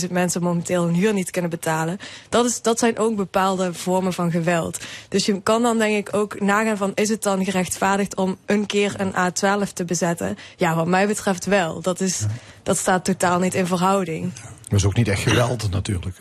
800.000 0.04 0.12
mensen 0.12 0.42
momenteel 0.42 0.84
hun 0.84 0.94
huur 0.94 1.14
niet 1.14 1.32
kunnen 1.32 1.50
betalen. 1.50 1.98
Dat, 2.30 2.46
is, 2.46 2.62
dat 2.62 2.80
zijn 2.80 2.98
ook 2.98 3.16
bepaalde 3.16 3.74
vormen 3.74 4.14
van 4.14 4.32
geweld. 4.32 4.86
Dus 5.10 5.26
je 5.26 5.42
kan 5.42 5.62
dan 5.62 5.78
denk 5.78 6.08
ik 6.08 6.16
ook 6.16 6.40
nagaan 6.40 6.78
van 6.78 6.92
is 6.96 7.10
het 7.10 7.24
dan 7.24 7.44
gerechtvaardigd 7.44 8.16
om 8.16 8.38
een 8.46 8.66
keer 8.66 8.96
een 8.98 9.14
A12 9.14 9.74
te 9.74 9.86
bezetten? 9.86 10.38
Ja, 10.56 10.76
wat 10.76 10.88
mij 10.88 11.08
betreft 11.08 11.46
wel. 11.46 11.82
Dat, 11.82 12.00
is. 12.00 12.26
Dat 12.66 12.78
staat 12.78 13.06
totaal 13.06 13.40
niet 13.40 13.54
in 13.54 13.68
verhouding. 13.68 14.34
Dat 14.68 14.80
is 14.80 14.86
ook 14.86 14.96
niet 14.96 15.08
echt 15.08 15.22
geweld 15.22 15.72
natuurlijk. 15.72 16.16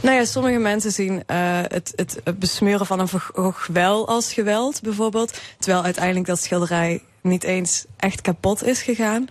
Nou 0.00 0.16
ja, 0.16 0.24
sommige 0.24 0.58
mensen 0.58 0.92
zien 0.92 1.12
uh, 1.12 1.60
het, 1.62 1.92
het, 1.96 2.38
besmeuren 2.38 2.86
van 2.86 3.00
een 3.00 3.08
verhoog 3.08 3.66
wel 3.72 4.08
als 4.08 4.32
geweld, 4.32 4.82
bijvoorbeeld. 4.82 5.40
Terwijl 5.58 5.84
uiteindelijk 5.84 6.26
dat 6.26 6.42
schilderij 6.42 7.02
niet 7.20 7.44
eens 7.44 7.84
echt 7.96 8.20
kapot 8.20 8.64
is 8.64 8.82
gegaan. 8.82 9.28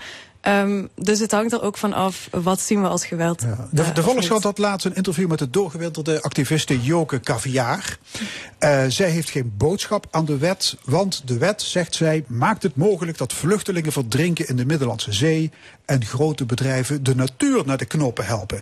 Um, 0.48 0.90
dus 0.96 1.20
het 1.20 1.32
hangt 1.32 1.54
er 1.54 1.62
ook 1.62 1.78
van 1.78 1.94
af, 1.94 2.28
wat 2.32 2.62
zien 2.62 2.82
we 2.82 2.88
als 2.88 3.06
geweld. 3.06 3.42
Ja. 3.42 3.68
De, 3.72 3.92
de 3.92 4.04
Volkskrant 4.04 4.44
had 4.44 4.58
laatst 4.58 4.86
een 4.86 4.96
interview 4.96 5.30
met 5.30 5.40
de 5.40 5.50
doorgewinterde 5.50 6.22
activiste 6.22 6.82
Joke 6.82 7.20
Caviar. 7.20 7.98
Uh, 8.60 8.84
zij 8.88 9.10
heeft 9.10 9.30
geen 9.30 9.54
boodschap 9.58 10.08
aan 10.12 10.26
de 10.26 10.38
wet, 10.38 10.78
want 10.84 11.28
de 11.28 11.38
wet, 11.38 11.62
zegt 11.62 11.96
zij, 11.96 12.24
maakt 12.28 12.64
het 12.64 12.76
mogelijk 12.76 13.18
dat 13.18 13.34
vluchtelingen 13.34 13.92
verdrinken 13.92 14.48
in 14.48 14.56
de 14.56 14.66
Middellandse 14.66 15.14
Zee 15.14 15.52
en 15.86 16.06
grote 16.06 16.46
bedrijven 16.46 17.04
de 17.04 17.16
natuur 17.16 17.66
naar 17.66 17.78
de 17.78 17.86
knoppen 17.86 18.26
helpen. 18.26 18.62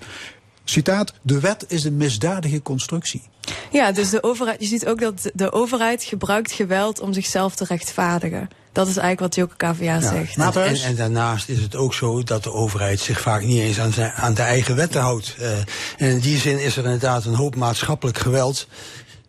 Citaat, 0.63 1.13
de 1.21 1.39
wet 1.39 1.65
is 1.67 1.83
een 1.83 1.97
misdadige 1.97 2.61
constructie. 2.61 3.21
Ja, 3.71 3.91
dus 3.91 4.09
de 4.09 4.23
overheid, 4.23 4.59
je 4.59 4.65
ziet 4.65 4.85
ook 4.85 4.99
dat 4.99 5.31
de 5.33 5.51
overheid 5.51 6.03
gebruikt 6.03 6.51
geweld 6.51 6.99
om 6.99 7.13
zichzelf 7.13 7.55
te 7.55 7.65
rechtvaardigen. 7.65 8.49
Dat 8.71 8.87
is 8.87 8.97
eigenlijk 8.97 9.19
wat 9.19 9.35
Joke 9.35 9.55
KVA 9.55 10.01
zegt. 10.01 10.37
En, 10.37 10.53
en, 10.53 10.75
en, 10.75 10.95
daarnaast 10.95 11.49
is 11.49 11.59
het 11.59 11.75
ook 11.75 11.93
zo 11.93 12.23
dat 12.23 12.43
de 12.43 12.51
overheid 12.51 12.99
zich 12.99 13.21
vaak 13.21 13.41
niet 13.43 13.59
eens 13.59 13.79
aan, 13.79 13.93
zijn, 13.93 14.11
aan 14.11 14.33
de 14.33 14.41
eigen 14.41 14.75
wetten 14.75 15.01
houdt. 15.01 15.35
Uh, 15.39 15.57
en 15.57 15.65
in 15.97 16.19
die 16.19 16.37
zin 16.37 16.59
is 16.59 16.77
er 16.77 16.83
inderdaad 16.83 17.25
een 17.25 17.35
hoop 17.35 17.55
maatschappelijk 17.55 18.17
geweld. 18.17 18.67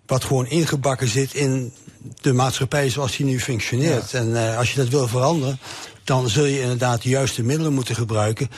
wat 0.07 0.25
gewoon 0.25 0.47
ingebakken 0.47 1.09
zit 1.09 1.35
in 1.35 1.73
de 2.21 2.33
maatschappij 2.33 2.91
zoals 2.91 3.17
die 3.17 3.27
nu 3.27 3.41
functioneert. 3.41 4.11
Ja. 4.11 4.19
En 4.19 4.29
uh, 4.29 4.59
als 4.59 4.73
je 4.73 4.77
dat 4.77 4.89
wil 4.89 5.09
veranderen, 5.09 5.59
dan 6.05 6.29
zul 6.29 6.45
je 6.45 6.61
inderdaad 6.61 7.03
de 7.03 7.09
juiste 7.09 7.43
middelen 7.43 7.73
moeten 7.73 7.95
gebruiken. 7.95 8.51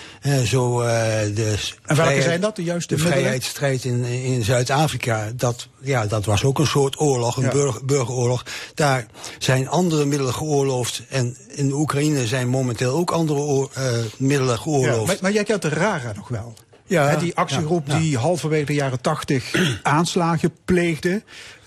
Zo, 0.44 0.80
uh, 0.80 0.88
de 1.34 1.58
en 1.86 1.96
welke 1.96 2.22
zijn 2.22 2.40
dat, 2.40 2.56
de 2.56 2.62
juiste 2.62 2.94
de 2.94 3.02
middelen? 3.02 3.16
De 3.16 3.22
vrijheidsstrijd 3.22 3.84
in, 3.84 4.04
in 4.04 4.44
Zuid-Afrika, 4.44 5.30
dat, 5.36 5.68
ja, 5.80 6.06
dat 6.06 6.24
was 6.24 6.44
ook 6.44 6.58
een 6.58 6.66
soort 6.66 7.00
oorlog, 7.00 7.36
een 7.36 7.42
ja. 7.42 7.50
burger, 7.50 7.84
burgeroorlog. 7.84 8.44
Daar 8.74 9.06
zijn 9.38 9.68
andere 9.68 10.04
middelen 10.04 10.34
geoorloofd. 10.34 11.02
En 11.08 11.36
in 11.48 11.68
de 11.68 11.74
Oekraïne 11.74 12.26
zijn 12.26 12.48
momenteel 12.48 12.92
ook 12.92 13.10
andere 13.10 13.40
oor, 13.40 13.70
uh, 13.78 13.84
middelen 14.16 14.58
geoorloofd. 14.58 15.00
Ja, 15.00 15.06
maar, 15.06 15.16
maar 15.20 15.32
jij 15.32 15.44
kent 15.44 15.62
de 15.62 15.68
RARA 15.68 16.12
nog 16.16 16.28
wel? 16.28 16.54
Ja, 16.86 17.06
He, 17.06 17.18
die 17.18 17.36
actiegroep 17.36 17.86
ja, 17.86 17.98
die 17.98 18.18
halverwege 18.18 18.64
de 18.64 18.74
jaren 18.74 19.00
tachtig 19.00 19.54
aanslagen 19.82 20.54
pleegde. 20.64 21.22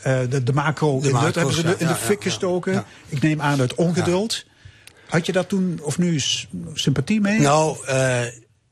Uh, 0.07 0.19
de, 0.30 0.43
de 0.43 0.53
macro 0.53 0.99
de 0.99 1.10
in 1.10 1.15
hebben 1.15 1.53
ze 1.53 1.61
in 1.61 1.68
de, 1.68 1.76
in 1.77 1.88
de 1.88 1.95
fik 1.95 2.23
gestoken. 2.23 2.85
Ik 3.07 3.22
neem 3.22 3.41
aan 3.41 3.60
uit 3.60 3.76
ongeduld. 3.76 4.45
Had 5.10 5.26
je 5.26 5.31
daar 5.31 5.45
toen 5.45 5.80
of 5.81 5.98
nu 5.98 6.22
sympathie 6.73 7.22
mee? 7.22 7.40
Nou, 7.40 7.77
uh, 7.90 8.22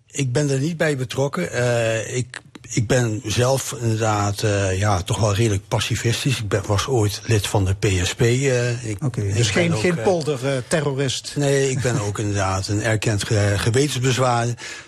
ik 0.08 0.32
ben 0.32 0.50
er 0.50 0.60
niet 0.60 0.78
bij 0.78 0.98
betrokken. 0.98 1.50
Uh, 1.54 2.16
ik, 2.16 2.42
ik 2.70 2.88
ben 2.88 3.22
zelf 3.26 3.76
inderdaad 3.82 4.44
uh, 4.44 4.80
ja, 4.80 5.02
toch 5.02 5.20
wel 5.20 5.36
redelijk 5.36 5.68
pacifistisch. 5.68 6.40
Ik 6.40 6.48
ben, 6.48 6.62
was 6.66 6.88
ooit 6.88 7.22
lid 7.26 7.48
van 7.48 7.66
de 7.66 7.76
PSP. 7.76 8.22
Oké, 8.22 9.06
okay, 9.06 9.34
dus 9.34 9.50
geen, 9.50 9.74
ook, 9.74 9.80
geen 9.80 10.02
polder-terrorist? 10.02 11.34
nee, 11.38 11.70
ik 11.70 11.82
ben 11.82 12.00
ook 12.00 12.20
inderdaad 12.26 12.68
een 12.68 12.84
erkend 12.84 13.24
ge 13.24 13.54
gewetensbezwaar. 13.58 14.48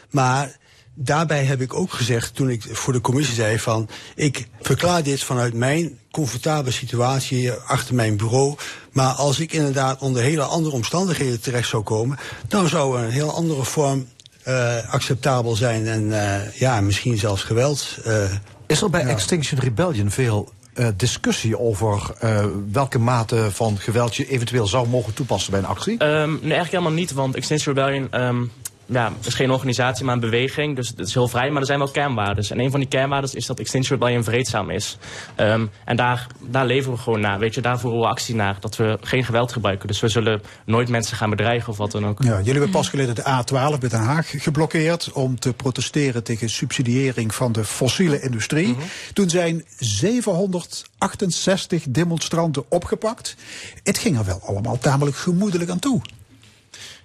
Maar 0.09 0.57
daarbij 0.93 1.43
heb 1.43 1.61
ik 1.61 1.73
ook 1.73 1.93
gezegd, 1.93 2.35
toen 2.35 2.49
ik 2.49 2.63
voor 2.71 2.93
de 2.93 3.01
commissie 3.01 3.35
zei 3.35 3.59
van... 3.59 3.89
ik 4.15 4.47
verklaar 4.61 5.03
dit 5.03 5.23
vanuit 5.23 5.53
mijn 5.53 5.98
comfortabele 6.11 6.71
situatie 6.71 7.51
achter 7.51 7.95
mijn 7.95 8.17
bureau. 8.17 8.55
Maar 8.91 9.11
als 9.11 9.39
ik 9.39 9.53
inderdaad 9.53 10.01
onder 10.01 10.21
hele 10.21 10.43
andere 10.43 10.75
omstandigheden 10.75 11.41
terecht 11.41 11.67
zou 11.67 11.83
komen... 11.83 12.17
dan 12.47 12.67
zou 12.67 13.01
een 13.01 13.09
heel 13.09 13.31
andere 13.31 13.63
vorm 13.63 14.07
uh, 14.47 14.75
acceptabel 14.89 15.55
zijn 15.55 15.87
en 15.87 16.03
uh, 16.03 16.53
ja, 16.53 16.81
misschien 16.81 17.17
zelfs 17.17 17.43
geweld. 17.43 17.97
Uh, 18.07 18.23
Is 18.67 18.81
er 18.81 18.89
bij 18.89 19.01
ja. 19.01 19.07
Extinction 19.07 19.59
Rebellion 19.59 20.11
veel 20.11 20.51
uh, 20.75 20.87
discussie 20.95 21.59
over 21.59 22.11
uh, 22.23 22.45
welke 22.71 22.99
mate 22.99 23.47
van 23.51 23.77
geweld 23.77 24.15
je 24.15 24.27
eventueel 24.29 24.67
zou 24.67 24.87
mogen 24.87 25.13
toepassen 25.13 25.51
bij 25.51 25.59
een 25.59 25.65
actie? 25.65 26.03
Um, 26.03 26.29
nee, 26.31 26.39
eigenlijk 26.41 26.71
helemaal 26.71 26.91
niet, 26.91 27.11
want 27.11 27.35
Extinction 27.35 27.75
Rebellion... 27.75 28.21
Um 28.21 28.51
ja, 28.89 29.11
het 29.17 29.25
is 29.25 29.33
geen 29.33 29.51
organisatie, 29.51 30.05
maar 30.05 30.13
een 30.13 30.19
beweging. 30.19 30.75
Dus 30.75 30.87
het 30.87 30.99
is 30.99 31.13
heel 31.13 31.27
vrij, 31.27 31.49
maar 31.49 31.61
er 31.61 31.67
zijn 31.67 31.79
wel 31.79 31.91
kernwaarden. 31.91 32.45
En 32.49 32.59
een 32.59 32.71
van 32.71 32.79
die 32.79 32.89
kernwaarden 32.89 33.33
is 33.33 33.45
dat 33.45 33.59
Extinction 33.59 33.99
Rebellion 33.99 34.23
vreedzaam 34.23 34.69
is. 34.69 34.97
Um, 35.37 35.69
en 35.85 35.95
daar, 35.95 36.27
daar 36.39 36.65
leven 36.65 36.91
we 36.91 36.97
gewoon 36.97 37.19
naar. 37.19 37.39
Weet 37.39 37.53
je, 37.53 37.61
daar 37.61 37.79
voeren 37.79 37.99
we 37.99 38.07
actie 38.07 38.35
naar. 38.35 38.57
Dat 38.59 38.75
we 38.75 38.97
geen 39.01 39.23
geweld 39.23 39.51
gebruiken. 39.51 39.87
Dus 39.87 39.99
we 39.99 40.07
zullen 40.07 40.41
nooit 40.65 40.89
mensen 40.89 41.17
gaan 41.17 41.29
bedreigen 41.29 41.69
of 41.69 41.77
wat 41.77 41.91
dan 41.91 42.05
ook. 42.05 42.23
Ja, 42.23 42.37
jullie 42.37 42.51
hebben 42.51 42.69
pas 42.69 42.89
geleden 42.89 43.15
de 43.15 43.21
A12 43.21 43.79
bij 43.79 43.89
Den 43.89 43.99
Haag 43.99 44.43
geblokkeerd... 44.43 45.11
om 45.11 45.39
te 45.39 45.53
protesteren 45.53 46.23
tegen 46.23 46.49
subsidiëring 46.49 47.35
van 47.35 47.51
de 47.51 47.65
fossiele 47.65 48.21
industrie. 48.21 48.67
Mm 48.67 48.73
-hmm. 48.73 48.87
Toen 49.13 49.29
zijn 49.29 49.65
768 49.77 51.83
demonstranten 51.89 52.63
opgepakt. 52.69 53.35
Het 53.83 53.97
ging 53.97 54.17
er 54.17 54.25
wel 54.25 54.41
allemaal 54.45 54.77
tamelijk 54.77 55.17
gemoedelijk 55.17 55.69
aan 55.69 55.79
toe. 55.79 56.01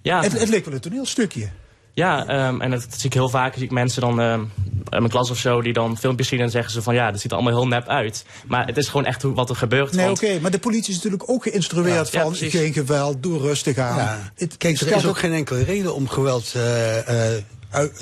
Ja. 0.03 0.23
Het, 0.23 0.41
het 0.41 0.49
leek 0.49 0.65
wel 0.65 0.75
een 0.75 0.81
toneelstukje. 0.81 1.49
Ja, 1.95 2.47
um, 2.49 2.61
en 2.61 2.71
dat, 2.71 2.87
zie 2.97 3.07
ik 3.07 3.13
heel 3.13 3.29
vaak. 3.29 3.55
Zie 3.55 3.63
ik 3.63 3.71
mensen 3.71 4.01
dan 4.01 4.19
um, 4.19 4.51
in 4.95 4.99
mijn 4.99 5.11
klas 5.11 5.31
of 5.31 5.39
zo 5.39 5.63
die 5.63 5.73
dan 5.73 5.99
filmpjes 5.99 6.29
zien 6.29 6.41
en 6.41 6.51
zeggen 6.51 6.73
ze 6.73 6.83
van 6.83 6.95
ja, 6.95 7.11
dat 7.11 7.21
ziet 7.21 7.31
er 7.31 7.37
allemaal 7.37 7.59
heel 7.61 7.69
nep 7.69 7.89
uit. 7.89 8.25
Maar 8.47 8.67
het 8.67 8.77
is 8.77 8.89
gewoon 8.89 9.07
echt 9.07 9.23
wat 9.23 9.51
er 9.51 9.57
gebeurt. 9.57 9.93
Nee, 9.93 10.11
oké, 10.11 10.25
okay, 10.25 10.39
maar 10.39 10.51
de 10.51 10.59
politie 10.59 10.91
is 10.91 10.97
natuurlijk 10.97 11.31
ook 11.31 11.43
geïnstrueerd 11.43 12.13
ja, 12.13 12.23
van 12.23 12.35
ja, 12.39 12.51
geen 12.51 12.73
geweld, 12.73 13.23
doe 13.23 13.41
rustig 13.41 13.79
aan. 13.79 13.97
Ja. 13.97 14.33
Het, 14.35 14.57
Kijk, 14.57 14.81
er 14.81 14.97
is 14.97 15.07
ook 15.07 15.19
geen 15.19 15.33
enkele 15.33 15.65
reden 15.65 15.95
om 15.95 16.09
geweld 16.09 16.53
uh, 16.57 16.97
uh, 16.97 17.43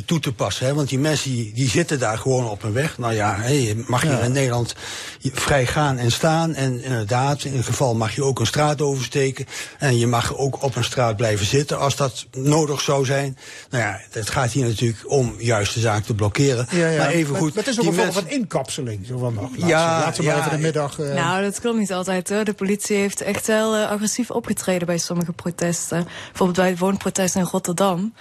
toe 0.07 0.21
te 0.21 0.33
passen. 0.33 0.67
Hè? 0.67 0.75
Want 0.75 0.89
die 0.89 0.99
mensen 0.99 1.31
die, 1.31 1.53
die 1.53 1.69
zitten 1.69 1.99
daar 1.99 2.19
gewoon 2.19 2.49
op 2.49 2.63
een 2.63 2.73
weg. 2.73 2.99
Nou 2.99 3.15
ja, 3.15 3.37
hey, 3.39 3.85
mag 3.87 4.03
je 4.03 4.09
ja. 4.09 4.19
in 4.19 4.33
Nederland 4.33 4.75
vrij 5.23 5.67
gaan 5.67 5.99
en 5.99 6.13
staan. 6.13 6.55
En 6.55 6.83
inderdaad, 6.83 7.45
in 7.45 7.57
een 7.57 7.65
geval 7.65 7.95
mag 7.95 8.15
je 8.15 8.25
ook 8.25 8.41
een 8.41 8.47
straat 8.47 8.81
oversteken. 8.81 9.47
En 9.79 9.99
je 9.99 10.07
mag 10.07 10.37
ook 10.37 10.63
op 10.63 10.77
een 10.77 10.85
straat 10.85 11.17
blijven 11.17 11.47
zitten 11.47 11.79
als 11.79 11.97
dat 11.97 12.27
nodig 12.33 12.81
zou 12.81 13.05
zijn. 13.05 13.39
Nou 13.71 13.85
ja, 13.85 14.01
het 14.11 14.31
gaat 14.31 14.51
hier 14.51 14.67
natuurlijk 14.67 15.11
om 15.11 15.35
juist 15.39 15.75
de 15.75 15.81
zaak 15.81 16.05
te 16.05 16.15
blokkeren. 16.15 16.67
Ja, 16.71 16.89
ja. 16.89 16.99
Maar 16.99 17.11
even 17.11 17.37
goed. 17.37 17.55
Maar 17.55 17.65
het 17.65 17.73
is 17.73 17.81
ook 17.81 17.87
een 17.87 17.95
vorm 17.95 18.13
van 18.13 18.29
inkapseling. 18.29 19.07
Zo 19.07 19.19
van, 19.19 19.35
laat 19.35 19.69
ja, 19.69 19.99
ze, 19.99 20.05
laat 20.05 20.17
ze 20.17 20.23
maar 20.23 20.39
even 20.39 20.51
de 20.51 20.59
middag... 20.59 20.99
Uh... 20.99 21.15
Nou, 21.15 21.43
dat 21.43 21.61
klopt 21.61 21.79
niet 21.79 21.93
altijd 21.93 22.29
hoor. 22.29 22.45
De 22.45 22.53
politie 22.53 22.97
heeft 22.97 23.21
echt 23.21 23.47
wel 23.47 23.77
uh, 23.79 23.91
agressief 23.91 24.31
opgetreden 24.31 24.87
bij 24.87 24.99
sommige 24.99 25.33
protesten. 25.33 26.07
Bijvoorbeeld 26.27 26.59
bij 26.59 26.69
het 26.69 26.79
woonprotest 26.79 27.35
in 27.35 27.43
Rotterdam. 27.43 28.13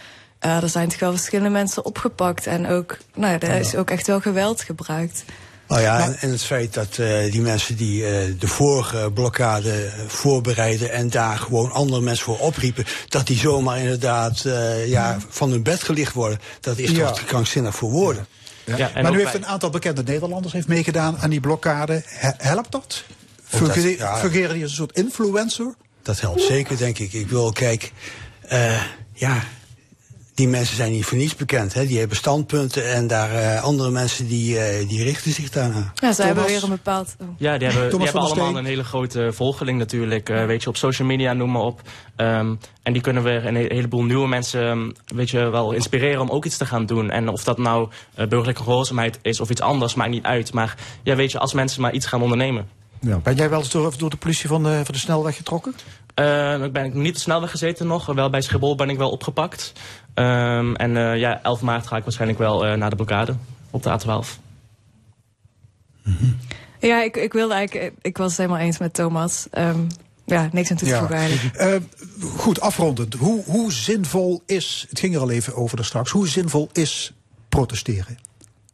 Uh, 0.45 0.63
er 0.63 0.69
zijn 0.69 0.89
toch 0.89 0.99
wel 0.99 1.11
verschillende 1.11 1.49
mensen 1.49 1.85
opgepakt. 1.85 2.47
En 2.47 2.67
ook, 2.67 2.97
nou, 3.15 3.37
er 3.39 3.59
is 3.59 3.75
ook 3.75 3.89
echt 3.89 4.07
wel 4.07 4.21
geweld 4.21 4.61
gebruikt. 4.61 5.23
Nou 5.67 5.83
ja, 5.83 6.05
en, 6.05 6.17
en 6.19 6.29
het 6.29 6.43
feit 6.43 6.73
dat 6.73 6.97
uh, 6.97 7.31
die 7.31 7.41
mensen 7.41 7.75
die 7.75 8.01
uh, 8.01 8.39
de 8.39 8.47
vorige 8.47 9.11
blokkade 9.13 9.91
voorbereiden 10.07 10.91
en 10.91 11.09
daar 11.09 11.37
gewoon 11.37 11.71
andere 11.71 12.01
mensen 12.01 12.25
voor 12.25 12.39
opriepen, 12.39 12.85
dat 13.09 13.27
die 13.27 13.37
zomaar 13.37 13.77
inderdaad 13.77 14.43
uh, 14.45 14.87
ja, 14.87 15.17
van 15.29 15.49
hun 15.49 15.63
bed 15.63 15.83
gelicht 15.83 16.13
worden, 16.13 16.39
dat 16.59 16.77
is 16.77 16.89
ja. 16.89 17.07
toch 17.07 17.17
te 17.17 17.25
krankzinnig 17.25 17.75
voor 17.75 17.89
woorden. 17.89 18.27
Ja. 18.63 18.77
Ja, 18.77 18.91
maar 19.01 19.11
nu 19.11 19.17
heeft 19.17 19.33
een 19.33 19.45
aantal 19.45 19.69
bekende 19.69 20.03
Nederlanders 20.03 20.53
heeft 20.53 20.67
meegedaan 20.67 21.17
aan 21.19 21.29
die 21.29 21.39
blokkade. 21.39 22.03
Helpt 22.37 22.71
dat? 22.71 23.03
Fungeren 23.43 23.97
ja, 23.97 24.29
die 24.29 24.61
als 24.61 24.61
een 24.61 24.69
soort 24.69 24.97
influencer? 24.97 25.73
Dat 26.01 26.19
helpt 26.19 26.41
zeker, 26.41 26.77
denk 26.77 26.99
ik. 26.99 27.13
Ik 27.13 27.29
wil, 27.29 27.51
kijk, 27.51 27.91
ja, 29.13 29.43
die 30.41 30.49
mensen 30.49 30.75
zijn 30.75 30.91
niet 30.91 31.05
voor 31.05 31.17
niets 31.17 31.35
bekend. 31.35 31.73
Hè? 31.73 31.85
Die 31.85 31.99
hebben 31.99 32.17
standpunten 32.17 32.93
en 32.93 33.07
daar 33.07 33.33
uh, 33.33 33.63
andere 33.63 33.89
mensen 33.89 34.27
die, 34.27 34.55
uh, 34.55 34.89
die 34.89 35.03
richten 35.03 35.31
zich 35.31 35.49
daarna. 35.49 35.91
Ja, 35.95 36.13
ze 36.13 36.23
hebben 36.23 36.45
weer 36.45 36.63
een 36.63 36.69
bepaald... 36.69 37.15
Oh. 37.19 37.27
Ja, 37.37 37.57
die 37.57 37.67
hebben, 37.67 37.89
die 37.89 38.03
hebben 38.03 38.21
allemaal 38.21 38.57
een 38.57 38.65
hele 38.65 38.83
grote 38.83 39.29
volgeling 39.33 39.77
natuurlijk. 39.77 40.29
Uh, 40.29 40.45
weet 40.45 40.63
je, 40.63 40.69
op 40.69 40.77
social 40.77 41.07
media, 41.07 41.33
noem 41.33 41.51
maar 41.51 41.61
op. 41.61 41.81
Um, 42.17 42.59
en 42.83 42.93
die 42.93 43.01
kunnen 43.01 43.23
weer 43.23 43.45
een 43.45 43.55
heleboel 43.55 44.03
nieuwe 44.03 44.27
mensen 44.27 44.95
weet 45.15 45.29
je, 45.29 45.49
wel 45.49 45.71
inspireren 45.71 46.21
om 46.21 46.29
ook 46.29 46.45
iets 46.45 46.57
te 46.57 46.65
gaan 46.65 46.85
doen. 46.85 47.09
En 47.09 47.29
of 47.29 47.43
dat 47.43 47.57
nou 47.57 47.89
burgerlijke 48.15 48.63
gehoorzaamheid 48.63 49.19
is 49.21 49.39
of 49.39 49.49
iets 49.49 49.61
anders, 49.61 49.93
maakt 49.93 50.09
niet 50.09 50.23
uit. 50.25 50.53
Maar 50.53 50.75
ja, 51.03 51.15
weet 51.15 51.31
je, 51.31 51.39
als 51.39 51.53
mensen 51.53 51.81
maar 51.81 51.93
iets 51.93 52.05
gaan 52.05 52.21
ondernemen. 52.21 52.67
Ja. 52.99 53.17
Ben 53.17 53.35
jij 53.35 53.49
wel 53.49 53.59
eens 53.59 53.69
door, 53.69 53.93
door 53.97 54.09
de 54.09 54.17
politie 54.17 54.47
van 54.47 54.63
de, 54.63 54.81
van 54.83 54.93
de 54.93 54.99
snelweg 54.99 55.35
getrokken? 55.35 55.75
Uh, 56.15 56.63
ik 56.63 56.73
ben 56.73 56.91
niet 56.93 57.07
op 57.07 57.13
de 57.13 57.19
snelweg 57.19 57.51
gezeten 57.51 57.87
nog. 57.87 58.05
Wel 58.05 58.29
bij 58.29 58.41
Schiphol 58.41 58.75
ben 58.75 58.89
ik 58.89 58.97
wel 58.97 59.09
opgepakt. 59.09 59.73
Um, 60.21 60.75
en 60.75 60.95
uh, 60.95 61.17
ja, 61.17 61.41
11 61.43 61.61
maart 61.61 61.87
ga 61.87 61.97
ik 61.97 62.03
waarschijnlijk 62.03 62.39
wel 62.39 62.67
uh, 62.67 62.73
naar 62.73 62.89
de 62.89 62.95
blokkade 62.95 63.35
op 63.71 63.83
de 63.83 63.99
A12. 63.99 64.27
Mm 66.03 66.15
-hmm. 66.19 66.37
Ja, 66.79 67.03
ik, 67.03 67.17
ik 67.17 67.33
wilde 67.33 67.53
eigenlijk... 67.53 67.93
Ik 68.01 68.17
was 68.17 68.27
het 68.27 68.37
helemaal 68.37 68.59
eens 68.59 68.77
met 68.77 68.93
Thomas. 68.93 69.47
Um, 69.51 69.87
ja, 70.25 70.49
niks 70.51 70.71
aan 70.71 70.77
toe 70.77 70.87
te 70.87 70.95
voegen 70.95 71.15
ja. 71.15 71.21
eigenlijk. 71.21 71.61
Uh, 71.61 72.29
goed, 72.29 72.61
afrondend. 72.61 73.13
Hoe, 73.13 73.43
hoe 73.45 73.71
zinvol 73.71 74.43
is... 74.45 74.85
Het 74.89 74.99
ging 74.99 75.15
er 75.15 75.21
al 75.21 75.31
even 75.31 75.55
over 75.55 75.75
daar 75.75 75.85
straks. 75.85 76.11
Hoe 76.11 76.27
zinvol 76.27 76.69
is 76.71 77.13
protesteren? 77.49 78.17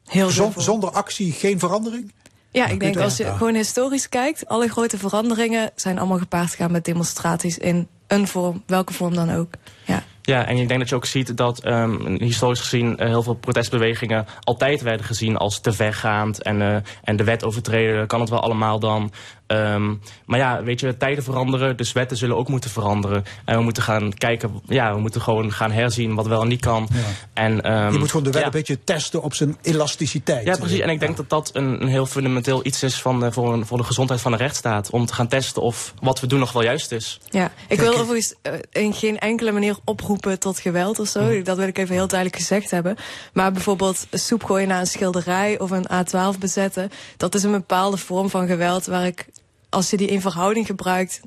Heel 0.06 0.30
Zon, 0.30 0.54
Zonder 0.56 0.90
actie 0.90 1.32
geen 1.32 1.60
verandering? 1.60 2.12
Ja, 2.52 2.68
ik 2.68 2.80
denk 2.80 2.98
als 2.98 3.18
je 3.18 3.26
gewoon 3.26 3.56
historisch 3.56 4.10
kijkt, 4.10 4.48
alle 4.48 4.68
grote 4.68 4.98
veranderingen 4.98 5.72
zijn 5.76 5.98
allemaal 5.98 6.18
gepaard 6.18 6.50
gegaan 6.50 6.72
met 6.72 6.86
demonstraties 6.86 7.58
in 7.58 7.88
een 8.08 8.28
vorm, 8.28 8.64
welke 8.66 8.94
vorm 8.94 9.16
dan 9.16 9.32
ook. 9.32 9.50
Ja. 9.86 10.04
Ja, 10.28 10.46
en 10.46 10.58
ik 10.58 10.68
denk 10.68 10.80
dat 10.80 10.90
je 10.90 10.96
ook 10.96 11.06
ziet 11.06 11.38
dat 11.38 11.66
um, 11.66 12.18
historisch 12.20 12.60
gezien 12.60 12.96
uh, 13.00 13.08
heel 13.08 13.24
veel 13.24 13.34
protestbewegingen 13.34 14.26
altijd 14.44 14.82
werden 14.82 15.06
gezien 15.06 15.38
als 15.38 15.60
te 15.60 15.74
vergaand 15.74 16.42
en, 16.42 16.60
uh, 16.60 16.76
en 17.04 17.16
de 17.16 17.24
wet 17.24 17.44
overtreden. 17.44 18.08
Kan 18.08 18.20
het 18.20 18.30
wel 18.30 18.42
allemaal 18.42 18.80
dan. 18.80 19.12
Um, 19.48 20.02
maar 20.26 20.40
ja, 20.40 20.64
weet 20.64 20.80
je, 20.80 20.98
tijden 20.98 21.24
veranderen, 21.24 21.78
dus 21.78 21.92
wetten 21.92 22.18
zullen 22.18 22.38
ook 22.38 22.48
moeten 22.48 22.70
veranderen. 22.70 23.24
En 23.46 23.58
we 23.58 23.64
moeten 23.64 23.84
gaan 23.84 24.14
kijken, 24.14 24.62
ja, 24.66 24.94
we 24.94 25.00
moeten 25.00 25.22
gewoon 25.22 25.52
gaan 25.52 25.72
herzien 25.72 26.16
wat 26.16 26.28
wel 26.28 26.42
en 26.42 26.48
niet 26.48 26.62
kan. 26.62 26.88
Ja. 26.94 27.00
En, 27.34 27.74
um, 27.74 27.92
je 27.92 28.00
moet 28.00 28.10
gewoon 28.10 28.26
de 28.26 28.32
wet 28.32 28.40
ja. 28.40 28.46
een 28.46 28.52
beetje 28.52 28.84
testen 28.84 29.22
op 29.22 29.34
zijn 29.34 29.58
elasticiteit. 29.62 30.46
Ja, 30.46 30.56
precies. 30.56 30.80
En 30.80 30.90
ik 30.90 31.00
denk 31.00 31.18
dat 31.18 31.30
dat 31.30 31.50
een, 31.54 31.82
een 31.82 31.88
heel 31.88 32.06
fundamenteel 32.06 32.66
iets 32.66 32.84
is 32.84 33.02
van 33.02 33.20
de, 33.20 33.32
voor, 33.32 33.54
een, 33.54 33.66
voor 33.66 33.78
de 33.78 33.84
gezondheid 33.84 34.22
van 34.22 34.32
de 34.32 34.38
rechtsstaat. 34.38 34.90
Om 34.90 35.06
te 35.06 35.14
gaan 35.14 35.28
testen 35.28 35.62
of 35.62 35.94
wat 36.02 36.20
we 36.20 36.28
doen 36.28 36.40
nog 36.40 36.52
wel 36.52 36.64
juist 36.64 36.92
is. 36.92 37.20
Ja, 37.30 37.52
ik 37.68 37.80
wil 37.80 37.94
overigens 37.94 38.34
uh, 38.44 38.54
in 38.72 38.94
geen 38.94 39.18
enkele 39.18 39.52
manier 39.52 39.78
oproepen 39.84 40.17
oproepen 40.18 40.40
tot 40.40 40.60
geweld 40.60 41.00
of 41.00 41.08
zo. 41.08 41.24
Mhm. 41.24 41.44
Dat 41.44 41.58
wil 41.58 41.68
ik 41.68 41.78
even 41.78 41.96
heel 41.96 42.08
duidelijk 42.08 42.40
gezegd 42.40 42.72
hebben. 42.72 42.96
Maar 43.34 43.52
bijvoorbeeld 43.52 44.08
soep 44.12 44.44
gooien 44.44 44.68
naar 44.68 44.80
een 44.80 44.88
schilderij 44.88 45.60
of 45.60 45.72
een 45.72 45.88
A12 45.92 46.40
bezetten, 46.40 46.90
dat 47.18 47.36
is 47.36 47.44
een 47.44 47.52
bepaalde 47.52 47.98
vorm 47.98 48.30
van 48.30 48.48
geweld 48.48 48.86
waar 48.86 49.06
ik, 49.06 49.26
als 49.70 49.90
je 49.90 49.98
die 49.98 50.08
in 50.08 50.22
verhouding 50.22 50.66
gebruikt. 50.66 51.20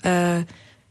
eh, 0.00 0.36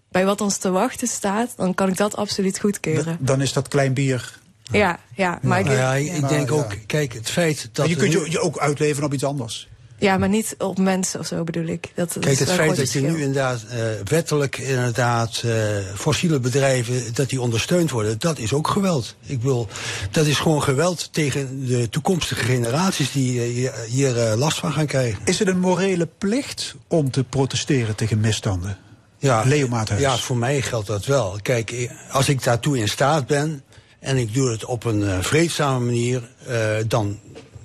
bij 0.09 0.25
wat 0.25 0.41
ons 0.41 0.57
te 0.57 0.71
wachten 0.71 1.07
staat, 1.07 1.53
dan 1.55 1.73
kan 1.73 1.89
ik 1.89 1.97
dat 1.97 2.15
absoluut 2.15 2.59
goedkeuren. 2.59 3.17
Dan 3.19 3.41
is 3.41 3.53
dat 3.53 3.67
klein 3.67 3.93
bier. 3.93 4.39
Ja, 4.71 4.99
ja, 5.15 5.39
maar 5.41 5.59
ik, 5.59 5.65
Nou 5.65 5.77
ja, 5.77 5.93
ik 5.93 6.27
denk 6.27 6.51
ook, 6.51 6.75
kijk, 6.85 7.13
het 7.13 7.29
feit 7.29 7.69
dat... 7.71 7.77
Maar 7.77 7.87
je 7.87 7.95
kunt 7.95 8.11
je, 8.11 8.31
je 8.31 8.39
ook 8.39 8.57
uitleven 8.57 9.03
op 9.03 9.13
iets 9.13 9.23
anders. 9.23 9.69
Ja, 10.01 10.17
maar 10.17 10.29
niet 10.29 10.55
op 10.57 10.77
mensen 10.77 11.19
of 11.19 11.25
zo 11.25 11.43
bedoel 11.43 11.65
ik. 11.65 11.91
Dat, 11.95 12.13
dat 12.13 12.23
Kijk, 12.23 12.33
is 12.33 12.39
het 12.39 12.51
feit 12.51 12.75
dat 12.75 12.91
je 12.91 13.01
nu 13.01 13.21
inderdaad 13.21 13.63
eh, 13.69 13.79
wettelijk 14.03 14.57
inderdaad 14.57 15.41
eh, 15.45 15.53
fossiele 15.95 16.39
bedrijven 16.39 17.13
dat 17.13 17.29
die 17.29 17.41
ondersteund 17.41 17.91
worden, 17.91 18.19
dat 18.19 18.37
is 18.37 18.53
ook 18.53 18.67
geweld. 18.67 19.15
Ik 19.25 19.41
wil, 19.41 19.67
dat 20.11 20.25
is 20.25 20.39
gewoon 20.39 20.63
geweld 20.63 21.13
tegen 21.13 21.65
de 21.65 21.89
toekomstige 21.89 22.43
generaties 22.43 23.11
die 23.11 23.41
eh, 23.41 23.73
hier, 23.89 24.35
last 24.35 24.59
van 24.59 24.73
gaan 24.73 24.85
krijgen. 24.85 25.21
Is 25.25 25.39
het 25.39 25.47
een 25.47 25.59
morele 25.59 26.07
plicht 26.17 26.75
om 26.87 27.11
te 27.11 27.23
protesteren 27.23 27.95
tegen 27.95 28.19
misstanden? 28.19 28.77
Ja, 29.17 29.43
Leo 29.45 29.67
Maathuis. 29.67 30.01
Ja, 30.01 30.17
voor 30.17 30.37
mij 30.37 30.61
geldt 30.61 30.87
dat 30.87 31.05
wel. 31.05 31.39
Kijk, 31.41 31.89
als 32.11 32.29
ik 32.29 32.43
daartoe 32.43 32.77
in 32.77 32.89
staat 32.89 33.27
ben 33.27 33.63
en 33.99 34.17
ik 34.17 34.33
doe 34.33 34.51
het 34.51 34.65
op 34.65 34.83
een 34.83 35.23
vreedzame 35.23 35.85
manier, 35.85 36.29
eh, 36.47 36.57
dan 36.87 37.19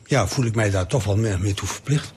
ja, 0.06 0.26
voel 0.26 0.44
ik 0.44 0.54
mij 0.54 0.70
daar 0.70 0.86
toch 0.86 1.04
wel 1.04 1.16
meer 1.16 1.40
mee 1.40 1.54
toe 1.54 1.68
verplicht. 1.68 2.14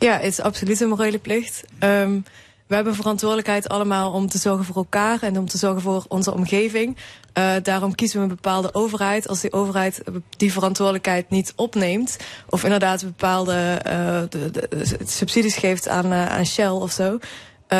Ja, 0.00 0.12
het 0.12 0.22
is 0.24 0.40
absoluut 0.40 0.80
een 0.80 0.88
morele 0.88 1.18
plicht. 1.18 1.62
Ehm, 1.78 2.18
we 2.66 2.74
hebben 2.74 2.94
verantwoordelijkheid 2.94 3.68
allemaal 3.68 4.12
om 4.12 4.28
te 4.28 4.38
zorgen 4.38 4.64
voor 4.64 4.76
elkaar 4.76 5.22
en 5.22 5.38
om 5.38 5.48
te 5.48 5.58
zorgen 5.58 5.82
voor 5.82 6.04
onze 6.08 6.32
omgeving. 6.34 6.96
Eh, 7.32 7.52
daarom 7.62 7.94
kiezen 7.94 8.16
we 8.16 8.22
een 8.22 8.28
bepaalde 8.34 8.74
overheid. 8.74 9.28
Als 9.28 9.40
die 9.40 9.52
overheid 9.52 10.02
die 10.36 10.52
verantwoordelijkheid 10.52 11.30
niet 11.30 11.52
opneemt, 11.56 12.16
of 12.48 12.64
inderdaad 12.64 13.02
bepaalde 13.04 13.52
eh, 13.82 14.20
de, 14.28 14.50
de- 14.50 14.66
de 14.70 15.02
subsidies 15.06 15.56
geeft 15.56 15.88
aan, 15.88 16.12
eh, 16.12 16.26
aan 16.26 16.46
Shell 16.46 16.68
of 16.68 16.92
zo, 16.92 17.18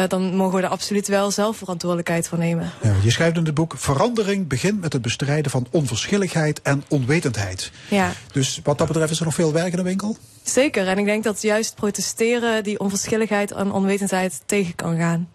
dan 0.09 0.37
mogen 0.37 0.57
we 0.59 0.63
er 0.65 0.69
absoluut 0.71 1.09
wel 1.09 1.31
zelf 1.31 1.57
verantwoordelijkheid 1.57 2.29
voor 2.29 2.39
nemen. 2.39 2.71
Ja, 2.83 2.95
je 3.03 3.11
schrijft 3.11 3.37
in 3.37 3.45
het 3.45 3.55
boek: 3.55 3.75
verandering 3.77 4.49
begint 4.49 4.81
met 4.81 4.93
het 4.93 5.03
bestrijden 5.03 5.51
van 5.51 5.67
onverschilligheid 5.71 6.63
en 6.63 6.85
onwetendheid. 6.89 7.71
Ja. 7.89 8.13
Dus 8.33 8.61
wat 8.65 8.79
dat 8.79 8.87
betreft 8.87 9.11
is 9.11 9.19
er 9.19 9.25
nog 9.25 9.35
veel 9.35 9.53
werk 9.53 9.71
in 9.71 9.77
de 9.77 9.83
winkel. 9.83 10.17
Zeker, 10.43 10.89
en 10.89 10.99
ik 10.99 11.05
denk 11.05 11.25
dat 11.25 11.43
juist 11.43 11.75
protesteren 11.75 12.65
die 12.65 12.79
onverschilligheid 12.79 13.53
en 13.53 13.73
onwetendheid 13.73 14.43
tegen 14.47 14.75
kan 14.75 14.97
gaan. 14.97 15.29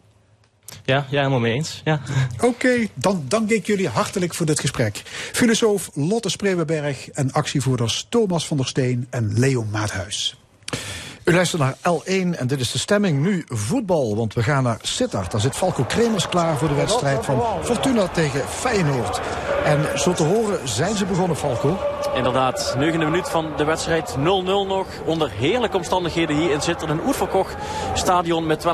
Ja, 0.84 1.06
ja 1.10 1.18
helemaal 1.18 1.40
mee 1.40 1.54
eens. 1.54 1.82
Ja. 1.84 2.02
Oké, 2.42 2.88
dan 2.94 3.26
dank 3.28 3.50
ik 3.50 3.66
jullie 3.66 3.88
hartelijk 3.88 4.34
voor 4.34 4.46
dit 4.46 4.60
gesprek. 4.60 5.02
Filosoof 5.32 5.90
Lotte 5.94 6.30
Spreeuwenberg 6.30 7.10
en 7.10 7.32
actievoerders 7.32 8.06
Thomas 8.10 8.48
van 8.48 8.58
der 8.58 8.68
Steen 8.68 9.08
en 9.10 9.40
Leo 9.40 9.66
Maathuis. 9.72 10.40
U 11.24 11.34
luistert 11.34 11.62
naar 11.62 11.78
L1 11.78 12.38
en 12.38 12.48
dit 12.48 12.60
is 12.60 12.72
de 12.72 12.78
stemming 12.78 13.22
nu 13.22 13.44
voetbal. 13.48 14.16
Want 14.16 14.34
we 14.34 14.44
gaan 14.44 14.64
naar 14.64 14.80
Sittard. 14.82 15.32
Daar 15.32 15.42
zit 15.42 15.56
Falco 15.56 15.84
Kremers 15.84 16.30
klaar 16.30 16.58
voor 16.58 16.68
de 16.68 16.74
wedstrijd 16.74 17.26
van 17.26 17.42
Fortuna 17.64 18.08
tegen 18.08 18.48
Feyenoord. 18.48 19.22
En 19.66 20.00
zo 20.00 20.14
te 20.14 20.24
horen 20.24 20.68
zijn 20.68 20.96
ze 20.96 21.06
begonnen, 21.06 21.38
Falco. 21.38 21.78
Inderdaad, 22.16 22.76
negende 22.78 23.06
minuut 23.06 23.30
van 23.30 23.52
de 23.58 23.64
wedstrijd 23.64 24.16
0-0 24.18 24.22
nog. 24.68 24.86
Onder 25.06 25.30
heerlijke 25.32 25.78
omstandigheden 25.78 26.36
hier 26.36 26.52
in 26.52 26.62
Sittard. 26.62 26.92
Een 26.92 27.06
oerverkocht 27.06 27.56
stadion 27.94 28.48
met 28.48 28.66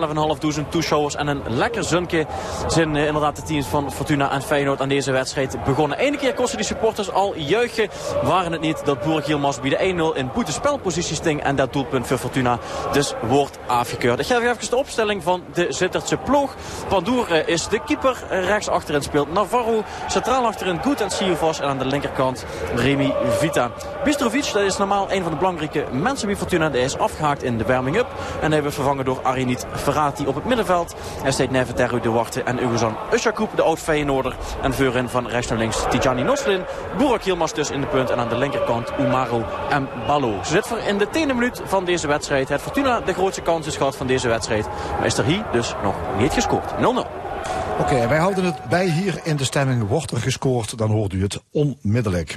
12.500 0.63 0.69
toeschouwers. 0.69 1.15
En 1.15 1.27
een 1.27 1.41
lekker 1.47 1.84
zunke 1.84 2.26
zijn 2.68 2.95
eh, 2.95 3.05
inderdaad 3.05 3.35
de 3.35 3.41
teams 3.41 3.65
van 3.65 3.91
Fortuna 3.91 4.31
en 4.31 4.41
Feyenoord 4.41 4.81
aan 4.81 4.89
deze 4.89 5.11
wedstrijd 5.11 5.63
begonnen. 5.63 6.05
Eén 6.05 6.18
keer 6.18 6.34
kosten 6.34 6.57
die 6.57 6.65
supporters 6.65 7.11
al 7.11 7.35
juichen. 7.35 7.89
Waren 8.23 8.51
het 8.51 8.61
niet 8.61 8.85
dat 8.85 9.01
Boer 9.01 9.22
Gielmas 9.22 9.59
bij 9.59 9.69
de 9.69 10.13
1-0 10.13 10.18
in 10.18 10.30
boetespelpositie 10.34 11.15
sting. 11.15 11.43
En 11.43 11.55
dat 11.55 11.73
doelpunt 11.73 12.07
voor 12.07 12.18
Fortuna 12.18 12.59
dus 12.91 13.13
wordt 13.27 13.59
afgekeurd. 13.68 14.19
Ik 14.19 14.26
geef 14.26 14.38
even 14.38 14.69
de 14.69 14.76
opstelling 14.76 15.23
van 15.23 15.43
de 15.53 15.65
Sittardse 15.69 16.18
ploeg. 16.18 16.55
Pandoer 16.88 17.31
eh, 17.31 17.47
is 17.47 17.68
de 17.68 17.84
keeper. 17.84 18.23
Eh, 18.30 18.45
Rechts 18.45 18.68
achterin 18.68 19.01
speelt 19.01 19.34
Navarro. 19.34 19.84
Centraal 20.07 20.45
achterin 20.45 20.80
Goed 20.83 21.01
en 21.01 21.09
Siovas. 21.09 21.59
En 21.59 21.67
aan 21.67 21.77
de 21.77 21.85
linkerkant 21.85 22.45
Remy 22.75 23.13
Vita. 23.27 23.71
Bistrovic, 24.03 24.49
dat 24.53 24.61
is 24.63 24.77
normaal 24.77 25.11
een 25.11 25.21
van 25.21 25.31
de 25.31 25.37
belangrijke 25.37 25.85
mensen 25.91 26.27
bij 26.27 26.35
Fortuna. 26.35 26.69
Die 26.69 26.81
is 26.81 26.97
afgehaakt 26.97 27.43
in 27.43 27.57
de 27.57 27.65
warming-up. 27.65 28.07
En 28.41 28.51
hij 28.51 28.59
wordt 28.61 28.75
vervangen 28.75 29.05
door 29.05 29.19
Arinit 29.23 29.65
Ferrati 29.73 30.27
op 30.27 30.35
het 30.35 30.45
middenveld. 30.45 30.95
Er 31.23 31.33
staat 31.33 31.49
Neve 31.49 31.73
Terru 31.73 31.99
de 31.99 32.09
Warte 32.09 32.43
en 32.43 32.63
Ugozan 32.63 32.97
Ushakoub, 33.13 33.55
de 33.55 33.61
oud 33.61 33.79
Feyenoorder. 33.79 34.35
En 34.61 34.73
voorin 34.73 35.09
van 35.09 35.27
rechts 35.27 35.49
naar 35.49 35.57
links 35.57 35.83
Tijani 35.89 36.23
Noslin. 36.23 36.61
Burak 36.97 37.21
Yilmaz 37.21 37.51
dus 37.51 37.69
in 37.69 37.81
de 37.81 37.87
punt. 37.87 38.09
En 38.09 38.17
aan 38.17 38.29
de 38.29 38.37
linkerkant 38.37 38.91
Umaro 38.99 39.45
en 39.69 39.89
Ballo. 40.07 40.39
Ze 40.43 40.51
zit 40.51 40.67
voor 40.67 40.77
in 40.77 40.97
de 40.97 41.09
tiende 41.09 41.33
minuut 41.33 41.61
van 41.63 41.85
deze 41.85 42.07
wedstrijd. 42.07 42.49
Het 42.49 42.61
Fortuna 42.61 42.99
de 42.99 43.13
grootste 43.13 43.41
kans 43.41 43.67
is 43.67 43.77
gehad 43.77 43.95
van 43.95 44.07
deze 44.07 44.27
wedstrijd. 44.27 44.67
Maar 44.97 45.05
is 45.05 45.17
er 45.17 45.25
hier 45.25 45.43
dus 45.51 45.75
nog 45.83 45.95
niet 46.17 46.33
gescoord. 46.33 46.71
0-0. 46.71 47.30
Oké, 47.80 48.07
wij 48.07 48.18
houden 48.18 48.43
het 48.43 48.63
bij 48.69 48.89
hier 48.89 49.19
in 49.23 49.35
de 49.35 49.43
stemming. 49.43 49.88
Wordt 49.88 50.11
er 50.11 50.18
gescoord, 50.18 50.77
dan 50.77 50.91
hoort 50.91 51.13
u 51.13 51.22
het 51.22 51.41
onmiddellijk. 51.51 52.35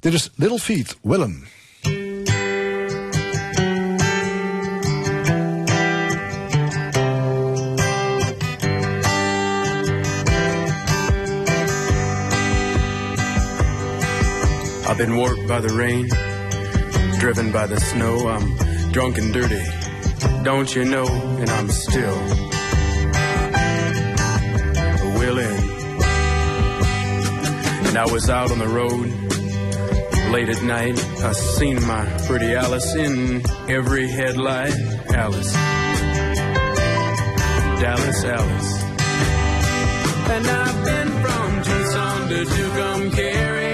Dit 0.00 0.12
is 0.12 0.30
Little 0.34 0.58
Feet, 0.58 0.96
Willem. 1.02 1.44
I've 14.88 14.96
been 14.96 15.16
warped 15.16 15.46
by 15.46 15.60
the 15.60 15.74
rain, 15.76 16.08
driven 17.18 17.50
by 17.50 17.66
the 17.66 17.80
snow. 17.80 18.28
I'm 18.28 18.56
drunk 18.92 19.18
and 19.18 19.32
dirty, 19.32 19.62
don't 20.42 20.72
you 20.72 20.84
know? 20.84 21.06
And 21.40 21.50
I'm 21.50 21.70
still 21.70 22.57
I 27.98 28.06
was 28.06 28.30
out 28.30 28.52
on 28.52 28.60
the 28.60 28.68
road 28.68 29.08
late 30.30 30.48
at 30.48 30.62
night. 30.62 30.96
I 31.20 31.32
seen 31.32 31.84
my 31.84 32.04
pretty 32.28 32.54
Alice 32.54 32.94
in 32.94 33.42
every 33.68 34.08
headlight. 34.08 34.72
Alice, 35.12 35.52
Dallas, 37.82 38.24
Alice. 38.24 38.82
And 40.30 40.46
I've 40.46 40.84
been 40.84 41.08
from 41.22 41.62
Tucson 41.64 42.28
to 42.28 42.44
Tucumcari 42.44 43.67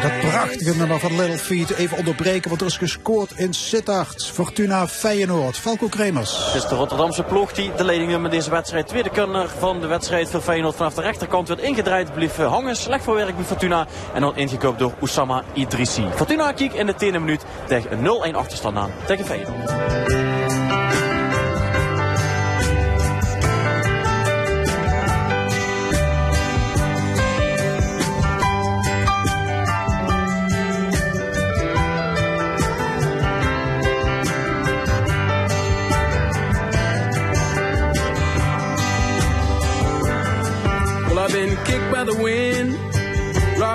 dat 0.00 0.20
prachtige 0.20 0.76
nummer 0.76 0.98
van 0.98 1.16
Little 1.16 1.38
Feet 1.38 1.70
even 1.70 1.98
onderbreken, 1.98 2.48
want 2.48 2.60
er 2.60 2.66
is 2.66 2.76
gescoord 2.76 3.32
in 3.36 3.54
Sittard. 3.54 4.30
Fortuna 4.32 4.86
Feyenoord. 4.88 5.56
Falco 5.56 5.88
Kremers. 5.88 6.46
Het 6.46 6.62
is 6.62 6.68
de 6.68 6.74
Rotterdamse 6.74 7.22
ploeg 7.22 7.52
die 7.52 7.70
de 7.76 7.84
leiding 7.84 8.10
neemt 8.10 8.22
met 8.22 8.30
deze 8.30 8.50
wedstrijd. 8.50 8.86
Tweede 8.86 9.10
kunner 9.10 9.48
van 9.58 9.80
de 9.80 9.86
wedstrijd 9.86 10.30
voor 10.30 10.40
Feyenoord 10.40 10.76
vanaf 10.76 10.94
de 10.94 11.00
rechterkant 11.00 11.48
werd 11.48 11.60
ingedraaid. 11.60 12.14
Bleef 12.14 12.38
eh, 12.38 12.52
hangen. 12.52 12.76
Slecht 12.76 13.04
voor 13.04 13.14
werk 13.14 13.36
bij 13.36 13.44
Fortuna. 13.44 13.86
En 14.14 14.20
dan 14.20 14.36
ingekoopt 14.36 14.78
door 14.78 14.92
Oussama 15.00 15.42
Idrissi. 15.52 16.04
Fortuna 16.14 16.52
kiek 16.52 16.72
in 16.72 16.86
de 16.86 16.94
tiende 16.94 17.18
minuut 17.18 17.44
tegen 17.66 17.92
een 17.92 18.32
0-1 18.32 18.36
achterstand 18.36 18.76
aan 18.76 18.90
tegen 19.06 19.24
Feyenoord. 19.24 20.45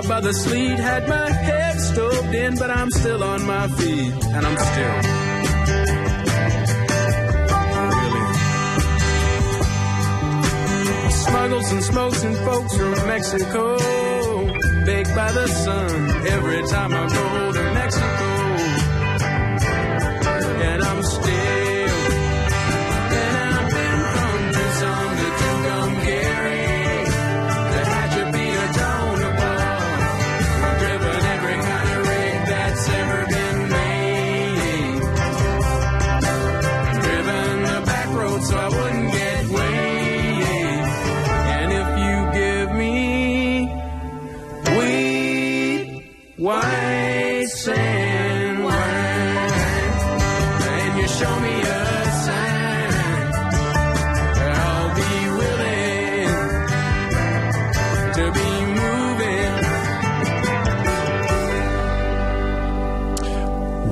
By 0.07 0.21
the 0.21 0.33
sleet, 0.33 0.79
had 0.79 1.07
my 1.07 1.29
head 1.29 1.79
stoved 1.79 2.33
in, 2.33 2.55
but 2.57 2.69
I'm 2.69 2.89
still 2.91 3.23
on 3.23 3.45
my 3.45 3.67
feet, 3.67 4.13
and 4.35 4.45
I'm 4.47 4.57
still. 4.57 4.97
Really. 7.99 8.25
Smuggles 11.11 11.71
and 11.71 11.83
smokes 11.83 12.23
and 12.23 12.37
folks 12.37 12.77
from 12.77 13.07
Mexico, 13.07 13.77
baked 14.85 15.15
by 15.15 15.31
the 15.31 15.47
sun 15.47 16.27
every 16.27 16.61
time 16.67 16.93
I 16.93 17.07
go 17.07 17.51
to 17.53 17.63
Mexico. 17.73 18.27
And 20.69 20.83
I'm 20.83 21.03
still, 21.03 21.60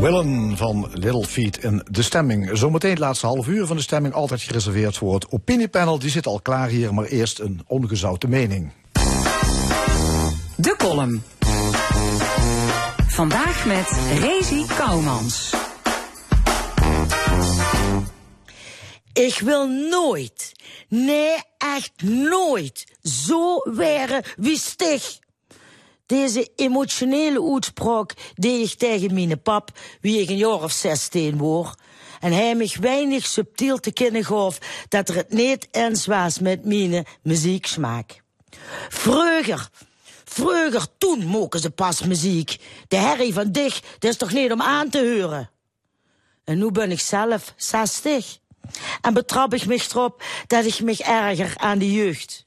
Willen 0.10 0.58
van 0.58 0.90
Little 0.94 1.26
Feet 1.26 1.64
in 1.64 1.84
de 1.92 2.02
stemming. 2.02 2.50
Zometeen 2.54 2.90
het 2.90 3.00
laatste 3.00 3.26
half 3.26 3.48
uur 3.48 3.66
van 3.66 3.76
de 3.76 3.82
stemming 3.82 4.14
altijd 4.14 4.42
gereserveerd 4.42 4.98
voor 4.98 5.14
het 5.14 5.32
opiniepanel. 5.32 6.00
Die 6.00 6.10
zit 6.10 6.26
al 6.26 6.40
klaar 6.42 6.68
hier, 6.68 6.94
maar 6.94 7.06
eerst 7.06 7.40
een 7.40 7.62
ongezouten 7.68 8.30
mening. 8.30 8.72
De 10.56 10.76
column. 10.78 11.24
Vandaag 13.08 13.66
met 13.66 14.00
Rezi 14.20 14.66
Kouwmans. 14.78 15.54
Ik 19.14 19.40
wil 19.40 19.68
nooit, 19.68 20.52
nee 20.88 21.36
echt 21.58 21.92
nooit, 22.30 22.86
zo 23.02 23.62
waren 23.64 24.24
wie 24.38 24.58
stig. 24.58 25.20
Deze 26.10 26.52
emotionele 26.56 27.54
uitspraak 27.54 28.14
deed 28.36 28.72
ik 28.72 28.78
tegen 28.78 29.14
mijn 29.14 29.42
pap, 29.42 29.72
wie 30.02 30.22
ik 30.22 30.30
een 30.30 30.38
jaar 30.38 30.64
of 30.64 30.72
zestien 30.72 31.38
was. 31.38 31.74
En 32.20 32.32
hij 32.32 32.56
mij 32.56 32.76
weinig 32.80 33.26
subtiel 33.26 33.78
te 33.78 33.92
kennen 33.92 34.26
gaf 34.26 34.58
dat 34.88 35.10
er 35.10 35.16
het 35.16 35.32
niet 35.32 35.68
eens 35.72 36.06
was 36.06 36.40
met 36.40 36.66
mijn 36.66 37.06
muzieksmaak. 37.22 38.22
Vroeger, 38.90 39.70
vroeger, 40.26 40.88
toen 40.98 41.26
moken 41.26 41.60
ze 41.60 41.70
pas 41.70 42.04
muziek. 42.04 42.58
De 42.88 42.98
herrie 42.98 43.34
van 43.34 43.52
dich, 43.52 43.80
dat 44.00 44.12
is 44.12 44.18
toch 44.18 44.34
niet 44.34 44.52
om 44.52 44.62
aan 44.62 44.90
te 44.90 45.20
horen. 45.20 45.50
En 46.44 46.58
nu 46.58 46.72
ben 46.72 46.92
ik 46.92 47.00
zelf 47.00 47.54
60. 47.58 48.38
En 49.02 49.14
betrap 49.14 49.54
ik 49.54 49.66
mich 49.66 49.90
erop 49.90 50.24
dat 50.48 50.66
ik 50.66 50.82
mich 50.82 51.00
erger 51.00 51.54
aan 51.58 51.78
de 51.78 51.92
jeugd. 51.92 52.46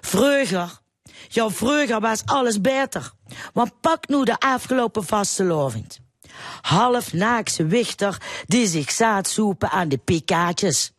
Vroeger, 0.00 0.82
ja, 1.34 1.50
vroeger 1.50 2.00
was 2.00 2.22
alles 2.24 2.60
beter. 2.60 3.12
Want 3.52 3.80
pak 3.80 4.08
nu 4.08 4.24
de 4.24 4.38
afgelopen 4.38 5.04
vastelovend. 5.04 6.00
Half 6.60 7.12
naakse 7.12 7.66
wichter 7.66 8.20
die 8.46 8.66
zich 8.66 8.90
zaad 8.90 9.28
soepen 9.28 9.70
aan 9.70 9.88
de 9.88 9.98
pikaatjes. 9.98 10.92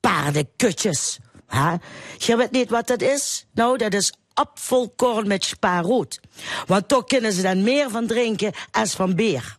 Paardenkutjes. 0.00 1.18
Huh? 1.50 1.74
Je 2.18 2.36
weet 2.36 2.50
niet 2.50 2.70
wat 2.70 2.86
dat 2.86 3.02
is? 3.02 3.46
Nou, 3.52 3.76
dat 3.78 3.94
is 3.94 4.12
apfelkorn 4.34 5.26
met 5.26 5.44
spaarrood. 5.44 6.20
Want 6.66 6.88
toch 6.88 7.04
kunnen 7.04 7.32
ze 7.32 7.42
dan 7.42 7.62
meer 7.62 7.90
van 7.90 8.06
drinken 8.06 8.52
als 8.70 8.94
van 8.94 9.14
beer. 9.14 9.57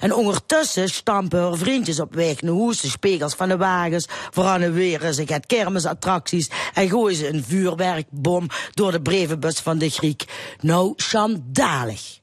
En 0.00 0.14
ondertussen 0.14 0.88
stampen 0.88 1.40
haar 1.40 1.56
vriendjes 1.56 2.00
op 2.00 2.14
weg 2.14 2.42
naar 2.42 2.74
spiegels 2.74 3.34
van 3.34 3.48
de 3.48 3.56
wagens, 3.56 4.06
verannueren 4.30 5.14
zich 5.14 5.28
het 5.28 5.46
kermisattracties 5.46 6.50
en 6.74 6.88
gooien 6.88 7.16
ze 7.16 7.28
een 7.28 7.44
vuurwerkbom 7.44 8.46
door 8.74 8.92
de 8.92 9.02
brievenbus 9.02 9.58
van 9.58 9.78
de 9.78 9.90
Griek. 9.90 10.24
Nou, 10.60 10.92
schandalig. 10.96 12.20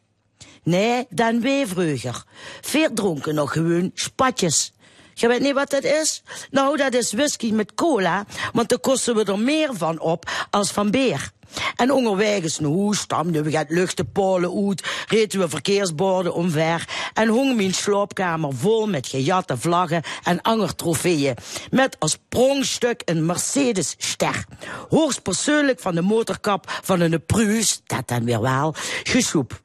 Nee, 0.63 1.05
dan 1.09 1.41
weer 1.41 1.67
vroeger. 1.67 2.23
Veer 2.61 2.93
dronken 2.93 3.35
nog 3.35 3.51
gewoon 3.51 3.91
spatjes. 3.93 4.71
Je 5.13 5.27
weet 5.27 5.39
niet 5.39 5.53
wat 5.53 5.69
dat 5.69 5.83
is? 5.83 6.23
Nou, 6.51 6.77
dat 6.77 6.93
is 6.93 7.11
whisky 7.11 7.51
met 7.51 7.73
cola, 7.73 8.25
want 8.53 8.69
daar 8.69 8.79
kosten 8.79 9.15
we 9.15 9.23
er 9.23 9.39
meer 9.39 9.69
van 9.73 9.99
op 9.99 10.29
als 10.49 10.71
van 10.71 10.91
beer. 10.91 11.31
En 11.75 11.91
onderweg 11.91 12.41
huis 12.59 12.99
stamden 12.99 13.43
we 13.43 13.57
het 13.57 13.69
luchtenpolen 13.69 14.67
uit, 14.67 15.05
reden 15.07 15.39
we 15.39 15.49
verkeersborden 15.49 16.33
omver 16.33 16.87
en 17.13 17.27
hong 17.27 17.55
mijn 17.55 17.73
slaapkamer 17.73 18.53
vol 18.53 18.87
met 18.87 19.07
gejatte 19.07 19.57
vlaggen 19.57 20.03
en 20.23 20.41
angertrofeeën. 20.41 21.35
Met 21.71 21.95
als 21.99 22.17
prongstuk 22.29 23.01
een 23.05 23.25
Mercedes-ster. 23.25 24.45
Hoogstpersoonlijk 24.89 25.79
van 25.79 25.95
de 25.95 26.01
motorkap 26.01 26.79
van 26.83 26.99
een 26.99 27.25
Pruis, 27.25 27.81
dat 27.85 28.07
dan 28.07 28.23
weer 28.23 28.41
wel, 28.41 28.75
gesloep. 29.03 29.61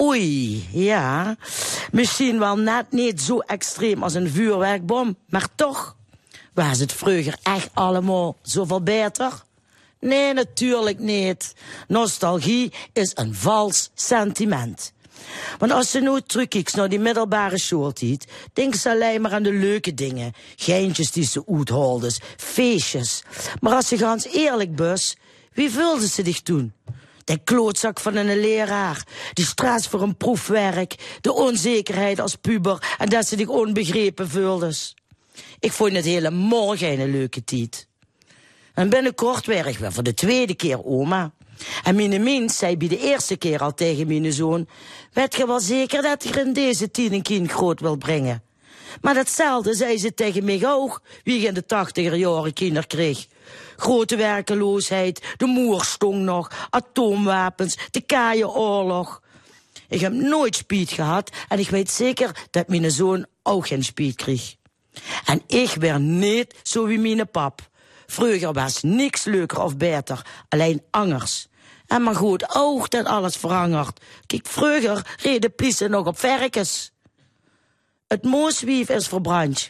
Oei, 0.00 0.68
ja. 0.72 1.36
Misschien 1.90 2.38
wel 2.38 2.56
net 2.56 2.86
niet 2.90 3.20
zo 3.20 3.38
extreem 3.38 4.02
als 4.02 4.14
een 4.14 4.30
vuurwerkbom, 4.30 5.16
maar 5.28 5.48
toch 5.54 5.96
was 6.54 6.78
het 6.78 6.92
vroeger 6.92 7.36
echt 7.42 7.70
allemaal 7.72 8.36
zoveel 8.42 8.82
beter. 8.82 9.42
Nee, 10.02 10.32
natuurlijk 10.32 10.98
niet. 10.98 11.54
Nostalgie 11.88 12.72
is 12.92 13.10
een 13.14 13.34
vals 13.34 13.90
sentiment. 13.94 14.92
Want 15.58 15.72
als 15.72 15.90
ze 15.90 16.00
nu 16.00 16.20
terugkijkt 16.20 16.74
naar 16.74 16.88
die 16.88 16.98
middelbare 16.98 17.58
schooltijd, 17.58 18.26
denken 18.52 18.78
ze 18.80 18.90
alleen 18.90 19.20
maar 19.20 19.32
aan 19.32 19.42
de 19.42 19.52
leuke 19.52 19.94
dingen. 19.94 20.32
Geintjes 20.56 21.10
die 21.10 21.24
ze 21.24 21.42
uitholden, 21.46 22.12
feestjes. 22.36 23.22
Maar 23.60 23.74
als 23.74 23.88
ze 23.88 23.98
ganz 23.98 24.24
eerlijk 24.24 24.76
bus, 24.76 25.16
wie 25.52 25.70
vulde 25.70 26.08
ze 26.08 26.24
zich 26.24 26.40
toen? 26.40 26.72
De 27.24 27.38
klootzak 27.44 28.00
van 28.00 28.16
een 28.16 28.40
leraar, 28.40 29.06
de 29.32 29.44
stress 29.44 29.88
voor 29.88 30.02
een 30.02 30.16
proefwerk, 30.16 31.18
de 31.20 31.32
onzekerheid 31.32 32.20
als 32.20 32.36
puber 32.36 32.94
en 32.98 33.08
dat 33.08 33.26
ze 33.26 33.36
zich 33.36 33.48
onbegrepen 33.48 34.28
voelden. 34.28 34.74
Ik 35.58 35.72
vond 35.72 35.92
het 35.92 36.04
helemaal 36.04 36.76
geen 36.76 37.10
leuke 37.10 37.44
tijd. 37.44 37.90
En 38.74 38.88
binnenkort 38.88 39.46
werd 39.46 39.66
ik 39.66 39.78
weer 39.78 39.92
voor 39.92 40.02
de 40.02 40.14
tweede 40.14 40.54
keer 40.54 40.84
oma. 40.84 41.32
En 41.82 41.94
mijn 41.94 42.22
mens 42.22 42.58
zei 42.58 42.76
bij 42.76 42.88
de 42.88 42.98
eerste 42.98 43.36
keer 43.36 43.60
al 43.60 43.74
tegen 43.74 44.06
mijn 44.06 44.32
zoon... 44.32 44.68
Weet 45.12 45.34
je 45.34 45.46
wel 45.46 45.60
zeker 45.60 46.02
dat 46.02 46.22
je 46.24 46.40
in 46.40 46.52
deze 46.52 46.90
tien 46.90 47.12
een 47.12 47.22
kind 47.22 47.50
groot 47.50 47.80
wil 47.80 47.96
brengen? 47.96 48.42
Maar 49.00 49.14
datzelfde 49.14 49.74
zei 49.74 49.98
ze 49.98 50.14
tegen 50.14 50.44
mij 50.44 50.60
ook, 50.64 51.02
wie 51.22 51.46
in 51.46 51.54
de 51.54 51.66
tachtiger 51.66 52.14
jaren 52.14 52.52
kinder 52.52 52.86
kreeg. 52.86 53.26
Grote 53.76 54.16
werkeloosheid, 54.16 55.34
de 55.36 55.46
moerstong 55.46 56.18
nog, 56.18 56.68
atoomwapens, 56.70 57.78
de 57.90 58.00
kaaienoorlog. 58.00 59.22
Ik 59.88 60.00
heb 60.00 60.12
nooit 60.12 60.56
spiet 60.56 60.90
gehad 60.90 61.30
en 61.48 61.58
ik 61.58 61.68
weet 61.68 61.90
zeker 61.90 62.46
dat 62.50 62.68
mijn 62.68 62.90
zoon 62.90 63.26
ook 63.42 63.66
geen 63.66 63.84
spiet 63.84 64.16
kreeg. 64.16 64.54
En 65.24 65.42
ik 65.46 65.70
werd 65.70 66.00
niet 66.00 66.54
zo 66.62 66.86
wie 66.86 66.98
mijn 66.98 67.30
pap. 67.30 67.70
Vroeger 68.12 68.52
was 68.52 68.82
niks 68.82 69.24
leuker 69.24 69.60
of 69.60 69.76
beter, 69.76 70.26
alleen 70.48 70.82
angers. 70.90 71.46
En 71.86 72.02
maar 72.02 72.14
goed, 72.14 72.54
oog 72.54 72.88
dat 72.88 73.06
alles 73.06 73.36
verangert. 73.36 74.00
Kijk, 74.26 74.46
vroeger 74.46 75.16
reden 75.22 75.54
plissen 75.54 75.90
nog 75.90 76.06
op 76.06 76.18
verkens. 76.18 76.92
Het 78.08 78.24
mooswief 78.24 78.88
is 78.88 79.08
verbrand. 79.08 79.68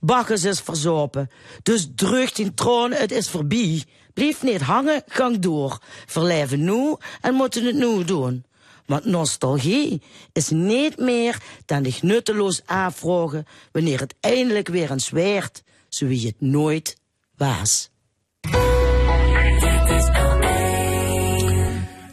Bakkes 0.00 0.44
is 0.44 0.60
verzopen. 0.60 1.30
Dus 1.62 1.88
drugt 1.94 2.38
in 2.38 2.54
troon, 2.54 2.92
het 2.92 3.12
is 3.12 3.28
voorbij. 3.28 3.84
Blijf 4.14 4.42
niet 4.42 4.60
hangen, 4.60 5.02
gang 5.06 5.38
door. 5.38 5.78
Verleven 6.06 6.64
nu 6.64 6.96
en 7.20 7.34
moeten 7.34 7.64
het 7.64 7.74
nu 7.74 8.04
doen. 8.04 8.44
Want 8.86 9.04
nostalgie 9.04 10.02
is 10.32 10.48
niet 10.48 10.98
meer 10.98 11.38
dan 11.64 11.84
zich 11.84 12.02
nutteloos 12.02 12.62
afvragen 12.66 13.46
wanneer 13.72 14.00
het 14.00 14.14
eindelijk 14.20 14.68
weer 14.68 14.90
eens 14.90 15.10
werd, 15.10 15.62
zo 15.88 16.06
wie 16.06 16.26
het 16.26 16.40
nooit 16.40 17.02
was. 17.38 17.90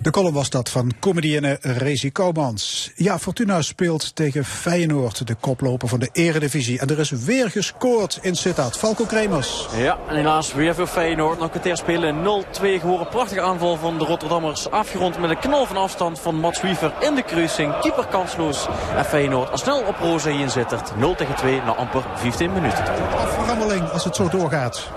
De 0.01 0.11
column 0.11 0.33
was 0.33 0.49
dat 0.49 0.69
van 0.69 0.91
comedienne 0.99 1.57
Rezi 1.61 2.11
Koumans. 2.11 2.91
Ja, 2.95 3.19
Fortuna 3.19 3.61
speelt 3.61 4.15
tegen 4.15 4.45
Feyenoord, 4.45 5.27
de 5.27 5.35
koploper 5.35 5.87
van 5.87 5.99
de 5.99 6.09
eredivisie. 6.13 6.79
En 6.79 6.89
er 6.89 6.99
is 6.99 7.09
weer 7.09 7.49
gescoord 7.49 8.19
in 8.21 8.35
Sittard. 8.35 8.77
Falco 8.77 9.05
Kremers. 9.05 9.67
Ja, 9.75 9.97
en 10.07 10.15
helaas 10.15 10.53
weer 10.53 10.75
voor 10.75 10.87
Feyenoord. 10.87 11.39
Nog 11.39 11.53
een 11.53 11.61
keer 11.61 11.77
spelen 11.77 12.15
0-2 12.15 12.79
geworden. 12.79 13.07
Prachtige 13.07 13.41
aanval 13.41 13.77
van 13.77 13.97
de 13.97 14.05
Rotterdammers. 14.05 14.69
Afgerond 14.69 15.19
met 15.19 15.29
een 15.29 15.39
knal 15.39 15.65
van 15.65 15.77
afstand 15.77 16.19
van 16.19 16.35
Mats 16.35 16.61
Wiever 16.61 16.93
in 16.99 17.15
de 17.15 17.23
kruising. 17.23 17.79
Keeper 17.79 18.07
kansloos. 18.07 18.67
En 18.95 19.05
Feyenoord 19.05 19.51
al 19.51 19.57
snel 19.57 19.81
op 19.81 19.95
roze 19.95 20.31
in 20.31 20.49
Sittard. 20.49 20.97
0 20.97 21.15
tegen 21.15 21.35
2 21.35 21.55
na 21.55 21.75
amper 21.75 22.03
15 22.15 22.53
minuten. 22.53 22.83
Aframmeling 23.17 23.89
als 23.89 24.03
het 24.03 24.15
zo 24.15 24.29
doorgaat. 24.29 24.89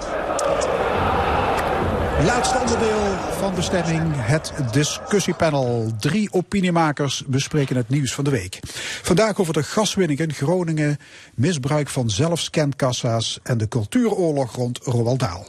Laatste 2.22 2.58
onderdeel 2.58 3.16
van 3.38 3.54
de 3.54 3.62
stemming, 3.62 4.02
het 4.14 4.52
discussiepanel. 4.72 5.92
Drie 6.00 6.32
opiniemakers 6.32 7.24
bespreken 7.26 7.76
het 7.76 7.88
nieuws 7.88 8.12
van 8.12 8.24
de 8.24 8.30
week. 8.30 8.58
Vandaag 9.02 9.38
over 9.38 9.52
de 9.52 9.62
gaswinning 9.62 10.20
in 10.20 10.32
Groningen, 10.32 10.98
misbruik 11.34 11.88
van 11.88 12.10
zelfscankassa's 12.10 13.38
en 13.42 13.58
de 13.58 13.68
cultuuroorlog 13.68 14.54
rond 14.54 14.78
Roald 14.82 15.18
Dahl. 15.18 15.46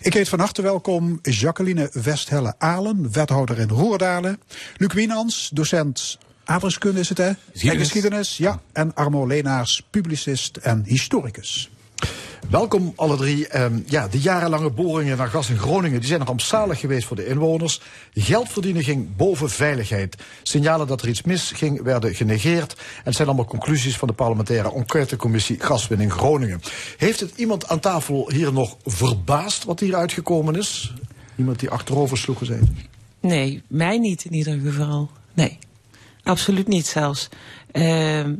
Ik 0.00 0.12
heet 0.12 0.28
van 0.28 0.38
harte 0.38 0.62
welkom 0.62 1.18
Jacqueline 1.22 1.90
Westhelle-Alen, 1.92 3.12
wethouder 3.12 3.58
in 3.58 3.68
Roerdalen. 3.68 4.40
Luc 4.76 4.92
Wienans, 4.92 5.50
docent 5.52 6.18
aardrijkskunde 6.44 7.00
is 7.00 7.08
het 7.08 7.18
hè? 7.18 7.28
En 7.28 7.78
geschiedenis, 7.78 8.36
ja. 8.36 8.60
En 8.72 8.94
Armo 8.94 9.26
Leenaars, 9.26 9.86
publicist 9.90 10.56
en 10.56 10.82
historicus. 10.84 11.70
Welkom 12.50 12.92
alle 12.96 13.16
drie. 13.16 13.62
Um, 13.62 13.84
ja, 13.86 14.08
de 14.08 14.20
jarenlange 14.20 14.70
boringen 14.70 15.16
naar 15.16 15.28
gas 15.28 15.50
in 15.50 15.58
Groningen 15.58 16.00
die 16.00 16.08
zijn 16.08 16.24
rampzalig 16.24 16.80
geweest 16.80 17.06
voor 17.06 17.16
de 17.16 17.26
inwoners. 17.26 17.80
Geld 18.14 18.48
verdienen 18.48 18.82
ging 18.82 19.16
boven 19.16 19.50
veiligheid. 19.50 20.16
Signalen 20.42 20.86
dat 20.86 21.02
er 21.02 21.08
iets 21.08 21.22
misging 21.22 21.82
werden 21.82 22.14
genegeerd. 22.14 22.72
En 22.72 23.02
het 23.04 23.14
zijn 23.14 23.28
allemaal 23.28 23.46
conclusies 23.46 23.96
van 23.96 24.08
de 24.08 24.14
parlementaire 24.14 24.72
enquêtecommissie 24.72 25.60
Gaswinning 25.60 26.12
Groningen. 26.12 26.60
Heeft 26.96 27.20
het 27.20 27.32
iemand 27.36 27.68
aan 27.68 27.80
tafel 27.80 28.30
hier 28.30 28.52
nog 28.52 28.76
verbaasd 28.84 29.64
wat 29.64 29.80
hier 29.80 29.94
uitgekomen 29.94 30.54
is? 30.54 30.94
Iemand 31.36 31.60
die 31.60 31.70
achterover 31.70 32.18
sloeg 32.18 32.38
zijn? 32.42 32.78
Nee, 33.20 33.62
mij 33.68 33.98
niet 33.98 34.24
in 34.24 34.34
ieder 34.34 34.58
geval. 34.58 35.10
Nee. 35.34 35.58
Absoluut 36.26 36.68
niet 36.68 36.86
zelfs. 36.86 37.28
Uh, 37.72 37.82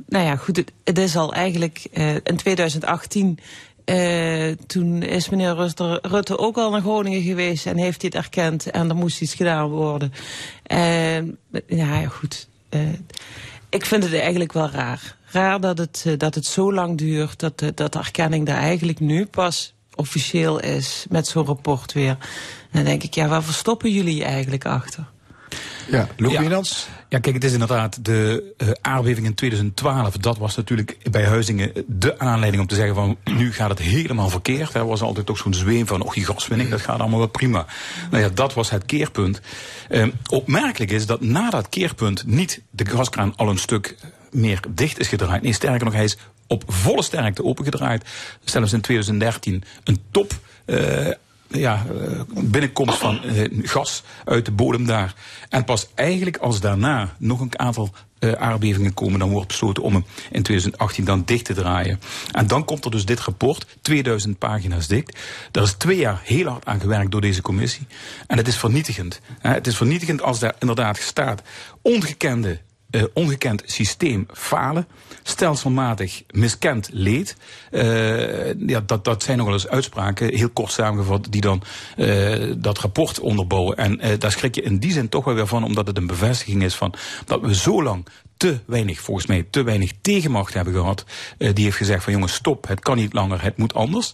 nou 0.06 0.24
ja, 0.24 0.36
goed, 0.36 0.64
het, 0.84 0.98
is 0.98 1.16
al 1.16 1.34
eigenlijk 1.34 1.86
uh, 1.92 2.14
in 2.14 2.36
2018 2.36 3.38
uh, 3.84 4.50
toen 4.66 5.02
is 5.02 5.28
meneer 5.28 5.72
Rutte, 6.02 6.38
ook 6.38 6.56
al 6.56 6.70
naar 6.70 6.80
Groningen 6.80 7.22
geweest 7.22 7.66
en 7.66 7.76
heeft 7.76 8.02
het 8.02 8.14
erkend 8.14 8.70
en 8.70 8.88
er 8.88 8.96
moest 8.96 9.20
iets 9.20 9.34
gedaan 9.34 9.68
worden. 9.68 10.12
Uh, 10.72 11.18
ja, 11.66 12.08
goed. 12.08 12.48
Uh, 12.70 12.80
ik 13.68 13.84
vind 13.84 14.02
het 14.02 14.14
eigenlijk 14.14 14.52
wel 14.52 14.70
raar. 14.70 15.16
Raar 15.24 15.60
dat 15.60 15.78
het, 15.78 16.04
dat 16.16 16.34
het 16.34 16.46
zo 16.46 16.72
lang 16.72 16.98
duurt, 16.98 17.38
dat, 17.38 17.58
dat 17.74 17.92
de 17.92 17.98
erkenning 17.98 18.46
daar 18.46 18.58
eigenlijk 18.58 19.00
nu 19.00 19.26
pas 19.26 19.74
officieel 19.94 20.60
is 20.60 21.06
met 21.08 21.26
zo'n 21.26 21.44
rapport 21.44 21.92
weer. 21.92 22.16
En 22.70 22.70
dan 22.70 22.84
denk 22.84 23.02
ik, 23.02 23.14
ja, 23.14 23.28
waar 23.28 23.42
verstoppen 23.42 23.90
jullie 23.90 24.24
eigenlijk 24.24 24.64
achter? 24.64 25.08
Ja, 25.90 26.08
Luc 26.16 26.32
ja. 26.32 26.62
Ja, 27.08 27.18
kijk, 27.18 27.34
het 27.34 27.44
is 27.44 27.52
inderdaad 27.52 28.04
de 28.04 28.54
uh, 28.58 28.68
aardbeving 28.80 29.26
in 29.26 29.34
2012. 29.34 30.16
Dat 30.16 30.38
was 30.38 30.56
natuurlijk 30.56 30.96
bij 31.10 31.24
Huizingen 31.24 31.72
de 31.86 32.18
aanleiding 32.18 32.62
om 32.62 32.68
te 32.68 32.74
zeggen 32.74 32.94
van 32.94 33.16
nu 33.24 33.52
gaat 33.52 33.68
het 33.68 33.78
helemaal 33.78 34.28
verkeerd. 34.28 34.74
Er 34.74 34.86
was 34.86 35.02
altijd 35.02 35.30
ook 35.30 35.38
zo'n 35.38 35.54
zweem 35.54 35.86
van, 35.86 36.02
oh 36.02 36.12
die 36.12 36.24
gaswinning, 36.24 36.70
dat 36.70 36.80
gaat 36.80 37.00
allemaal 37.00 37.18
wel 37.18 37.28
prima. 37.28 37.66
Nou 38.10 38.22
ja, 38.22 38.28
dat 38.28 38.54
was 38.54 38.70
het 38.70 38.84
keerpunt. 38.84 39.40
Uh, 39.90 40.06
opmerkelijk 40.26 40.90
is 40.90 41.06
dat 41.06 41.20
na 41.20 41.50
dat 41.50 41.68
keerpunt 41.68 42.26
niet 42.26 42.62
de 42.70 42.86
gaskraan 42.86 43.32
al 43.36 43.48
een 43.48 43.58
stuk 43.58 43.96
meer 44.30 44.60
dicht 44.68 44.98
is 44.98 45.08
gedraaid. 45.08 45.42
Nee, 45.42 45.52
sterker 45.52 45.84
nog, 45.84 45.94
hij 45.94 46.04
is 46.04 46.16
op 46.46 46.64
volle 46.66 47.02
sterkte 47.02 47.44
opengedraaid. 47.44 48.04
Zelfs 48.44 48.72
in 48.72 48.80
2013 48.80 49.64
een 49.84 50.02
top 50.10 50.32
uh, 50.66 51.08
ja, 51.48 51.86
binnenkomst 52.34 52.98
van 52.98 53.20
uh, 53.24 53.44
gas 53.62 54.02
uit 54.24 54.44
de 54.44 54.52
bodem 54.52 54.86
daar. 54.86 55.14
En 55.48 55.64
pas 55.64 55.88
eigenlijk 55.94 56.36
als 56.36 56.60
daarna 56.60 57.14
nog 57.18 57.40
een 57.40 57.58
aantal 57.58 57.90
uh, 58.20 58.32
aardbevingen 58.32 58.94
komen, 58.94 59.18
dan 59.18 59.30
wordt 59.30 59.48
besloten 59.48 59.82
om 59.82 59.92
hem 59.92 60.04
in 60.30 60.42
2018 60.42 61.04
dan 61.04 61.22
dicht 61.24 61.44
te 61.44 61.54
draaien. 61.54 62.00
En 62.32 62.46
dan 62.46 62.64
komt 62.64 62.84
er 62.84 62.90
dus 62.90 63.04
dit 63.04 63.20
rapport, 63.20 63.66
2000 63.82 64.38
pagina's 64.38 64.86
dik. 64.86 65.14
Daar 65.50 65.62
is 65.62 65.72
twee 65.72 65.98
jaar 65.98 66.20
heel 66.24 66.48
hard 66.48 66.64
aan 66.64 66.80
gewerkt 66.80 67.10
door 67.10 67.20
deze 67.20 67.42
commissie. 67.42 67.86
En 68.26 68.36
het 68.36 68.48
is 68.48 68.56
vernietigend. 68.56 69.20
Het 69.38 69.66
is 69.66 69.76
vernietigend 69.76 70.22
als 70.22 70.38
daar 70.38 70.54
inderdaad 70.58 70.98
staat 70.98 71.42
ongekende 71.82 72.60
uh, 72.96 73.04
ongekend 73.12 73.62
systeem 73.64 74.26
falen, 74.32 74.86
stelselmatig 75.22 76.22
miskend 76.30 76.88
leed. 76.92 77.36
Uh, 77.70 78.68
ja, 78.68 78.80
dat, 78.86 79.04
dat 79.04 79.22
zijn 79.22 79.36
nog 79.36 79.46
wel 79.46 79.54
eens 79.54 79.68
uitspraken, 79.68 80.34
heel 80.34 80.50
kort 80.50 80.72
samengevat, 80.72 81.26
die 81.30 81.40
dan 81.40 81.62
uh, 81.96 82.52
dat 82.56 82.78
rapport 82.78 83.20
onderbouwen. 83.20 83.76
En 83.76 84.18
daar 84.18 84.32
schrik 84.32 84.54
je 84.54 84.62
in 84.62 84.78
die 84.78 84.92
zin 84.92 85.08
toch 85.08 85.24
wel 85.24 85.34
weer 85.34 85.46
van, 85.46 85.64
omdat 85.64 85.86
het 85.86 85.96
een 85.96 86.06
bevestiging 86.06 86.62
is 86.62 86.74
van 86.74 86.94
dat 87.24 87.40
we 87.40 87.54
zo 87.54 87.82
lang 87.82 88.06
te 88.36 88.58
weinig, 88.66 89.00
volgens 89.00 89.26
mij, 89.26 89.46
te 89.50 89.62
weinig 89.62 89.92
tegenmacht 90.00 90.54
hebben 90.54 90.74
gehad. 90.74 91.04
Die 91.38 91.64
heeft 91.64 91.76
gezegd 91.76 92.04
van 92.04 92.12
jongens, 92.12 92.34
stop, 92.34 92.68
het 92.68 92.80
kan 92.80 92.96
niet 92.96 93.12
langer, 93.12 93.42
het 93.42 93.56
moet 93.56 93.74
anders. 93.74 94.12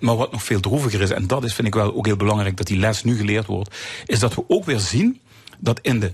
Maar 0.00 0.16
wat 0.16 0.32
nog 0.32 0.42
veel 0.42 0.60
droeviger 0.60 1.00
is, 1.00 1.10
en 1.10 1.26
dat 1.26 1.44
is 1.44 1.54
vind 1.54 1.66
ik 1.66 1.74
wel 1.74 1.94
ook 1.94 2.06
heel 2.06 2.16
belangrijk 2.16 2.56
dat 2.56 2.66
die 2.66 2.78
les 2.78 3.04
nu 3.04 3.16
geleerd 3.16 3.46
wordt, 3.46 3.76
is 4.06 4.18
dat 4.18 4.34
we 4.34 4.44
ook 4.48 4.64
weer 4.64 4.80
zien 4.80 5.20
dat 5.58 5.80
in 5.80 6.00
de 6.00 6.12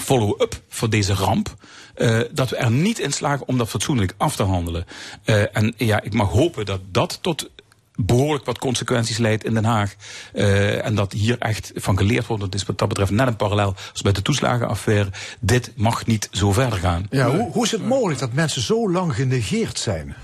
follow-up 0.00 0.60
voor 0.68 0.90
deze 0.90 1.14
ramp. 1.14 1.54
Uh, 1.96 2.20
dat 2.30 2.50
we 2.50 2.56
er 2.56 2.70
niet 2.70 2.98
in 2.98 3.12
slagen 3.12 3.48
om 3.48 3.58
dat 3.58 3.68
fatsoenlijk 3.68 4.14
af 4.16 4.36
te 4.36 4.42
handelen. 4.42 4.86
Uh, 5.24 5.56
en 5.56 5.74
ja, 5.76 6.02
ik 6.02 6.12
mag 6.12 6.28
hopen 6.28 6.66
dat 6.66 6.80
dat 6.90 7.18
tot 7.22 7.50
behoorlijk 7.96 8.44
wat 8.44 8.58
consequenties 8.58 9.18
leidt 9.18 9.44
in 9.44 9.54
Den 9.54 9.64
Haag. 9.64 9.94
Uh, 10.34 10.84
en 10.84 10.94
dat 10.94 11.12
hier 11.12 11.38
echt 11.38 11.72
van 11.74 11.98
geleerd 11.98 12.26
wordt. 12.26 12.42
Dat 12.42 12.54
is 12.54 12.64
wat 12.64 12.78
dat 12.78 12.88
betreft 12.88 13.10
net 13.10 13.26
een 13.26 13.36
parallel 13.36 13.74
als 13.92 14.02
bij 14.02 14.12
de 14.12 14.22
toeslagenaffaire. 14.22 15.10
Dit 15.40 15.72
mag 15.76 16.06
niet 16.06 16.28
zo 16.30 16.52
verder 16.52 16.78
gaan. 16.78 17.06
Ja, 17.10 17.30
hoe, 17.30 17.50
hoe 17.52 17.64
is 17.64 17.70
het 17.70 17.86
mogelijk 17.86 18.20
dat 18.20 18.32
mensen 18.32 18.62
zo 18.62 18.90
lang 18.90 19.14
genegeerd 19.14 19.78
zijn? 19.78 20.14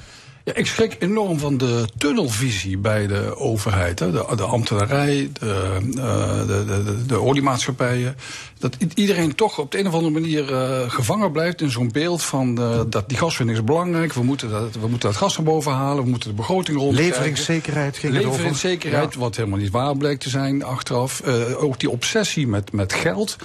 Ja, 0.50 0.56
ik 0.56 0.66
schrik 0.66 0.96
enorm 0.98 1.38
van 1.38 1.56
de 1.56 1.84
tunnelvisie 1.98 2.78
bij 2.78 3.06
de 3.06 3.36
overheid. 3.36 3.98
Hè. 3.98 4.10
De, 4.10 4.26
de 4.36 4.42
ambtenarij, 4.42 5.30
de, 5.32 5.78
uh, 5.96 6.46
de, 6.46 6.64
de, 6.64 7.06
de, 7.06 7.20
oliemaatschappijen. 7.20 8.16
Dat 8.58 8.76
iedereen 8.94 9.34
toch 9.34 9.58
op 9.58 9.70
de 9.70 9.78
een 9.78 9.86
of 9.86 9.94
andere 9.94 10.12
manier 10.12 10.50
uh, 10.50 10.90
gevangen 10.90 11.32
blijft 11.32 11.60
in 11.60 11.70
zo'n 11.70 11.90
beeld 11.92 12.22
van 12.22 12.60
uh, 12.60 12.80
dat 12.88 13.08
die 13.08 13.18
gaswinning 13.18 13.58
is 13.58 13.64
belangrijk. 13.64 14.12
We 14.12 14.22
moeten, 14.22 14.50
dat, 14.50 14.74
we 14.80 14.88
moeten 14.88 15.08
dat 15.08 15.18
gas 15.18 15.36
naar 15.36 15.46
boven 15.46 15.72
halen. 15.72 16.04
We 16.04 16.10
moeten 16.10 16.28
de 16.28 16.36
begroting 16.36 16.78
rond. 16.78 16.94
Leveringszekerheid 16.94 17.98
ging 17.98 18.12
het 18.12 18.22
over. 18.22 18.36
Leveringszekerheid, 18.36 19.14
ja. 19.14 19.20
wat 19.20 19.36
helemaal 19.36 19.58
niet 19.58 19.70
waar 19.70 19.96
bleek 19.96 20.18
te 20.18 20.28
zijn 20.28 20.62
achteraf. 20.62 21.22
ook 21.56 21.80
die 21.80 21.90
obsessie 21.90 22.46
met, 22.46 22.72
met 22.72 22.92
geld. 22.92 23.36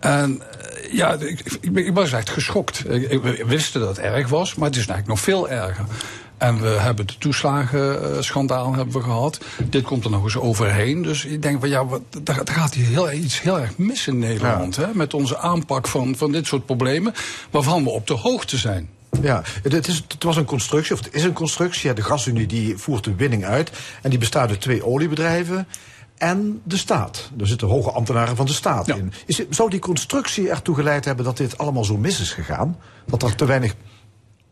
En 0.00 0.42
ja, 0.90 1.12
ik, 1.12 1.40
ik, 1.60 1.76
ik 1.76 1.94
was 1.94 2.12
echt 2.12 2.30
geschokt. 2.30 2.82
We 2.82 3.42
wisten 3.46 3.80
dat 3.80 3.88
het 3.96 3.98
erg 3.98 4.28
was, 4.28 4.54
maar 4.54 4.68
het 4.68 4.76
is 4.76 4.86
eigenlijk 4.86 5.08
nog 5.08 5.20
veel 5.20 5.48
erger. 5.48 5.84
En 6.38 6.60
we 6.60 6.68
hebben 6.68 7.06
de 7.06 7.18
toeslagenschandaal 7.18 8.74
hebben 8.74 8.94
we 8.94 9.02
gehad. 9.02 9.40
Dit 9.68 9.84
komt 9.84 10.04
er 10.04 10.10
nog 10.10 10.24
eens 10.24 10.36
overheen. 10.36 11.02
Dus 11.02 11.24
ik 11.24 11.42
denk 11.42 11.60
van 11.60 11.68
ja, 11.68 11.86
wat, 11.86 12.02
daar, 12.22 12.44
daar 12.44 12.54
gaat 12.54 12.74
hier 12.74 12.86
heel, 12.86 13.12
iets 13.12 13.40
heel 13.40 13.60
erg 13.60 13.78
mis 13.78 14.06
in 14.06 14.18
Nederland. 14.18 14.74
Ja. 14.74 14.86
Hè, 14.86 14.94
met 14.94 15.14
onze 15.14 15.38
aanpak 15.38 15.88
van, 15.88 16.16
van 16.16 16.32
dit 16.32 16.46
soort 16.46 16.66
problemen. 16.66 17.14
Waarvan 17.50 17.84
we 17.84 17.90
op 17.90 18.06
de 18.06 18.14
hoogte 18.14 18.56
zijn. 18.56 18.88
Ja, 19.22 19.42
het, 19.62 19.88
is, 19.88 20.02
het 20.08 20.22
was 20.22 20.36
een 20.36 20.44
constructie, 20.44 20.94
of 20.94 21.04
het 21.04 21.14
is 21.14 21.24
een 21.24 21.32
constructie. 21.32 21.92
De 21.92 22.02
gasunie 22.02 22.46
die 22.46 22.76
voert 22.76 23.04
de 23.04 23.14
winning 23.14 23.44
uit. 23.44 23.70
En 24.02 24.10
die 24.10 24.18
bestaat 24.18 24.48
uit 24.48 24.60
twee 24.60 24.84
oliebedrijven 24.84 25.66
en 26.18 26.60
de 26.64 26.76
staat. 26.76 27.30
Er 27.38 27.46
zitten 27.46 27.68
hoge 27.68 27.90
ambtenaren 27.90 28.36
van 28.36 28.46
de 28.46 28.52
staat 28.52 28.86
ja. 28.86 28.94
in. 28.94 29.12
Is, 29.26 29.44
zou 29.50 29.70
die 29.70 29.80
constructie 29.80 30.50
ertoe 30.50 30.74
geleid 30.74 31.04
hebben 31.04 31.24
dat 31.24 31.36
dit 31.36 31.58
allemaal 31.58 31.84
zo 31.84 31.96
mis 31.96 32.20
is 32.20 32.32
gegaan? 32.32 32.78
Dat 33.06 33.22
er 33.22 33.34
te 33.34 33.44
weinig 33.44 33.74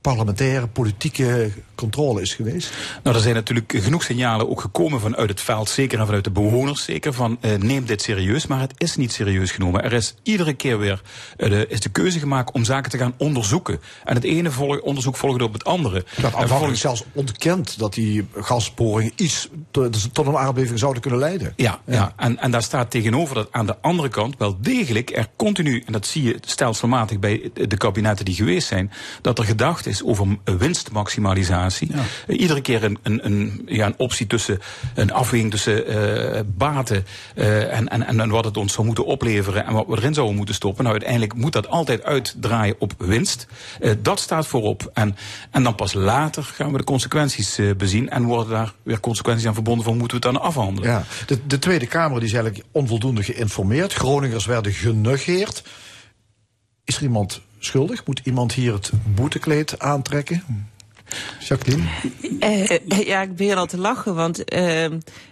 parlementaire, 0.05 0.67
politieke 0.67 1.51
controle 1.75 2.21
is 2.21 2.35
geweest? 2.35 2.73
Nou, 3.03 3.17
er 3.17 3.23
zijn 3.23 3.35
natuurlijk 3.35 3.75
genoeg 3.77 4.03
signalen 4.03 4.49
ook 4.49 4.61
gekomen 4.61 5.01
vanuit 5.01 5.29
het 5.29 5.41
veld, 5.41 5.69
zeker 5.69 5.99
en 5.99 6.05
vanuit 6.05 6.25
de 6.25 6.31
bewoners, 6.31 6.85
zeker 6.85 7.13
van 7.13 7.39
uh, 7.41 7.55
neem 7.55 7.87
dit 7.87 8.03
serieus, 8.03 8.47
maar 8.47 8.61
het 8.61 8.75
is 8.77 8.97
niet 8.97 9.13
serieus 9.13 9.51
genomen. 9.51 9.85
Er 9.85 9.93
is 9.93 10.15
iedere 10.23 10.55
keer 10.55 10.79
weer 10.79 11.03
uh, 11.37 11.51
de, 11.51 11.67
is 11.69 11.81
de 11.81 11.89
keuze 11.89 12.19
gemaakt 12.19 12.53
om 12.53 12.65
zaken 12.65 12.91
te 12.91 12.99
gaan 12.99 13.15
onderzoeken. 13.17 13.81
En 14.05 14.15
het 14.15 14.25
ene 14.25 14.51
volg, 14.51 14.81
onderzoek 14.81 15.17
volgde 15.17 15.45
op 15.45 15.53
het 15.53 15.65
andere. 15.65 16.05
Dat 16.21 16.35
aanvankelijk 16.35 16.79
zelfs 16.79 17.05
ontkend 17.13 17.79
dat 17.79 17.95
die 17.95 18.27
gasboringen 18.35 19.13
iets 19.17 19.49
tot, 19.71 20.15
tot 20.15 20.27
een 20.27 20.37
aardbeving 20.37 20.79
zouden 20.79 21.03
kunnen 21.03 21.21
leiden. 21.21 21.53
Ja, 21.57 21.81
ja. 21.87 21.95
ja. 21.95 22.13
En, 22.17 22.39
en 22.39 22.51
daar 22.51 22.63
staat 22.63 22.91
tegenover 22.91 23.35
dat 23.35 23.49
aan 23.51 23.67
de 23.67 23.77
andere 23.81 24.09
kant 24.09 24.35
wel 24.39 24.57
degelijk 24.61 25.17
er 25.17 25.29
continu, 25.37 25.83
en 25.87 25.93
dat 25.93 26.07
zie 26.07 26.23
je 26.23 26.39
stelselmatig 26.41 27.19
bij 27.19 27.51
de 27.55 27.77
kabinetten 27.77 28.25
die 28.25 28.35
geweest 28.35 28.69
zijn, 28.69 28.93
dat 29.21 29.39
er 29.39 29.45
gedacht 29.45 29.87
is 29.87 29.94
is 29.95 30.05
over 30.05 30.27
winstmaximalisatie. 30.45 31.89
Ja. 31.93 32.03
Uh, 32.27 32.41
iedere 32.41 32.61
keer 32.61 32.85
een, 32.85 32.99
een, 33.03 33.25
een, 33.25 33.63
ja, 33.67 33.87
een 33.87 33.95
optie 33.97 34.27
tussen 34.27 34.59
een 34.95 35.13
afweging 35.13 35.51
tussen 35.51 35.91
uh, 35.91 36.41
baten 36.47 37.07
uh, 37.35 37.77
en, 37.77 37.89
en, 37.89 38.21
en 38.21 38.29
wat 38.29 38.45
het 38.45 38.57
ons 38.57 38.73
zou 38.73 38.87
moeten 38.87 39.07
opleveren 39.07 39.67
en 39.67 39.73
wat 39.73 39.87
we 39.87 39.97
erin 39.97 40.15
zouden 40.15 40.37
moeten 40.37 40.55
stoppen. 40.55 40.85
Nou, 40.85 40.95
uiteindelijk 40.97 41.35
moet 41.35 41.53
dat 41.53 41.69
altijd 41.69 42.03
uitdraaien 42.03 42.77
op 42.79 42.93
winst. 42.99 43.47
dat 44.03 44.21
staat 44.21 44.47
voorop. 44.47 44.91
En, 44.95 45.17
en 45.51 45.63
dan 45.63 45.75
pas 45.75 45.93
later 45.93 46.43
gaan 46.43 46.73
we 46.73 46.79
de 46.79 46.85
consequenties 46.85 47.59
bezien 47.77 48.11
en 48.11 48.23
worden 48.25 48.53
daar 48.53 48.73
weer 48.83 49.01
consequenties 49.01 49.47
aan 49.47 49.55
verbonden 49.55 49.85
van 49.85 49.97
moeten 49.97 50.21
we 50.21 50.27
het 50.27 50.35
dan 50.35 50.45
afhandelen. 50.45 50.91
Ja, 50.91 51.05
de, 51.27 51.47
de 51.47 51.59
Tweede 51.59 51.87
Kamer 51.87 52.19
die 52.21 52.29
is 52.29 52.35
eigenlijk 52.35 52.67
onvoldoende 52.73 53.23
geïnformeerd. 53.23 53.93
Groningers 53.93 54.47
werden 54.47 54.73
genegeerd. 54.73 55.63
Is 56.85 56.97
er 56.97 57.03
iemand 57.03 57.41
schuldig? 57.65 58.07
Moet 58.07 58.21
iemand 58.25 58.53
hier 58.53 58.73
het 58.73 58.91
boetekleed 59.15 59.79
aantrekken? 59.79 60.45
Jacqueline? 61.41 61.85
Uh, 62.41 63.07
ja, 63.07 63.23
ik 63.23 63.37
ben 63.37 63.57
al 63.57 63.67
te 63.67 63.79
lachen, 63.79 64.15
want 64.15 64.53
uh, 64.55 64.85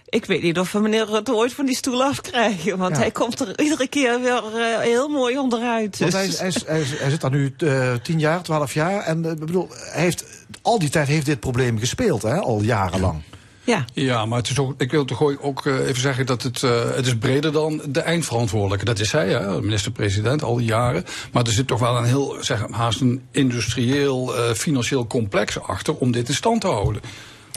ik 0.09 0.25
weet 0.25 0.41
niet 0.41 0.59
of 0.59 0.71
we 0.71 0.79
meneer 0.79 1.05
Rutte 1.05 1.35
ooit 1.35 1.53
van 1.53 1.65
die 1.65 1.75
stoel 1.75 2.03
afkrijgen. 2.03 2.77
Want 2.77 2.95
ja. 2.95 3.01
hij 3.01 3.11
komt 3.11 3.39
er 3.39 3.59
iedere 3.59 3.87
keer 3.87 4.21
weer 4.21 4.43
uh, 4.55 4.79
heel 4.79 5.07
mooi 5.07 5.37
onderuit. 5.37 5.97
Dus. 5.97 5.99
Want 5.99 6.13
hij, 6.13 6.25
hij, 6.25 6.61
hij, 6.65 6.83
hij, 6.97 7.09
zit 7.09 7.21
daar 7.21 7.31
nu 7.31 7.55
tien 8.03 8.19
jaar, 8.19 8.43
twaalf 8.43 8.73
jaar. 8.73 9.03
En 9.03 9.25
ik 9.25 9.39
bedoel, 9.39 9.67
hij 9.69 10.01
heeft, 10.01 10.25
al 10.61 10.79
die 10.79 10.89
tijd 10.89 11.07
heeft 11.07 11.25
dit 11.25 11.39
probleem 11.39 11.79
gespeeld, 11.79 12.21
hè, 12.21 12.35
al 12.35 12.61
jarenlang. 12.61 13.21
Ja. 13.63 13.85
ja, 13.93 14.25
maar 14.25 14.37
het 14.37 14.49
is 14.49 14.59
ook, 14.59 14.73
ik 14.77 14.91
wil 14.91 15.05
toch 15.05 15.21
ook 15.21 15.65
even 15.65 16.01
zeggen 16.01 16.25
dat 16.25 16.43
het, 16.43 16.61
uh, 16.61 16.95
het 16.95 17.05
is 17.05 17.17
breder 17.17 17.51
dan 17.51 17.81
de 17.87 17.99
eindverantwoordelijke. 17.99 18.85
Dat 18.85 18.99
is 18.99 19.11
hij, 19.11 19.29
hè, 19.29 19.61
minister-president, 19.61 20.43
al 20.43 20.55
die 20.55 20.65
jaren. 20.65 21.03
Maar 21.31 21.43
er 21.43 21.51
zit 21.51 21.67
toch 21.67 21.79
wel 21.79 21.97
een 21.97 22.03
heel, 22.03 22.37
zeg, 22.39 22.65
haast 22.71 23.01
een 23.01 23.21
industrieel, 23.31 24.37
uh, 24.37 24.51
financieel 24.51 25.07
complex 25.07 25.59
achter 25.59 25.95
om 25.95 26.11
dit 26.11 26.27
in 26.27 26.33
stand 26.33 26.61
te 26.61 26.67
houden. 26.67 27.01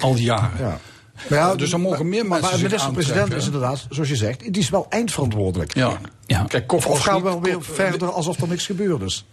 Al 0.00 0.14
die 0.14 0.24
jaren. 0.24 0.58
Ja. 0.58 0.80
Maar 1.28 1.38
ja, 1.38 1.54
dus 1.54 1.72
er 1.72 1.80
mogen 1.80 2.08
meer 2.08 2.26
maar, 2.26 2.40
mensen. 2.40 2.48
Maar 2.48 2.58
de 2.58 2.64
minister-president 2.64 3.32
is 3.32 3.46
inderdaad, 3.46 3.86
zoals 3.90 4.08
je 4.08 4.16
zegt, 4.16 4.40
die 4.40 4.62
is 4.62 4.70
wel 4.70 4.86
eindverantwoordelijk. 4.88 5.74
Ja. 5.74 6.00
ja. 6.26 6.44
Kijk, 6.48 6.72
of, 6.72 6.86
of 6.86 7.00
gaan 7.00 7.22
we 7.22 7.38
weer 7.40 7.62
verder 7.62 8.12
alsof 8.12 8.40
er 8.40 8.48
niks 8.48 8.66
gebeurd 8.66 9.02
is? 9.02 9.24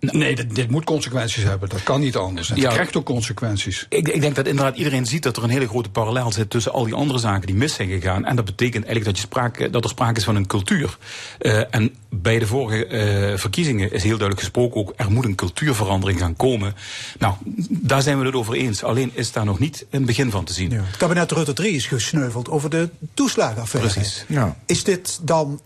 Nee, 0.00 0.34
dit, 0.34 0.54
dit, 0.54 0.70
moet 0.70 0.84
consequenties 0.84 1.42
hebben. 1.42 1.68
Dat 1.68 1.82
kan 1.82 2.00
niet 2.00 2.16
anders. 2.16 2.50
En 2.50 2.60
het 2.60 2.72
krijgt 2.72 2.96
ook 2.96 3.04
consequenties. 3.04 3.86
Ik, 3.88 4.08
ik, 4.08 4.20
denk 4.20 4.34
dat 4.34 4.46
inderdaad 4.46 4.76
iedereen 4.76 5.06
ziet 5.06 5.22
dat 5.22 5.36
er 5.36 5.42
een 5.42 5.50
hele 5.50 5.68
grote 5.68 5.90
parallel 5.90 6.32
zit 6.32 6.50
tussen 6.50 6.72
al 6.72 6.84
die 6.84 6.94
andere 6.94 7.18
zaken 7.18 7.46
die 7.46 7.56
mis 7.56 7.74
zijn 7.74 7.88
gegaan. 7.88 8.24
En 8.24 8.36
dat 8.36 8.44
betekent 8.44 8.84
eigenlijk 8.84 9.04
dat, 9.04 9.16
je 9.16 9.22
sprake, 9.22 9.70
dat 9.70 9.84
er 9.84 9.90
sprake 9.90 10.18
is 10.18 10.24
van 10.24 10.36
een 10.36 10.46
cultuur. 10.46 10.98
Uh, 11.40 11.74
en 11.74 11.94
bij 12.08 12.38
de 12.38 12.46
vorige 12.46 12.86
uh, 12.86 13.38
verkiezingen 13.38 13.92
is 13.92 14.02
heel 14.02 14.18
duidelijk 14.18 14.40
gesproken 14.40 14.80
ook, 14.80 14.92
er 14.96 15.10
moet 15.10 15.24
een 15.24 15.34
cultuurverandering 15.34 16.18
gaan 16.18 16.36
komen. 16.36 16.74
Nou, 17.18 17.34
daar 17.68 18.02
zijn 18.02 18.18
we 18.18 18.24
het 18.24 18.34
over 18.34 18.54
eens. 18.54 18.82
Alleen 18.82 19.10
is 19.14 19.32
daar 19.32 19.44
nog 19.44 19.58
niet 19.58 19.86
een 19.90 20.04
begin 20.04 20.30
van 20.30 20.44
te 20.44 20.52
zien. 20.52 20.70
Ja. 20.70 20.82
Het 20.82 20.96
kabinet 20.96 21.32
Rutte 21.32 21.52
3 21.52 21.72
is 21.72 21.86
gesneuveld 21.86 22.48
over 22.48 22.70
de 22.70 22.88
toeslagenaffaire. 23.14 23.92
Precies. 23.92 24.24
Ja. 24.28 24.56
Is 24.66 24.84
dit 24.84 25.18
dan 25.22 25.60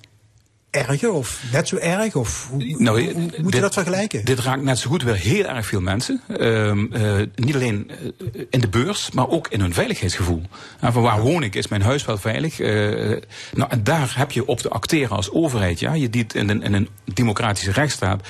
erger 0.76 1.10
of 1.10 1.42
net 1.52 1.68
zo 1.68 1.76
erg? 1.76 2.14
Of 2.14 2.48
hoe, 2.50 2.76
nou, 2.78 3.02
hoe, 3.02 3.12
hoe 3.12 3.42
moet 3.42 3.54
je 3.54 3.60
dat 3.60 3.72
vergelijken? 3.72 4.24
Dit 4.24 4.38
raakt 4.38 4.62
net 4.62 4.78
zo 4.78 4.90
goed 4.90 5.02
weer 5.02 5.14
heel 5.14 5.44
erg 5.44 5.66
veel 5.66 5.80
mensen. 5.80 6.20
Uh, 6.28 6.72
uh, 6.72 7.26
niet 7.34 7.54
alleen 7.54 7.90
uh, 8.34 8.42
in 8.50 8.60
de 8.60 8.68
beurs, 8.68 9.10
maar 9.10 9.28
ook 9.28 9.48
in 9.48 9.60
hun 9.60 9.74
veiligheidsgevoel. 9.74 10.42
En 10.80 10.92
van 10.92 11.02
waar 11.02 11.20
woon 11.20 11.42
ik? 11.42 11.54
Is 11.54 11.68
mijn 11.68 11.82
huis 11.82 12.04
wel 12.04 12.18
veilig? 12.18 12.58
nou, 12.58 13.70
en 13.70 13.84
daar 13.84 14.14
heb 14.16 14.30
je 14.30 14.46
op 14.46 14.58
te 14.58 14.68
acteren 14.68 15.16
als 15.16 15.30
overheid. 15.30 15.80
Ja? 15.80 15.94
Je 15.94 16.10
dient 16.10 16.34
in 16.34 16.48
een, 16.48 16.62
in 16.62 16.72
een 16.72 16.88
democratische 17.14 17.72
rechtsstaat 17.72 18.28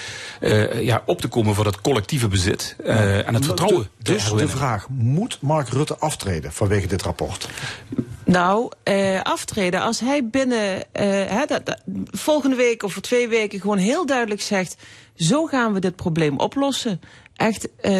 ja, 0.80 1.02
op 1.06 1.20
te 1.20 1.28
komen 1.28 1.54
voor 1.54 1.64
dat 1.64 1.80
collectieve 1.80 2.28
bezit 2.28 2.76
en 2.84 3.34
het 3.34 3.44
vertrouwen. 3.44 3.88
Dus 4.02 4.30
de 4.30 4.48
vraag, 4.48 4.88
moet 4.88 5.38
Mark 5.40 5.68
Rutte 5.68 5.98
aftreden 5.98 6.52
vanwege 6.52 6.86
dit 6.86 7.02
rapport? 7.02 7.48
Nou, 8.26 8.70
uh, 8.84 9.22
aftreden. 9.22 9.80
Als 9.80 10.00
hij 10.00 10.28
binnen 10.28 10.82
hè, 10.92 11.44
dat, 11.46 11.76
volgende 12.10 12.56
week 12.56 12.82
of 12.82 12.92
voor 12.92 13.02
twee 13.02 13.28
weken 13.28 13.60
gewoon 13.60 13.78
heel 13.78 14.06
duidelijk 14.06 14.40
zegt: 14.40 14.76
zo 15.14 15.46
gaan 15.46 15.72
we 15.72 15.80
dit 15.80 15.96
probleem 15.96 16.38
oplossen. 16.38 17.00
Echt 17.34 17.68
uh, 17.82 17.92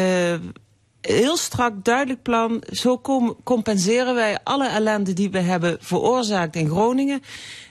heel 1.01 1.37
strak, 1.37 1.83
duidelijk 1.83 2.21
plan. 2.21 2.63
Zo 2.71 3.01
compenseren 3.43 4.15
wij 4.15 4.37
alle 4.43 4.67
ellende 4.67 5.13
die 5.13 5.29
we 5.29 5.39
hebben 5.39 5.77
veroorzaakt 5.79 6.55
in 6.55 6.69
Groningen. 6.69 7.21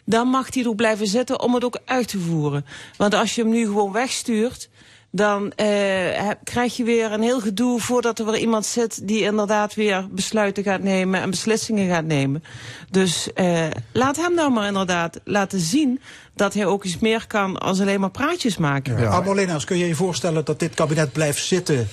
Dan 0.04 0.28
mag 0.28 0.54
hij 0.54 0.64
er 0.64 0.74
blijven 0.74 1.06
zitten 1.06 1.40
om 1.40 1.54
het 1.54 1.64
ook 1.64 1.78
uit 1.84 2.08
te 2.08 2.18
voeren. 2.18 2.66
Want 2.96 3.14
als 3.14 3.34
je 3.34 3.42
hem 3.42 3.50
nu 3.50 3.64
gewoon 3.64 3.92
wegstuurt 3.92 4.68
dan 5.16 5.52
uh, 5.56 6.30
krijg 6.44 6.76
je 6.76 6.84
weer 6.84 7.12
een 7.12 7.22
heel 7.22 7.40
gedoe 7.40 7.80
voordat 7.80 8.18
er 8.18 8.24
weer 8.24 8.38
iemand 8.38 8.66
zit 8.66 9.08
die 9.08 9.20
inderdaad 9.20 9.74
weer 9.74 10.06
besluiten 10.10 10.62
gaat 10.62 10.82
nemen 10.82 11.20
en 11.20 11.30
beslissingen 11.30 11.88
gaat 11.88 12.04
nemen. 12.04 12.44
Dus 12.90 13.28
uh, 13.34 13.66
laat 13.92 14.16
hem 14.16 14.34
nou 14.34 14.52
maar 14.52 14.66
inderdaad 14.66 15.20
laten 15.24 15.60
zien 15.60 16.00
dat 16.34 16.54
hij 16.54 16.66
ook 16.66 16.84
iets 16.84 16.98
meer 16.98 17.26
kan 17.26 17.58
als 17.58 17.80
alleen 17.80 18.00
maar 18.00 18.10
praatjes 18.10 18.56
maken. 18.56 18.98
Ja. 18.98 19.22
ja. 19.36 19.58
kun 19.64 19.78
je 19.78 19.86
je 19.86 19.94
voorstellen 19.94 20.44
dat 20.44 20.58
dit 20.58 20.74
kabinet 20.74 21.12
blijft 21.12 21.44
zitten 21.44 21.88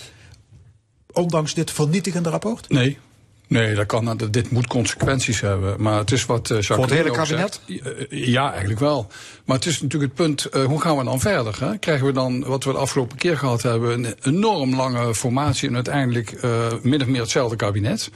ondanks 1.11 1.53
dit 1.53 1.71
vernietigende 1.71 2.29
rapport? 2.29 2.69
Nee. 2.69 2.99
Nee, 3.47 3.75
dat 3.75 3.85
kan, 3.85 4.19
dit 4.29 4.51
moet 4.51 4.67
consequenties 4.67 5.41
hebben. 5.41 5.81
Maar 5.81 5.97
het 5.97 6.11
is 6.11 6.25
wat 6.25 6.49
uh, 6.49 6.61
Voor 6.61 6.77
het 6.77 6.89
hele 6.89 7.11
kabinet? 7.11 7.61
Zegt. 7.65 8.07
Ja, 8.09 8.49
eigenlijk 8.49 8.79
wel. 8.79 9.07
Maar 9.45 9.55
het 9.55 9.65
is 9.65 9.81
natuurlijk 9.81 10.17
het 10.17 10.25
punt, 10.25 10.47
uh, 10.55 10.63
hoe 10.63 10.81
gaan 10.81 10.97
we 10.97 11.03
dan 11.03 11.19
verder? 11.19 11.57
Hè? 11.59 11.77
Krijgen 11.77 12.05
we 12.05 12.11
dan, 12.11 12.43
wat 12.43 12.63
we 12.63 12.71
de 12.71 12.77
afgelopen 12.77 13.17
keer 13.17 13.37
gehad 13.37 13.61
hebben, 13.61 14.03
een 14.03 14.15
enorm 14.21 14.75
lange 14.75 15.15
formatie 15.15 15.67
en 15.67 15.75
uiteindelijk 15.75 16.43
uh, 16.43 16.67
min 16.81 17.01
of 17.01 17.07
meer 17.07 17.21
hetzelfde 17.21 17.55
kabinet? 17.55 18.09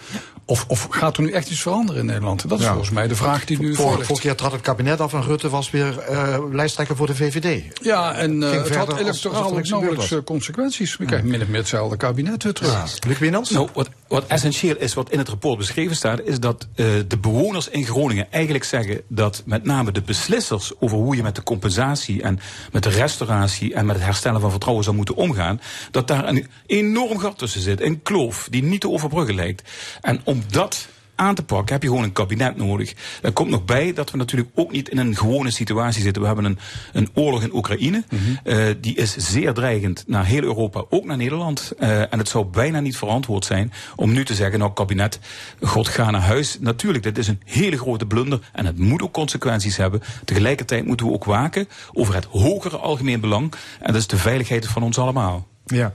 Of, 0.49 0.65
of 0.67 0.87
gaat 0.89 1.17
er 1.17 1.23
nu 1.23 1.31
echt 1.31 1.49
iets 1.49 1.61
veranderen 1.61 2.01
in 2.01 2.07
Nederland? 2.07 2.49
Dat 2.49 2.59
is 2.59 2.65
ja. 2.65 2.71
volgens 2.71 2.91
mij 2.91 3.07
de 3.07 3.15
vraag 3.15 3.45
die 3.45 3.59
nu 3.59 3.75
voor 3.75 4.05
Vorige 4.05 4.21
keer 4.21 4.35
trad 4.35 4.51
het 4.51 4.61
kabinet 4.61 5.01
af 5.01 5.13
en 5.13 5.23
Rutte 5.23 5.49
was 5.49 5.71
weer 5.71 6.09
uh, 6.09 6.37
lijsttrekker 6.51 6.95
voor 6.95 7.07
de 7.07 7.15
VVD. 7.15 7.63
Ja, 7.81 8.13
en 8.13 8.41
uh, 8.41 8.51
het 8.51 8.75
had 8.75 8.99
electoraal 8.99 9.57
ook 9.57 9.67
nauwelijks 9.67 10.13
consequenties. 10.23 10.97
We 10.97 11.05
krijgen 11.05 11.29
min 11.29 11.41
of 11.41 11.47
meer 11.47 11.59
hetzelfde 11.59 11.97
kabinet 11.97 12.43
weer 12.43 12.53
terug. 12.53 12.71
Ja. 12.71 13.07
Luc 13.07 13.17
Wienans? 13.17 13.49
Nou, 13.49 13.69
wat, 13.73 13.89
wat 14.07 14.27
essentieel 14.27 14.75
is, 14.77 14.93
wat 14.93 15.09
in 15.09 15.17
het 15.17 15.29
rapport 15.29 15.57
beschreven 15.57 15.95
staat, 15.95 16.21
is 16.21 16.39
dat 16.39 16.67
uh, 16.75 16.85
de 17.07 17.17
bewoners 17.17 17.69
in 17.69 17.85
Groningen 17.85 18.31
eigenlijk 18.31 18.63
zeggen 18.63 19.01
dat 19.07 19.43
met 19.45 19.63
name 19.63 19.91
de 19.91 20.01
beslissers 20.01 20.71
over 20.79 20.97
hoe 20.97 21.15
je 21.15 21.23
met 21.23 21.35
de 21.35 21.43
compensatie 21.43 22.21
en 22.21 22.39
met 22.71 22.83
de 22.83 22.89
restauratie 22.89 23.73
en 23.73 23.85
met 23.85 23.95
het 23.95 24.05
herstellen 24.05 24.41
van 24.41 24.49
vertrouwen 24.49 24.83
zou 24.83 24.95
moeten 24.95 25.15
omgaan, 25.15 25.61
dat 25.91 26.07
daar 26.07 26.27
een 26.27 26.47
enorm 26.65 27.19
gat 27.19 27.37
tussen 27.37 27.61
zit, 27.61 27.81
een 27.81 28.01
kloof 28.01 28.47
die 28.51 28.63
niet 28.63 28.81
te 28.81 28.89
overbruggen 28.89 29.35
lijkt. 29.35 29.69
En 30.01 30.21
om 30.23 30.36
dat 30.49 30.87
aan 31.17 31.35
te 31.35 31.43
pakken, 31.43 31.73
heb 31.73 31.83
je 31.83 31.89
gewoon 31.89 32.03
een 32.03 32.11
kabinet 32.11 32.57
nodig. 32.57 32.93
Er 33.21 33.31
komt 33.31 33.49
nog 33.49 33.65
bij 33.65 33.93
dat 33.93 34.11
we 34.11 34.17
natuurlijk 34.17 34.49
ook 34.55 34.71
niet 34.71 34.89
in 34.89 34.97
een 34.97 35.15
gewone 35.15 35.51
situatie 35.51 36.01
zitten. 36.01 36.21
We 36.21 36.27
hebben 36.27 36.45
een, 36.45 36.59
een 36.93 37.09
oorlog 37.13 37.43
in 37.43 37.53
Oekraïne. 37.53 38.03
Mm 38.09 38.19
-hmm. 38.19 38.39
uh, 38.43 38.65
die 38.81 38.95
is 38.95 39.15
zeer 39.15 39.53
dreigend 39.53 40.03
naar 40.07 40.25
heel 40.25 40.41
Europa, 40.41 40.83
ook 40.89 41.05
naar 41.05 41.17
Nederland. 41.17 41.71
Uh, 41.79 41.99
en 41.99 42.17
het 42.17 42.29
zou 42.29 42.45
bijna 42.45 42.79
niet 42.79 42.97
verantwoord 42.97 43.45
zijn 43.45 43.73
om 43.95 44.11
nu 44.11 44.25
te 44.25 44.35
zeggen, 44.35 44.59
nou 44.59 44.73
kabinet, 44.73 45.19
god 45.61 45.87
ga 45.87 46.11
naar 46.11 46.21
huis. 46.21 46.57
Natuurlijk, 46.59 47.03
dit 47.03 47.17
is 47.17 47.27
een 47.27 47.41
hele 47.45 47.77
grote 47.77 48.05
blunder 48.05 48.39
en 48.53 48.65
het 48.65 48.77
moet 48.77 49.01
ook 49.01 49.13
consequenties 49.13 49.77
hebben. 49.77 50.01
Tegelijkertijd 50.25 50.85
moeten 50.85 51.05
we 51.05 51.11
ook 51.11 51.25
waken 51.25 51.67
over 51.93 52.15
het 52.15 52.25
hogere 52.25 52.77
algemeen 52.77 53.19
belang. 53.19 53.53
En 53.79 53.91
dat 53.91 54.01
is 54.01 54.07
de 54.07 54.17
veiligheid 54.17 54.67
van 54.67 54.83
ons 54.83 54.97
allemaal. 54.97 55.47
Ja 55.65 55.93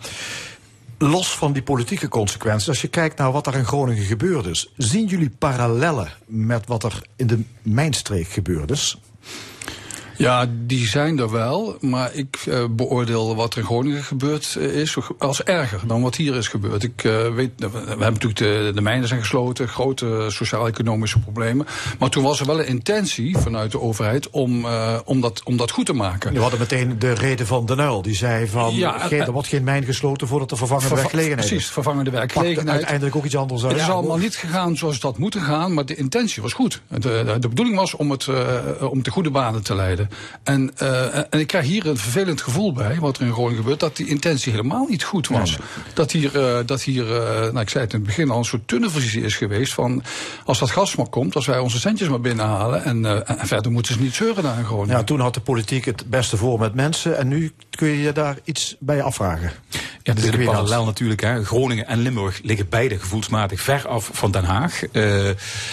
los 1.03 1.29
van 1.29 1.53
die 1.53 1.63
politieke 1.63 2.09
consequenties, 2.09 2.69
als 2.69 2.81
je 2.81 2.89
kijkt 2.89 3.19
naar 3.19 3.33
wat 3.33 3.47
er 3.47 3.55
in 3.55 3.65
Groningen 3.65 4.05
gebeurd 4.05 4.47
is, 4.47 4.73
zien 4.77 5.07
jullie 5.07 5.31
parallellen 5.31 6.13
met 6.27 6.67
wat 6.67 6.85
er 6.85 7.03
in 7.17 7.27
de 7.27 7.43
mijnstreek 7.63 8.29
gebeurd 8.29 8.71
is? 8.71 8.99
Ja, 10.17 10.47
die 10.67 10.87
zijn 10.87 11.19
er 11.19 11.31
wel. 11.31 11.77
Maar 11.81 12.15
ik 12.15 12.45
uh, 12.49 12.65
beoordeel 12.71 13.37
wat 13.37 13.53
er 13.53 13.59
in 13.59 13.65
Groningen 13.65 14.05
gebeurd 14.05 14.57
is 14.57 14.97
als 15.19 15.43
erger 15.43 15.81
dan 15.87 16.03
wat 16.03 16.17
hier 16.17 16.37
is 16.37 16.49
gebeurd. 16.49 16.83
Ik 16.83 17.05
uh, 17.05 17.35
weet, 17.35 17.51
we 17.57 17.69
hebben 17.73 17.99
natuurlijk 17.99 18.37
de, 18.37 18.71
de 18.75 18.81
mijnen 18.81 19.09
zijn 19.09 19.21
gesloten, 19.21 19.69
grote 19.69 20.27
sociaal-economische 20.29 21.19
problemen. 21.19 21.67
Maar 21.99 22.11
toen 22.11 22.23
was 22.23 22.41
er 22.41 22.47
wel 22.47 22.61
een 22.61 22.67
intentie 22.67 23.37
vanuit 23.39 23.73
de 23.73 23.81
overheid 23.81 24.31
om, 24.31 24.67
om, 25.05 25.21
dat, 25.21 25.41
om 25.45 25.57
dat 25.57 25.71
goed 25.71 25.87
te 25.87 25.93
maken. 25.93 26.33
We 26.33 26.41
hadden 26.41 26.59
meteen 26.59 26.99
de 26.99 27.13
reden 27.13 27.47
van 27.47 27.67
De 27.67 27.75
Nuil. 27.75 28.03
Die 28.03 28.15
zei 28.15 28.49
van, 28.49 28.75
ja, 28.75 28.99
geen, 28.99 29.21
er 29.21 29.33
wordt 29.33 29.49
geen 29.49 29.65
mijn 29.65 29.85
gesloten 29.85 30.29
voordat 30.29 30.51
er 30.51 30.57
vervangende 30.57 30.89
verva 30.89 31.03
werkgelegenheid 31.03 31.49
precies, 31.49 31.71
vervangende 31.71 32.11
werkgelegenheid. 32.11 32.77
Uiteindelijk 32.77 33.17
ook 33.17 33.25
iets 33.25 33.37
anders 33.37 33.63
uit. 33.65 33.73
Het 33.73 33.81
is 33.81 33.89
allemaal 33.89 34.17
niet 34.17 34.37
gegaan 34.37 34.77
zoals 34.77 34.95
het 34.95 35.03
had 35.03 35.19
moeten 35.19 35.41
gaan, 35.41 35.75
maar 35.75 35.87
de 35.87 35.95
intentie 35.95 36.43
was 36.43 36.53
goed. 36.53 36.83
De, 36.89 36.99
de, 36.99 37.37
de 37.39 37.49
bedoeling 37.49 37.77
was 37.77 37.95
om 37.95 38.11
het 38.11 38.29
om 38.81 39.03
de 39.03 39.11
goede 39.11 39.31
banen 39.31 39.63
te 39.63 39.75
leiden. 39.75 40.02
En, 40.43 40.73
uh, 40.83 41.17
en 41.17 41.41
ik 41.41 41.47
krijg 41.47 41.67
hier 41.67 41.87
een 41.87 41.97
vervelend 41.97 42.41
gevoel 42.41 42.73
bij, 42.73 42.99
wat 42.99 43.17
er 43.17 43.27
in 43.27 43.33
Groningen 43.33 43.57
gebeurt, 43.57 43.81
dat 43.81 43.97
die 43.97 44.07
intentie 44.07 44.51
helemaal 44.51 44.87
niet 44.89 45.05
goed 45.05 45.29
was. 45.29 45.51
Nee. 45.51 45.67
Dat 45.95 46.13
hier, 46.13 46.37
uh, 46.37 46.67
dat 46.67 46.83
hier 46.83 47.05
uh, 47.05 47.41
nou 47.41 47.61
ik 47.61 47.71
zei 47.71 47.85
het 47.85 47.93
in 47.93 47.99
het 47.99 48.09
begin 48.09 48.31
al, 48.31 48.39
een 48.39 48.45
soort 48.45 48.69
tunnelvisie 48.69 49.23
is 49.23 49.37
geweest 49.37 49.73
van 49.73 50.03
als 50.45 50.59
dat 50.59 50.71
gas 50.71 50.97
maar 50.97 51.09
komt, 51.09 51.35
als 51.35 51.47
wij 51.47 51.59
onze 51.59 51.79
centjes 51.79 52.09
maar 52.09 52.21
binnenhalen 52.21 52.85
en, 52.85 53.27
en 53.27 53.47
verder 53.47 53.73
moeten 53.73 53.95
ze 53.95 54.01
niet 54.01 54.15
zeuren 54.15 54.43
daar 54.43 54.59
in 54.59 54.65
Groningen. 54.65 54.97
Ja, 54.97 55.05
toen 55.05 55.21
had 55.21 55.35
de 55.35 55.41
politiek 55.41 55.85
het 55.85 56.11
beste 56.11 56.37
voor 56.37 56.59
met 56.59 56.75
mensen 56.75 57.19
en 57.19 57.29
nu 57.29 57.53
kun 57.71 57.89
je 57.89 58.03
je 58.03 58.13
daar 58.13 58.39
iets 58.45 58.77
bij 58.79 59.03
afvragen. 59.03 59.53
Ja, 60.03 60.15
dat 60.15 60.25
is 60.25 60.31
een 60.31 60.45
parallel 60.45 60.85
natuurlijk. 60.85 61.21
Hè. 61.21 61.45
Groningen 61.45 61.87
en 61.87 61.99
Limburg 61.99 62.41
liggen 62.43 62.69
beide 62.69 62.99
gevoelsmatig 62.99 63.61
ver 63.61 63.89
af 63.89 64.11
van 64.13 64.31
Den 64.31 64.45
Haag. 64.45 64.83
Uh, 64.93 65.29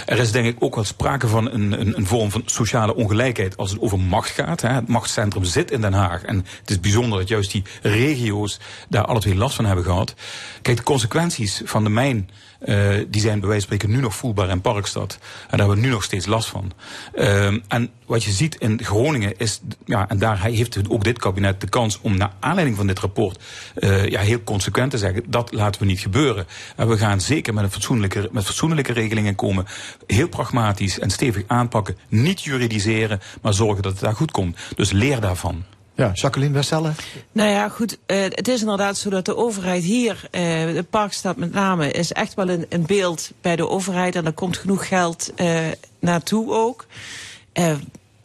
er 0.06 0.20
is 0.20 0.32
denk 0.32 0.46
ik 0.46 0.56
ook 0.60 0.76
wel 0.76 0.84
sprake 0.84 1.28
van 1.28 1.52
een, 1.52 1.80
een, 1.80 1.98
een, 1.98 2.08
vorm 2.08 2.32
van 2.32 2.44
sociale 2.46 2.96
ongelijkheid 2.96 3.58
als 3.58 3.72
het 3.72 3.80
over 3.80 4.00
macht 4.00 4.19
gaat. 4.28 4.62
Hè. 4.62 4.70
Het 4.70 4.88
machtscentrum 4.88 5.44
zit 5.44 5.72
in 5.72 5.82
Den 5.82 5.94
Haag. 5.94 6.22
En 6.22 6.46
het 6.60 6.70
is 6.70 6.80
bijzonder 6.80 7.20
dat 7.20 7.28
juist 7.28 7.52
die 7.52 7.64
regio's 7.82 8.60
daar 8.90 9.06
alle 9.06 9.20
twee 9.20 9.36
last 9.36 9.56
van 9.56 9.66
hebben 9.66 9.86
gehad. 9.86 10.14
Kijk, 10.62 10.78
de 10.78 10.84
consequenties 10.84 11.62
van 11.66 11.84
de 11.84 11.90
mijn 11.90 12.30
Uh, 12.66 12.96
die 13.08 13.22
zijn 13.22 13.40
bij 13.40 13.50
wijze 13.50 13.68
van 13.68 13.76
spreken 13.76 13.96
nu 13.96 14.02
nog 14.02 14.16
voelbaar 14.16 14.50
in 14.50 14.62
Parkstad. 14.62 15.18
En 15.22 15.58
daar 15.58 15.60
hebben 15.60 15.76
we 15.76 15.82
nu 15.82 15.90
nog 15.90 16.04
steeds 16.04 16.26
last 16.26 16.50
van. 16.50 16.72
Uh, 17.14 17.46
en 17.68 17.90
wat 18.06 18.24
je 18.24 18.32
ziet 18.32 18.56
in 18.56 18.84
Groningen 18.84 19.38
is, 19.38 19.62
ja, 19.86 20.10
en 20.10 20.18
daar 20.20 20.42
heeft 20.42 20.90
ook 20.90 21.04
dit 21.04 21.20
kabinet 21.20 21.62
de 21.62 21.70
kans 21.70 22.00
om 22.02 22.18
naar 22.18 22.32
aanleiding 22.40 22.78
van 22.78 22.88
dit 22.88 23.00
rapport 23.00 23.44
uh, 23.76 24.08
ja, 24.08 24.20
heel 24.20 24.44
consequent 24.44 24.92
te 24.92 24.98
zeggen, 24.98 25.24
dat 25.28 25.52
laten 25.52 25.82
we 25.82 25.88
niet 25.88 26.00
gebeuren. 26.00 26.48
En 26.76 26.88
we 26.88 26.98
gaan 26.98 27.22
zeker 27.22 27.54
met, 27.54 27.64
een 27.64 27.72
fatsoenlijke, 27.72 28.30
met 28.32 28.46
fatsoenlijke 28.46 28.94
regelingen 28.94 29.36
komen, 29.36 29.66
heel 30.08 30.30
pragmatisch 30.30 31.00
en 31.00 31.10
stevig 31.10 31.44
aanpakken, 31.48 31.98
niet 32.08 32.44
juridiseren, 32.44 33.20
maar 33.42 33.54
zorgen 33.54 33.84
dat 33.84 33.92
het 33.92 34.02
daar 34.02 34.16
goed 34.16 34.32
komt. 34.32 34.58
Dus 34.76 34.92
leer 34.92 35.22
daarvan. 35.22 35.64
Ja, 36.00 36.12
Jacqueline 36.14 36.54
Westelle. 36.54 36.92
Nou 37.32 37.50
ja, 37.50 37.70
goed. 37.70 37.98
Uh, 38.08 38.18
het 38.22 38.48
is 38.48 38.62
inderdaad 38.62 38.98
zo 38.98 39.10
dat 39.10 39.26
de 39.26 39.36
overheid 39.36 39.84
hier, 39.84 40.14
uh, 40.32 40.42
de 40.74 40.86
Parkstad 40.90 41.38
met 41.38 41.54
name, 41.54 41.92
is 41.92 42.12
echt 42.12 42.34
wel 42.34 42.50
een, 42.50 42.66
een 42.70 42.86
beeld 42.86 43.32
bij 43.42 43.56
de 43.56 43.70
overheid. 43.70 44.16
En 44.16 44.26
er 44.26 44.34
komt 44.34 44.58
genoeg 44.58 44.88
geld 44.88 45.32
uh, 45.36 45.60
naartoe 46.00 46.54
ook. 46.54 46.86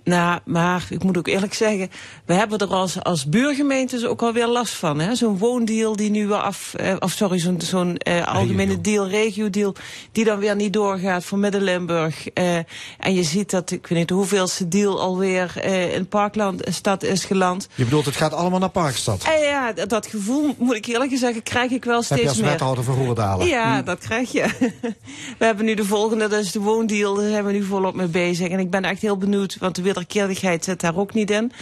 Nou, 0.04 0.40
maar 0.44 0.86
ik 0.90 1.02
moet 1.04 1.18
ook 1.18 1.26
eerlijk 1.28 1.54
zeggen, 1.54 1.90
we 2.24 2.34
hebben 2.34 2.58
er 2.58 2.66
als, 2.74 3.02
als 3.02 3.28
buurgemeentes 3.28 4.04
ook 4.06 4.22
alweer 4.22 4.46
last 4.46 4.74
van. 4.74 4.98
hè? 5.00 5.14
Zo'n 5.14 5.38
woondeal 5.38 5.96
die 5.96 6.10
nu 6.10 6.26
weer 6.26 6.36
af, 6.36 6.74
eh, 6.74 6.96
of 6.98 7.10
sorry, 7.12 7.38
zo'n 7.38 7.60
zo'n 7.60 7.96
eh, 7.96 8.26
algemene 8.34 8.80
deal, 8.80 9.08
regio-deal, 9.08 9.74
die 10.12 10.24
dan 10.24 10.38
weer 10.38 10.56
niet 10.56 10.72
doorgaat 10.72 11.24
voor 11.24 11.38
Midden-Limburg. 11.38 12.28
Eh, 12.28 12.56
en 12.98 13.14
je 13.14 13.22
ziet 13.22 13.50
dat, 13.50 13.70
ik 13.70 13.86
weet 13.86 13.98
niet 13.98 14.10
hoeveelste 14.10 14.68
deal 14.68 15.00
alweer 15.00 15.52
eh, 15.56 15.94
in 15.94 16.06
Parklandstad 16.08 17.02
is 17.02 17.24
geland. 17.24 17.68
Je 17.74 17.84
bedoelt, 17.84 18.04
het 18.04 18.16
gaat 18.16 18.32
allemaal 18.32 18.58
naar 18.58 18.68
Parkstad? 18.68 19.24
En 19.34 19.40
ja, 19.40 19.72
dat- 19.72 20.06
gevoel, 20.06 20.54
moet 20.58 20.74
ik 20.76 20.86
eerlijk 20.86 21.16
zeggen, 21.16 21.42
krijg 21.42 21.70
ik 21.70 21.84
wel 21.84 21.94
Heb 22.00 22.08
je 22.08 22.14
steeds 22.14 22.28
als 22.28 22.38
meer. 22.40 22.50
wethouder 22.50 22.84
van 22.84 22.94
Roerdalen? 22.94 23.46
Ja, 23.46 23.82
dat 23.82 23.98
krijg 23.98 24.32
je. 24.32 24.44
we 25.38 25.44
hebben 25.44 25.64
nu 25.64 25.74
de 25.74 25.84
volgende, 25.84 26.28
dat 26.28 26.40
is 26.44 26.52
de 26.52 26.60
woondeal. 26.60 27.14
Daar 27.14 27.28
zijn 27.28 27.44
we 27.44 27.52
nu 27.52 27.62
volop 27.62 27.94
mee 27.94 28.06
bezig. 28.06 28.48
En 28.48 28.58
ik 28.58 28.70
ben 28.70 28.84
echt 28.84 29.00
heel 29.02 29.16
benieuwd, 29.16 29.56
want 29.60 29.74
de 29.74 29.82
wederkerigheid 29.94 30.64
zit 30.64 30.80
daar 30.80 30.96
ook 30.96 31.14
niet 31.14 31.30
in. 31.30 31.52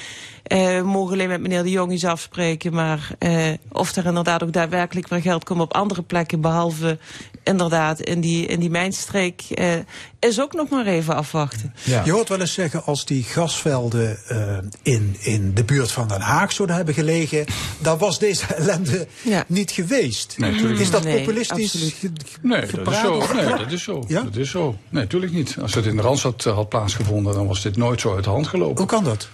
Eh, 0.43 0.59
we 0.78 0.82
mogen 0.85 1.12
alleen 1.12 1.28
met 1.28 1.40
meneer 1.40 1.62
de 1.62 1.70
Jong 1.70 1.93
iets 1.93 2.05
afspreken. 2.05 2.74
Maar 2.74 3.09
eh, 3.19 3.52
of 3.73 3.97
er 3.97 4.06
inderdaad 4.06 4.43
ook 4.43 4.52
daadwerkelijk 4.52 5.09
weer 5.09 5.20
geld 5.20 5.44
komt 5.44 5.60
op 5.60 5.74
andere 5.74 6.02
plekken... 6.02 6.40
behalve 6.40 6.98
inderdaad 7.43 8.01
in 8.01 8.20
die, 8.20 8.47
in 8.47 8.60
die 8.60 8.70
mijnstreek... 8.70 9.43
eh, 9.51 9.73
is 10.19 10.40
ook 10.40 10.52
nog 10.52 10.69
maar 10.69 10.86
even 10.86 11.14
afwachten. 11.14 11.74
Je 12.05 12.10
hoort 12.10 12.28
wel 12.28 12.40
eens 12.40 12.52
zeggen, 12.52 12.85
als 12.85 13.05
die 13.05 13.23
gasvelden 13.23 14.19
eh, 14.28 14.59
in, 14.82 15.16
in 15.20 15.55
de 15.55 15.64
buurt 15.64 15.90
van 15.93 16.09
Den 16.09 16.20
Haag 16.20 16.52
zouden 16.52 16.77
hebben 16.77 16.94
gelegen, 16.94 17.44
dan 17.78 17.98
was 17.98 18.19
deze 18.19 18.55
ellende 18.55 19.06
niet 19.47 19.70
geweest. 19.70 20.35
Nee, 20.39 20.55
is 20.55 20.90
dat. 20.90 21.05
Nee, 21.05 21.19
populistisch? 21.19 21.74
absoluut. 21.74 22.39
Nee, 22.43 22.66
dat 22.66 22.93
is 22.93 23.01
zo. 23.01 23.35
Nee, 23.35 23.47
dat 23.47 23.73
is 23.73 23.82
zo. 23.82 24.05
Ja? 24.09 24.23
Dat 24.23 24.36
is 24.36 24.51
zo. 24.51 24.77
Nee, 24.89 25.02
natuurlijk 25.02 25.32
niet. 25.32 25.56
Als 25.60 25.74
het 25.74 25.86
in 25.86 25.97
de 25.97 26.02
Randstad 26.02 26.44
had 26.44 26.69
plaatsgevonden, 26.69 27.35
dan 27.35 27.47
was 27.47 27.62
dit 27.62 27.77
nooit 27.77 28.01
zo 28.01 28.14
uit 28.14 28.24
de 28.24 28.31
hand 28.31 28.47
gelopen. 28.47 28.77
Hoe 28.77 28.86
kan 28.86 29.05
dat? 29.05 29.28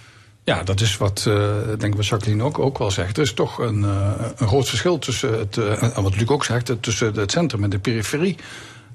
Ja, 0.49 0.63
dat 0.63 0.81
is 0.81 0.97
wat, 0.97 1.25
eh 1.27 1.53
denk 1.67 1.83
ik 1.83 1.95
wat 1.95 2.07
Jacqueline 2.07 2.43
ook, 2.43 2.59
ook 2.59 2.77
wel 2.77 2.91
zegt. 2.91 3.17
Er 3.17 3.23
is 3.23 3.33
toch 3.33 3.57
een, 3.57 3.83
eh, 3.83 4.11
een 4.35 4.47
groot 4.47 4.67
verschil 4.67 4.99
tussen 4.99 5.39
het, 5.39 5.57
eh, 5.57 5.97
en 5.97 6.03
wat 6.03 6.15
Luc 6.15 6.27
ook 6.27 6.45
zegt, 6.45 6.71
tussen 6.79 7.13
het 7.13 7.31
centrum 7.31 7.63
en 7.63 7.69
de 7.69 7.79
periferie. 7.79 8.35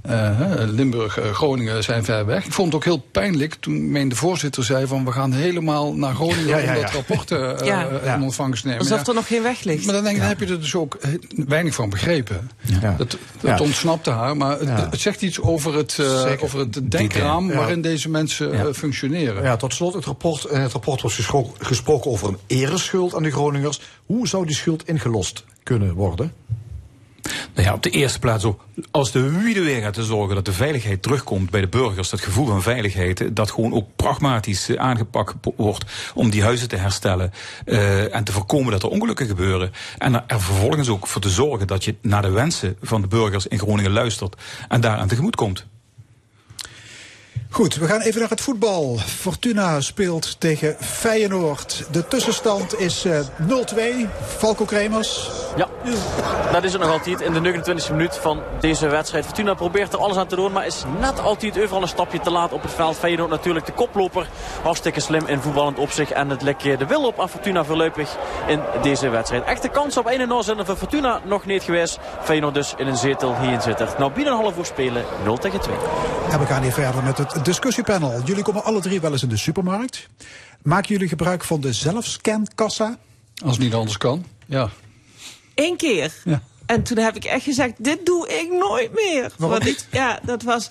Eh, 0.04 0.38
hè, 0.38 0.64
Limburg, 0.66 1.18
eh, 1.18 1.30
Groningen 1.30 1.82
zijn 1.84 2.04
ver 2.04 2.26
weg. 2.26 2.44
Ik 2.44 2.52
vond 2.52 2.66
het 2.66 2.76
ook 2.76 2.84
heel 2.84 3.04
pijnlijk 3.10 3.54
toen 3.60 3.90
mijn 3.90 4.08
de 4.08 4.16
voorzitter 4.16 4.64
zei 4.64 4.86
van 4.86 5.04
we 5.04 5.12
gaan 5.12 5.32
helemaal 5.32 5.94
naar 5.94 6.14
Groningen 6.14 6.46
Ja, 6.46 6.58
ja, 6.58 6.74
om 6.76 6.82
dat 6.82 6.90
rapport 6.92 7.30
eh, 7.30 7.38
Ja. 7.68 7.88
Ja. 8.04 8.14
in 8.14 8.22
ontvangst 8.22 8.64
nemen. 8.64 8.78
Alsof 8.80 8.98
Ja. 9.00 9.06
er 9.06 9.14
nog 9.14 9.26
geen 9.26 9.42
weg 9.42 9.62
ligt. 9.62 9.84
Maar 9.84 9.94
dan 9.94 10.02
denk 10.02 10.14
ik, 10.14 10.20
dan 10.20 10.30
heb 10.30 10.40
je 10.40 10.46
er 10.46 10.60
dus 10.60 10.74
ook 10.74 10.98
weinig 11.46 11.74
van 11.74 11.90
begrepen. 11.90 12.50
Ja. 12.80 12.94
Dat, 12.98 13.10
dat 13.40 13.58
Ja. 13.58 13.58
ontsnapte 13.64 14.10
haar, 14.10 14.36
maar 14.36 14.58
het, 14.58 14.68
Ja. 14.68 14.88
het 14.90 15.00
zegt 15.00 15.22
iets 15.22 15.40
over 15.40 15.74
het, 15.74 15.98
eh, 15.98 16.32
over 16.42 16.58
het 16.58 16.90
denkraam 16.90 17.48
Ja. 17.50 17.56
waarin 17.56 17.80
deze 17.82 18.08
mensen 18.10 18.74
functioneren. 18.74 19.42
Ja, 19.42 19.56
tot 19.56 19.74
slot, 19.74 19.94
het 19.94 20.04
rapport, 20.04 20.44
in 20.44 20.60
het 20.60 20.72
rapport 20.72 21.02
was 21.02 21.28
gesproken 21.58 22.10
over 22.10 22.28
een 22.28 22.38
ereschuld 22.46 23.14
aan 23.14 23.22
de 23.22 23.30
Groningers. 23.30 23.80
Hoe 24.06 24.28
zou 24.28 24.46
die 24.46 24.56
schuld 24.56 24.88
ingelost 24.88 25.44
kunnen 25.62 25.94
worden? 25.94 26.32
Nou 27.54 27.66
ja, 27.66 27.74
op 27.74 27.82
de 27.82 27.90
eerste 27.90 28.18
plaats 28.18 28.44
ook, 28.44 28.64
als 28.90 29.12
de 29.12 29.30
wie 29.30 29.56
er 29.56 29.64
weer 29.64 29.92
te 29.92 30.04
zorgen 30.04 30.34
dat 30.34 30.44
de 30.44 30.52
veiligheid 30.52 31.02
terugkomt 31.02 31.50
bij 31.50 31.60
de 31.60 31.68
burgers, 31.68 32.10
dat 32.10 32.20
gevoel 32.20 32.46
van 32.46 32.62
veiligheid, 32.62 33.36
dat 33.36 33.50
gewoon 33.50 33.74
ook 33.74 33.88
pragmatisch 33.96 34.68
eh, 34.68 34.76
aangepakt 34.76 35.34
wordt 35.56 35.84
om 36.14 36.30
die 36.30 36.42
huizen 36.42 36.68
te 36.68 36.76
herstellen 36.76 37.32
eh, 37.64 38.14
en 38.14 38.24
te 38.24 38.32
voorkomen 38.32 38.72
dat 38.72 38.82
er 38.82 38.88
ongelukken 38.88 39.26
gebeuren. 39.26 39.72
En 39.98 40.14
er 40.14 40.40
vervolgens 40.40 40.88
ook 40.88 41.06
voor 41.06 41.20
te 41.20 41.30
zorgen 41.30 41.66
dat 41.66 41.84
je 41.84 41.94
naar 42.00 42.22
de 42.22 42.30
wensen 42.30 42.76
van 42.82 43.00
de 43.00 43.08
burgers 43.08 43.46
in 43.46 43.58
Groningen 43.58 43.92
luistert 43.92 44.36
en 44.68 44.80
daaraan 44.80 45.08
tegemoet 45.08 45.36
komt. 45.36 45.66
Goed, 47.54 47.74
we 47.74 47.86
gaan 47.86 48.00
even 48.00 48.20
naar 48.20 48.28
het 48.28 48.40
voetbal. 48.40 48.96
Fortuna 48.96 49.80
speelt 49.80 50.40
tegen 50.40 50.76
Feyenoord. 50.80 51.84
De 51.90 52.08
tussenstand 52.08 52.80
is 52.80 53.04
eh, 53.04 53.20
0-2. 54.06 54.08
Falco 54.36 54.64
Kremers. 54.64 55.30
Ja, 55.56 55.68
dat 56.52 56.64
is 56.64 56.72
het 56.72 56.80
nog 56.80 56.90
altijd 56.90 57.20
in 57.20 57.32
de 57.32 57.62
29e 57.62 57.90
minuut 57.90 58.16
van 58.16 58.42
deze 58.60 58.88
wedstrijd. 58.88 59.24
Fortuna 59.24 59.54
probeert 59.54 59.92
er 59.92 59.98
alles 59.98 60.16
aan 60.16 60.26
te 60.26 60.36
doen, 60.36 60.52
maar 60.52 60.66
is 60.66 60.84
net 61.00 61.20
altijd 61.20 61.58
overal 61.58 61.82
een 61.82 61.88
stapje 61.88 62.20
te 62.20 62.30
laat 62.30 62.52
op 62.52 62.62
het 62.62 62.72
veld. 62.72 62.96
Feyenoord 62.96 63.30
natuurlijk 63.30 63.66
de 63.66 63.72
koploper. 63.72 64.28
Hartstikke 64.62 65.00
slim 65.00 65.26
in 65.26 65.40
voetballend 65.40 65.78
opzicht. 65.78 66.12
En 66.12 66.30
het 66.30 66.42
lek 66.42 66.78
de 66.78 66.86
wil 66.86 67.06
op 67.06 67.20
aan 67.20 67.28
Fortuna 67.28 67.64
voorlopig 67.64 68.16
in 68.46 68.60
deze 68.82 69.08
wedstrijd. 69.08 69.44
Echte 69.44 69.68
kans 69.68 69.96
op 69.96 70.10
1-0 70.10 70.44
zijn 70.44 70.58
er 70.58 70.66
voor 70.66 70.76
Fortuna 70.76 71.20
nog 71.24 71.46
niet 71.46 71.62
geweest. 71.62 71.98
Feyenoord 72.22 72.54
dus 72.54 72.74
in 72.76 72.86
een 72.86 72.96
zetel 72.96 73.36
hierin 73.40 73.60
zit 73.60 73.80
er. 73.80 73.94
Nou, 73.98 74.12
binnen 74.12 74.32
een 74.32 74.40
half 74.40 74.58
uur 74.58 74.64
spelen 74.64 75.04
0 75.24 75.36
tegen 75.36 75.60
2. 75.60 75.76
En 76.30 76.38
we 76.38 76.46
gaan 76.46 76.62
hier 76.62 76.72
verder 76.72 77.02
met 77.02 77.18
het 77.18 77.43
discussiepanel. 77.44 78.22
Jullie 78.24 78.42
komen 78.42 78.64
alle 78.64 78.80
drie 78.80 79.00
wel 79.00 79.12
eens 79.12 79.22
in 79.22 79.28
de 79.28 79.36
supermarkt. 79.36 80.08
Maken 80.62 80.88
jullie 80.88 81.08
gebruik 81.08 81.44
van 81.44 81.60
de 81.60 81.72
zelfscankassa? 81.72 82.98
Als 83.44 83.52
het 83.52 83.64
niet 83.64 83.74
anders 83.74 83.96
kan, 83.96 84.24
ja. 84.46 84.70
Eén 85.54 85.76
keer. 85.76 86.12
En 86.66 86.82
toen 86.82 86.98
heb 86.98 87.16
ik 87.16 87.24
echt 87.24 87.44
gezegd, 87.44 87.84
dit 87.84 88.06
doe 88.06 88.28
ik 88.28 88.52
nooit 88.52 88.92
meer. 88.94 89.20
Waarom 89.36 89.58
Want 89.58 89.64
niet? 89.64 89.86
Ik, 89.90 89.94
ja, 89.98 90.20
dat 90.22 90.42
was 90.42 90.70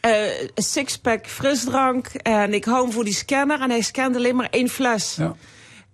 eh, 0.00 0.40
een 0.40 0.62
sixpack 0.62 1.26
frisdrank. 1.26 2.06
En 2.06 2.54
ik 2.54 2.64
hou 2.64 2.82
hem 2.82 2.92
voor 2.92 3.04
die 3.04 3.14
scanner. 3.14 3.60
En 3.60 3.70
hij 3.70 3.80
scande 3.80 4.18
alleen 4.18 4.36
maar 4.36 4.48
één 4.50 4.68
fles. 4.68 5.14
Ja. 5.14 5.34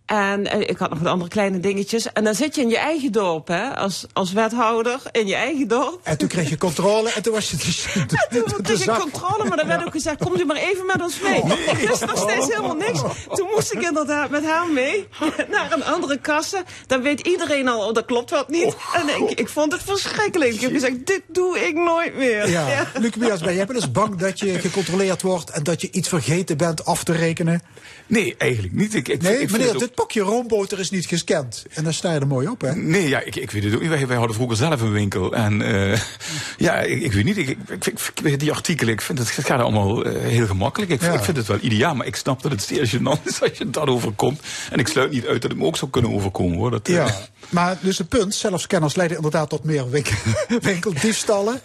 En 0.08 0.46
eh, 0.46 0.60
ik 0.60 0.78
had 0.78 0.90
nog 0.90 0.98
wat 0.98 1.12
andere 1.12 1.30
kleine 1.30 1.60
dingetjes. 1.60 2.12
En 2.12 2.24
dan 2.24 2.34
zit 2.34 2.54
je 2.54 2.60
in 2.60 2.68
je 2.68 2.78
eigen 2.78 3.12
dorp, 3.12 3.48
hè, 3.48 3.76
als, 3.76 4.06
als 4.12 4.32
wethouder 4.32 5.00
in 5.12 5.26
je 5.26 5.34
eigen 5.34 5.68
dorp. 5.68 6.00
En 6.02 6.18
toen 6.18 6.28
kreeg 6.28 6.48
je 6.48 6.58
controle 6.58 7.12
en 7.12 7.22
toen 7.22 7.32
was 7.32 7.50
je 7.50 7.56
de, 8.06 8.26
de, 8.30 8.42
Toen 8.42 8.62
kreeg 8.62 8.86
ik 8.86 8.92
controle, 8.92 9.44
maar 9.48 9.56
dan 9.56 9.66
werd 9.66 9.84
ook 9.84 9.92
gezegd, 9.92 10.16
komt 10.24 10.40
u 10.40 10.44
maar 10.44 10.56
even 10.56 10.86
met 10.86 11.02
ons 11.02 11.20
mee. 11.20 11.42
Er 11.42 11.90
is 11.90 12.00
nog 12.00 12.18
steeds 12.18 12.46
helemaal 12.46 12.74
niks. 12.74 13.00
Toen 13.34 13.48
moest 13.54 13.72
ik 13.72 13.82
inderdaad 13.82 14.30
met 14.30 14.44
haar 14.44 14.68
mee 14.68 15.08
naar 15.50 15.72
een 15.72 15.84
andere 15.84 16.18
kasse. 16.18 16.64
Dan 16.86 17.02
weet 17.02 17.20
iedereen 17.20 17.68
al, 17.68 17.88
oh, 17.88 17.94
dat 17.94 18.04
klopt 18.04 18.30
wat 18.30 18.48
niet. 18.48 18.76
En 18.94 19.08
ik, 19.08 19.38
ik 19.38 19.48
vond 19.48 19.72
het 19.72 19.82
verschrikkelijk. 19.82 20.52
Ik 20.52 20.60
heb 20.60 20.72
gezegd, 20.72 21.06
dit 21.06 21.22
doe 21.26 21.58
ik 21.58 21.74
nooit 21.74 22.16
meer. 22.16 22.50
Ja. 22.50 22.86
Luc 22.98 23.14
Mias, 23.14 23.40
ben 23.40 23.54
jij 23.54 23.66
wel 23.66 23.76
eens 23.76 23.90
bang 23.90 24.16
dat 24.16 24.38
je 24.38 24.58
gecontroleerd 24.58 25.22
wordt 25.22 25.50
en 25.50 25.62
dat 25.62 25.80
je 25.80 25.90
iets 25.90 26.08
vergeten 26.08 26.56
bent 26.56 26.84
af 26.84 27.04
te 27.04 27.12
rekenen? 27.12 27.62
Nee, 28.08 28.34
eigenlijk 28.38 28.74
niet. 28.74 28.94
Ik, 28.94 29.08
ik, 29.08 29.22
Nee, 29.22 29.40
ik 29.40 29.50
meneer, 29.50 29.66
het 29.66 29.74
ook- 29.74 29.80
dit 29.80 29.94
pakje 29.94 30.20
roomboter 30.20 30.78
is 30.78 30.90
niet 30.90 31.06
gescand. 31.06 31.64
En 31.74 31.84
dan 31.84 31.92
sta 31.92 32.12
je 32.12 32.20
er 32.20 32.26
mooi 32.26 32.48
op, 32.48 32.60
hè? 32.60 32.74
Nee, 32.76 33.08
ja, 33.08 33.20
ik, 33.20 33.36
ik 33.36 33.50
weet 33.50 33.64
het 33.64 33.74
ook 33.74 33.80
niet. 33.80 33.88
Wij, 33.90 34.06
wij 34.06 34.16
hadden 34.16 34.34
vroeger 34.34 34.56
zelf 34.56 34.80
een 34.80 34.92
winkel. 34.92 35.32
En 35.34 35.62
eh, 35.62 36.00
ja, 36.66 36.74
ik, 36.80 37.02
ik 37.02 37.12
weet 37.12 37.24
niet. 37.24 37.36
Ik, 37.36 37.48
ik, 37.48 37.86
ik, 37.86 37.98
ik- 38.22 38.40
die 38.40 38.52
artikelen, 38.52 38.92
ik 38.92 39.00
vind 39.00 39.18
het, 39.18 39.36
het 39.36 39.46
gaat 39.46 39.60
allemaal 39.60 40.04
eh, 40.04 40.20
heel 40.22 40.46
gemakkelijk. 40.46 40.90
Ik, 40.90 41.00
Ja. 41.02 41.12
ik 41.12 41.20
vind 41.22 41.36
het 41.36 41.46
wel 41.46 41.58
ideaal, 41.60 41.94
maar 41.94 42.06
ik 42.06 42.16
snap 42.16 42.42
dat 42.42 42.50
het 42.52 42.62
zeer 42.62 42.88
gênant 42.96 43.22
is 43.24 43.40
als 43.40 43.58
je 43.58 43.70
dat 43.70 43.88
overkomt. 43.88 44.40
En 44.70 44.78
ik 44.78 44.88
sluit 44.88 45.10
niet 45.10 45.26
uit 45.26 45.42
dat 45.42 45.50
het 45.50 45.60
me 45.60 45.66
ook 45.66 45.76
zou 45.76 45.90
kunnen 45.90 46.12
overkomen, 46.12 46.56
hoor. 46.58 46.70
Dat, 46.70 46.88
eh, 46.88 46.94
Ja, 46.94 47.16
maar 47.48 47.78
dus 47.80 47.98
het 47.98 48.08
punt, 48.08 48.34
zelfscanners 48.34 48.94
leiden 48.94 49.16
inderdaad 49.16 49.48
tot 49.50 49.64
meer 49.64 49.90
winkel, 49.90 50.14
winkeldiefstallen. 50.60 51.60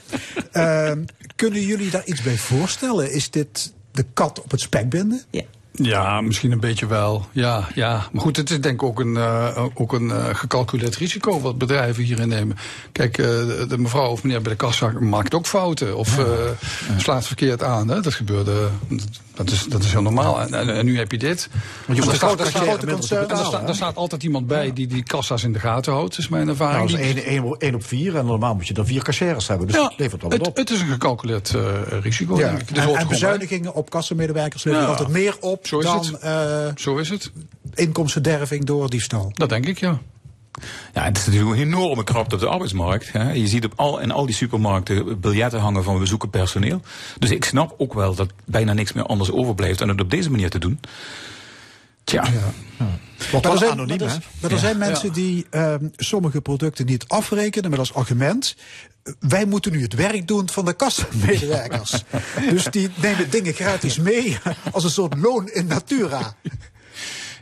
Ehm, 0.51 1.03
kunnen 1.35 1.61
jullie 1.65 1.89
daar 1.89 2.05
iets 2.05 2.21
bij 2.21 2.37
voorstellen? 2.37 3.11
Is 3.11 3.29
dit 3.29 3.73
de 3.91 4.05
kat 4.13 4.41
op 4.43 4.51
het 4.51 4.61
spek 4.61 4.89
binden? 4.89 5.21
Ja. 5.29 5.41
Ja, 5.75 6.21
misschien 6.21 6.51
een 6.51 6.59
beetje 6.59 6.87
wel. 6.87 7.25
Ja, 7.31 7.67
ja. 7.75 8.07
Maar 8.11 8.21
goed, 8.21 8.37
het 8.37 8.49
is 8.49 8.61
denk 8.61 8.73
ik 8.75 8.83
ook 8.83 8.99
een, 8.99 9.17
eh, 9.17 9.65
ook 9.73 9.93
een 9.93 10.11
eh, 10.11 10.25
gecalculeerd 10.35 10.95
risico 10.95 11.41
wat 11.41 11.57
bedrijven 11.57 12.03
hierin 12.03 12.27
nemen. 12.27 12.57
Kijk, 12.91 13.17
eh, 13.17 13.25
de, 13.69 13.75
mevrouw 13.77 14.09
of 14.09 14.23
meneer 14.23 14.41
bij 14.41 14.51
de 14.51 14.57
kassa 14.57 14.91
maakt 14.99 15.33
ook 15.33 15.45
fouten. 15.45 15.97
Of 15.97 16.19
slaat 16.97 17.27
verkeerd 17.27 17.63
aan. 17.63 17.87
Hè? 17.89 18.01
Dat 18.01 18.13
gebeurde. 18.13 18.67
Dat 19.35 19.49
is, 19.51 19.65
dat 19.69 19.83
is 19.83 19.91
heel 19.91 20.01
normaal. 20.01 20.41
En, 20.41 20.53
en, 20.53 20.75
en 20.75 20.85
nu 20.85 20.97
heb 20.97 21.11
je 21.11 21.17
dit. 21.17 21.49
Want 21.85 22.03
je 22.03 22.09
er 22.09 22.15
staat- 23.75 23.95
altijd 23.95 24.23
iemand 24.23 24.47
bij 24.47 24.73
die 24.73 24.87
die 24.87 25.03
kassa's 25.03 25.43
in 25.43 25.53
de 25.53 25.59
gaten 25.59 25.93
houdt, 25.93 26.17
is 26.17 26.27
mijn 26.27 26.47
ervaring. 26.47 26.89
Nou, 26.89 27.03
dat 27.03 27.07
is 27.07 27.13
Die- 27.13 27.23
1, 27.23 27.43
1, 27.43 27.55
1 27.57 27.75
op 27.75 27.85
4 27.85 28.15
en 28.17 28.25
normaal 28.25 28.55
moet 28.55 28.67
je 28.67 28.73
dan 28.73 28.85
4 28.85 29.03
cashiers 29.03 29.47
hebben. 29.47 29.67
Dus 29.67 29.75
Ja, 29.75 29.81
dat 29.81 29.93
levert 29.97 30.21
wel 30.21 30.29
wat 30.31 30.39
het, 30.39 30.47
op. 30.47 30.55
het 30.57 30.69
is 30.69 30.81
een 30.81 30.87
gecalculeerd 30.87 31.53
risico, 32.01 32.37
Ja. 32.37 32.47
denk 32.49 32.61
ik. 32.69 32.77
En, 32.77 32.95
en 32.95 33.07
bezuinigingen 33.07 33.73
op 33.73 33.89
kassamedewerkers 33.89 34.63
leveren 34.63 34.85
Ja. 34.87 34.91
altijd 34.91 35.09
meer 35.09 35.35
op 35.39 35.62
Zo 35.67 35.79
is 35.79 35.85
dan 35.85 35.97
het. 35.99 36.19
eh, 36.19 36.67
Zo 36.75 36.97
is 36.97 37.09
het. 37.09 37.31
inkomstenderving 37.73 38.65
door 38.65 38.89
diefstal. 38.89 39.31
Dat 39.33 39.49
denk 39.49 39.65
ik, 39.65 39.79
ja. 39.79 39.99
Ja, 40.93 41.03
het 41.03 41.17
is 41.17 41.25
natuurlijk 41.25 41.51
een 41.55 41.67
enorme 41.67 42.03
krapte 42.03 42.35
op 42.35 42.41
de 42.41 42.47
arbeidsmarkt. 42.47 43.11
Hè. 43.11 43.31
Je 43.31 43.47
ziet 43.47 43.65
op 43.65 43.73
al, 43.75 43.99
in 43.99 44.11
al 44.11 44.25
die 44.25 44.35
supermarkten 44.35 45.19
biljetten 45.19 45.59
hangen 45.59 45.83
van 45.83 45.99
we 45.99 46.05
zoeken 46.05 46.29
personeel. 46.29 46.81
Dus 47.19 47.29
ik 47.29 47.45
snap 47.45 47.73
ook 47.77 47.93
wel 47.93 48.15
dat 48.15 48.29
bijna 48.45 48.73
niks 48.73 48.93
meer 48.93 49.05
anders 49.05 49.31
overblijft. 49.31 49.81
En 49.81 49.87
het 49.89 50.01
op 50.01 50.09
deze 50.09 50.31
manier 50.31 50.49
te 50.49 50.59
doen. 50.59 50.79
Tja. 52.03 52.23
Wordt 53.33 53.47
Maar 53.47 53.53
wel 53.53 53.53
er 53.53 53.57
zijn, 53.59 53.71
anoniem, 53.71 53.97
maar 53.97 54.07
er- 54.07 54.13
hè? 54.13 54.39
maar 54.41 54.51
er 54.51 54.59
zijn 54.59 54.77
mensen 54.77 55.13
die 55.13 55.45
ehm, 55.49 55.87
sommige 55.95 56.41
producten 56.41 56.85
niet 56.85 57.07
afrekenen 57.07 57.69
met 57.69 57.79
als 57.79 57.93
argument. 57.93 58.55
eh, 59.03 59.13
Wij 59.19 59.45
moeten 59.45 59.71
nu 59.71 59.81
het 59.81 59.93
werk 59.93 60.27
doen 60.27 60.49
van 60.49 60.65
de 60.65 60.73
kassamedewerkers. 60.73 62.03
dus 62.49 62.65
die 62.65 62.89
nemen 63.01 63.29
dingen 63.29 63.53
gratis 63.53 63.97
mee 63.97 64.37
als 64.71 64.83
een 64.83 64.89
soort 64.89 65.17
loon 65.17 65.49
in 65.49 65.65
natura. 65.67 66.35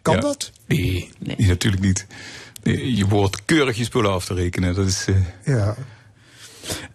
Kan 0.02 0.16
Ja. 0.16 0.22
dat? 0.22 0.52
Nee, 0.68 1.12
nee, 1.20 1.36
natuurlijk 1.48 1.84
niet. 1.84 2.06
Nee, 2.64 2.96
je 2.96 3.08
wordt 3.08 3.46
keurig 3.46 3.78
je 3.78 3.84
spullen 3.84 4.12
af 4.12 4.26
te 4.26 4.34
rekenen. 4.34 4.76
Dat 4.76 4.88
is, 4.88 5.06
eh, 5.08 5.16
Ja. 5.44 5.76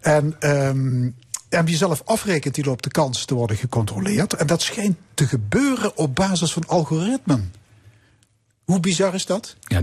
En 0.01 0.37
ehm, 0.41 1.11
En 1.49 1.65
wie 1.65 1.77
zelf 1.77 2.03
afrekent, 2.05 2.55
die 2.55 2.65
loopt 2.65 2.85
de 2.85 2.91
kans 2.91 3.25
te 3.25 3.35
worden 3.35 3.57
gecontroleerd. 3.57 4.35
En 4.35 4.47
dat 4.47 4.63
schijnt 4.63 4.97
te 5.15 5.27
gebeuren 5.27 5.97
op 5.97 6.15
basis 6.15 6.53
van 6.53 6.67
algoritmen. 6.67 7.53
Hoe 8.67 8.81
bizar 8.81 9.15
is 9.15 9.27
dat? 9.27 9.57
Ja, 9.61 9.83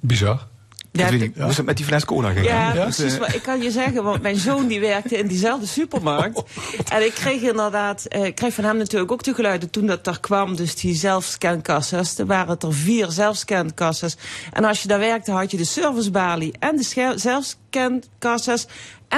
bizar. 0.00 0.46
Ja, 0.92 1.06
ik- 1.08 1.64
met 1.64 1.76
die 1.76 1.86
fles 1.86 2.04
cola 2.04 2.28
gegaan? 2.32 2.44
Ja, 2.76 2.84
Dus, 2.86 2.96
precies. 2.96 3.14
eh, 3.14 3.20
Maar 3.20 3.34
ik 3.34 3.42
kan 3.42 3.62
je 3.62 3.70
zeggen, 3.70 4.04
want 4.04 4.22
mijn 4.22 4.36
zoon 4.36 4.66
die 4.66 4.80
werkte 4.80 5.18
in 5.18 5.26
diezelfde 5.26 5.66
supermarkt. 5.66 6.42
En 6.88 7.04
ik 7.04 7.12
kreeg 7.14 7.40
inderdaad, 7.42 8.04
eh, 8.04 8.24
ik 8.24 8.34
kreeg 8.34 8.54
van 8.54 8.64
hem 8.64 8.76
natuurlijk 8.76 9.12
ook 9.12 9.22
de 9.22 9.34
geluiden 9.34 9.70
toen 9.70 9.86
dat 9.86 10.06
er 10.06 10.20
kwam. 10.20 10.56
Dus 10.56 10.74
die 10.74 10.94
zelfscankassas. 10.94 12.18
Er 12.18 12.26
waren 12.26 12.58
er 12.58 12.74
vier 12.74 13.10
zelfscankassas. 13.10 14.16
En 14.52 14.64
als 14.64 14.82
je 14.82 14.88
daar 14.88 14.98
werkte, 14.98 15.30
had 15.32 15.50
je 15.50 15.56
de 15.56 15.64
servicebalie 15.64 16.54
en 16.58 16.76
de 16.76 17.14
zelfscankassas. 17.16 18.66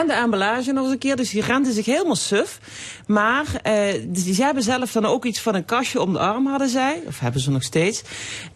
En 0.01 0.06
de 0.06 0.12
emballage 0.12 0.73
nog 0.73 0.85
eens 0.85 0.93
een 0.93 0.98
keer. 0.98 1.16
Dus 1.16 1.31
die 1.31 1.43
renden 1.43 1.73
zich 1.73 1.86
helemaal 1.86 2.16
suf. 2.16 2.60
Maar 3.06 3.44
eh, 3.62 3.73
ze 4.14 4.43
hebben 4.43 4.62
zelf 4.62 4.93
dan 4.93 5.05
ook 5.06 5.24
iets 5.24 5.40
van 5.40 5.55
een 5.55 5.64
kastje 5.64 6.01
om 6.01 6.12
de 6.12 6.18
arm, 6.18 6.47
hadden 6.47 6.68
zij. 6.68 7.02
Of 7.06 7.18
hebben 7.20 7.40
ze 7.40 7.51
nog 7.51 7.62
steeds. 7.62 8.02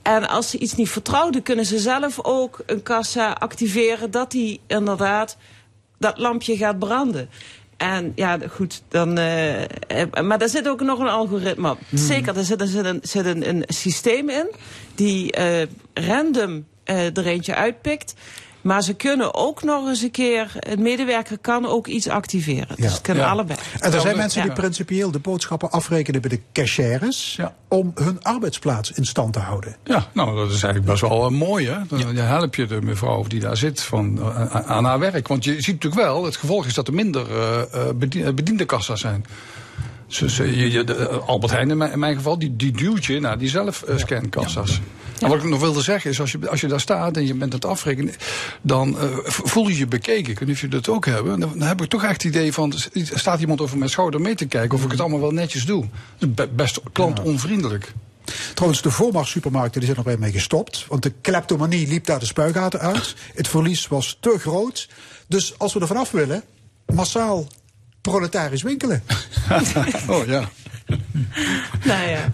En 0.02 0.28
als 0.28 0.50
ze 0.50 0.58
iets 0.58 0.74
niet 0.74 0.88
vertrouwden, 0.88 1.42
kunnen 1.42 1.66
ze 1.66 1.78
zelf 1.78 2.24
ook 2.24 2.62
een 2.66 2.82
kassa 2.82 3.30
activeren. 3.32 4.10
Dat 4.10 4.30
die 4.30 4.60
inderdaad 4.66 5.36
dat 5.98 6.18
lampje 6.18 6.56
gaat 6.56 6.78
branden. 6.78 7.28
En 7.76 8.12
ja, 8.14 8.38
goed, 8.50 8.82
dan. 8.88 9.18
eh, 9.18 9.62
eh, 9.62 9.68
maar 10.22 10.38
daar 10.38 10.48
zit 10.48 10.68
ook 10.68 10.80
nog 10.80 10.98
een 10.98 11.08
algoritme 11.08 11.70
op. 11.70 11.78
Zeker, 11.92 12.36
er 12.36 12.44
zit, 12.44 12.60
er 12.60 12.66
zit, 12.66 12.84
een, 12.84 13.00
zit 13.02 13.24
een, 13.26 13.48
een 13.48 13.64
systeem 13.66 14.28
in 14.28 14.46
die 14.94 15.32
eh, 15.32 15.66
random 15.94 16.66
eh, 16.84 17.16
er 17.16 17.26
eentje 17.26 17.54
uitpikt. 17.54 18.14
Maar 18.60 18.82
ze 18.82 18.94
kunnen 18.94 19.34
ook 19.34 19.62
nog 19.62 19.88
eens 19.88 20.02
een 20.02 20.10
keer, 20.10 20.52
een 20.58 20.82
medewerker 20.82 21.38
kan 21.38 21.66
ook 21.66 21.86
iets 21.86 22.08
activeren. 22.08 22.76
Dus 22.76 22.92
het 22.92 23.00
kunnen 23.00 23.24
Ja. 23.24 23.30
allebei. 23.30 23.58
En 23.80 23.92
er 23.92 24.00
zijn 24.00 24.16
mensen 24.16 24.42
die 24.42 24.52
principieel 24.52 25.10
de 25.10 25.18
boodschappen 25.18 25.70
afrekenen 25.70 26.20
bij 26.20 26.30
de 26.30 26.40
cashiers. 26.52 27.38
om 27.68 27.92
hun 27.94 28.22
arbeidsplaats 28.22 28.90
in 28.92 29.04
stand 29.06 29.32
te 29.32 29.38
houden. 29.38 29.76
Ja, 29.84 30.06
nou, 30.12 30.36
dat 30.36 30.46
is 30.46 30.62
eigenlijk 30.62 30.84
best 30.84 31.00
wel 31.00 31.24
eh, 31.24 31.30
mooi, 31.30 31.66
hè? 31.68 31.76
Dan 31.88 32.16
help 32.16 32.54
je 32.54 32.66
de 32.66 32.80
mevrouw 32.82 33.24
die 33.24 33.40
daar 33.40 33.56
zit 33.56 33.80
van, 33.82 34.18
eh, 34.18 34.54
aan 34.70 34.84
haar 34.84 34.98
werk. 34.98 35.28
Want 35.28 35.44
je 35.44 35.52
ziet 35.60 35.74
natuurlijk 35.82 36.02
wel, 36.02 36.24
het 36.24 36.36
gevolg 36.36 36.66
is 36.66 36.74
dat 36.74 36.88
er 36.88 36.94
minder 36.94 37.26
eh, 37.30 37.60
eh, 37.88 37.94
bedien- 37.94 38.24
eh, 38.24 38.32
bediende 38.32 38.64
kassa's 38.64 39.00
zijn. 39.00 39.24
Dus, 40.18 40.38
eh, 40.38 40.72
je, 40.72 40.84
de, 40.84 40.94
eh, 40.94 41.28
Albert 41.28 41.52
Heijn 41.52 41.70
in 41.70 41.76
mijn, 41.76 41.92
in 41.92 41.98
mijn 41.98 42.14
geval, 42.14 42.38
die, 42.38 42.56
die 42.56 42.72
duwt 42.72 43.04
je 43.04 43.20
naar 43.20 43.38
die 43.38 43.48
zelfscankassa's. 43.48 44.80
En 45.20 45.28
wat 45.28 45.38
ik 45.38 45.44
nog 45.44 45.60
wilde 45.60 45.82
zeggen 45.82 46.10
is, 46.10 46.20
als 46.20 46.32
je, 46.32 46.48
als 46.48 46.60
je 46.60 46.66
daar 46.66 46.80
staat 46.80 47.16
en 47.16 47.26
je 47.26 47.34
bent 47.34 47.42
aan 47.42 47.58
het 47.58 47.64
afrekenen, 47.64 48.14
dan 48.62 48.98
eh, 48.98 49.16
voel 49.24 49.68
je 49.68 49.76
je 49.76 49.86
bekeken. 49.86 50.30
Ik 50.32 50.38
weet 50.38 50.48
niet 50.48 50.56
of 50.56 50.62
je 50.62 50.68
dat 50.68 50.88
ook 50.88 51.06
hebben. 51.06 51.40
Dan, 51.40 51.58
dan 51.58 51.68
heb 51.68 51.82
ik 51.82 51.88
toch 51.88 52.02
echt 52.02 52.22
het 52.22 52.24
idee 52.24 52.52
van, 52.52 52.72
staat 52.94 53.40
iemand 53.40 53.60
over 53.60 53.78
mijn 53.78 53.90
schouder 53.90 54.20
mee 54.20 54.34
te 54.34 54.46
kijken 54.46 54.78
of 54.78 54.84
ik 54.84 54.90
het 54.90 55.00
allemaal 55.00 55.20
wel 55.20 55.30
netjes 55.30 55.66
doe. 55.66 55.88
Be- 56.28 56.48
best 56.48 56.80
klantonvriendelijk. 56.92 57.92
Trouwens, 58.54 58.82
de 58.82 58.90
voormacht-supermarkten 58.90 59.80
die 59.80 59.88
zijn 59.88 60.04
er 60.04 60.10
bij 60.10 60.20
mee 60.20 60.32
gestopt. 60.32 60.84
Want 60.88 61.02
de 61.02 61.12
kleptomanie 61.20 61.88
liep 61.88 62.04
daar 62.04 62.18
de 62.18 62.26
spuigaten 62.26 62.80
uit. 62.80 63.14
Het 63.34 63.48
verlies 63.48 63.88
was 63.88 64.16
te 64.20 64.36
groot. 64.38 64.88
Dus 65.26 65.58
als 65.58 65.72
we 65.72 65.80
er 65.80 65.86
vanaf 65.86 66.10
willen, 66.10 66.42
massaal 66.86 67.46
proletarisch 68.00 68.62
winkelen. 68.62 69.02
oh 70.08 70.26
ja. 70.26 70.48
Nou 71.84 72.08
ja. 72.08 72.30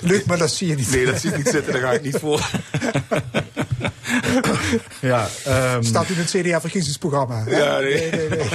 Luc, 0.00 0.24
maar 0.24 0.38
dat 0.38 0.50
zie 0.50 0.68
je 0.68 0.74
niet. 0.74 0.90
Nee, 0.90 1.06
dat 1.06 1.20
zie 1.20 1.30
ik 1.30 1.36
niet 1.36 1.48
zitten, 1.48 1.72
daar 1.72 1.82
ga 1.82 1.92
ik 1.92 2.02
niet 2.02 2.18
voor. 2.18 2.50
Ja, 5.00 5.28
ehm, 5.44 5.82
Staat 5.82 6.08
in 6.08 6.16
het 6.16 6.30
CDA-verkiezingsprogramma. 6.30 7.44
Ja, 7.46 7.78
nee. 7.78 8.10
nee, 8.10 8.28
nee. 8.28 8.48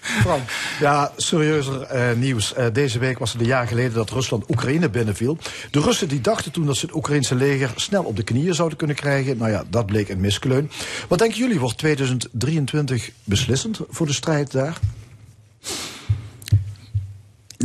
Frank. 0.00 0.50
Ja, 0.80 1.12
serieuzer 1.16 1.82
eh, 1.82 2.16
nieuws. 2.16 2.54
Eh, 2.54 2.66
deze 2.72 2.98
week 2.98 3.18
was 3.18 3.32
het 3.32 3.40
een 3.40 3.46
jaar 3.46 3.66
geleden 3.66 3.92
dat 3.92 4.10
Rusland 4.10 4.50
Oekraïne 4.50 4.90
binnenviel. 4.90 5.38
De 5.70 5.80
Russen 5.80 6.08
die 6.08 6.20
dachten 6.20 6.52
toen 6.52 6.66
dat 6.66 6.76
ze 6.76 6.86
het 6.86 6.94
Oekraïnse 6.94 7.34
leger 7.34 7.72
snel 7.76 8.04
op 8.04 8.16
de 8.16 8.22
knieën 8.22 8.54
zouden 8.54 8.78
kunnen 8.78 8.96
krijgen. 8.96 9.36
Nou 9.36 9.50
ja, 9.50 9.64
dat 9.70 9.86
bleek 9.86 10.08
een 10.08 10.20
miskleun. 10.20 10.70
Wat 11.08 11.18
denken 11.18 11.38
jullie, 11.38 11.60
wordt 11.60 11.78
2023 11.78 13.10
beslissend 13.24 13.80
voor 13.88 14.06
de 14.06 14.12
strijd 14.12 14.52
daar? 14.52 14.78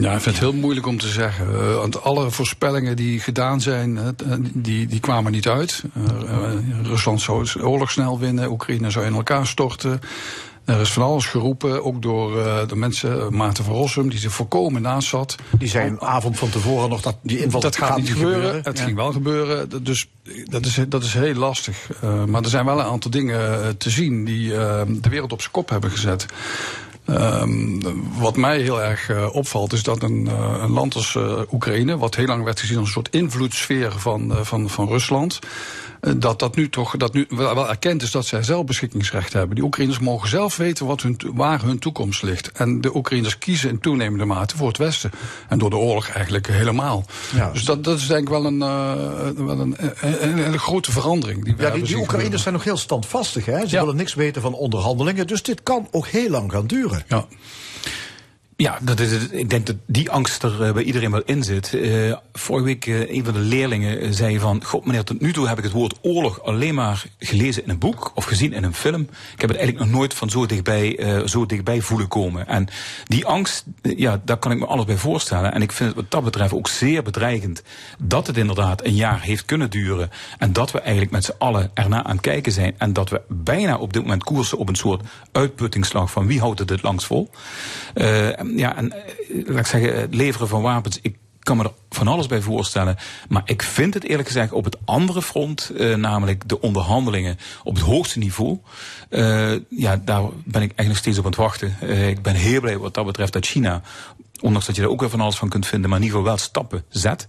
Ja, 0.02 0.14
ik 0.14 0.22
vind 0.22 0.36
het 0.36 0.44
heel 0.44 0.53
moeilijk 0.53 0.86
om 0.88 0.98
te 0.98 1.07
zeggen. 1.07 1.45
Eh, 1.48 1.76
want 1.76 2.02
alle 2.03 2.32
voorspellingen 2.32 2.95
die 2.95 3.19
gedaan 3.19 3.61
zijn, 3.61 3.98
eh, 3.98 4.34
die, 4.53 4.88
die 4.88 4.99
kwamen 4.99 5.32
niet 5.32 5.48
uit. 5.48 5.84
Eh, 5.94 6.52
Rusland 6.84 7.22
zou 7.22 7.48
oorlog 7.61 7.91
snel 7.91 8.19
winnen, 8.19 8.52
Oekraïne 8.52 8.91
zou 8.91 9.06
in 9.06 9.14
elkaar 9.14 9.48
storten. 9.48 9.99
Er 10.65 10.80
is 10.80 10.91
van 10.91 11.03
alles 11.03 11.26
geroepen, 11.26 11.84
ook 11.84 12.02
door 12.02 12.32
de 12.68 12.76
mensen, 12.76 13.36
Maarten 13.36 13.64
van 13.64 13.74
Rossum, 13.74 14.10
die 14.10 14.24
er 14.24 14.32
volkomen 14.32 14.82
naast 14.82 15.07
zat. 15.07 15.36
Die 15.57 15.68
zei 15.68 15.90
een 15.90 16.02
avond 16.02 16.38
van 16.38 16.49
tevoren 16.49 16.90
nog 16.90 17.02
dat 17.02 17.18
die 17.22 17.44
inval 17.44 17.61
Dat 17.61 17.78
gaat, 17.78 17.98
niet 17.98 18.10
gebeuren. 18.10 18.61
Het 18.64 18.78
Ja. 18.78 18.84
ging 18.84 18.95
wel 18.95 19.11
gebeuren. 19.11 19.84
Dus 19.84 20.07
dat 20.45 20.65
is, 20.65 20.80
dat 20.88 21.03
is 21.03 21.14
heel 21.14 21.34
lastig. 21.34 21.90
Maar 22.28 22.41
er 22.44 22.49
zijn 22.49 22.65
wel 22.65 22.80
een 22.80 22.86
aantal 22.86 23.11
dingen 23.11 23.78
te 23.78 23.90
zien 23.90 24.26
die 24.26 24.49
de 24.49 25.10
wereld 25.10 25.32
op 25.32 25.40
zijn 25.40 25.53
kop 25.53 25.69
hebben 25.69 25.91
gezet. 25.91 26.26
Ehm, 27.07 27.79
wat 28.19 28.35
mij 28.35 28.59
heel 28.59 28.81
erg 28.81 29.09
eh, 29.09 29.35
opvalt 29.35 29.73
is 29.73 29.84
dat 29.84 30.03
een, 30.03 30.27
eh, 30.27 30.55
een 30.61 30.71
land 30.71 30.95
als 30.95 31.15
eh, 31.15 31.39
Oekraïne, 31.51 31.97
wat 31.97 32.15
heel 32.15 32.25
lang 32.25 32.43
werd 32.43 32.59
gezien 32.59 32.77
als 32.77 32.85
een 32.85 32.93
soort 32.93 33.09
invloedssfeer 33.09 33.91
van, 33.91 34.34
van, 34.41 34.69
van 34.69 34.88
Rusland, 34.88 35.39
dat 36.15 36.39
dat 36.39 36.55
nu 36.55 36.69
toch 36.69 36.97
dat 36.97 37.13
nu 37.13 37.25
wel, 37.29 37.69
erkend 37.69 38.01
is 38.01 38.11
dat 38.11 38.25
zij 38.25 38.43
zelf 38.43 38.65
beschikkingsrecht 38.65 39.34
hebben. 39.34 39.55
Die 39.55 39.63
Oekraïners 39.63 39.99
mogen 39.99 40.29
zelf 40.29 40.57
weten 40.57 40.85
wat 40.85 41.01
hun, 41.01 41.17
waar 41.34 41.61
hun 41.61 41.79
toekomst 41.79 42.23
ligt. 42.23 42.51
En 42.51 42.81
de 42.81 42.95
Oekraïners 42.95 43.38
kiezen 43.38 43.69
in 43.69 43.79
toenemende 43.79 44.25
mate 44.25 44.57
voor 44.57 44.67
het 44.67 44.77
Westen. 44.77 45.11
En 45.49 45.59
door 45.59 45.69
de 45.69 45.75
oorlog 45.75 46.07
eigenlijk 46.07 46.47
helemaal. 46.47 47.05
Ja. 47.35 47.51
Dus 47.51 47.65
dat, 47.65 47.84
dat 47.84 47.97
is 47.97 48.07
denk 48.07 48.21
ik 48.21 48.29
wel 48.29 48.45
een, 48.45 48.61
eh, 48.61 49.45
wel 49.45 49.59
een, 49.59 49.75
een, 50.01 50.38
een 50.38 50.59
grote 50.59 50.91
verandering. 50.91 51.43
Die 51.43 51.55
Ja, 51.57 51.69
die, 51.69 51.97
Oekraïners 51.97 52.41
zijn 52.41 52.53
nog 52.53 52.63
heel 52.63 52.77
standvastig. 52.77 53.45
Hè? 53.45 53.67
Ze 53.67 53.79
willen 53.79 53.95
niks 53.95 54.13
weten 54.13 54.41
van 54.41 54.53
onderhandelingen. 54.53 55.27
Dus 55.27 55.43
dit 55.43 55.63
kan 55.63 55.88
ook 55.91 56.07
heel 56.07 56.29
lang 56.29 56.51
gaan 56.51 56.67
duren. 56.67 57.03
Ja. 57.07 57.27
Ja, 58.59 58.79
dat 58.81 58.99
is 58.99 59.27
ik 59.27 59.49
denk 59.49 59.65
dat 59.65 59.75
die 59.85 60.09
angst 60.09 60.43
er 60.43 60.63
eh, 60.63 60.73
bij 60.73 60.84
iedereen 60.84 61.11
wel 61.11 61.21
in 61.25 61.43
zit. 61.43 61.73
Eh, 61.73 62.15
vorige 62.34 62.65
week 62.65 62.85
eh, 62.85 63.15
een 63.15 63.23
van 63.23 63.34
de 63.34 63.39
leerlingen 63.39 64.13
zei 64.13 64.39
van... 64.39 64.63
God 64.63 64.85
meneer, 64.85 65.03
tot 65.03 65.21
nu 65.21 65.34
toe 65.34 65.47
heb 65.47 65.57
ik 65.57 65.63
het 65.63 65.73
woord 65.73 65.97
oorlog 66.01 66.43
alleen 66.43 66.75
maar 66.75 67.05
gelezen 67.19 67.63
in 67.63 67.69
een 67.69 67.79
boek... 67.79 68.11
of 68.15 68.25
gezien 68.25 68.53
in 68.53 68.63
een 68.63 68.73
film. 68.73 69.01
Ik 69.01 69.41
heb 69.41 69.49
het 69.49 69.57
eigenlijk 69.57 69.79
nog 69.89 69.97
nooit 69.97 70.13
van 70.13 70.29
zo 70.29 70.45
dichtbij, 70.45 70.99
zo 71.25 71.45
dichtbij 71.45 71.81
voelen 71.81 72.07
komen. 72.07 72.47
En 72.47 72.67
die 73.03 73.25
angst, 73.25 73.65
ja, 73.81 74.21
daar 74.25 74.38
kan 74.38 74.51
ik 74.51 74.59
me 74.59 74.65
alles 74.65 74.85
bij 74.85 74.97
voorstellen. 74.97 75.53
En 75.53 75.61
ik 75.61 75.71
vind 75.71 75.89
het 75.89 75.97
wat 75.97 76.11
dat 76.11 76.23
betreft 76.23 76.53
ook 76.53 76.67
zeer 76.67 77.03
bedreigend... 77.03 77.63
dat 77.99 78.27
het 78.27 78.38
inderdaad 78.38 78.85
een 78.85 78.95
jaar 78.95 79.21
heeft 79.21 79.45
kunnen 79.45 79.69
duren... 79.69 80.09
en 80.38 80.53
dat 80.53 80.71
we 80.71 80.79
eigenlijk 80.79 81.11
met 81.11 81.25
z'n 81.25 81.35
allen 81.38 81.71
ernaar 81.73 82.03
aan 82.03 82.11
het 82.11 82.21
kijken 82.21 82.51
zijn... 82.51 82.75
en 82.77 82.93
dat 82.93 83.09
we 83.09 83.21
bijna 83.27 83.77
op 83.77 83.93
dit 83.93 84.01
moment 84.01 84.23
koersen 84.23 84.57
op 84.57 84.69
een 84.69 84.75
soort 84.75 85.01
uitputtingsslag... 85.31 86.11
van 86.11 86.27
wie 86.27 86.39
houdt 86.39 86.59
het 86.59 86.69
het 86.69 86.81
langst 86.81 87.05
vol... 87.05 87.29
Ja, 88.56 88.76
en 88.76 88.91
eh, 88.91 88.99
laat 89.48 89.60
ik 89.60 89.65
zeggen, 89.65 89.99
het 89.99 90.15
leveren 90.15 90.48
van 90.48 90.61
wapens. 90.61 90.99
Ik 91.02 91.15
kan 91.40 91.57
me 91.57 91.64
er 91.64 91.72
van 91.90 92.07
alles 92.07 92.28
bij 92.28 92.41
voorstellen. 92.41 92.98
Maar 93.30 93.41
ik 93.45 93.61
vind 93.61 93.94
het 93.94 94.03
eerlijk 94.03 94.28
gezegd 94.28 94.52
op 94.52 94.64
het 94.64 94.78
andere 94.86 95.22
front, 95.22 95.69
eh, 95.69 95.95
namelijk 95.95 96.49
de 96.49 96.61
onderhandelingen 96.61 97.38
op 97.64 97.76
het 97.76 97.84
hoogste 97.84 98.19
niveau. 98.19 98.57
eh, 99.10 99.52
ja, 99.69 100.02
daar 100.06 100.22
ben 100.22 100.61
ik 100.61 100.74
eigenlijk 100.76 100.88
nog 100.88 100.98
steeds 100.98 101.18
op 101.18 101.24
aan 101.24 101.32
het 101.32 101.40
wachten. 101.40 101.76
Ik 102.10 102.22
ben 102.22 102.36
heel 102.36 102.61
blij 102.61 102.78
wat 102.78 102.94
dat 102.94 103.06
betreft 103.06 103.34
dat 103.34 103.45
China. 103.45 103.82
Ondanks 104.41 104.65
dat 104.65 104.76
je 104.76 104.82
er 104.82 104.90
ook 104.90 104.99
weer 104.99 105.10
van 105.10 105.22
alles 105.22 105.36
van 105.38 105.49
kunt 105.49 105.68
vinden, 105.68 105.90
maar 105.90 105.99
in 105.99 106.06
ieder 106.06 106.19
geval 106.19 106.36
wel 106.36 106.44
stappen 106.44 106.84
zet. 106.90 107.28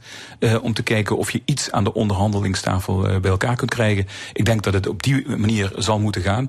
om 0.63 0.75
te 0.75 0.83
kijken 0.83 1.17
of 1.17 1.31
je 1.31 1.43
iets 1.45 1.71
aan 1.71 1.85
de 1.85 1.95
onderhandelingstafel 1.95 3.21
bij 3.21 3.31
elkaar 3.31 3.57
kunt 3.57 3.71
krijgen. 3.71 4.07
Ik 4.33 4.45
denk 4.45 4.63
dat 4.63 4.73
het 4.73 4.87
op 4.87 5.03
die 5.03 5.29
manier 5.37 5.73
zal 5.77 5.99
moeten 5.99 6.23
gaan. 6.23 6.49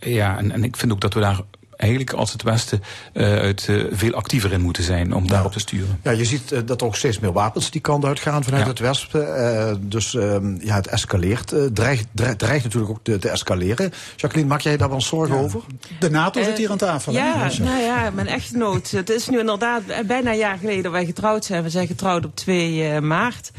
Ja, 0.00 0.38
en, 0.38 0.52
en 0.52 0.64
ik 0.64 0.76
vind 0.76 0.92
ook 0.92 1.00
dat 1.00 1.14
we 1.14 1.20
daar 1.20 1.40
eigenlijk 1.76 2.12
als 2.12 2.32
het 2.32 2.42
Westen 2.42 2.82
eh, 3.12 3.24
uit 3.38 3.66
eh, 3.68 3.84
veel 3.90 4.12
actiever 4.12 4.52
in 4.52 4.60
moeten 4.60 4.82
zijn 4.82 5.14
om 5.14 5.28
daarop 5.28 5.52
te 5.52 5.58
sturen. 5.58 6.00
Ja, 6.02 6.10
je 6.10 6.24
ziet 6.24 6.52
eh, 6.52 6.60
dat 6.64 6.80
er 6.80 6.86
ook 6.86 6.96
steeds 6.96 7.18
meer 7.18 7.32
wapens 7.32 7.70
die 7.70 7.80
kant 7.80 8.04
uitgaan 8.04 8.44
vanuit 8.44 8.62
Ja. 8.62 8.68
het 8.68 8.78
Westen. 8.78 9.36
Eh, 9.36 9.74
dus 9.80 10.14
ehm, 10.14 10.56
ja, 10.60 10.74
het 10.74 10.86
escaleert. 10.86 11.54
dreigt, 11.72 12.06
dreigt, 12.12 12.38
dreigt 12.38 12.64
natuurlijk 12.64 12.92
ook 12.92 13.00
te, 13.02 13.18
te 13.18 13.28
escaleren. 13.28 13.92
Jacqueline, 14.16 14.50
maak 14.50 14.60
jij 14.60 14.76
daar 14.76 14.88
wel 14.88 15.00
zorgen 15.00 15.36
over? 15.36 15.60
De 15.98 16.10
NATO 16.10 16.42
zit 16.42 16.58
hier 16.58 16.70
aan 16.70 16.76
tafel. 16.76 17.12
Ja, 17.12 17.50
nou 17.58 17.80
ja, 17.82 18.10
mijn 18.10 18.26
echtgenoot. 18.26 18.90
Het 18.90 19.10
is 19.10 19.28
nu 19.28 19.38
inderdaad 19.38 19.82
bijna 20.06 20.30
een 20.30 20.38
jaar 20.38 20.58
geleden 20.58 20.82
dat 20.82 20.92
wij 20.92 21.04
getrouwd 21.06 21.44
zijn. 21.44 21.62
We 21.62 21.70
zijn 21.70 21.86
getrouwd 21.86 22.24
op 22.24 22.36
2 22.36 22.88
eh, 22.88 23.00
maart. 23.00 23.50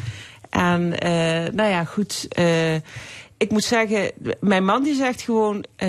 En 0.49 0.99
eh, 0.99 1.53
nou 1.53 1.69
ja, 1.69 1.83
goed. 1.83 2.27
Ik 3.37 3.51
moet 3.51 3.63
zeggen, 3.63 4.11
mijn 4.39 4.65
man 4.65 4.83
die 4.83 4.95
zegt 4.95 5.21
gewoon... 5.21 5.63
eh, 5.75 5.87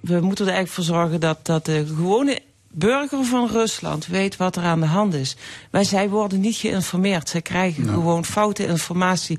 we 0.00 0.20
moeten 0.20 0.46
er 0.46 0.52
eigenlijk 0.52 0.68
voor 0.68 0.84
zorgen 0.84 1.20
dat, 1.20 1.46
dat 1.46 1.64
de 1.64 1.86
gewone 1.86 2.40
burger 2.74 3.24
van 3.24 3.48
Rusland 3.48 4.06
weet 4.06 4.36
wat 4.36 4.56
er 4.56 4.62
aan 4.62 4.80
de 4.80 4.86
hand 4.86 5.14
is. 5.14 5.36
Maar 5.70 5.84
zij 5.84 6.08
worden 6.08 6.40
niet 6.40 6.56
geïnformeerd. 6.56 7.28
Zij 7.28 7.42
krijgen 7.42 7.88
gewoon 7.88 8.24
foute 8.24 8.66
informatie. 8.66 9.38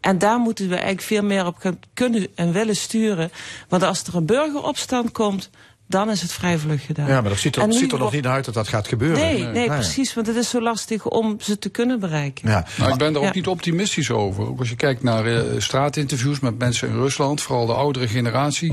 En 0.00 0.18
daar 0.18 0.38
moeten 0.38 0.68
we 0.68 0.74
eigenlijk 0.74 1.06
veel 1.06 1.22
meer 1.22 1.46
op 1.46 1.74
kunnen 1.94 2.26
en 2.34 2.52
willen 2.52 2.76
sturen. 2.76 3.30
Want 3.68 3.82
als 3.82 4.02
er 4.02 4.14
een 4.14 4.26
burgeropstand 4.26 5.12
komt 5.12 5.50
dan 5.86 6.10
is 6.10 6.22
het 6.22 6.32
vrij 6.32 6.58
vlug 6.58 6.86
gedaan. 6.86 7.06
Ja, 7.06 7.20
maar 7.20 7.30
dat 7.30 7.38
ziet 7.38 7.56
er, 7.56 7.62
En 7.62 7.68
nu 7.68 7.74
ziet 7.78 7.92
er 7.92 7.98
nog 7.98 8.12
niet 8.12 8.26
uit 8.26 8.44
dat 8.44 8.54
dat 8.54 8.68
gaat 8.68 8.88
gebeuren. 8.88 9.18
Nee, 9.18 9.44
nee, 9.44 9.66
precies, 9.66 10.14
want 10.14 10.26
het 10.26 10.36
is 10.36 10.48
zo 10.50 10.60
lastig 10.60 11.06
om 11.08 11.36
ze 11.40 11.58
te 11.58 11.68
kunnen 11.68 12.00
bereiken. 12.00 12.48
Ja. 12.50 12.66
Nou, 12.78 12.92
ik 12.92 12.98
ben 12.98 13.12
er 13.12 13.18
ook 13.18 13.24
Ja. 13.24 13.30
niet 13.34 13.46
optimistisch 13.46 14.10
over. 14.10 14.48
Ook 14.48 14.58
als 14.58 14.68
je 14.68 14.76
kijkt 14.76 15.02
naar 15.02 15.26
eh, 15.26 15.42
straatinterviews 15.58 16.40
met 16.40 16.58
mensen 16.58 16.88
in 16.88 16.94
Rusland, 16.94 17.40
vooral 17.40 17.66
de 17.66 17.72
oudere 17.72 18.08
generatie, 18.08 18.72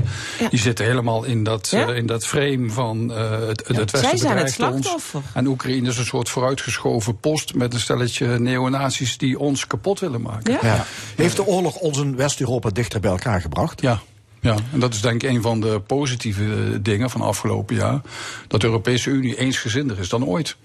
die 0.50 0.58
zitten 0.58 0.84
helemaal 0.84 1.24
in 1.24 1.44
dat, 1.44 1.68
Ja. 1.70 1.86
eh, 1.88 1.96
in 1.96 2.06
dat 2.06 2.26
frame 2.26 2.70
van 2.70 3.12
eh, 3.12 3.30
het, 3.30 3.66
het 3.68 3.76
Westen 3.90 3.98
Zij 4.00 4.16
zijn 4.16 4.36
het 4.36 4.44
ons. 4.46 4.54
slachtoffer. 4.54 5.20
En 5.34 5.46
Oekraïne 5.46 5.88
is 5.88 5.98
een 5.98 6.04
soort 6.04 6.28
vooruitgeschoven 6.28 7.16
post 7.20 7.54
met 7.54 7.74
een 7.74 7.80
stelletje 7.80 8.38
neonazis 8.38 9.16
die 9.18 9.38
ons 9.38 9.66
kapot 9.66 10.00
willen 10.00 10.22
maken. 10.22 10.58
Ja. 10.62 10.86
Heeft 11.16 11.36
de 11.36 11.46
oorlog 11.46 11.74
ons 11.76 11.98
in 11.98 12.16
West-Europa 12.16 12.70
dichter 12.70 13.00
bij 13.00 13.10
elkaar 13.10 13.40
gebracht? 13.40 13.80
Ja. 13.80 14.00
Ja, 14.42 14.54
en 14.72 14.80
dat 14.80 14.94
is 14.94 15.00
denk 15.00 15.22
ik 15.22 15.30
een 15.30 15.42
van 15.42 15.60
de 15.60 15.80
positieve 15.86 16.44
eh, 16.44 16.78
dingen 16.80 17.10
van 17.10 17.20
afgelopen 17.20 17.76
jaar. 17.76 18.00
Dat 18.48 18.60
de 18.60 18.66
Europese 18.66 19.10
Unie 19.10 19.38
eensgezinder 19.38 19.98
is 19.98 20.08
dan 20.08 20.24
ooit. 20.24 20.56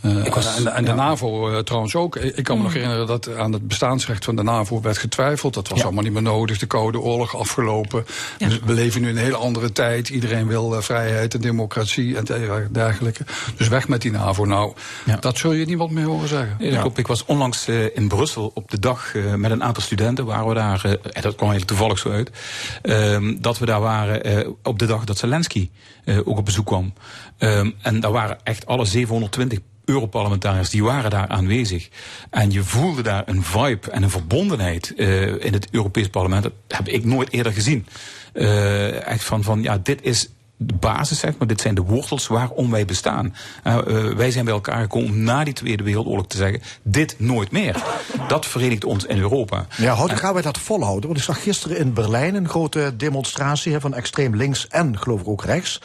Eh, 0.00 0.24
Ik 0.24 0.34
was- 0.34 0.56
en, 0.56 0.74
en 0.74 0.84
de 0.84 0.92
NAVO 0.94 1.50
eh, 1.50 1.58
trouwens 1.58 1.94
ook. 1.94 2.16
Ik 2.16 2.44
kan 2.44 2.56
me 2.56 2.62
nog 2.62 2.72
herinneren 2.72 3.06
dat 3.06 3.36
aan 3.36 3.52
het 3.52 3.68
bestaansrecht 3.68 4.24
van 4.24 4.36
de 4.36 4.42
NAVO 4.42 4.80
werd 4.80 4.98
getwijfeld. 4.98 5.54
Dat 5.54 5.68
was 5.68 5.82
allemaal 5.84 6.02
niet 6.02 6.12
meer 6.12 6.22
nodig. 6.22 6.58
De 6.58 6.66
Koude 6.66 7.00
Oorlog 7.00 7.36
afgelopen. 7.36 8.04
Dus 8.38 8.60
we 8.64 8.72
leven 8.72 9.00
nu 9.00 9.08
in 9.08 9.16
een 9.16 9.22
hele 9.22 9.36
andere 9.36 9.72
tijd. 9.72 10.08
Iedereen 10.08 10.46
wil 10.46 10.74
eh, 10.76 10.82
vrijheid 10.82 11.34
en 11.34 11.40
democratie 11.40 12.16
en 12.16 12.24
dergelijke. 12.72 13.24
Dus 13.56 13.68
weg 13.68 13.88
met 13.88 14.02
die 14.02 14.10
NAVO. 14.10 14.44
Nou, 14.44 14.72
dat 15.20 15.38
zul 15.38 15.52
je 15.52 15.64
niemand 15.64 15.90
meer 15.90 16.04
horen 16.06 16.28
zeggen. 16.28 16.56
Ja. 16.58 16.86
Ik 16.94 17.06
was 17.06 17.24
onlangs 17.24 17.68
eh, 17.68 17.96
in 17.96 18.08
Brussel 18.08 18.50
op 18.54 18.70
de 18.70 18.78
dag 18.78 19.14
eh, 19.14 19.34
met 19.34 19.50
een 19.50 19.62
aantal 19.64 19.82
studenten. 19.82 20.24
Waren 20.24 20.48
we 20.48 20.54
daar, 20.54 20.84
eh, 20.84 20.90
en 20.90 21.22
dat 21.22 21.34
kwam 21.34 21.50
eigenlijk 21.50 21.66
toevallig 21.66 21.98
zo 21.98 22.10
uit. 22.10 22.30
Ehm, 23.00 23.40
dat 23.40 23.58
we 23.58 23.66
daar 23.66 23.80
waren 23.80 24.24
eh, 24.24 24.48
op 24.62 24.78
de 24.78 24.86
dag 24.86 25.04
dat 25.04 25.18
Zelensky 25.18 25.70
eh, 26.04 26.18
ook 26.18 26.38
op 26.38 26.44
bezoek 26.44 26.66
kwam. 26.66 26.92
Ehm, 27.38 27.70
en 27.82 28.00
daar 28.00 28.12
waren 28.12 28.38
echt 28.42 28.66
alle 28.66 28.84
720 28.84 29.58
Europarlementariërs 29.84 30.70
die 30.70 30.84
waren 30.84 31.10
daar 31.10 31.28
aanwezig. 31.28 31.88
En 32.30 32.50
je 32.50 32.62
voelde 32.62 33.02
daar 33.02 33.22
een 33.26 33.42
vibe 33.42 33.90
en 33.90 34.02
een 34.02 34.10
verbondenheid 34.10 34.94
eh, 34.94 35.44
in 35.44 35.52
het 35.52 35.68
Europees 35.70 36.08
Parlement. 36.08 36.42
Dat 36.42 36.52
heb 36.68 36.88
ik 36.88 37.04
nooit 37.04 37.32
eerder 37.32 37.52
gezien. 37.52 37.86
Echt 39.04 39.24
van, 39.24 39.42
van 39.42 39.62
ja, 39.62 39.78
dit 39.78 40.02
is 40.02 40.30
de 40.62 40.74
basis, 40.74 41.18
zeg 41.18 41.36
maar. 41.38 41.48
Dit 41.48 41.60
zijn 41.60 41.74
de 41.74 41.82
wortels 41.82 42.26
waarom 42.26 42.70
wij 42.70 42.84
bestaan. 42.84 43.34
Uh, 43.64 43.78
uh, 43.88 44.12
wij 44.12 44.30
zijn 44.30 44.44
bij 44.44 44.54
elkaar 44.54 44.80
gekomen 44.80 45.08
om 45.08 45.22
na 45.22 45.44
die 45.44 45.54
Tweede 45.54 45.82
Wereldoorlog 45.82 46.26
te 46.26 46.36
zeggen: 46.36 46.62
dit 46.82 47.14
nooit 47.18 47.50
meer. 47.50 47.82
Dat 48.28 48.46
verenigt 48.46 48.84
ons 48.84 49.04
in 49.04 49.18
Europa. 49.18 49.66
Ja, 49.76 49.96
hoe 49.96 50.08
gaan 50.08 50.32
wij 50.32 50.42
dat 50.42 50.58
volhouden? 50.58 51.06
Want 51.06 51.18
ik 51.18 51.24
zag 51.24 51.42
gisteren 51.42 51.76
in 51.76 51.92
Berlijn 51.92 52.34
een 52.34 52.48
grote 52.48 52.92
demonstratie 52.96 53.80
van 53.80 53.94
extreem 53.94 54.36
links 54.36 54.68
en 54.68 54.98
geloof 54.98 55.20
ik 55.20 55.28
ook 55.28 55.44
rechts. 55.44 55.80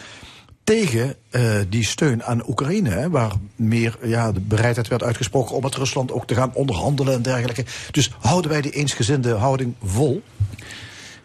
Tegen 0.63 1.15
uh, 1.31 1.55
die 1.69 1.85
steun 1.85 2.23
aan 2.23 2.49
Oekraïne, 2.49 2.89
hè, 2.89 3.09
waar 3.09 3.31
meer 3.55 3.97
ja, 4.03 4.31
de 4.31 4.39
bereidheid 4.39 4.87
werd 4.87 5.03
uitgesproken 5.03 5.55
om 5.55 5.61
met 5.61 5.75
Rusland 5.75 6.11
ook 6.11 6.27
te 6.27 6.35
gaan 6.35 6.51
onderhandelen 6.53 7.13
en 7.13 7.21
dergelijke. 7.21 7.65
Dus 7.91 8.11
houden 8.19 8.51
wij 8.51 8.61
die 8.61 8.71
eensgezinde 8.71 9.33
houding 9.33 9.75
vol? 9.83 10.23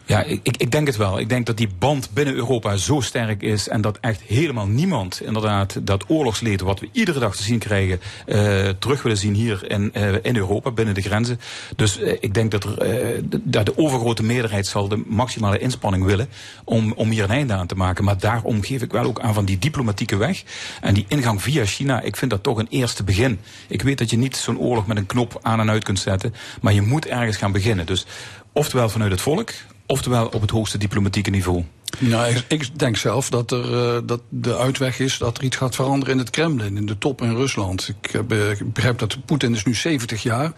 Ja, 0.05 0.23
ik, 0.23 0.57
ik 0.57 0.71
denk 0.71 0.87
het 0.87 0.97
wel. 0.97 1.19
Ik 1.19 1.29
denk 1.29 1.45
dat 1.45 1.57
die 1.57 1.69
band 1.79 2.09
binnen 2.13 2.33
Europa 2.35 2.75
zo 2.75 3.01
sterk 3.01 3.41
is 3.41 3.67
en 3.67 3.81
dat 3.81 3.97
echt 4.01 4.21
helemaal 4.21 4.67
niemand 4.67 5.21
inderdaad 5.21 5.79
dat 5.83 6.03
oorlogsleed 6.07 6.61
wat 6.61 6.79
we 6.79 6.89
iedere 6.91 7.19
dag 7.19 7.35
te 7.35 7.43
zien 7.43 7.59
krijgen 7.59 7.99
uh, 8.25 8.69
terug 8.69 9.01
willen 9.01 9.17
zien 9.17 9.33
hier 9.33 9.71
in, 9.71 9.91
uh, 9.97 10.13
in 10.21 10.35
Europa, 10.35 10.71
binnen 10.71 10.93
de 10.93 11.01
grenzen. 11.01 11.39
Dus 11.75 11.99
uh, 11.99 12.13
ik 12.19 12.33
denk 12.33 12.51
dat 12.51 12.61
de, 12.61 13.41
de 13.63 13.77
overgrote 13.77 14.23
meerderheid 14.23 14.67
zal 14.67 14.87
de 14.87 15.03
maximale 15.05 15.59
inspanning 15.59 16.05
willen 16.05 16.29
om, 16.63 16.93
om 16.93 17.09
hier 17.09 17.23
een 17.23 17.29
einde 17.29 17.53
aan 17.53 17.67
te 17.67 17.75
maken. 17.75 18.03
Maar 18.03 18.17
daarom 18.17 18.63
geef 18.63 18.81
ik 18.81 18.91
wel 18.91 19.05
ook 19.05 19.19
aan 19.19 19.33
van 19.33 19.45
die 19.45 19.57
diplomatieke 19.57 20.15
weg 20.15 20.43
en 20.81 20.93
die 20.93 21.05
ingang 21.07 21.41
via 21.41 21.65
China. 21.65 22.01
Ik 22.01 22.15
vind 22.15 22.31
dat 22.31 22.43
toch 22.43 22.57
een 22.57 22.67
eerste 22.69 23.03
begin. 23.03 23.39
Ik 23.67 23.81
weet 23.81 23.97
dat 23.97 24.09
je 24.09 24.17
niet 24.17 24.35
zo'n 24.35 24.59
oorlog 24.59 24.87
met 24.87 24.97
een 24.97 25.05
knop 25.05 25.39
aan 25.41 25.59
en 25.59 25.69
uit 25.69 25.83
kunt 25.83 25.99
zetten, 25.99 26.33
maar 26.61 26.73
je 26.73 26.81
moet 26.81 27.05
ergens 27.05 27.37
gaan 27.37 27.51
beginnen. 27.51 27.85
Dus 27.85 28.05
oftewel 28.53 28.89
vanuit 28.89 29.11
het 29.11 29.21
volk, 29.21 29.51
oftewel 29.91 30.27
op 30.27 30.41
het 30.41 30.49
hoogste 30.49 30.77
diplomatieke 30.77 31.29
niveau. 31.29 31.63
Nou, 31.99 32.35
ik, 32.47 32.79
denk 32.79 32.97
zelf 32.97 33.29
dat, 33.29 33.51
er, 33.51 33.71
uh, 33.71 33.99
dat 34.03 34.21
de 34.29 34.57
uitweg 34.57 34.99
is 34.99 35.17
dat 35.17 35.37
er 35.37 35.43
iets 35.43 35.55
gaat 35.55 35.75
veranderen 35.75 36.13
in 36.13 36.19
het 36.19 36.29
Kremlin, 36.29 36.77
in 36.77 36.85
de 36.85 36.97
top 36.97 37.21
in 37.21 37.35
Rusland. 37.35 37.87
Ik, 38.01 38.13
ik 38.13 38.73
begrijp 38.73 38.99
dat 38.99 39.25
Poetin 39.25 39.53
is 39.53 39.63
nu 39.63 39.73
70 39.73 40.23
jaar. 40.23 40.53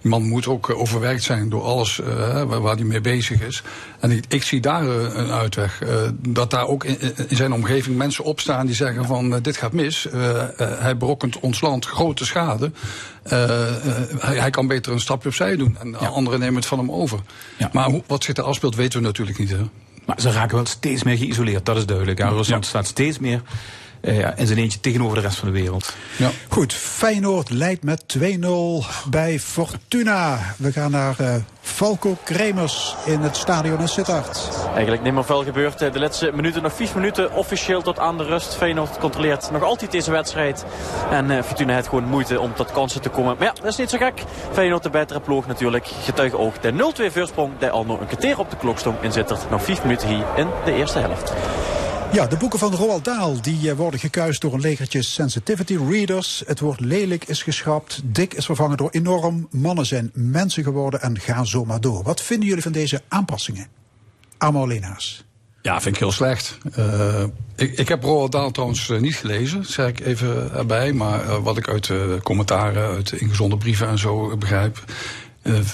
Die 0.00 0.10
man 0.10 0.22
moet 0.22 0.46
ook 0.46 0.68
uh, 0.68 0.78
overwerkt 0.78 1.22
zijn 1.22 1.48
door 1.48 1.62
alles 1.62 1.98
uh, 1.98 2.42
waar, 2.42 2.74
hij 2.74 2.84
mee 2.84 3.00
bezig 3.00 3.40
is. 3.40 3.62
En 4.00 4.10
ik, 4.10 4.24
ik 4.28 4.42
zie 4.42 4.60
daar 4.60 4.84
uh, 4.84 5.14
een 5.14 5.30
uitweg. 5.30 5.82
dat 6.18 6.50
daar 6.50 6.66
ook 6.66 6.84
in, 6.84 6.98
in, 7.28 7.36
zijn 7.36 7.52
omgeving 7.52 7.96
mensen 7.96 8.24
opstaan 8.24 8.66
die 8.66 8.74
zeggen 8.74 9.04
van 9.04 9.40
dit 9.42 9.56
gaat 9.56 9.72
mis. 9.72 10.06
hij 10.58 10.96
berokkent 10.96 11.40
ons 11.40 11.60
land 11.60 11.86
grote 11.86 12.24
schade. 12.24 12.70
Hij, 13.22 14.38
hij, 14.38 14.50
kan 14.50 14.66
beter 14.66 14.92
een 14.92 15.00
stapje 15.00 15.28
opzij 15.28 15.56
doen. 15.56 15.76
En 15.80 15.96
ja. 16.00 16.06
anderen 16.06 16.40
nemen 16.40 16.54
het 16.54 16.66
van 16.66 16.78
hem 16.78 16.90
over. 16.90 17.20
Ja. 17.56 17.70
Maar 17.72 17.90
hoe, 17.90 18.02
wat 18.06 18.24
zich 18.24 18.34
daar 18.34 18.44
afspeelt 18.44 18.76
weten 18.76 19.00
we 19.00 19.06
natuurlijk 19.06 19.38
niet. 19.38 19.50
Hè? 19.50 19.64
Maar 20.08 20.20
ze 20.20 20.30
raken 20.30 20.56
wel 20.56 20.66
steeds 20.66 21.02
meer 21.02 21.16
geïsoleerd, 21.16 21.66
dat 21.66 21.76
is 21.76 21.86
duidelijk. 21.86 22.18
Ja, 22.18 22.28
Rusland 22.28 22.64
ja. 22.64 22.68
staat 22.68 22.86
steeds 22.86 23.18
meer 23.18 23.42
ja, 24.00 24.36
in 24.36 24.46
zijn 24.46 24.58
eentje 24.58 24.80
tegenover 24.80 25.16
de 25.16 25.22
rest 25.22 25.36
van 25.36 25.48
de 25.48 25.54
wereld. 25.54 25.94
Ja. 26.16 26.30
Goed, 26.48 26.72
Feyenoord 26.72 27.50
leidt 27.50 27.82
met 27.82 28.18
2-0 28.18 28.20
bij 29.10 29.38
Fortuna. 29.38 30.54
We 30.56 30.72
gaan 30.72 30.90
naar 30.90 31.16
uh, 31.20 31.34
Falco 31.60 32.16
Kremers 32.24 32.96
in 33.04 33.20
het 33.20 33.36
stadion 33.36 33.80
in 33.80 33.88
Sittard. 33.88 34.48
Eigenlijk 34.72 35.02
niet 35.02 35.12
meer 35.12 35.24
veel 35.24 35.44
gebeurd. 35.44 35.78
De 35.78 35.98
laatste 35.98 36.30
minuten, 36.34 36.62
nog 36.62 36.72
vier 36.72 36.88
minuten 36.94 37.32
officieel 37.32 37.82
tot 37.82 37.98
aan 37.98 38.18
de 38.18 38.24
rust. 38.24 38.54
Feyenoord 38.54 38.98
controleert 38.98 39.50
nog 39.50 39.62
altijd 39.62 39.90
deze 39.92 40.10
wedstrijd. 40.10 40.64
En 41.10 41.30
uh, 41.30 41.42
Fortuna 41.42 41.74
heeft 41.74 41.88
gewoon 41.88 42.04
moeite 42.04 42.40
om 42.40 42.54
tot 42.54 42.72
kansen 42.72 43.00
te 43.00 43.08
komen. 43.08 43.36
Maar 43.38 43.46
ja, 43.46 43.52
dat 43.52 43.64
is 43.64 43.76
niet 43.76 43.90
zo 43.90 43.98
gek. 43.98 44.22
Feyenoord 44.52 44.82
de 44.82 44.90
betere 44.90 45.20
ploeg 45.20 45.46
natuurlijk. 45.46 45.86
Getuige 45.86 46.38
ook 46.38 46.62
de 46.62 46.72
0-2 46.72 47.12
voorsprong. 47.12 47.52
Die 47.58 47.70
al 47.70 47.84
nog 47.84 48.00
een 48.00 48.06
kwartier 48.06 48.38
op 48.38 48.50
de 48.50 48.56
klok 48.56 48.78
stond 48.78 49.02
in 49.02 49.12
Sittard. 49.12 49.50
Nog 49.50 49.62
vier 49.62 49.78
minuten 49.82 50.08
hier 50.08 50.26
in 50.36 50.48
de 50.64 50.72
eerste 50.72 50.98
helft. 50.98 51.32
Ja, 52.12 52.26
de 52.26 52.36
boeken 52.36 52.58
van 52.58 52.74
Roald 52.74 53.04
Dahl 53.04 53.40
die 53.40 53.74
worden 53.74 54.00
gekuist 54.00 54.40
door 54.40 54.54
een 54.54 54.60
legertje 54.60 55.02
sensitivity 55.02 55.76
readers. 55.88 56.42
Het 56.46 56.60
woord 56.60 56.80
lelijk 56.80 57.24
is 57.24 57.42
geschrapt, 57.42 58.00
dik 58.04 58.34
is 58.34 58.44
vervangen 58.44 58.76
door 58.76 58.90
enorm. 58.90 59.48
Mannen 59.50 59.86
zijn 59.86 60.10
mensen 60.14 60.62
geworden 60.62 61.02
en 61.02 61.20
gaan 61.20 61.46
zomaar 61.46 61.80
door. 61.80 62.02
Wat 62.02 62.22
vinden 62.22 62.48
jullie 62.48 62.62
van 62.62 62.72
deze 62.72 63.02
aanpassingen? 63.08 63.66
Armo 64.38 64.66
Lenaars. 64.66 65.24
Ja, 65.62 65.80
vind 65.80 65.94
ik 65.94 66.00
heel 66.00 66.12
slecht. 66.12 66.58
Uh, 66.78 67.24
ik, 67.56 67.78
ik 67.78 67.88
heb 67.88 68.02
Roald 68.02 68.32
Dahl 68.32 68.50
trouwens 68.50 68.88
uh, 68.88 69.00
niet 69.00 69.16
gelezen, 69.16 69.64
zeg 69.64 69.88
ik 69.88 70.00
even 70.00 70.52
erbij. 70.52 70.92
Maar 70.92 71.42
wat 71.42 71.56
ik 71.56 71.68
uit 71.68 71.90
commentaren, 72.22 72.94
uit 72.94 73.12
ingezonde 73.12 73.56
brieven 73.56 73.88
en 73.88 73.98
zo 73.98 74.36
begrijp... 74.36 74.84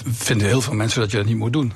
vinden 0.05 0.47
heel 0.47 0.61
veel 0.61 0.73
mensen 0.73 0.99
dat 0.99 1.11
je 1.11 1.17
dat 1.17 1.25
niet 1.25 1.37
moet 1.37 1.53
doen. 1.53 1.73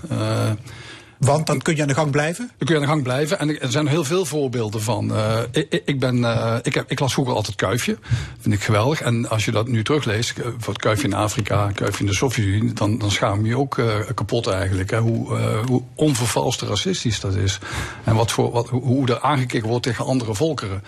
Want 1.20 1.48
dan 1.48 1.62
kun 1.62 1.76
je 1.76 1.82
aan 1.82 1.88
de 1.88 1.94
gang 1.94 2.12
blijven? 2.12 2.52
Dan 2.58 2.68
kun 2.68 2.68
je 2.68 2.76
aan 2.76 2.88
de 2.88 2.92
gang 2.92 3.04
blijven. 3.04 3.40
En 3.40 3.62
er 3.62 3.72
zijn 3.72 3.88
heel 3.88 4.04
veel 4.04 4.26
voorbeelden 4.26 4.82
van. 4.82 5.12
Uh, 5.12 5.40
ik, 5.52 5.82
ik, 5.86 6.00
ben, 6.00 6.18
uh, 6.18 6.56
ik, 6.62 6.74
heb, 6.74 6.92
ik 6.92 7.00
las 7.00 7.14
vroeger 7.14 7.36
altijd 7.36 7.56
Kuifje. 7.56 7.98
Vind 8.40 8.56
ik 8.56 8.64
geweldig. 8.64 9.02
En 9.02 9.30
als 9.30 9.46
je 9.46 9.52
dat 9.52 9.68
nu 9.68 9.84
terugleest, 9.84 10.34
voor 10.58 10.74
het 10.74 10.82
Kuifje 10.82 11.08
in 11.08 11.14
Afrika, 11.14 11.72
Kuifje 11.72 12.00
in 12.00 12.10
de 12.10 12.16
Sovjet-Unie, 12.16 12.74
dan, 12.74 12.98
dan 12.98 13.12
schaam 13.12 13.42
je 13.42 13.48
je 13.48 13.58
ook 13.58 13.78
uh, 13.78 13.96
kapot 14.14 14.48
eigenlijk. 14.48 14.92
Hè, 14.92 15.00
hoe, 15.00 15.38
hoe 15.66 15.84
onvervalst 15.96 16.62
racistisch 16.62 17.20
dat 17.20 17.36
is. 17.36 17.60
En 18.04 18.16
wat 18.16 18.32
voor, 18.32 18.52
wat, 18.52 18.70
hoe 18.70 19.08
er 19.08 19.22
aangekeken 19.22 19.68
wordt 19.68 19.84
tegen 19.84 20.06
andere 20.06 20.36
volkeren. 20.36 20.84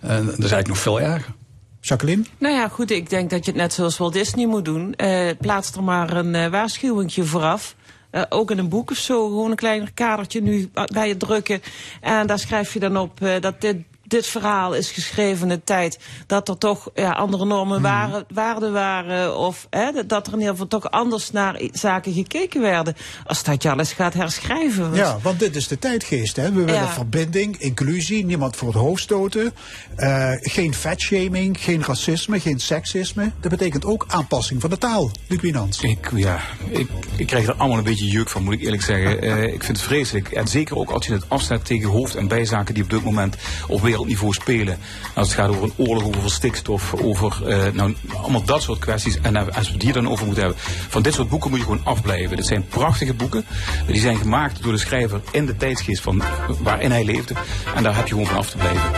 En 0.00 0.24
dat 0.24 0.34
is 0.34 0.38
eigenlijk 0.38 0.68
nog 0.68 0.78
veel 0.78 1.00
erger. 1.00 1.34
Jacqueline? 1.80 2.24
Nou 2.38 2.54
ja, 2.54 2.68
goed, 2.68 2.90
ik 2.90 3.10
denk 3.10 3.30
dat 3.30 3.44
je 3.44 3.50
het 3.50 3.60
net 3.60 3.72
zoals 3.72 3.98
Walt 3.98 4.12
Disney 4.12 4.46
moet 4.46 4.64
doen. 4.64 4.96
plaats 5.38 5.72
er 5.72 5.82
maar 5.82 6.16
een 6.16 6.50
waarschuwingje 6.50 7.24
vooraf. 7.24 7.74
Uh, 8.12 8.22
ook 8.28 8.50
in 8.50 8.58
een 8.58 8.68
boek 8.68 8.90
of 8.90 8.96
zo, 8.96 9.26
gewoon 9.26 9.50
een 9.50 9.56
klein 9.56 9.94
kadertje 9.94 10.42
nu 10.42 10.70
bij 10.92 11.08
je 11.08 11.16
drukken. 11.16 11.62
En 12.00 12.26
daar 12.26 12.38
schrijf 12.38 12.72
je 12.72 12.78
dan 12.78 12.96
op 12.96 13.20
uh, 13.20 13.40
dat 13.40 13.60
dit, 13.60 13.76
dit 14.10 14.26
verhaal 14.26 14.74
is 14.74 14.90
geschreven 14.90 15.42
in 15.42 15.48
de 15.48 15.64
tijd 15.64 15.98
dat 16.26 16.48
er 16.48 16.58
toch 16.58 16.90
ja, 16.94 17.10
andere 17.10 17.44
normen 17.44 17.74
Hmm. 17.74 17.82
waren, 17.82 18.24
waarden 18.34 18.72
waren. 18.72 19.36
Of 19.36 19.66
hè, 19.70 20.06
dat 20.06 20.26
er 20.26 20.32
in 20.32 20.38
ieder 20.38 20.52
geval 20.52 20.68
toch 20.68 20.90
anders 20.90 21.30
naar 21.30 21.60
zaken 21.72 22.12
gekeken 22.12 22.60
werden. 22.60 22.96
Als 23.26 23.42
dat 23.42 23.62
je 23.62 23.70
alles 23.70 23.92
gaat 23.92 24.14
herschrijven. 24.14 24.82
Want... 24.82 24.96
Ja, 24.96 25.18
want 25.22 25.38
dit 25.38 25.56
is 25.56 25.68
de 25.68 25.78
tijdgeest. 25.78 26.36
Hè? 26.36 26.52
We 26.52 26.64
willen 26.64 26.74
ja. 26.74 26.88
verbinding, 26.88 27.56
inclusie, 27.58 28.24
niemand 28.24 28.56
voor 28.56 28.68
het 28.68 28.76
hoofd 28.76 29.02
stoten. 29.02 29.54
Uh, 29.96 30.30
geen 30.40 30.74
fatshaming, 30.74 31.60
geen 31.60 31.84
racisme, 31.84 32.40
geen 32.40 32.60
seksisme. 32.60 33.32
Dat 33.40 33.50
betekent 33.50 33.84
ook 33.84 34.04
aanpassing 34.08 34.60
van 34.60 34.70
de 34.70 34.78
taal. 34.78 35.10
Luc 35.26 35.40
Wienans. 35.40 35.80
Ik, 35.80 36.10
ja, 36.14 36.40
ik, 36.68 36.88
ik 37.16 37.26
krijg 37.26 37.46
er 37.46 37.54
allemaal 37.54 37.78
een 37.78 37.84
beetje 37.84 38.06
juk 38.06 38.28
van, 38.28 38.42
moet 38.42 38.54
ik 38.54 38.60
eerlijk 38.60 38.82
zeggen. 38.82 39.24
uh, 39.24 39.42
ik 39.42 39.64
vind 39.64 39.76
het 39.76 39.86
vreselijk. 39.86 40.28
En 40.32 40.46
zeker 40.48 40.76
ook 40.76 40.90
als 40.90 41.06
je 41.06 41.12
het 41.12 41.28
afzet 41.28 41.64
tegen 41.64 41.88
hoofd- 41.88 42.14
en 42.14 42.28
bijzaken 42.28 42.74
die 42.74 42.82
op 42.82 42.90
dit 42.90 43.04
moment 43.04 43.36
op 43.68 43.80
wereld 43.82 43.99
wereldniveau 44.00 44.32
spelen. 44.32 44.78
Als 45.14 45.28
het 45.28 45.36
gaat 45.36 45.48
over 45.48 45.62
een 45.62 45.72
oorlog, 45.76 46.16
over 46.16 46.30
stikstof, 46.30 46.94
over 46.94 47.46
eh, 47.46 47.72
nou, 47.72 47.94
allemaal 48.16 48.44
dat 48.44 48.62
soort 48.62 48.78
kwesties. 48.78 49.20
En 49.20 49.36
eh, 49.36 49.56
als 49.56 49.70
we 49.70 49.78
die 49.78 49.92
dan 49.92 50.08
over 50.08 50.26
moeten 50.26 50.44
hebben. 50.44 50.62
Van 50.88 51.02
dit 51.02 51.14
soort 51.14 51.28
boeken 51.28 51.50
moet 51.50 51.58
je 51.58 51.64
gewoon 51.64 51.84
afblijven. 51.84 52.36
Dit 52.36 52.46
zijn 52.46 52.66
prachtige 52.66 53.14
boeken. 53.14 53.44
Die 53.86 54.00
zijn 54.00 54.16
gemaakt 54.16 54.62
door 54.62 54.72
de 54.72 54.78
schrijver 54.78 55.20
in 55.30 55.46
de 55.46 55.56
tijdsgeest 55.56 56.02
van 56.02 56.22
waarin 56.60 56.90
hij 56.90 57.04
leefde. 57.04 57.34
En 57.74 57.82
daar 57.82 57.96
heb 57.96 58.06
je 58.06 58.12
gewoon 58.12 58.26
van 58.26 58.36
af 58.36 58.50
te 58.50 58.56
blijven. 58.56 58.90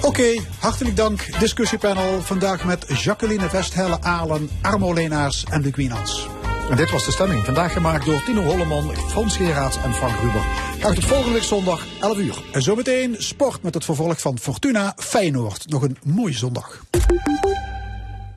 Oké, 0.00 0.40
hartelijk 0.58 0.96
dank. 0.96 1.40
Discussiepanel 1.40 2.20
vandaag 2.22 2.64
met 2.64 2.84
Jacqueline 2.88 3.48
Vesthelle 3.48 4.02
Alen, 4.02 4.50
Armo 4.60 4.92
Leenaars 4.92 5.44
en 5.44 5.60
Luc 5.60 5.74
Wienans. 5.76 6.28
En 6.70 6.76
dit 6.76 6.90
was 6.90 7.04
de 7.04 7.12
stemming. 7.12 7.44
Vandaag 7.44 7.72
gemaakt 7.72 8.06
door 8.06 8.22
Tino 8.24 8.42
Holleman, 8.42 8.92
Frans 9.08 9.36
Geraerts 9.36 9.76
en 9.76 9.94
Frank 9.94 10.14
Ruber. 10.20 10.42
Graag 10.78 10.94
tot 10.94 11.04
volgende 11.04 11.32
week 11.32 11.42
zondag, 11.42 11.86
11 12.00 12.18
uur. 12.18 12.42
En 12.52 12.62
zometeen 12.62 13.14
sport 13.18 13.62
met 13.62 13.74
het 13.74 13.84
vervolg 13.84 14.20
van 14.20 14.38
Fortuna 14.38 14.92
Feyenoord. 14.96 15.68
Nog 15.68 15.82
een 15.82 15.96
mooie 16.04 16.34
zondag. 16.34 16.84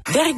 Werk 0.03 0.35